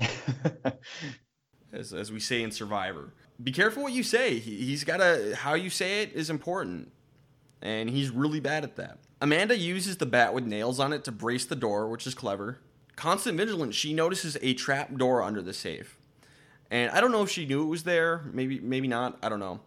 as, 1.72 1.92
as 1.92 2.12
we 2.12 2.20
say 2.20 2.42
in 2.42 2.50
Survivor. 2.50 3.14
Be 3.42 3.52
careful 3.52 3.84
what 3.84 3.92
you 3.92 4.02
say. 4.02 4.38
He, 4.38 4.56
he's 4.56 4.84
got 4.84 5.00
a 5.00 5.34
how 5.36 5.54
you 5.54 5.70
say 5.70 6.02
it 6.02 6.12
is 6.12 6.28
important, 6.28 6.92
and 7.62 7.88
he's 7.88 8.10
really 8.10 8.40
bad 8.40 8.64
at 8.64 8.76
that. 8.76 8.98
Amanda 9.22 9.56
uses 9.56 9.98
the 9.98 10.06
bat 10.06 10.32
with 10.34 10.44
nails 10.44 10.80
on 10.80 10.92
it 10.92 11.04
to 11.04 11.12
brace 11.12 11.44
the 11.44 11.56
door, 11.56 11.88
which 11.88 12.06
is 12.06 12.14
clever. 12.14 12.60
Constant 12.96 13.36
vigilance, 13.36 13.74
she 13.74 13.94
notices 13.94 14.36
a 14.42 14.54
trap 14.54 14.96
door 14.96 15.22
under 15.22 15.40
the 15.42 15.52
safe. 15.52 15.99
And 16.70 16.90
I 16.92 17.00
don't 17.00 17.12
know 17.12 17.22
if 17.22 17.30
she 17.30 17.46
knew 17.46 17.62
it 17.62 17.66
was 17.66 17.82
there, 17.82 18.22
maybe 18.32 18.60
maybe 18.60 18.88
not, 18.88 19.18
I 19.22 19.28
don't 19.28 19.40
know. 19.40 19.60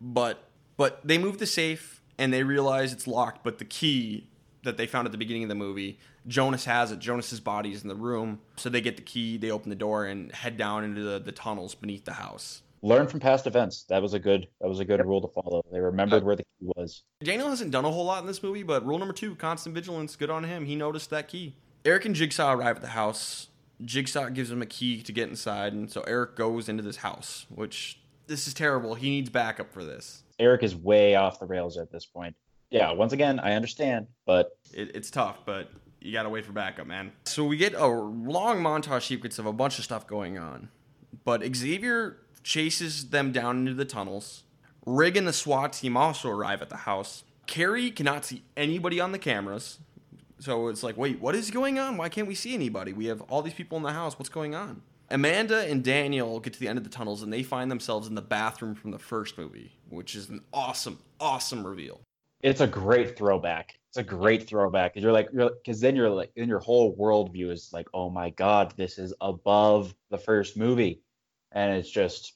But 0.00 0.48
but 0.76 1.00
they 1.04 1.18
move 1.18 1.38
the 1.38 1.46
safe 1.46 2.02
and 2.18 2.32
they 2.32 2.42
realize 2.42 2.92
it's 2.92 3.06
locked, 3.06 3.42
but 3.42 3.58
the 3.58 3.64
key 3.64 4.28
that 4.62 4.76
they 4.76 4.86
found 4.86 5.06
at 5.06 5.12
the 5.12 5.18
beginning 5.18 5.42
of 5.42 5.48
the 5.48 5.54
movie, 5.54 5.98
Jonas 6.26 6.64
has 6.64 6.90
it. 6.90 6.98
Jonas's 6.98 7.40
body 7.40 7.72
is 7.72 7.82
in 7.82 7.88
the 7.88 7.94
room. 7.94 8.40
So 8.56 8.68
they 8.70 8.80
get 8.80 8.96
the 8.96 9.02
key, 9.02 9.36
they 9.36 9.50
open 9.50 9.68
the 9.68 9.76
door 9.76 10.06
and 10.06 10.32
head 10.32 10.56
down 10.56 10.84
into 10.84 11.02
the, 11.02 11.18
the 11.18 11.32
tunnels 11.32 11.74
beneath 11.74 12.04
the 12.04 12.14
house. 12.14 12.62
Learn 12.82 13.06
from 13.08 13.18
past 13.18 13.46
events. 13.46 13.84
That 13.88 14.02
was 14.02 14.12
a 14.12 14.18
good 14.18 14.46
that 14.60 14.68
was 14.68 14.78
a 14.78 14.84
good 14.84 15.04
rule 15.04 15.20
to 15.22 15.28
follow. 15.28 15.62
They 15.72 15.80
remembered 15.80 16.22
uh, 16.22 16.26
where 16.26 16.36
the 16.36 16.42
key 16.42 16.70
was. 16.76 17.02
Daniel 17.22 17.48
hasn't 17.48 17.70
done 17.70 17.84
a 17.84 17.90
whole 17.90 18.04
lot 18.04 18.20
in 18.20 18.26
this 18.26 18.42
movie, 18.42 18.62
but 18.62 18.86
rule 18.86 18.98
number 18.98 19.14
two, 19.14 19.34
constant 19.36 19.74
vigilance, 19.74 20.16
good 20.16 20.30
on 20.30 20.44
him. 20.44 20.66
He 20.66 20.76
noticed 20.76 21.10
that 21.10 21.26
key. 21.28 21.56
Eric 21.86 22.04
and 22.04 22.14
Jigsaw 22.14 22.52
arrive 22.52 22.76
at 22.76 22.82
the 22.82 22.88
house. 22.88 23.48
Jigsaw 23.82 24.28
gives 24.30 24.50
him 24.50 24.62
a 24.62 24.66
key 24.66 25.02
to 25.02 25.12
get 25.12 25.28
inside, 25.28 25.72
and 25.72 25.90
so 25.90 26.02
Eric 26.02 26.36
goes 26.36 26.68
into 26.68 26.82
this 26.82 26.96
house, 26.96 27.46
which 27.48 28.00
this 28.26 28.46
is 28.46 28.54
terrible. 28.54 28.94
He 28.94 29.10
needs 29.10 29.30
backup 29.30 29.72
for 29.72 29.84
this. 29.84 30.22
Eric 30.38 30.62
is 30.62 30.74
way 30.74 31.14
off 31.14 31.38
the 31.40 31.46
rails 31.46 31.76
at 31.76 31.90
this 31.90 32.06
point. 32.06 32.34
Yeah, 32.70 32.92
once 32.92 33.12
again, 33.12 33.38
I 33.38 33.54
understand, 33.54 34.06
but 34.26 34.56
It, 34.72 34.94
it's 34.94 35.10
tough, 35.10 35.38
but 35.44 35.70
you 36.00 36.12
gotta 36.12 36.28
wait 36.28 36.44
for 36.44 36.52
backup, 36.52 36.86
man. 36.86 37.12
So 37.24 37.44
we 37.44 37.56
get 37.56 37.74
a 37.74 37.86
long 37.86 38.60
montage 38.60 39.06
sequence 39.06 39.38
of 39.38 39.46
a 39.46 39.52
bunch 39.52 39.78
of 39.78 39.84
stuff 39.84 40.06
going 40.06 40.38
on, 40.38 40.68
but 41.24 41.42
Xavier 41.54 42.18
chases 42.42 43.10
them 43.10 43.32
down 43.32 43.58
into 43.58 43.74
the 43.74 43.84
tunnels. 43.84 44.44
Rigg 44.86 45.16
and 45.16 45.26
the 45.26 45.32
SWAT 45.32 45.72
team 45.72 45.96
also 45.96 46.28
arrive 46.28 46.60
at 46.62 46.68
the 46.68 46.78
house. 46.78 47.24
Kerry 47.46 47.90
cannot 47.90 48.24
see 48.24 48.42
anybody 48.56 49.00
on 49.00 49.12
the 49.12 49.18
cameras, 49.18 49.78
so 50.44 50.68
it's 50.68 50.82
like, 50.82 50.98
wait, 50.98 51.20
what 51.20 51.34
is 51.34 51.50
going 51.50 51.78
on? 51.78 51.96
Why 51.96 52.10
can't 52.10 52.28
we 52.28 52.34
see 52.34 52.52
anybody? 52.52 52.92
We 52.92 53.06
have 53.06 53.22
all 53.22 53.40
these 53.40 53.54
people 53.54 53.78
in 53.78 53.82
the 53.82 53.92
house. 53.92 54.18
What's 54.18 54.28
going 54.28 54.54
on? 54.54 54.82
Amanda 55.10 55.66
and 55.70 55.82
Daniel 55.82 56.38
get 56.38 56.52
to 56.52 56.60
the 56.60 56.68
end 56.68 56.76
of 56.76 56.84
the 56.84 56.90
tunnels 56.90 57.22
and 57.22 57.32
they 57.32 57.42
find 57.42 57.70
themselves 57.70 58.08
in 58.08 58.14
the 58.14 58.22
bathroom 58.22 58.74
from 58.74 58.90
the 58.90 58.98
first 58.98 59.38
movie, 59.38 59.72
which 59.88 60.14
is 60.14 60.28
an 60.28 60.42
awesome, 60.52 60.98
awesome 61.18 61.66
reveal. 61.66 62.00
it's 62.42 62.60
a 62.60 62.66
great 62.66 63.16
throwback. 63.16 63.78
It's 63.88 63.96
a 63.96 64.02
great 64.02 64.46
throwback 64.46 64.92
because 64.92 65.02
you're 65.02 65.12
like, 65.12 65.30
because 65.32 65.80
then 65.80 65.96
you're 65.96 66.10
like, 66.10 66.30
then 66.36 66.48
your 66.48 66.58
whole 66.58 66.94
worldview 66.96 67.50
is 67.50 67.70
like, 67.72 67.88
oh 67.94 68.10
my 68.10 68.30
god, 68.30 68.74
this 68.76 68.98
is 68.98 69.14
above 69.20 69.94
the 70.10 70.18
first 70.18 70.56
movie, 70.56 71.00
and 71.52 71.72
it's 71.72 71.90
just, 71.90 72.34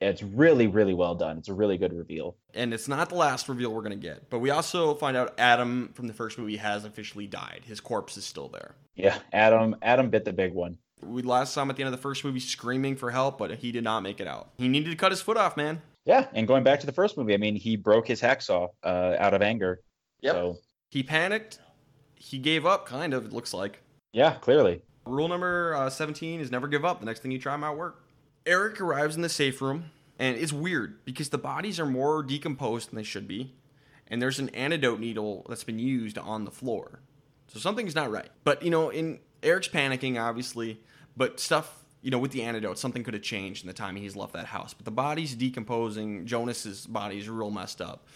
it's 0.00 0.22
really, 0.22 0.66
really 0.66 0.94
well 0.94 1.14
done. 1.14 1.38
It's 1.38 1.48
a 1.48 1.54
really 1.54 1.76
good 1.78 1.92
reveal. 1.92 2.36
and 2.54 2.72
it's 2.72 2.88
not 2.88 3.08
the 3.10 3.14
last 3.16 3.48
reveal 3.48 3.72
we're 3.72 3.82
going 3.82 3.98
to 3.98 4.08
get. 4.08 4.30
But 4.30 4.38
we 4.38 4.50
also 4.50 4.94
find 4.94 5.16
out 5.16 5.34
Adam 5.38 5.90
from 5.94 6.06
the 6.06 6.14
first 6.14 6.38
movie 6.38 6.56
has 6.56 6.84
officially 6.84 7.26
died. 7.26 7.62
His 7.66 7.80
corpse 7.80 8.16
is 8.16 8.24
still 8.24 8.48
there. 8.48 8.74
Yeah, 8.94 9.18
Adam, 9.32 9.76
Adam 9.82 10.10
bit 10.10 10.24
the 10.24 10.32
big 10.32 10.52
one. 10.54 10.78
We 11.02 11.22
last 11.22 11.54
saw 11.54 11.62
him 11.62 11.70
at 11.70 11.76
the 11.76 11.82
end 11.82 11.92
of 11.92 11.98
the 11.98 12.02
first 12.02 12.24
movie 12.24 12.40
screaming 12.40 12.96
for 12.96 13.10
help, 13.10 13.38
but 13.38 13.52
he 13.56 13.72
did 13.72 13.84
not 13.84 14.00
make 14.02 14.20
it 14.20 14.26
out. 14.26 14.50
He 14.58 14.68
needed 14.68 14.90
to 14.90 14.96
cut 14.96 15.12
his 15.12 15.22
foot 15.22 15.36
off, 15.36 15.56
man. 15.56 15.80
Yeah, 16.04 16.26
and 16.34 16.46
going 16.48 16.62
back 16.64 16.80
to 16.80 16.86
the 16.86 16.92
first 16.92 17.16
movie, 17.16 17.34
I 17.34 17.36
mean, 17.38 17.56
he 17.56 17.76
broke 17.76 18.06
his 18.08 18.20
hacksaw 18.20 18.68
uh, 18.82 19.16
out 19.18 19.32
of 19.34 19.42
anger. 19.42 19.80
Yep. 20.22 20.34
So 20.34 20.58
He 20.90 21.02
panicked. 21.02 21.58
He 22.14 22.38
gave 22.38 22.66
up, 22.66 22.84
kind 22.86 23.14
of, 23.14 23.24
it 23.26 23.32
looks 23.32 23.54
like. 23.54 23.80
yeah, 24.12 24.32
clearly. 24.34 24.82
Rule 25.06 25.28
number 25.28 25.74
uh, 25.74 25.88
17 25.88 26.40
is 26.40 26.50
never 26.50 26.68
give 26.68 26.84
up. 26.84 27.00
The 27.00 27.06
next 27.06 27.20
thing 27.20 27.30
you 27.30 27.38
try 27.38 27.56
might 27.56 27.70
work. 27.72 28.02
Eric 28.46 28.80
arrives 28.80 29.16
in 29.16 29.22
the 29.22 29.28
safe 29.28 29.60
room, 29.60 29.90
and 30.18 30.36
it's 30.36 30.52
weird 30.52 31.04
because 31.04 31.28
the 31.28 31.38
bodies 31.38 31.78
are 31.78 31.86
more 31.86 32.22
decomposed 32.22 32.90
than 32.90 32.96
they 32.96 33.02
should 33.02 33.28
be, 33.28 33.54
and 34.08 34.20
there's 34.20 34.38
an 34.38 34.48
antidote 34.50 35.00
needle 35.00 35.46
that's 35.48 35.64
been 35.64 35.78
used 35.78 36.18
on 36.18 36.44
the 36.44 36.50
floor. 36.50 37.00
So 37.48 37.58
something's 37.58 37.94
not 37.94 38.10
right. 38.10 38.30
But, 38.44 38.62
you 38.62 38.70
know, 38.70 38.90
in 38.90 39.18
Eric's 39.42 39.68
panicking, 39.68 40.20
obviously, 40.20 40.80
but 41.16 41.40
stuff, 41.40 41.84
you 42.02 42.10
know, 42.10 42.18
with 42.18 42.30
the 42.32 42.42
antidote, 42.42 42.78
something 42.78 43.02
could 43.02 43.14
have 43.14 43.22
changed 43.22 43.64
in 43.64 43.68
the 43.68 43.74
time 43.74 43.96
he's 43.96 44.16
left 44.16 44.32
that 44.34 44.46
house. 44.46 44.72
But 44.72 44.84
the 44.84 44.90
body's 44.90 45.34
decomposing. 45.34 46.26
Jonas's 46.26 46.86
body 46.86 47.18
is 47.18 47.28
real 47.28 47.50
messed 47.50 47.80
up. 47.80 48.06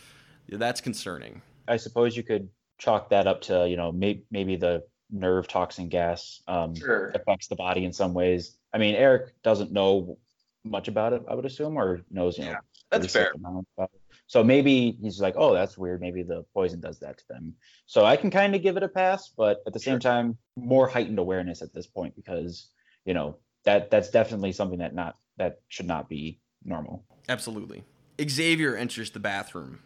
Yeah, 0.47 0.59
that's 0.59 0.81
concerning. 0.81 1.43
I 1.67 1.77
suppose 1.79 2.17
you 2.17 2.23
could 2.23 2.49
chalk 2.79 3.09
that 3.11 3.27
up 3.27 3.41
to 3.41 3.69
you 3.69 3.77
know 3.77 3.93
may- 3.93 4.23
maybe 4.31 4.57
the 4.57 4.83
nerve 5.11 5.47
toxin 5.49 5.89
gas 5.89 6.43
um, 6.49 6.75
Sure. 6.75 7.09
affects 7.15 7.47
the 7.49 7.57
body 7.57 7.85
in 7.85 7.93
some 7.93 8.15
ways. 8.15 8.57
I 8.75 8.79
mean, 8.79 8.97
Eric 8.97 9.41
doesn't 9.45 9.73
know 9.73 10.19
much 10.65 10.89
about 10.89 11.13
it, 11.13 11.23
I 11.29 11.35
would 11.35 11.47
assume, 11.47 11.77
or 11.77 12.01
knows 12.11 12.37
you 12.37 12.47
know. 12.47 12.57
pretty 12.91 13.09
sick 13.09 13.29
amount 13.35 13.67
about 13.77 13.91
it. 13.95 14.01
So 14.27 14.43
maybe 14.43 14.99
he's 15.01 15.21
like, 15.21 15.35
oh, 15.37 15.55
that's 15.55 15.79
weird. 15.79 16.01
Maybe 16.01 16.23
the 16.23 16.45
poison 16.53 16.81
does 16.81 16.99
that 17.01 17.19
to 17.19 17.25
them. 17.29 17.55
So 17.87 18.05
I 18.05 18.17
can 18.17 18.31
kind 18.31 18.55
of 18.55 18.63
give 18.63 18.77
it 18.77 18.83
a 18.83 18.89
pass, 18.89 19.29
but 19.29 19.59
at 19.67 19.73
the 19.73 19.79
same 19.79 20.01
time, 20.01 20.37
more 20.57 20.89
heightened 20.89 21.19
awareness 21.19 21.63
at 21.63 21.73
this 21.73 21.87
point 21.87 22.17
because 22.17 22.69
you 23.05 23.15
know 23.15 23.37
that 23.65 23.91
that's 23.91 24.11
definitely 24.11 24.53
something 24.53 24.79
that 24.79 24.95
not 24.95 25.17
that 25.37 25.61
should 25.69 25.87
not 25.87 26.09
be 26.09 26.41
normal. 26.65 27.05
Absolutely. 27.29 27.85
Xavier 28.21 28.77
enters 28.77 29.11
the 29.11 29.21
bathroom, 29.21 29.81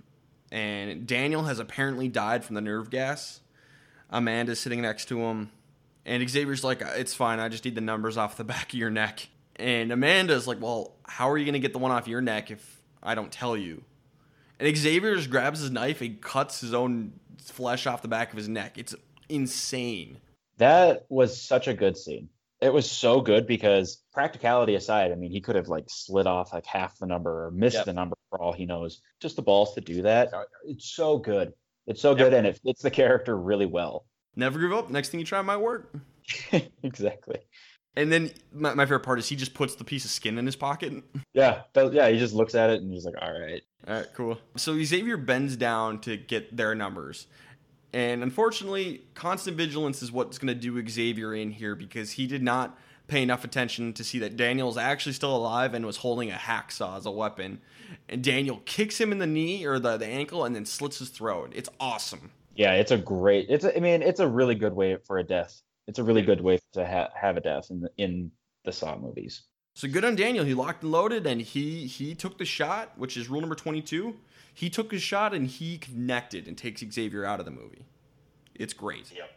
and 0.51 1.07
Daniel 1.07 1.45
has 1.45 1.59
apparently 1.59 2.09
died 2.09 2.45
from 2.45 2.55
the 2.55 2.61
nerve 2.61 2.91
gas. 2.91 3.41
Amanda's 4.11 4.61
sitting 4.61 4.81
next 4.81 5.07
to 5.09 5.21
him, 5.21 5.51
and 6.05 6.29
Xavier's 6.29 6.65
like, 6.65 6.81
"It's 6.83 7.15
fine. 7.15 7.39
I 7.41 7.49
just 7.49 7.65
need 7.65 7.75
the 7.75 7.81
numbers 7.81 8.17
off 8.17 8.37
the 8.37 8.45
back 8.55 8.73
of 8.73 8.79
your 8.79 8.91
neck." 8.91 9.29
And 9.57 9.91
Amanda's 9.93 10.47
like, 10.47 10.61
"Well, 10.61 10.95
how 11.05 11.31
are 11.31 11.39
you 11.39 11.45
gonna 11.45 11.59
get 11.59 11.73
the 11.73 11.79
one 11.79 11.91
off 11.91 12.07
your 12.09 12.21
neck 12.21 12.51
if 12.51 12.83
I 13.03 13.15
don't 13.15 13.33
tell 13.33 13.57
you?" 13.57 13.83
And 14.61 14.77
Xavier 14.77 15.15
just 15.17 15.31
grabs 15.31 15.61
his 15.61 15.71
knife 15.71 16.01
and 16.01 16.21
cuts 16.21 16.61
his 16.61 16.75
own 16.75 17.13
flesh 17.41 17.87
off 17.87 18.03
the 18.03 18.09
back 18.09 18.33
of 18.33 18.37
his 18.37 18.49
neck. 18.49 18.77
It's 18.77 18.95
insane. 19.29 20.19
That 20.59 21.07
was 21.09 21.41
such 21.41 21.69
a 21.69 21.75
good 21.75 21.97
scene. 21.97 22.29
It 22.61 22.73
was 22.73 22.91
so 22.91 23.21
good 23.21 23.47
because 23.47 24.03
practicality 24.13 24.75
aside, 24.75 25.13
I 25.13 25.15
mean, 25.15 25.31
he 25.31 25.41
could 25.41 25.55
have 25.55 25.69
like 25.69 25.85
slid 25.89 26.27
off 26.27 26.53
like 26.53 26.67
half 26.67 26.99
the 26.99 27.07
number 27.07 27.47
or 27.47 27.51
missed 27.53 27.77
Yep. 27.77 27.85
the 27.87 27.93
number 27.93 28.17
for 28.31 28.43
all 28.43 28.53
he 28.53 28.67
knows. 28.67 29.01
Just 29.21 29.37
the 29.37 29.43
balls 29.43 29.75
to 29.75 29.81
do 29.81 30.03
that. 30.03 30.31
It's 30.65 30.91
so 30.91 31.19
good. 31.19 31.53
It's 31.87 32.03
so 32.03 32.17
good 32.17 32.35
and 32.35 32.47
it 32.47 32.59
fits 32.65 32.83
the 32.83 32.91
character 32.91 33.39
really 33.39 33.67
well. 33.67 34.07
Never 34.39 34.61
give 34.61 34.73
up. 34.73 34.89
Next 34.89 35.09
thing 35.09 35.19
you 35.21 35.27
try 35.27 35.43
might 35.43 35.57
work. 35.57 35.93
exactly. 36.83 37.39
And 37.97 38.13
then 38.13 38.31
my, 38.55 38.73
my 38.75 38.85
favorite 38.85 39.01
part 39.01 39.19
is 39.19 39.29
he 39.29 39.35
just 39.35 39.53
puts 39.53 39.75
the 39.75 39.83
piece 39.83 40.05
of 40.05 40.13
skin 40.13 40.39
in 40.39 40.47
his 40.47 40.55
pocket. 40.55 41.03
Yeah. 41.35 41.63
does- 41.73 41.93
Yeah. 41.93 42.09
He 42.09 42.19
just 42.19 42.35
looks 42.35 42.55
at 42.55 42.71
it 42.71 42.81
and 42.81 42.93
he's 42.93 43.05
like, 43.05 43.17
all 43.21 43.33
right. 43.33 43.63
All 43.89 43.95
right, 43.95 44.07
cool. 44.15 44.39
So 44.57 44.81
Xavier 44.83 45.17
bends 45.17 45.57
down 45.57 46.01
to 46.03 46.17
get 46.17 46.57
their 46.57 46.75
numbers. 46.77 47.27
And 47.93 48.23
unfortunately, 48.23 49.03
constant 49.15 49.57
vigilance 49.57 50.03
is 50.03 50.13
what's 50.13 50.39
going 50.39 50.49
to 50.49 50.55
do 50.55 50.87
Xavier 50.89 51.35
in 51.35 51.51
here 51.51 51.75
because 51.75 52.13
he 52.13 52.27
did 52.29 52.43
not 52.43 52.79
pay 53.09 53.23
enough 53.23 53.43
attention 53.43 53.93
to 53.95 54.05
see 54.05 54.19
that 54.21 54.37
Daniel's 54.37 54.77
actually 54.77 55.15
still 55.15 55.35
alive 55.35 55.75
and 55.75 55.85
was 55.87 55.97
holding 55.97 56.31
a 56.31 56.35
hacksaw 56.35 56.99
as 56.99 57.07
a 57.07 57.11
weapon. 57.11 57.61
And 58.09 58.23
Daniel 58.23 58.63
kicks 58.67 59.01
him 59.01 59.11
in 59.11 59.19
the 59.19 59.27
knee 59.27 59.65
or 59.65 59.79
the, 59.81 59.97
the 59.97 60.07
ankle 60.07 60.45
and 60.45 60.55
then 60.55 60.67
slits 60.67 60.99
his 60.99 61.09
throat. 61.09 61.53
It's 61.57 61.71
awesome. 61.81 62.31
Yeah. 62.59 62.75
It's 62.75 62.91
a 62.91 62.99
great, 62.99 63.47
it's, 63.49 63.65
a, 63.65 63.75
I 63.75 63.81
mean, 63.81 64.03
it's 64.03 64.21
a 64.21 64.29
really 64.29 64.55
good 64.55 64.75
way 64.75 64.97
for 65.07 65.19
a 65.19 65.25
death. 65.25 65.63
It's 65.87 65.99
a 65.99 66.05
really 66.05 66.23
good 66.23 66.43
way 66.43 66.59
to 66.75 66.87
ha- 66.87 67.09
have 67.19 67.39
a 67.39 67.41
death 67.41 67.71
in 67.71 67.81
the, 67.81 67.91
in 67.97 68.31
the 68.65 68.73
Saw 68.73 68.99
movies. 68.99 69.45
So 69.75 69.87
good 69.87 70.05
on 70.05 70.17
Daniel. 70.17 70.45
He 70.45 70.55
locked 70.55 70.83
and 70.83 70.91
loaded 70.91 71.25
and 71.25 71.41
he 71.41 71.87
he 71.87 72.15
took 72.17 72.37
the 72.37 72.45
shot, 72.45 72.99
which 72.99 73.17
is 73.17 73.31
rule 73.31 73.41
number 73.41 73.55
22. 73.55 74.17
He 74.53 74.69
took 74.69 74.91
his 74.91 75.03
shot 75.03 75.33
and 75.33 75.47
he 75.47 75.79
connected 75.79 76.49
and 76.49 76.59
takes 76.59 76.83
Xavier 76.93 77.25
out 77.25 77.39
of 77.39 77.45
the 77.45 77.53
movie. 77.53 77.87
It's 78.57 78.73
great. 78.73 79.13
Yep. 79.15 79.31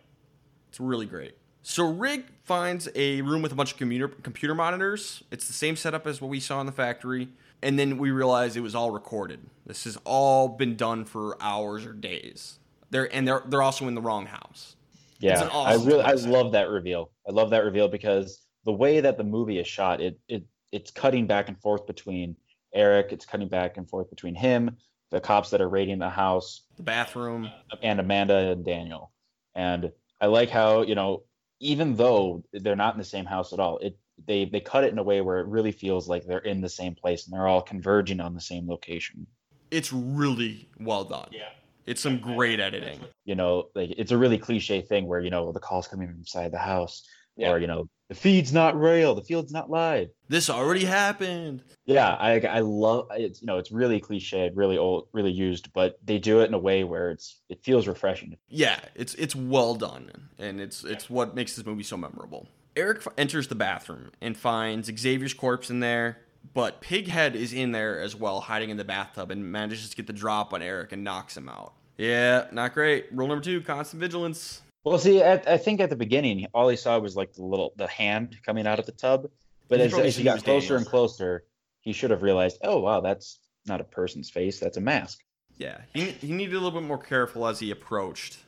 It's 0.70 0.80
really 0.80 1.06
great. 1.06 1.38
So 1.62 1.88
Rigg 1.88 2.26
finds 2.44 2.90
a 2.96 3.22
room 3.22 3.44
with 3.44 3.52
a 3.52 3.56
bunch 3.56 3.74
of 3.74 3.78
computer 3.78 4.08
computer 4.08 4.56
monitors. 4.56 5.24
It's 5.30 5.46
the 5.46 5.54
same 5.54 5.76
setup 5.76 6.08
as 6.08 6.20
what 6.20 6.30
we 6.30 6.40
saw 6.40 6.60
in 6.60 6.66
the 6.66 6.72
factory, 6.72 7.30
and 7.62 7.78
then 7.78 8.00
we 8.00 8.10
realize 8.10 8.58
it 8.58 8.62
was 8.62 8.74
all 8.74 8.90
recorded. 8.90 9.42
This 9.68 9.84
has 9.84 9.96
all 10.06 10.48
been 10.48 10.76
done 10.76 11.06
for 11.06 11.38
hours 11.40 11.86
or 11.86 11.94
days. 11.94 12.58
They're 12.92 13.14
and 13.14 13.28
they're 13.28 13.44
they're 13.48 13.62
also 13.62 13.88
in 13.88 13.96
the 13.96 14.02
wrong 14.02 14.26
house. 14.26 14.76
Yeah, 15.20 15.34
It's 15.34 15.42
an 15.42 15.50
awesome 15.50 15.82
I 15.82 15.86
really 15.86 16.04
I 16.04 16.12
love 16.14 16.52
that 16.52 16.70
reveal. 16.70 17.12
I 17.28 17.32
love 17.32 17.50
that 17.52 17.64
reveal 17.64 17.88
because 17.88 18.46
the 18.66 18.72
way 18.74 19.00
that 19.00 19.18
the 19.18 19.24
movie 19.24 19.58
is 19.60 19.68
shot, 19.68 20.02
it 20.02 20.20
it 20.28 20.44
it's 20.72 20.92
cutting 20.92 21.26
back 21.28 21.48
and 21.48 21.60
forth 21.60 21.88
between 21.88 22.36
Eric, 22.74 23.12
it's 23.12 23.26
cutting 23.26 23.48
back 23.50 23.78
and 23.78 23.90
forth 23.90 24.10
between 24.10 24.36
him, 24.36 24.78
the 25.10 25.20
cops 25.20 25.50
that 25.50 25.62
are 25.62 25.68
raiding 25.70 26.00
the 26.00 26.10
house 26.10 26.64
The 26.78 26.84
bathroom. 26.84 27.50
and 27.82 28.00
Amanda 28.00 28.52
and 28.52 28.64
Daniel. 28.66 29.12
And 29.56 29.92
I 30.22 30.28
like 30.28 30.50
how, 30.50 30.84
you 30.84 30.96
know, 30.96 31.24
even 31.60 31.96
though 31.96 32.44
they're 32.54 32.76
not 32.78 32.94
in 32.94 33.00
the 33.00 33.04
same 33.06 33.26
house 33.26 33.52
at 33.54 33.60
all, 33.60 33.78
it 33.80 33.98
they 34.28 34.46
they 34.46 34.60
cut 34.60 34.84
it 34.84 34.92
in 34.92 34.98
a 35.00 35.04
way 35.04 35.22
where 35.22 35.40
it 35.40 35.48
really 35.48 35.72
feels 35.72 36.08
like 36.08 36.26
they're 36.26 36.40
in 36.40 36.62
the 36.62 36.70
same 36.70 36.96
place 36.96 37.26
and 37.26 37.34
they're 37.34 37.48
all 37.48 37.62
converging 37.62 38.20
on 38.20 38.34
the 38.34 38.42
same 38.42 38.68
location. 38.68 39.28
It's 39.72 39.92
really 39.94 40.70
well 40.80 41.04
done. 41.04 41.30
Yeah. 41.32 41.50
It's 41.92 42.02
some 42.02 42.18
great 42.20 42.60
editing. 42.60 43.00
You 43.26 43.36
know, 43.36 43.66
like 43.76 43.92
it's 43.98 44.12
a 44.12 44.18
really 44.18 44.38
cliche 44.38 44.82
thing 44.82 45.06
where, 45.08 45.20
you 45.20 45.30
know, 45.30 45.52
the 45.52 45.60
calls 45.60 45.88
coming 45.88 46.08
from 46.08 46.18
inside 46.18 46.52
the 46.52 46.58
house 46.58 47.04
Yeah. 47.38 47.52
or, 47.52 47.60
you 47.60 47.68
know, 47.68 47.88
the 48.10 48.16
feed's 48.16 48.52
not 48.52 48.78
real, 48.80 49.16
the 49.16 49.24
field's 49.24 49.54
not 49.54 49.70
live. 49.70 50.10
This 50.28 50.50
already 50.50 50.84
happened. 50.86 51.64
Yeah, 51.86 52.10
I 52.10 52.40
I 52.42 52.60
love 52.60 53.08
it's 53.12 53.42
you 53.42 53.48
know, 53.48 53.58
it's 53.58 53.72
really 53.72 54.00
cliche, 54.00 54.52
really 54.54 54.78
old, 54.78 55.08
really 55.14 55.32
used, 55.32 55.72
but 55.74 55.96
they 56.04 56.18
do 56.20 56.42
it 56.42 56.46
in 56.46 56.54
a 56.54 56.60
way 56.60 56.84
where 56.84 57.12
it's 57.12 57.40
it 57.50 57.64
feels 57.64 57.88
refreshing. 57.88 58.36
Yeah, 58.50 58.80
it's 58.96 59.14
it's 59.16 59.36
well 59.36 59.76
done, 59.76 60.30
and 60.38 60.60
it's 60.60 60.84
it's 60.84 61.10
what 61.10 61.36
makes 61.36 61.56
this 61.56 61.66
movie 61.66 61.84
so 61.84 61.96
memorable. 61.98 62.48
Eric 62.76 63.00
f- 63.06 63.14
enters 63.18 63.48
the 63.48 63.56
bathroom 63.56 64.12
and 64.22 64.36
finds 64.38 64.90
Xavier's 65.00 65.34
corpse 65.34 65.70
in 65.70 65.80
there, 65.82 66.20
but 66.54 66.82
Pighead 66.82 67.36
is 67.36 67.52
in 67.54 67.72
there 67.72 68.00
as 68.02 68.14
well, 68.16 68.42
hiding 68.42 68.70
in 68.70 68.78
the 68.78 68.86
bathtub, 68.86 69.32
and 69.32 69.52
manages 69.52 69.90
to 69.90 69.96
get 69.96 70.08
the 70.08 70.14
drop 70.14 70.54
on 70.54 70.62
Eric 70.62 70.92
and 70.94 71.04
knocks 71.04 71.36
him 71.38 71.48
out. 71.50 71.74
Yeah, 72.02 72.48
not 72.52 72.74
great. 72.74 73.06
Rule 73.12 73.28
number 73.28 73.44
two: 73.44 73.62
constant 73.62 74.00
vigilance. 74.00 74.62
Well, 74.84 74.98
see, 74.98 75.22
at, 75.22 75.48
I 75.48 75.58
think 75.58 75.80
at 75.80 75.92
the 75.92 75.96
beginning, 75.96 76.48
all 76.52 76.68
he 76.68 76.76
saw 76.76 76.98
was 76.98 77.16
like 77.16 77.34
the 77.34 77.44
little 77.44 77.74
the 77.76 77.86
hand 77.86 78.38
coming 78.44 78.66
out 78.66 78.80
of 78.80 78.88
the 78.88 78.92
tub. 78.92 79.30
But 79.70 79.80
as, 79.82 79.94
as 79.94 80.18
he 80.18 80.24
got 80.24 80.44
closer 80.44 80.76
and 80.76 80.86
closer, 80.86 81.46
he 81.82 81.94
should 81.94 82.10
have 82.10 82.24
realized, 82.24 82.58
oh 82.64 82.80
wow, 82.80 83.02
that's 83.02 83.38
not 83.68 83.82
a 83.82 83.84
person's 83.84 84.32
face, 84.32 84.60
that's 84.60 84.78
a 84.78 84.82
mask. 84.82 85.20
Yeah, 85.58 85.78
he 85.94 86.06
he 86.06 86.32
needed 86.32 86.56
a 86.56 86.60
little 86.60 86.80
bit 86.80 86.88
more 86.88 86.98
careful 86.98 87.48
as 87.48 87.60
he 87.60 87.70
approached 87.70 88.40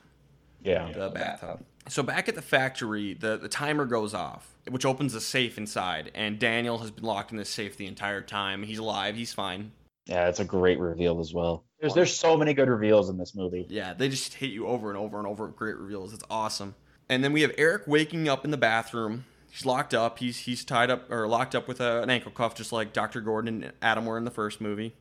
Yeah. 0.64 0.90
the 0.90 1.10
bathtub. 1.10 1.60
So 1.88 2.02
back 2.02 2.28
at 2.28 2.34
the 2.34 2.42
factory, 2.42 3.14
the, 3.14 3.36
the 3.36 3.48
timer 3.48 3.84
goes 3.84 4.14
off, 4.14 4.48
which 4.68 4.84
opens 4.84 5.14
a 5.14 5.20
safe 5.20 5.58
inside, 5.58 6.10
and 6.14 6.40
Daniel 6.40 6.78
has 6.78 6.90
been 6.90 7.04
locked 7.04 7.30
in 7.30 7.36
this 7.36 7.50
safe 7.50 7.76
the 7.76 7.86
entire 7.86 8.22
time. 8.22 8.64
He's 8.64 8.78
alive. 8.78 9.14
He's 9.14 9.32
fine. 9.32 9.70
Yeah, 10.06 10.28
it's 10.28 10.40
a 10.40 10.44
great 10.44 10.78
reveal 10.78 11.20
as 11.20 11.32
well. 11.32 11.64
There's 11.80 11.94
there's 11.94 12.14
so 12.14 12.36
many 12.36 12.54
good 12.54 12.68
reveals 12.68 13.08
in 13.08 13.16
this 13.16 13.34
movie. 13.34 13.66
Yeah, 13.68 13.94
they 13.94 14.08
just 14.08 14.34
hit 14.34 14.50
you 14.50 14.66
over 14.66 14.90
and 14.90 14.98
over 14.98 15.18
and 15.18 15.26
over 15.26 15.48
great 15.48 15.76
reveals. 15.76 16.12
It's 16.12 16.24
awesome. 16.30 16.74
And 17.08 17.22
then 17.22 17.32
we 17.32 17.42
have 17.42 17.52
Eric 17.58 17.82
waking 17.86 18.28
up 18.28 18.44
in 18.44 18.50
the 18.50 18.56
bathroom. 18.56 19.24
He's 19.50 19.64
locked 19.64 19.94
up. 19.94 20.18
He's 20.18 20.38
he's 20.38 20.64
tied 20.64 20.90
up 20.90 21.10
or 21.10 21.26
locked 21.28 21.54
up 21.54 21.68
with 21.68 21.80
a, 21.80 22.02
an 22.02 22.10
ankle 22.10 22.32
cuff, 22.32 22.54
just 22.54 22.72
like 22.72 22.92
Dr. 22.92 23.20
Gordon 23.20 23.62
and 23.62 23.72
Adam 23.80 24.04
were 24.04 24.18
in 24.18 24.24
the 24.24 24.30
first 24.30 24.60
movie. 24.60 24.94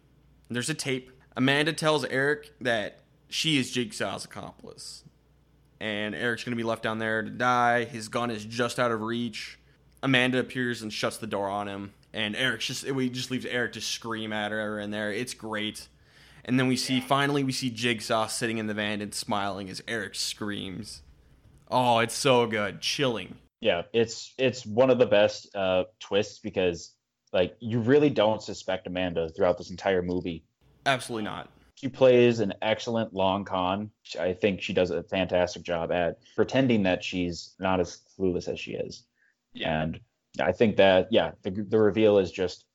And 0.48 0.56
there's 0.56 0.70
a 0.70 0.74
tape. 0.74 1.12
Amanda 1.36 1.74
tells 1.74 2.06
Eric 2.06 2.52
that 2.62 3.00
she 3.28 3.58
is 3.58 3.72
Jigsaw's 3.72 4.26
accomplice, 4.26 5.04
and 5.80 6.14
Eric's 6.14 6.44
gonna 6.44 6.56
be 6.56 6.64
left 6.64 6.84
down 6.84 7.00
there 7.00 7.24
to 7.24 7.30
die. 7.30 7.86
His 7.86 8.08
gun 8.08 8.30
is 8.30 8.46
just 8.46 8.80
out 8.80 8.92
of 8.92 9.02
reach. 9.02 9.60
Amanda 10.04 10.38
appears 10.38 10.82
and 10.82 10.94
shuts 10.94 11.18
the 11.18 11.28
door 11.28 11.50
on 11.50 11.68
him, 11.68 11.94
and 12.14 12.36
Eric's 12.36 12.68
just 12.68 12.90
we 12.92 13.10
just 13.10 13.32
leaves 13.32 13.46
Eric 13.46 13.74
to 13.74 13.82
scream 13.82 14.32
at 14.32 14.52
her 14.52 14.80
in 14.80 14.92
there. 14.92 15.12
It's 15.12 15.34
great. 15.34 15.88
And 16.46 16.60
then 16.60 16.68
we 16.68 16.76
see 16.76 17.00
finally 17.00 17.44
we 17.44 17.52
see 17.52 17.70
Jigsaw 17.70 18.28
sitting 18.28 18.58
in 18.58 18.68
the 18.68 18.74
van 18.74 19.02
and 19.02 19.14
smiling 19.14 19.70
as 19.70 19.82
Eric 19.88 20.16
screams. 20.16 21.02
Oh, 21.70 22.00
it's 22.00 22.14
so 22.14 22.46
good, 22.46 22.82
chilling. 22.82 23.36
Yeah, 23.62 23.84
it's 23.94 24.34
it's 24.38 24.66
one 24.66 24.90
of 24.90 25.00
the 25.00 25.06
best 25.06 25.56
uh, 25.56 25.86
twists 26.00 26.40
because 26.40 26.94
like 27.32 27.56
you 27.60 27.80
really 27.80 28.10
don't 28.10 28.42
suspect 28.42 28.88
Amanda 28.88 29.30
throughout 29.30 29.58
this 29.58 29.72
entire 29.72 30.02
movie. 30.02 30.44
Absolutely 30.86 31.24
not. 31.24 31.50
She 31.76 31.88
plays 31.88 32.40
an 32.40 32.54
excellent 32.62 33.14
long 33.14 33.46
con. 33.46 33.90
I 34.20 34.34
think 34.34 34.62
she 34.62 34.74
does 34.74 34.92
a 34.92 35.04
fantastic 35.04 35.64
job 35.64 35.92
at 35.92 36.20
pretending 36.36 36.84
that 36.84 37.04
she's 37.04 37.56
not 37.60 37.80
as 37.80 38.02
clueless 38.18 38.48
as 38.48 38.60
she 38.60 38.74
is. 38.74 39.04
And 39.66 40.00
I 40.40 40.52
think 40.52 40.78
that 40.78 41.08
yeah, 41.12 41.32
the 41.44 41.52
the 41.52 41.80
reveal 41.80 42.18
is 42.18 42.32
just 42.32 42.66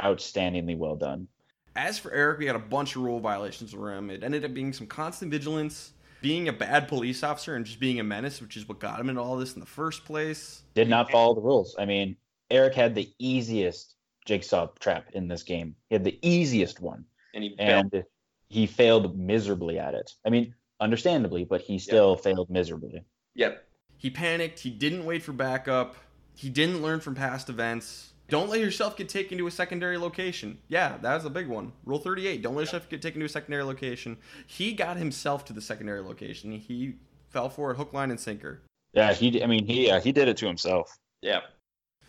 outstandingly 0.00 0.76
well 0.76 0.96
done. 0.96 1.28
As 1.76 1.98
for 1.98 2.12
Eric, 2.12 2.38
we 2.38 2.46
had 2.46 2.56
a 2.56 2.60
bunch 2.60 2.94
of 2.96 3.02
rule 3.02 3.20
violations 3.20 3.74
around 3.74 4.04
him. 4.04 4.10
It 4.10 4.22
ended 4.24 4.44
up 4.44 4.54
being 4.54 4.72
some 4.72 4.86
constant 4.86 5.30
vigilance, 5.30 5.92
being 6.22 6.48
a 6.48 6.52
bad 6.52 6.86
police 6.88 7.24
officer, 7.24 7.56
and 7.56 7.64
just 7.66 7.80
being 7.80 7.98
a 7.98 8.04
menace, 8.04 8.40
which 8.40 8.56
is 8.56 8.68
what 8.68 8.78
got 8.78 9.00
him 9.00 9.08
into 9.08 9.20
all 9.20 9.36
this 9.36 9.54
in 9.54 9.60
the 9.60 9.66
first 9.66 10.04
place. 10.04 10.62
Did 10.74 10.88
not 10.88 11.10
follow 11.10 11.34
the 11.34 11.40
rules. 11.40 11.74
I 11.78 11.84
mean, 11.84 12.16
Eric 12.50 12.74
had 12.74 12.94
the 12.94 13.12
easiest 13.18 13.96
jigsaw 14.24 14.68
trap 14.78 15.10
in 15.14 15.26
this 15.28 15.42
game. 15.42 15.74
He 15.88 15.96
had 15.96 16.04
the 16.04 16.18
easiest 16.22 16.80
one. 16.80 17.04
and 17.34 17.42
he 17.42 17.56
failed. 17.56 17.92
and 17.92 18.04
he 18.48 18.66
failed 18.66 19.18
miserably 19.18 19.78
at 19.78 19.94
it. 19.94 20.12
I 20.24 20.30
mean, 20.30 20.54
understandably, 20.80 21.44
but 21.44 21.60
he 21.60 21.78
still 21.78 22.16
failed 22.16 22.50
miserably. 22.50 23.04
Yep. 23.34 23.64
He 23.96 24.10
panicked. 24.10 24.60
He 24.60 24.70
didn't 24.70 25.04
wait 25.04 25.22
for 25.24 25.32
backup. 25.32 25.96
He 26.34 26.50
didn't 26.50 26.82
learn 26.82 27.00
from 27.00 27.14
past 27.14 27.48
events. 27.48 28.12
Don't 28.28 28.48
let 28.48 28.60
yourself 28.60 28.96
get 28.96 29.08
taken 29.08 29.36
to 29.38 29.46
a 29.46 29.50
secondary 29.50 29.98
location. 29.98 30.58
Yeah, 30.68 30.96
that's 31.00 31.24
a 31.24 31.30
big 31.30 31.46
one. 31.46 31.72
Rule 31.84 31.98
38. 31.98 32.42
Don't 32.42 32.54
let 32.54 32.62
yourself 32.62 32.88
get 32.88 33.02
taken 33.02 33.20
to 33.20 33.26
a 33.26 33.28
secondary 33.28 33.62
location. 33.62 34.16
He 34.46 34.72
got 34.72 34.96
himself 34.96 35.44
to 35.46 35.52
the 35.52 35.60
secondary 35.60 36.00
location. 36.00 36.52
He 36.52 36.94
fell 37.28 37.48
for 37.48 37.70
it 37.70 37.76
hook, 37.76 37.92
line, 37.92 38.10
and 38.10 38.18
sinker. 38.18 38.62
Yeah, 38.94 39.12
he. 39.12 39.42
I 39.42 39.46
mean, 39.46 39.66
he. 39.66 39.88
Yeah, 39.88 40.00
he 40.00 40.12
did 40.12 40.28
it 40.28 40.36
to 40.38 40.46
himself. 40.46 40.96
Yeah. 41.20 41.40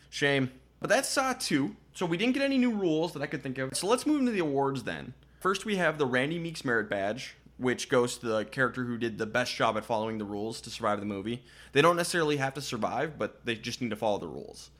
Shame. 0.09 0.51
But 0.79 0.89
that's 0.89 1.09
Saw 1.09 1.33
2. 1.33 1.75
So 1.93 2.05
we 2.05 2.17
didn't 2.17 2.33
get 2.33 2.43
any 2.43 2.57
new 2.57 2.71
rules 2.71 3.13
that 3.13 3.21
I 3.21 3.27
could 3.27 3.43
think 3.43 3.57
of. 3.57 3.75
So 3.75 3.87
let's 3.87 4.05
move 4.05 4.19
into 4.19 4.31
the 4.31 4.39
awards 4.39 4.83
then. 4.83 5.13
First, 5.39 5.65
we 5.65 5.75
have 5.75 5.97
the 5.97 6.05
Randy 6.05 6.39
Meeks 6.39 6.65
Merit 6.65 6.89
Badge, 6.89 7.35
which 7.57 7.89
goes 7.89 8.17
to 8.17 8.27
the 8.27 8.45
character 8.45 8.83
who 8.83 8.97
did 8.97 9.17
the 9.17 9.25
best 9.25 9.55
job 9.55 9.77
at 9.77 9.85
following 9.85 10.17
the 10.17 10.25
rules 10.25 10.59
to 10.61 10.69
survive 10.69 10.99
the 10.99 11.05
movie. 11.05 11.43
They 11.71 11.81
don't 11.81 11.95
necessarily 11.95 12.37
have 12.37 12.53
to 12.55 12.61
survive, 12.61 13.17
but 13.17 13.45
they 13.45 13.55
just 13.55 13.81
need 13.81 13.91
to 13.91 13.95
follow 13.95 14.17
the 14.17 14.27
rules. 14.27 14.71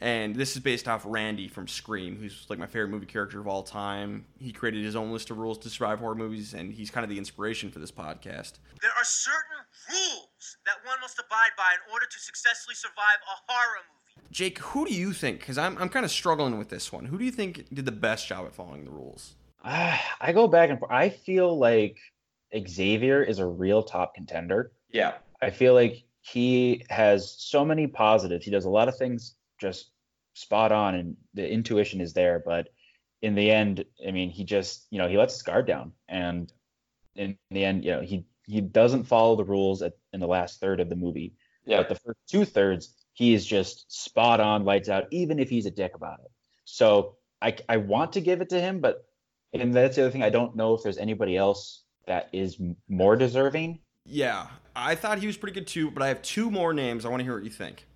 And 0.00 0.36
this 0.36 0.54
is 0.54 0.62
based 0.62 0.86
off 0.86 1.02
Randy 1.04 1.48
from 1.48 1.66
Scream, 1.66 2.16
who's 2.16 2.46
like 2.48 2.58
my 2.58 2.66
favorite 2.66 2.90
movie 2.90 3.06
character 3.06 3.40
of 3.40 3.48
all 3.48 3.64
time. 3.64 4.26
He 4.38 4.52
created 4.52 4.84
his 4.84 4.94
own 4.94 5.10
list 5.10 5.30
of 5.30 5.38
rules 5.38 5.58
to 5.58 5.70
survive 5.70 5.98
horror 5.98 6.14
movies, 6.14 6.54
and 6.54 6.72
he's 6.72 6.90
kind 6.90 7.02
of 7.02 7.10
the 7.10 7.18
inspiration 7.18 7.70
for 7.70 7.80
this 7.80 7.90
podcast. 7.90 8.54
There 8.80 8.92
are 8.92 9.04
certain 9.04 9.58
rules 9.90 10.56
that 10.66 10.76
one 10.84 11.00
must 11.00 11.18
abide 11.18 11.50
by 11.56 11.72
in 11.74 11.92
order 11.92 12.06
to 12.06 12.18
successfully 12.20 12.76
survive 12.76 13.18
a 13.26 13.52
horror 13.52 13.78
movie. 13.90 14.28
Jake, 14.30 14.58
who 14.58 14.86
do 14.86 14.94
you 14.94 15.12
think? 15.12 15.40
Because 15.40 15.58
I'm, 15.58 15.76
I'm 15.78 15.88
kind 15.88 16.04
of 16.04 16.12
struggling 16.12 16.58
with 16.58 16.68
this 16.68 16.92
one. 16.92 17.06
Who 17.06 17.18
do 17.18 17.24
you 17.24 17.32
think 17.32 17.66
did 17.74 17.84
the 17.84 17.92
best 17.92 18.28
job 18.28 18.46
at 18.46 18.54
following 18.54 18.84
the 18.84 18.90
rules? 18.92 19.34
Ah, 19.64 20.00
I 20.20 20.32
go 20.32 20.46
back 20.46 20.70
and 20.70 20.78
forth. 20.78 20.92
I 20.92 21.08
feel 21.08 21.58
like 21.58 21.98
Xavier 22.56 23.22
is 23.22 23.38
a 23.38 23.46
real 23.46 23.82
top 23.82 24.14
contender. 24.14 24.72
Yeah. 24.90 25.14
I 25.40 25.50
feel 25.50 25.74
like 25.74 26.04
he 26.22 26.84
has 26.90 27.34
so 27.38 27.64
many 27.64 27.86
positives. 27.86 28.44
He 28.44 28.50
does 28.50 28.64
a 28.64 28.70
lot 28.70 28.88
of 28.88 28.96
things 28.96 29.34
just 29.60 29.90
spot 30.34 30.72
on, 30.72 30.94
and 30.94 31.16
the 31.34 31.48
intuition 31.48 32.00
is 32.00 32.12
there. 32.12 32.42
But 32.44 32.68
in 33.22 33.34
the 33.34 33.50
end, 33.50 33.84
I 34.06 34.10
mean, 34.10 34.30
he 34.30 34.44
just 34.44 34.86
you 34.90 34.98
know 34.98 35.08
he 35.08 35.16
lets 35.16 35.34
his 35.34 35.42
guard 35.42 35.66
down, 35.66 35.92
and 36.08 36.52
in 37.14 37.36
the 37.50 37.64
end, 37.64 37.84
you 37.84 37.92
know, 37.92 38.00
he 38.00 38.24
he 38.46 38.60
doesn't 38.60 39.04
follow 39.04 39.36
the 39.36 39.44
rules 39.44 39.82
at, 39.82 39.94
in 40.12 40.20
the 40.20 40.26
last 40.26 40.60
third 40.60 40.80
of 40.80 40.88
the 40.88 40.96
movie. 40.96 41.34
Yeah. 41.66 41.78
But 41.78 41.88
the 41.90 41.94
first 41.96 42.18
two 42.28 42.44
thirds, 42.44 42.94
he 43.12 43.34
is 43.34 43.44
just 43.44 43.92
spot 43.92 44.40
on, 44.40 44.64
lights 44.64 44.88
out, 44.88 45.04
even 45.10 45.38
if 45.38 45.50
he's 45.50 45.66
a 45.66 45.70
dick 45.70 45.94
about 45.94 46.20
it. 46.20 46.30
So 46.64 47.16
I, 47.42 47.56
I 47.68 47.76
want 47.76 48.14
to 48.14 48.20
give 48.20 48.40
it 48.40 48.48
to 48.50 48.60
him, 48.60 48.80
but 48.80 49.04
and 49.52 49.74
that's 49.74 49.96
the 49.96 50.02
other 50.02 50.10
thing. 50.10 50.22
I 50.22 50.30
don't 50.30 50.56
know 50.56 50.74
if 50.74 50.82
there's 50.82 50.98
anybody 50.98 51.36
else 51.36 51.82
that 52.08 52.28
is 52.32 52.58
more 52.88 53.16
deserving. 53.16 53.78
Yeah, 54.04 54.48
I 54.74 54.94
thought 54.94 55.18
he 55.18 55.26
was 55.26 55.36
pretty 55.36 55.54
good 55.54 55.66
too, 55.66 55.90
but 55.90 56.02
I 56.02 56.08
have 56.08 56.22
two 56.22 56.50
more 56.50 56.74
names. 56.74 57.04
I 57.04 57.08
want 57.08 57.20
to 57.20 57.24
hear 57.24 57.34
what 57.34 57.44
you 57.44 57.50
think. 57.50 57.86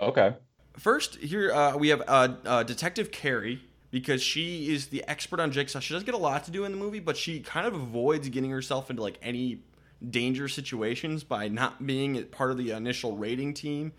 Okay. 0.00 0.34
First, 0.76 1.16
here 1.16 1.52
uh, 1.52 1.76
we 1.76 1.88
have 1.88 2.02
uh, 2.06 2.28
uh, 2.44 2.62
Detective 2.62 3.10
Kerry 3.10 3.62
because 3.90 4.22
she 4.22 4.72
is 4.72 4.88
the 4.88 5.02
expert 5.08 5.40
on 5.40 5.50
Jigsaw. 5.50 5.80
She 5.80 5.94
does 5.94 6.04
get 6.04 6.14
a 6.14 6.18
lot 6.18 6.44
to 6.44 6.50
do 6.50 6.64
in 6.64 6.72
the 6.72 6.78
movie, 6.78 7.00
but 7.00 7.16
she 7.16 7.40
kind 7.40 7.66
of 7.66 7.74
avoids 7.74 8.28
getting 8.28 8.50
herself 8.50 8.90
into 8.90 9.02
like 9.02 9.18
any 9.22 9.62
danger 10.10 10.48
situations 10.48 11.24
by 11.24 11.48
not 11.48 11.86
being 11.86 12.22
part 12.26 12.50
of 12.50 12.58
the 12.58 12.72
initial 12.72 13.16
rating 13.16 13.54
team. 13.54 13.92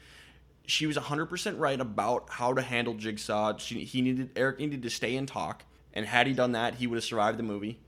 She 0.68 0.86
was 0.86 0.98
100% 0.98 1.58
right 1.58 1.80
about 1.80 2.30
how 2.30 2.54
to 2.54 2.62
handle 2.62 2.94
Jigsaw. 2.94 3.58
She, 3.58 3.86
he 3.86 4.02
needed 4.02 4.30
Eric 4.36 4.60
needed 4.60 4.84
to 4.84 4.90
stay 4.90 5.16
and 5.16 5.28
talk, 5.28 5.64
and 5.94 6.06
had 6.06 6.28
he 6.28 6.34
done 6.34 6.52
that, 6.52 6.76
he 6.76 6.86
would 6.86 6.98
have 6.98 7.04
survived 7.04 7.40
the 7.40 7.44
movie. 7.44 7.80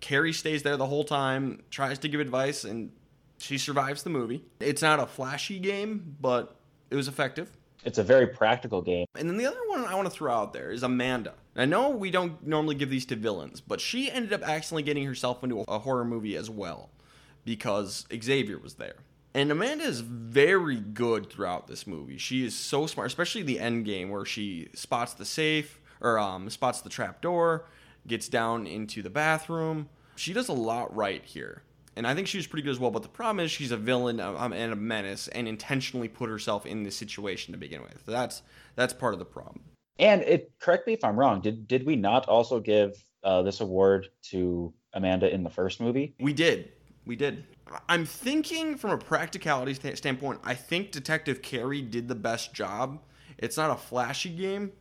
Kerry 0.00 0.32
stays 0.32 0.62
there 0.62 0.76
the 0.76 0.86
whole 0.86 1.04
time, 1.04 1.62
tries 1.70 1.98
to 2.00 2.08
give 2.08 2.20
advice, 2.20 2.64
and 2.64 2.92
she 3.38 3.58
survives 3.58 4.02
the 4.02 4.10
movie. 4.10 4.44
It's 4.60 4.82
not 4.82 5.00
a 5.00 5.06
flashy 5.06 5.58
game, 5.58 6.16
but 6.20 6.56
it 6.90 6.96
was 6.96 7.08
effective. 7.08 7.50
It's 7.84 7.98
a 7.98 8.02
very 8.02 8.26
practical 8.26 8.82
game. 8.82 9.06
And 9.16 9.28
then 9.28 9.36
the 9.36 9.46
other 9.46 9.60
one 9.66 9.84
I 9.84 9.94
want 9.94 10.06
to 10.06 10.10
throw 10.10 10.32
out 10.32 10.52
there 10.52 10.70
is 10.70 10.82
Amanda. 10.82 11.34
I 11.56 11.64
know 11.64 11.90
we 11.90 12.10
don't 12.10 12.44
normally 12.46 12.74
give 12.74 12.90
these 12.90 13.06
to 13.06 13.16
villains, 13.16 13.60
but 13.60 13.80
she 13.80 14.10
ended 14.10 14.32
up 14.32 14.42
accidentally 14.42 14.82
getting 14.82 15.04
herself 15.04 15.42
into 15.42 15.60
a 15.66 15.78
horror 15.78 16.04
movie 16.04 16.36
as 16.36 16.50
well 16.50 16.90
because 17.44 18.06
Xavier 18.12 18.58
was 18.58 18.74
there. 18.74 18.96
And 19.34 19.50
Amanda 19.52 19.84
is 19.84 20.00
very 20.00 20.76
good 20.76 21.30
throughout 21.30 21.66
this 21.66 21.86
movie. 21.86 22.18
She 22.18 22.44
is 22.44 22.56
so 22.56 22.86
smart, 22.86 23.06
especially 23.06 23.42
the 23.42 23.60
end 23.60 23.84
game 23.84 24.10
where 24.10 24.24
she 24.24 24.68
spots 24.74 25.14
the 25.14 25.24
safe 25.24 25.80
or 26.00 26.18
um, 26.18 26.50
spots 26.50 26.80
the 26.80 26.88
trap 26.90 27.20
door, 27.20 27.66
gets 28.08 28.28
down 28.28 28.66
into 28.66 29.02
the 29.02 29.10
bathroom. 29.10 29.88
She 30.16 30.32
does 30.32 30.48
a 30.48 30.52
lot 30.52 30.94
right 30.94 31.24
here. 31.24 31.62
And 31.96 32.06
I 32.06 32.14
think 32.14 32.28
she 32.28 32.38
was 32.38 32.46
pretty 32.46 32.62
good 32.62 32.70
as 32.70 32.78
well. 32.78 32.92
But 32.92 33.02
the 33.02 33.08
problem 33.08 33.44
is 33.44 33.50
she's 33.50 33.72
a 33.72 33.76
villain 33.76 34.20
um, 34.20 34.52
and 34.52 34.72
a 34.72 34.76
menace 34.76 35.26
and 35.28 35.48
intentionally 35.48 36.08
put 36.08 36.30
herself 36.30 36.64
in 36.64 36.84
this 36.84 36.96
situation 36.96 37.52
to 37.52 37.58
begin 37.58 37.82
with. 37.82 38.06
That's 38.06 38.42
that's 38.76 38.92
part 38.92 39.14
of 39.14 39.18
the 39.18 39.24
problem. 39.24 39.64
And 39.98 40.22
it 40.22 40.52
correct 40.60 40.86
me 40.86 40.92
if 40.92 41.02
I'm 41.02 41.18
wrong. 41.18 41.40
Did 41.40 41.66
did 41.66 41.84
we 41.84 41.96
not 41.96 42.28
also 42.28 42.60
give 42.60 43.02
uh, 43.24 43.42
this 43.42 43.60
award 43.60 44.08
to 44.30 44.72
Amanda 44.92 45.32
in 45.32 45.42
the 45.42 45.50
first 45.50 45.80
movie? 45.80 46.14
We 46.20 46.32
did. 46.32 46.70
We 47.04 47.16
did. 47.16 47.44
I'm 47.88 48.06
thinking 48.06 48.76
from 48.76 48.92
a 48.92 48.98
practicality 48.98 49.74
sta- 49.74 49.96
standpoint, 49.96 50.40
I 50.44 50.54
think 50.54 50.92
Detective 50.92 51.42
Kerry 51.42 51.82
did 51.82 52.06
the 52.06 52.14
best 52.14 52.54
job. 52.54 53.00
It's 53.38 53.56
not 53.56 53.70
a 53.70 53.76
flashy 53.76 54.30
game, 54.30 54.72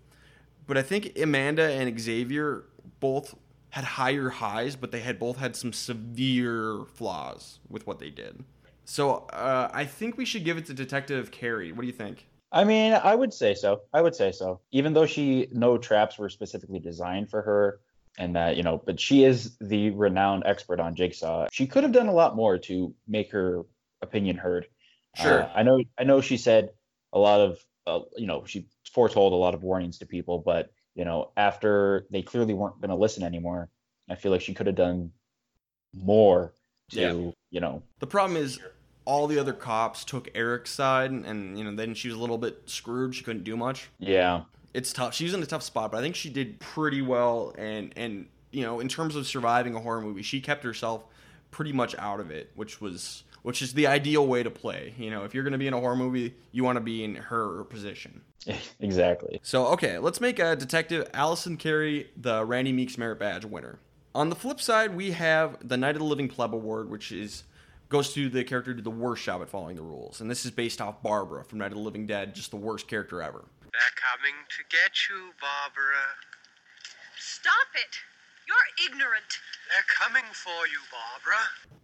but 0.68 0.78
I 0.78 0.82
think 0.84 1.18
Amanda 1.20 1.64
and 1.64 2.00
Xavier 2.00 2.66
both 3.00 3.36
had 3.70 3.84
higher 3.84 4.30
highs, 4.30 4.76
but 4.76 4.92
they 4.92 5.02
had 5.02 5.20
both 5.20 5.38
had 5.38 5.56
some 5.56 5.74
severe 5.74 6.86
flaws 6.94 7.60
with 7.70 7.86
what 7.86 8.00
they 8.00 8.10
did. 8.10 8.44
So 8.86 9.28
uh, 9.34 9.70
I 9.74 9.86
think 9.86 10.18
we 10.18 10.26
should 10.26 10.46
give 10.46 10.58
it 10.58 10.66
to 10.68 10.74
Detective 10.74 11.30
Kerry. 11.32 11.72
What 11.72 11.82
do 11.82 11.88
you 11.88 11.94
think? 11.94 12.28
I 12.52 12.64
mean, 12.64 12.94
I 12.94 13.14
would 13.14 13.34
say 13.34 13.54
so. 13.54 13.82
I 13.94 14.02
would 14.02 14.16
say 14.16 14.32
so. 14.32 14.62
Even 14.72 14.94
though 14.94 15.06
she 15.06 15.50
no 15.52 15.78
traps 15.78 16.18
were 16.18 16.30
specifically 16.30 16.80
designed 16.80 17.30
for 17.30 17.42
her, 17.42 17.82
and 18.18 18.36
that 18.36 18.56
you 18.56 18.64
know, 18.64 18.82
but 18.86 19.00
she 19.00 19.26
is 19.26 19.58
the 19.60 19.90
renowned 19.92 20.44
expert 20.46 20.80
on 20.80 20.96
Jigsaw. 20.96 21.48
She 21.52 21.68
could 21.68 21.84
have 21.84 21.92
done 21.92 22.08
a 22.08 22.14
lot 22.14 22.36
more 22.36 22.58
to 22.60 22.96
make 23.08 23.32
her 23.32 23.64
opinion 24.02 24.38
heard. 24.38 24.68
Sure. 25.16 25.44
Uh, 25.44 25.50
I 25.54 25.64
know. 25.64 25.84
I 25.98 26.06
know 26.06 26.22
she 26.22 26.38
said 26.38 26.70
a 27.12 27.20
lot 27.20 27.42
of, 27.42 27.66
uh, 27.86 28.00
you 28.16 28.28
know, 28.28 28.46
she 28.46 28.68
foretold 28.94 29.34
a 29.34 29.36
lot 29.36 29.54
of 29.54 29.64
warnings 29.64 29.98
to 30.00 30.06
people, 30.06 30.40
but 30.40 30.72
you 30.98 31.06
know, 31.06 31.32
after 31.38 32.06
they 32.12 32.22
clearly 32.24 32.54
weren't 32.54 32.82
going 32.82 32.90
to 32.90 32.96
listen 32.96 33.24
anymore, 33.24 33.70
I 34.10 34.16
feel 34.16 34.32
like 34.34 34.42
she 34.42 34.54
could 34.54 34.68
have 34.68 34.76
done 34.76 35.12
more 35.94 36.54
to, 36.92 37.00
Yeah. 37.00 37.32
you 37.52 37.60
know, 37.62 37.84
The 38.00 38.08
problem 38.08 38.38
is 38.38 38.60
all 39.06 39.28
the 39.28 39.40
other 39.40 39.54
cops 39.54 40.04
took 40.04 40.28
Eric's 40.36 40.72
side, 40.72 41.12
and 41.12 41.58
you 41.58 41.64
know 41.64 41.74
then 41.76 41.94
she 41.94 42.10
was 42.10 42.18
a 42.18 42.20
little 42.20 42.38
bit 42.38 42.64
screwed. 42.66 43.16
She 43.16 43.24
couldn't 43.24 43.44
do 43.46 43.56
much. 43.56 43.90
yeah, 44.00 44.44
it's 44.74 44.92
tough. 44.92 45.14
She's 45.14 45.34
in 45.34 45.42
a 45.42 45.46
tough 45.46 45.64
spot, 45.64 45.92
but 45.92 46.00
I 46.00 46.02
think 46.02 46.16
she 46.16 46.30
did 46.30 46.60
pretty 46.60 47.02
well. 47.02 47.54
And 47.58 47.94
and 47.96 48.28
you 48.52 48.64
know, 48.64 48.80
in 48.82 48.88
terms 48.90 49.16
of 49.16 49.26
surviving 49.28 49.76
a 49.76 49.80
horror 49.80 50.02
movie, 50.02 50.24
she 50.24 50.42
kept 50.42 50.64
herself 50.64 51.06
pretty 51.52 51.72
much 51.72 51.96
out 51.98 52.20
of 52.20 52.32
it, 52.32 52.52
which 52.56 52.82
was 52.82 53.24
which 53.48 53.62
is 53.62 53.72
the 53.72 53.88
ideal 53.88 54.28
way 54.28 54.44
to 54.44 54.52
play. 54.52 54.94
You 54.98 55.10
know, 55.10 55.24
if 55.24 55.34
you're 55.34 55.46
going 55.46 55.54
to 55.54 55.58
be 55.58 55.68
in 55.68 55.74
a 55.74 55.80
horror 55.80 55.96
movie, 55.96 56.36
you 56.52 56.66
want 56.66 56.76
to 56.76 56.82
be 56.82 57.06
in 57.06 57.16
her 57.16 57.64
position. 57.64 58.20
exactly. 58.82 59.40
So 59.42 59.68
okay, 59.68 60.00
let's 60.00 60.20
make 60.20 60.38
a 60.38 60.54
Detective 60.58 61.10
Allison 61.14 61.56
Kerry 61.56 62.12
the 62.18 62.44
Randy 62.44 62.74
Meeks 62.74 62.98
Merit 62.98 63.20
Badge 63.20 63.46
winner. 63.46 63.80
On 64.14 64.28
the 64.30 64.36
flip 64.36 64.60
side, 64.60 64.94
we 64.94 65.12
have 65.12 65.66
the 65.66 65.78
Night 65.78 65.96
of 65.96 66.00
the 66.00 66.04
Living 66.04 66.28
Pleb 66.28 66.54
Award, 66.54 66.90
which 66.90 67.14
is 67.14 67.46
goes 67.88 68.14
to 68.16 68.28
the 68.28 68.44
character 68.44 68.72
who 68.72 68.76
did 68.76 68.84
the 68.84 68.92
worst 68.92 69.24
job 69.24 69.42
at 69.42 69.48
following 69.48 69.78
the 69.78 69.82
rules, 69.82 70.20
and 70.20 70.30
this 70.30 70.44
is 70.44 70.52
based 70.52 70.82
off 70.82 71.02
Barbara 71.02 71.46
from 71.46 71.60
Night 71.60 71.72
of 71.72 71.78
the 71.78 71.84
Living 71.84 72.06
Dead, 72.06 72.36
just 72.36 72.52
the 72.52 72.58
worst 72.58 72.90
character 72.90 73.22
ever. 73.22 73.46
They're 73.62 73.96
coming 73.96 74.36
to 74.50 74.64
get 74.70 74.92
you, 75.10 75.32
Barbara. 75.40 76.04
Stop 77.18 77.68
it! 77.76 77.96
You're 78.48 78.88
ignorant. 78.88 79.40
They're 79.70 80.08
coming 80.08 80.30
for 80.34 80.68
you, 80.68 80.80
Barbara. 80.92 81.42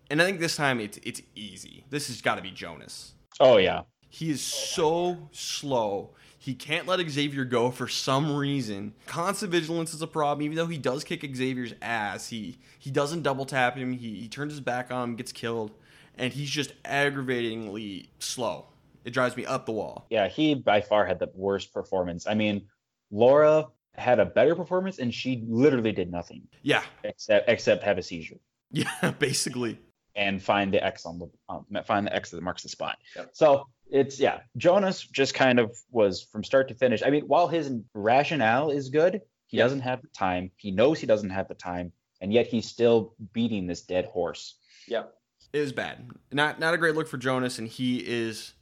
And 0.09 0.21
I 0.21 0.25
think 0.25 0.39
this 0.39 0.55
time 0.55 0.79
it's 0.79 0.97
it's 1.03 1.21
easy. 1.35 1.85
This 1.89 2.07
has 2.07 2.21
got 2.21 2.35
to 2.35 2.41
be 2.41 2.51
Jonas. 2.51 3.15
Oh 3.39 3.57
yeah. 3.57 3.81
He 4.09 4.29
is 4.29 4.41
so 4.41 5.29
slow. 5.31 6.11
He 6.37 6.53
can't 6.53 6.85
let 6.85 6.99
Xavier 7.09 7.45
go 7.45 7.71
for 7.71 7.87
some 7.87 8.35
reason. 8.35 8.93
Constant 9.07 9.51
vigilance 9.51 9.93
is 9.93 10.01
a 10.01 10.07
problem. 10.07 10.43
Even 10.43 10.55
though 10.55 10.67
he 10.67 10.77
does 10.77 11.03
kick 11.03 11.21
Xavier's 11.35 11.73
ass, 11.81 12.27
he 12.27 12.57
he 12.79 12.91
doesn't 12.91 13.23
double 13.23 13.45
tap 13.45 13.75
him. 13.75 13.93
He, 13.93 14.15
he 14.15 14.27
turns 14.27 14.51
his 14.51 14.59
back 14.59 14.91
on 14.91 15.11
him, 15.11 15.15
gets 15.15 15.31
killed, 15.31 15.71
and 16.17 16.31
he's 16.31 16.49
just 16.49 16.73
aggravatingly 16.85 18.09
slow. 18.19 18.67
It 19.03 19.11
drives 19.11 19.35
me 19.35 19.45
up 19.45 19.65
the 19.65 19.71
wall. 19.71 20.05
Yeah, 20.09 20.27
he 20.27 20.53
by 20.53 20.81
far 20.81 21.05
had 21.05 21.19
the 21.19 21.29
worst 21.33 21.73
performance. 21.73 22.27
I 22.27 22.35
mean, 22.35 22.67
Laura 23.09 23.67
had 23.95 24.19
a 24.19 24.25
better 24.25 24.55
performance 24.55 24.99
and 24.99 25.13
she 25.13 25.43
literally 25.47 25.91
did 25.91 26.11
nothing 26.11 26.47
Yeah, 26.63 26.83
except 27.03 27.47
except 27.49 27.83
have 27.83 27.97
a 27.97 28.03
seizure 28.03 28.37
yeah, 28.71 29.11
basically. 29.19 29.79
and 30.15 30.41
find 30.41 30.73
the 30.73 30.83
X 30.83 31.05
on 31.05 31.19
the 31.19 31.29
um, 31.49 31.65
find 31.85 32.07
the 32.07 32.15
X 32.15 32.31
that 32.31 32.41
marks 32.41 32.63
the 32.63 32.69
spot. 32.69 32.97
Yep. 33.15 33.29
So 33.33 33.67
it's 33.91 34.19
yeah, 34.19 34.39
Jonas 34.57 35.03
just 35.05 35.33
kind 35.35 35.59
of 35.59 35.75
was 35.91 36.23
from 36.23 36.43
start 36.43 36.67
to 36.69 36.73
finish. 36.73 37.03
I 37.05 37.09
mean, 37.11 37.23
while 37.27 37.47
his 37.47 37.71
rationale 37.93 38.71
is 38.71 38.89
good, 38.89 39.21
he 39.47 39.57
Yep. 39.57 39.65
doesn't 39.65 39.79
have 39.81 40.01
the 40.01 40.07
time. 40.07 40.49
He 40.57 40.71
knows 40.71 40.99
he 40.99 41.05
doesn't 41.05 41.29
have 41.29 41.47
the 41.47 41.53
time, 41.53 41.91
and 42.21 42.33
yet 42.33 42.47
he's 42.47 42.65
still 42.67 43.13
beating 43.33 43.67
this 43.67 43.81
dead 43.83 44.05
horse. 44.05 44.55
It 44.87 45.59
was 45.59 45.71
bad. 45.71 46.09
Not 46.31 46.59
not 46.59 46.73
a 46.73 46.77
great 46.77 46.95
look 46.95 47.07
for 47.07 47.17
Jonas, 47.17 47.59
and 47.59 47.67
he 47.67 47.97
is 47.97 48.53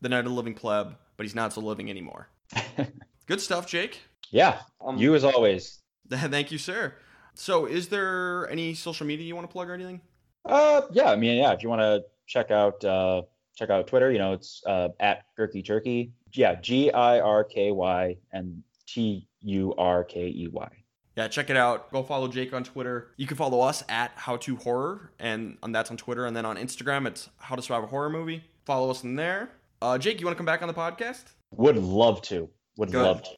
the 0.00 0.08
Night 0.08 0.20
of 0.20 0.26
the 0.26 0.30
Living 0.30 0.54
Pleb, 0.54 0.94
but 1.16 1.24
he's 1.26 1.34
not 1.34 1.52
so 1.52 1.60
living 1.60 1.90
anymore. 1.90 2.28
Good 3.26 3.40
stuff, 3.40 3.66
Jake. 3.66 4.02
Yeah, 4.30 4.60
Um, 4.80 4.96
you 4.98 5.14
as 5.14 5.24
always. 5.24 5.80
Thank 6.10 6.50
you, 6.52 6.58
sir. 6.58 6.94
So, 7.34 7.66
is 7.66 7.88
there 7.88 8.48
any 8.50 8.74
social 8.74 9.06
media 9.06 9.26
you 9.26 9.34
want 9.34 9.48
to 9.48 9.52
plug 9.52 9.68
or 9.68 9.74
anything? 9.74 10.00
Uh, 10.44 10.82
yeah. 10.92 11.10
I 11.10 11.16
mean, 11.16 11.36
yeah. 11.38 11.52
If 11.52 11.62
you 11.62 11.68
want 11.68 11.82
to 11.82 12.04
check 12.26 12.50
out 12.50 12.84
uh, 12.84 13.22
check 13.56 13.70
out 13.70 13.86
Twitter, 13.86 14.10
you 14.12 14.18
know, 14.18 14.32
it's 14.32 14.62
uh, 14.66 14.88
at 15.00 15.24
Girky 15.38 15.64
Turkey. 15.64 16.12
Yeah, 16.32 16.54
G 16.56 16.90
I 16.92 17.20
R 17.20 17.44
K 17.44 17.72
Y 17.72 18.16
and 18.32 18.62
T 18.86 19.28
U 19.42 19.74
R 19.76 20.04
K 20.04 20.26
E 20.28 20.48
Y. 20.52 20.68
Yeah, 21.16 21.28
check 21.28 21.48
it 21.48 21.56
out. 21.56 21.90
Go 21.92 22.02
follow 22.02 22.28
Jake 22.28 22.52
on 22.52 22.62
Twitter. 22.62 23.08
You 23.16 23.26
can 23.26 23.36
follow 23.38 23.60
us 23.60 23.82
at 23.88 24.12
How 24.16 24.36
to 24.38 24.56
Horror, 24.56 25.12
and 25.18 25.56
and 25.62 25.74
that's 25.74 25.90
on 25.90 25.96
Twitter. 25.96 26.26
And 26.26 26.36
then 26.36 26.44
on 26.44 26.56
Instagram, 26.56 27.06
it's 27.06 27.28
How 27.38 27.56
to 27.56 27.62
Survive 27.62 27.84
a 27.84 27.86
Horror 27.86 28.10
Movie. 28.10 28.44
Follow 28.66 28.90
us 28.90 29.02
in 29.02 29.16
there. 29.16 29.50
Uh, 29.80 29.96
Jake, 29.98 30.20
you 30.20 30.26
want 30.26 30.36
to 30.36 30.38
come 30.38 30.46
back 30.46 30.62
on 30.62 30.68
the 30.68 30.74
podcast? 30.74 31.24
Would 31.52 31.76
love 31.76 32.22
to. 32.22 32.48
Would 32.76 32.92
Good. 32.92 33.02
love 33.02 33.22
to. 33.22 33.30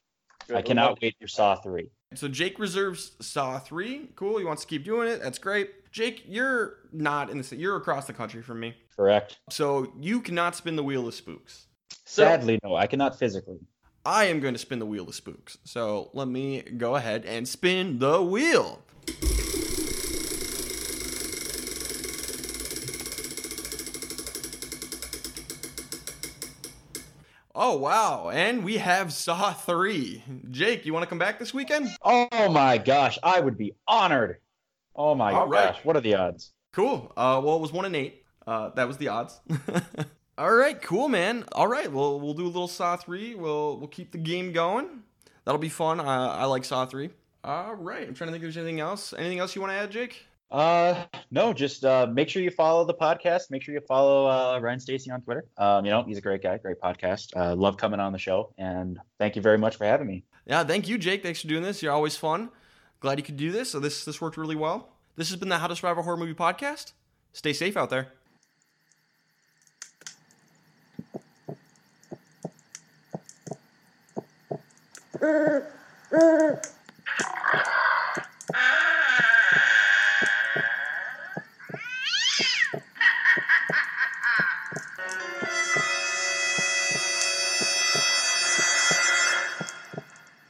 I 0.54 0.62
cannot 0.62 0.98
wait 1.00 1.16
for 1.20 1.28
Saw 1.28 1.56
three. 1.56 1.88
So 2.14 2.26
Jake 2.28 2.58
reserves 2.58 3.12
Saw 3.20 3.58
three. 3.58 4.10
Cool. 4.16 4.38
He 4.38 4.44
wants 4.44 4.62
to 4.62 4.68
keep 4.68 4.84
doing 4.84 5.08
it. 5.08 5.22
That's 5.22 5.38
great. 5.38 5.70
Jake, 5.92 6.24
you're 6.26 6.76
not 6.92 7.30
in 7.30 7.38
the 7.38 7.44
city. 7.44 7.60
You're 7.62 7.76
across 7.76 8.06
the 8.06 8.12
country 8.12 8.42
from 8.42 8.60
me, 8.60 8.74
Correct. 8.96 9.38
so 9.50 9.92
you 9.98 10.20
cannot 10.20 10.54
spin 10.54 10.76
the 10.76 10.82
wheel 10.84 11.06
of 11.08 11.14
spooks. 11.14 11.66
So- 12.04 12.22
Sadly, 12.24 12.58
no. 12.62 12.74
I 12.74 12.86
cannot 12.86 13.18
physically. 13.18 13.58
I 14.04 14.24
am 14.26 14.40
going 14.40 14.54
to 14.54 14.58
spin 14.58 14.78
the 14.78 14.86
wheel 14.86 15.06
of 15.08 15.14
spooks. 15.14 15.58
So 15.64 16.10
let 16.14 16.28
me 16.28 16.62
go 16.62 16.96
ahead 16.96 17.24
and 17.26 17.46
spin 17.46 17.98
the 17.98 18.22
wheel. 18.22 18.80
Oh 27.70 27.76
wow, 27.76 28.30
and 28.30 28.64
we 28.64 28.78
have 28.78 29.12
Saw 29.12 29.52
3. 29.52 30.22
Jake, 30.50 30.86
you 30.86 30.94
want 30.94 31.02
to 31.02 31.06
come 31.06 31.18
back 31.18 31.38
this 31.38 31.52
weekend? 31.52 31.90
Oh 32.02 32.48
my 32.48 32.78
gosh, 32.78 33.18
I 33.22 33.40
would 33.40 33.58
be 33.58 33.74
honored. 33.86 34.38
Oh 34.96 35.14
my 35.14 35.34
All 35.34 35.46
gosh, 35.46 35.74
right. 35.74 35.84
what 35.84 35.94
are 35.94 36.00
the 36.00 36.14
odds? 36.14 36.52
Cool. 36.72 37.12
Uh, 37.14 37.42
well, 37.44 37.56
it 37.56 37.60
was 37.60 37.70
one 37.70 37.84
and 37.84 37.94
eight. 37.94 38.24
Uh, 38.46 38.70
that 38.70 38.88
was 38.88 38.96
the 38.96 39.08
odds. 39.08 39.38
All 40.38 40.50
right, 40.50 40.80
cool, 40.80 41.08
man. 41.08 41.44
All 41.52 41.68
right, 41.68 41.92
well, 41.92 42.18
we'll 42.18 42.32
do 42.32 42.44
a 42.44 42.46
little 42.46 42.68
Saw 42.68 42.96
three. 42.96 43.34
We'll 43.34 43.76
we'll 43.76 43.88
keep 43.88 44.12
the 44.12 44.18
game 44.18 44.52
going. 44.52 45.02
That'll 45.44 45.58
be 45.58 45.68
fun. 45.68 46.00
Uh, 46.00 46.04
I 46.04 46.46
like 46.46 46.64
Saw 46.64 46.86
three. 46.86 47.10
All 47.44 47.74
right, 47.74 48.08
I'm 48.08 48.14
trying 48.14 48.28
to 48.28 48.32
think 48.32 48.36
if 48.36 48.42
there's 48.44 48.56
anything 48.56 48.80
else. 48.80 49.12
Anything 49.12 49.40
else 49.40 49.54
you 49.54 49.60
want 49.60 49.74
to 49.74 49.76
add, 49.76 49.90
Jake? 49.90 50.24
Uh, 50.50 51.04
no, 51.30 51.52
just 51.52 51.84
uh, 51.84 52.06
make 52.10 52.28
sure 52.28 52.42
you 52.42 52.50
follow 52.50 52.84
the 52.84 52.94
podcast. 52.94 53.50
Make 53.50 53.62
sure 53.62 53.74
you 53.74 53.80
follow 53.80 54.26
uh, 54.26 54.58
Ryan 54.60 54.80
Stacy 54.80 55.10
on 55.10 55.20
Twitter. 55.20 55.44
Um, 55.58 55.84
you 55.84 55.90
know, 55.90 56.02
he's 56.04 56.18
a 56.18 56.22
great 56.22 56.42
guy, 56.42 56.56
great 56.58 56.80
podcast. 56.80 57.36
Uh, 57.36 57.54
love 57.54 57.76
coming 57.76 58.00
on 58.00 58.12
the 58.12 58.18
show, 58.18 58.52
and 58.56 58.98
thank 59.18 59.36
you 59.36 59.42
very 59.42 59.58
much 59.58 59.76
for 59.76 59.84
having 59.84 60.06
me. 60.06 60.24
Yeah, 60.46 60.64
thank 60.64 60.88
you, 60.88 60.96
Jake. 60.96 61.22
Thanks 61.22 61.42
for 61.42 61.48
doing 61.48 61.62
this. 61.62 61.82
You're 61.82 61.92
always 61.92 62.16
fun. 62.16 62.50
Glad 63.00 63.18
you 63.18 63.24
could 63.24 63.36
do 63.36 63.52
this. 63.52 63.70
So 63.70 63.80
this 63.80 64.04
this 64.04 64.20
worked 64.20 64.36
really 64.36 64.56
well. 64.56 64.90
This 65.16 65.28
has 65.28 65.38
been 65.38 65.48
the 65.48 65.58
How 65.58 65.66
to 65.66 65.76
Survive 65.76 65.98
a 65.98 66.02
Horror 66.02 66.16
Movie 66.16 66.34
podcast. 66.34 66.92
Stay 67.32 67.52
safe 67.52 67.76
out 67.76 67.90
there. 67.90 68.08